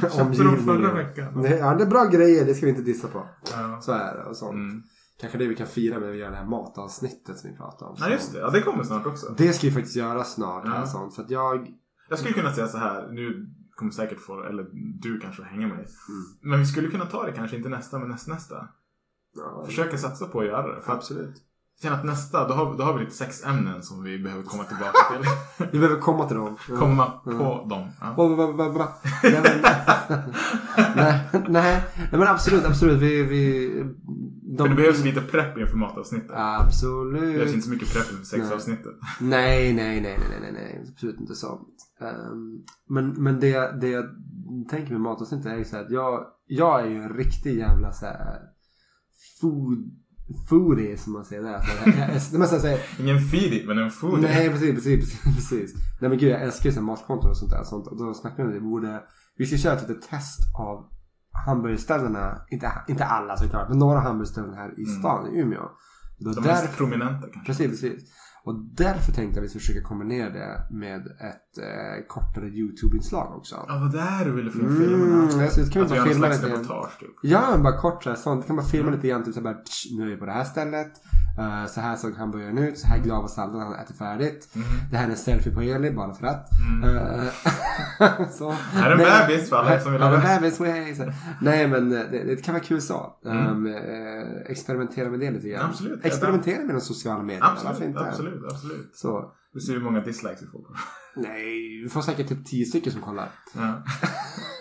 Köpte 0.00 0.42
dem 0.42 0.56
förra 0.56 0.94
veckan. 0.94 1.44
Ja, 1.44 1.74
det 1.74 1.84
är 1.84 1.88
bra 1.90 2.04
grejer, 2.04 2.44
det 2.46 2.54
ska 2.54 2.66
vi 2.66 2.70
inte 2.70 2.82
dissa 2.82 3.08
på. 3.08 3.28
Ja. 3.52 3.80
Så 3.80 3.92
är 3.92 4.14
det 4.14 4.24
och 4.24 4.36
sånt. 4.36 4.54
Mm. 4.54 4.82
Kanske 5.22 5.38
det 5.38 5.46
vi 5.46 5.56
kan 5.56 5.66
fira 5.66 5.98
med 5.98 6.10
att 6.10 6.16
göra 6.16 6.30
det 6.30 6.36
här 6.36 6.44
matavsnittet 6.44 7.38
som 7.38 7.50
vi 7.50 7.56
pratade 7.56 7.90
om. 7.90 7.96
ja, 8.00 8.08
just 8.08 8.32
det. 8.32 8.38
Ja, 8.38 8.50
det 8.50 8.62
kommer 8.62 8.84
snart 8.84 9.06
också. 9.06 9.34
Det 9.36 9.52
ska 9.52 9.66
vi 9.66 9.72
faktiskt 9.72 9.96
göra 9.96 10.24
snart. 10.24 10.62
Ja. 10.66 10.70
Här, 10.70 10.86
sånt. 10.86 11.14
För 11.14 11.22
att 11.22 11.30
jag... 11.30 11.74
Jag 12.08 12.18
skulle 12.18 12.34
kunna 12.34 12.52
säga 12.52 12.68
så 12.68 12.78
här, 12.78 13.08
nu 13.12 13.46
kommer 13.74 13.92
säkert 13.92 14.20
få, 14.20 14.42
eller 14.42 14.66
du 15.00 15.20
kanske 15.20 15.42
hänga 15.42 15.66
mig. 15.66 15.76
Mm. 15.76 15.86
Men 16.40 16.58
vi 16.58 16.66
skulle 16.66 16.88
kunna 16.88 17.06
ta 17.06 17.26
det 17.26 17.32
kanske 17.32 17.56
inte 17.56 17.68
nästa, 17.68 17.98
men 17.98 18.08
näst, 18.08 18.28
nästa. 18.28 18.68
Ja, 19.36 19.64
Försöka 19.66 19.98
satsa 19.98 20.26
på 20.26 20.40
att 20.40 20.46
göra 20.46 20.74
det. 20.74 20.80
För 20.80 20.92
absolut. 20.92 21.34
känner 21.82 21.96
att 21.96 22.04
nästa, 22.04 22.48
då 22.48 22.54
har, 22.54 22.76
då 22.76 22.84
har 22.84 22.94
vi 22.94 23.04
lite 23.04 23.16
sexämnen 23.16 23.82
som 23.82 24.02
vi 24.02 24.18
behöver 24.18 24.42
komma 24.42 24.64
tillbaka 24.64 24.98
till. 25.12 25.30
Vi 25.72 25.78
behöver 25.78 26.00
komma 26.00 26.28
till 26.28 26.36
dem. 26.36 26.56
Komma 26.78 27.10
på 27.24 27.66
dem. 27.70 27.88
Ja. 28.00 28.14
Nej, 30.96 31.28
nej, 31.48 31.82
nej, 31.96 32.10
men 32.10 32.28
absolut, 32.28 32.64
absolut. 32.64 33.02
Vi, 33.02 33.22
vi, 33.22 33.84
de, 34.58 34.68
det 34.68 34.74
behövs 34.74 35.04
lite 35.04 35.20
prepp 35.20 35.58
inför 35.58 35.76
matavsnittet. 35.76 36.28
Det 36.28 36.34
behövs 36.34 36.66
Absolut. 36.66 37.48
inte 37.48 37.62
så 37.62 37.70
mycket 37.70 37.92
prepp 37.92 38.12
inför 38.12 38.24
sexavsnittet. 38.24 38.92
Nej, 39.20 39.72
nej, 39.72 40.00
nej, 40.00 40.18
nej, 40.18 40.40
nej, 40.40 40.52
nej, 40.52 40.84
absolut 40.92 41.20
inte 41.20 41.34
sånt. 41.34 41.68
Ehm, 42.00 42.64
men 42.88 43.22
men 43.22 43.40
det, 43.40 43.80
det 43.80 43.88
jag 43.88 44.04
tänker 44.70 44.92
med 44.92 45.00
matavsnittet 45.00 45.46
är 45.46 45.56
ju 45.56 45.64
så 45.64 45.76
här 45.76 45.84
att 45.84 45.90
jag, 45.90 46.26
jag 46.46 46.80
är 46.80 46.86
ju 46.86 46.96
en 46.96 47.16
riktig 47.16 47.58
jävla 47.58 47.92
så 47.92 48.06
här 48.06 48.40
food, 49.40 49.78
foodie 50.48 50.96
som 50.96 51.12
man 51.12 51.24
säger 51.24 51.42
där. 51.42 51.60
Så 51.60 51.66
här, 51.66 51.86
jag, 51.86 51.98
jag, 51.98 52.52
jag, 52.52 52.64
jag, 52.64 52.72
jag, 52.72 52.80
Ingen 53.00 53.20
feedie, 53.20 53.66
men 53.66 53.78
en 53.78 53.90
foodie. 53.90 54.22
Nej 54.22 54.50
precis, 54.50 54.74
precis, 54.74 55.22
precis. 55.22 55.74
Nej 56.00 56.10
men 56.10 56.18
gud 56.18 56.30
jag 56.30 56.42
älskar 56.42 56.70
ju 56.70 56.76
så 56.76 56.82
matkonton 56.82 57.30
och 57.30 57.36
sånt 57.36 57.52
där. 57.52 57.64
Sånt. 57.64 57.86
Och 57.86 57.98
då 57.98 58.14
snackade 58.14 58.42
vi 58.42 58.48
om 58.48 58.54
det. 58.54 58.60
Vi 58.60 58.70
borde, 58.70 59.02
vi 59.36 59.46
ska 59.46 59.56
köra 59.56 59.76
ett 59.76 59.88
litet 59.88 60.08
test 60.08 60.40
av 60.58 60.91
hamburgerställena. 61.46 62.38
Inte, 62.50 62.72
inte 62.88 63.04
alla 63.04 63.36
såklart. 63.36 63.68
Men 63.68 63.78
några 63.78 64.00
hamburgerställen 64.00 64.54
här 64.54 64.80
i 64.80 64.84
stan 64.86 65.34
i 65.34 65.38
Umeå. 65.40 65.62
De 66.18 66.32
där, 66.34 66.42
mest 66.42 66.76
prominenta 66.76 67.26
kanske. 67.32 67.46
precis, 67.46 67.80
precis. 67.80 68.10
Och 68.44 68.54
därför 68.76 69.12
tänkte 69.12 69.22
jag 69.22 69.38
att 69.38 69.44
vi 69.44 69.48
ska 69.48 69.58
försöka 69.58 69.82
kombinera 69.88 70.30
det 70.30 70.66
med 70.70 71.00
ett 71.06 71.58
eh, 71.58 72.06
kortare 72.08 72.46
YouTube-inslag 72.48 73.36
också. 73.36 73.54
Ja, 73.68 73.78
vad 73.78 73.92
det 73.92 74.00
här 74.00 74.24
du 74.24 74.30
ville 74.32 74.50
från 74.50 74.66
Mm, 74.66 75.28
ska- 75.50 75.70
kan 75.70 75.82
vi 75.82 75.88
vi 75.88 76.00
bara 76.00 76.04
filma 76.08 76.28
lite. 76.28 76.46
typ. 77.00 77.10
Ja, 77.22 77.42
men 77.50 77.62
bara 77.62 77.78
kort 77.78 78.02
så 78.04 78.08
här, 78.10 78.16
sånt. 78.16 78.46
Kan 78.46 78.56
bara 78.56 78.66
filma 78.66 78.90
lite 78.90 79.08
grann. 79.08 79.24
Typ 79.24 79.34
så 79.34 79.40
här, 79.40 79.44
bara, 79.54 79.62
"Tsch, 79.64 79.86
nu 79.96 80.02
är 80.02 80.06
vi 80.06 80.16
på 80.16 80.26
det 80.26 80.32
här 80.32 80.44
stället. 80.44 80.92
Eh, 81.38 81.66
så 81.66 81.80
här 81.80 81.96
såg 81.96 82.16
hamburgaren 82.16 82.58
ut, 82.58 82.78
så 82.78 82.86
här 82.86 82.98
glad 82.98 83.20
var 83.22 83.28
salladen 83.28 83.58
när 83.58 83.66
han 83.66 83.84
ätit 83.84 83.98
färdigt. 83.98 84.48
Mhm. 84.52 84.64
Det 84.90 84.96
här 84.96 85.06
är 85.06 85.10
en 85.10 85.16
selfie 85.16 85.54
på 85.54 85.60
Eli, 85.60 85.90
bara 85.90 86.14
för 86.14 86.26
att. 86.26 86.48
Eh, 86.84 88.28
så. 88.30 88.50
Här 88.50 88.90
är 88.90 89.20
en 89.20 89.28
bebis 89.28 89.48
för 89.48 89.56
alla 89.56 89.80
som 89.80 89.92
vill 89.92 90.02
ha 90.02 90.10
det. 90.10 90.40
bebis, 90.40 90.60
Nej 91.40 91.68
men 91.68 91.92
eh, 91.92 92.10
det, 92.10 92.24
det 92.24 92.44
kan 92.44 92.54
vara 92.54 92.64
kul 92.64 92.82
så. 92.82 93.16
Mm. 93.24 93.46
Um, 93.46 93.74
experimentera 94.46 95.10
med 95.10 95.20
det 95.20 95.30
lite 95.30 95.48
grann. 95.48 95.70
Absolut. 95.70 96.04
Experimentera 96.04 96.64
med 96.64 96.74
de 96.74 96.80
sociala 96.80 97.22
medierna. 97.22 97.46
Absolut, 97.46 97.82
inte? 97.82 98.00
absolut, 98.00 98.44
absolut. 98.52 98.90
Så. 98.94 99.32
Vi 99.54 99.60
ser 99.60 99.72
hur 99.72 99.80
många 99.80 100.00
dislikes 100.00 100.42
vi 100.42 100.46
får 100.46 100.60
Nej, 101.16 101.82
vi 101.82 101.88
får 101.88 102.00
säkert 102.00 102.28
typ 102.28 102.46
10 102.46 102.64
stycken 102.64 102.92
som 102.92 103.00
kollar. 103.00 103.28
ja. 103.54 103.82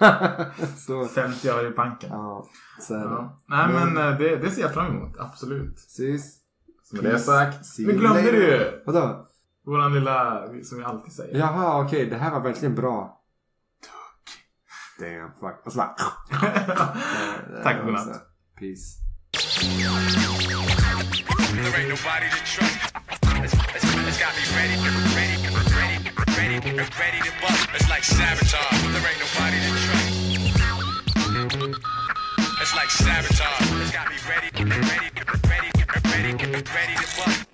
så. 0.77 1.05
50 1.05 1.49
öre 1.49 1.67
i 1.67 1.71
banken. 1.71 2.09
Ja, 2.09 2.47
så 2.79 2.93
är 2.93 2.99
det. 2.99 3.05
Ja. 3.05 3.37
Nej 3.47 3.67
men 3.73 3.97
eh, 3.97 4.17
det, 4.17 4.35
det 4.35 4.51
ser 4.51 4.61
jag 4.61 4.73
fram 4.73 4.95
emot, 4.95 5.15
absolut. 5.19 5.79
Sist. 5.79 6.40
Med 6.91 7.03
det 7.03 7.19
sagt. 7.19 7.79
You 7.79 7.93
glömde 7.93 8.31
det 8.31 8.37
ju! 8.37 8.81
Vadå? 8.85 9.27
Våran 9.65 9.93
lilla, 9.93 10.47
som 10.63 10.77
vi 10.77 10.83
alltid 10.83 11.13
säger. 11.13 11.37
Jaha, 11.37 11.85
okej. 11.85 12.05
Det 12.05 12.17
här 12.17 12.31
var 12.31 12.39
verkligen 12.39 12.75
bra. 12.75 13.17
Damn, 14.99 15.31
fuck. 15.39 15.65
Och 15.65 15.71
så 15.71 15.77
bara... 15.77 15.87
Tack 17.63 17.79
och 17.79 17.85
godnatt. 17.85 18.03
Så, 18.03 18.13
Peace. 18.59 18.97
There 21.51 21.75
ain't 21.77 21.89
nobody 21.89 22.27
to 22.29 22.39
trust. 22.45 22.93
It's, 23.43 23.53
it's, 23.53 23.85
it's 24.07 24.19
got 24.19 24.33
me 24.37 24.43
ready, 24.55 24.75
ready, 25.17 25.37
ready, 25.75 25.97
ready, 26.37 26.59
ready 26.99 27.19
to 27.27 27.31
bust. 27.41 27.67
It's 27.75 27.89
like 27.89 28.03
sabotage. 28.03 28.81
There 28.93 29.07
ain't 29.09 29.19
nobody 29.25 29.57
to 29.65 29.71
trust. 29.85 30.11
It's 32.61 32.73
like 32.75 32.89
sabotage. 32.89 33.81
It's 33.81 33.91
got 33.91 34.07
me 34.09 34.17
ready, 34.29 34.49
ready, 34.63 35.20
ready, 36.37 36.69
ready 36.73 36.95
to 36.95 37.17
bust. 37.17 37.50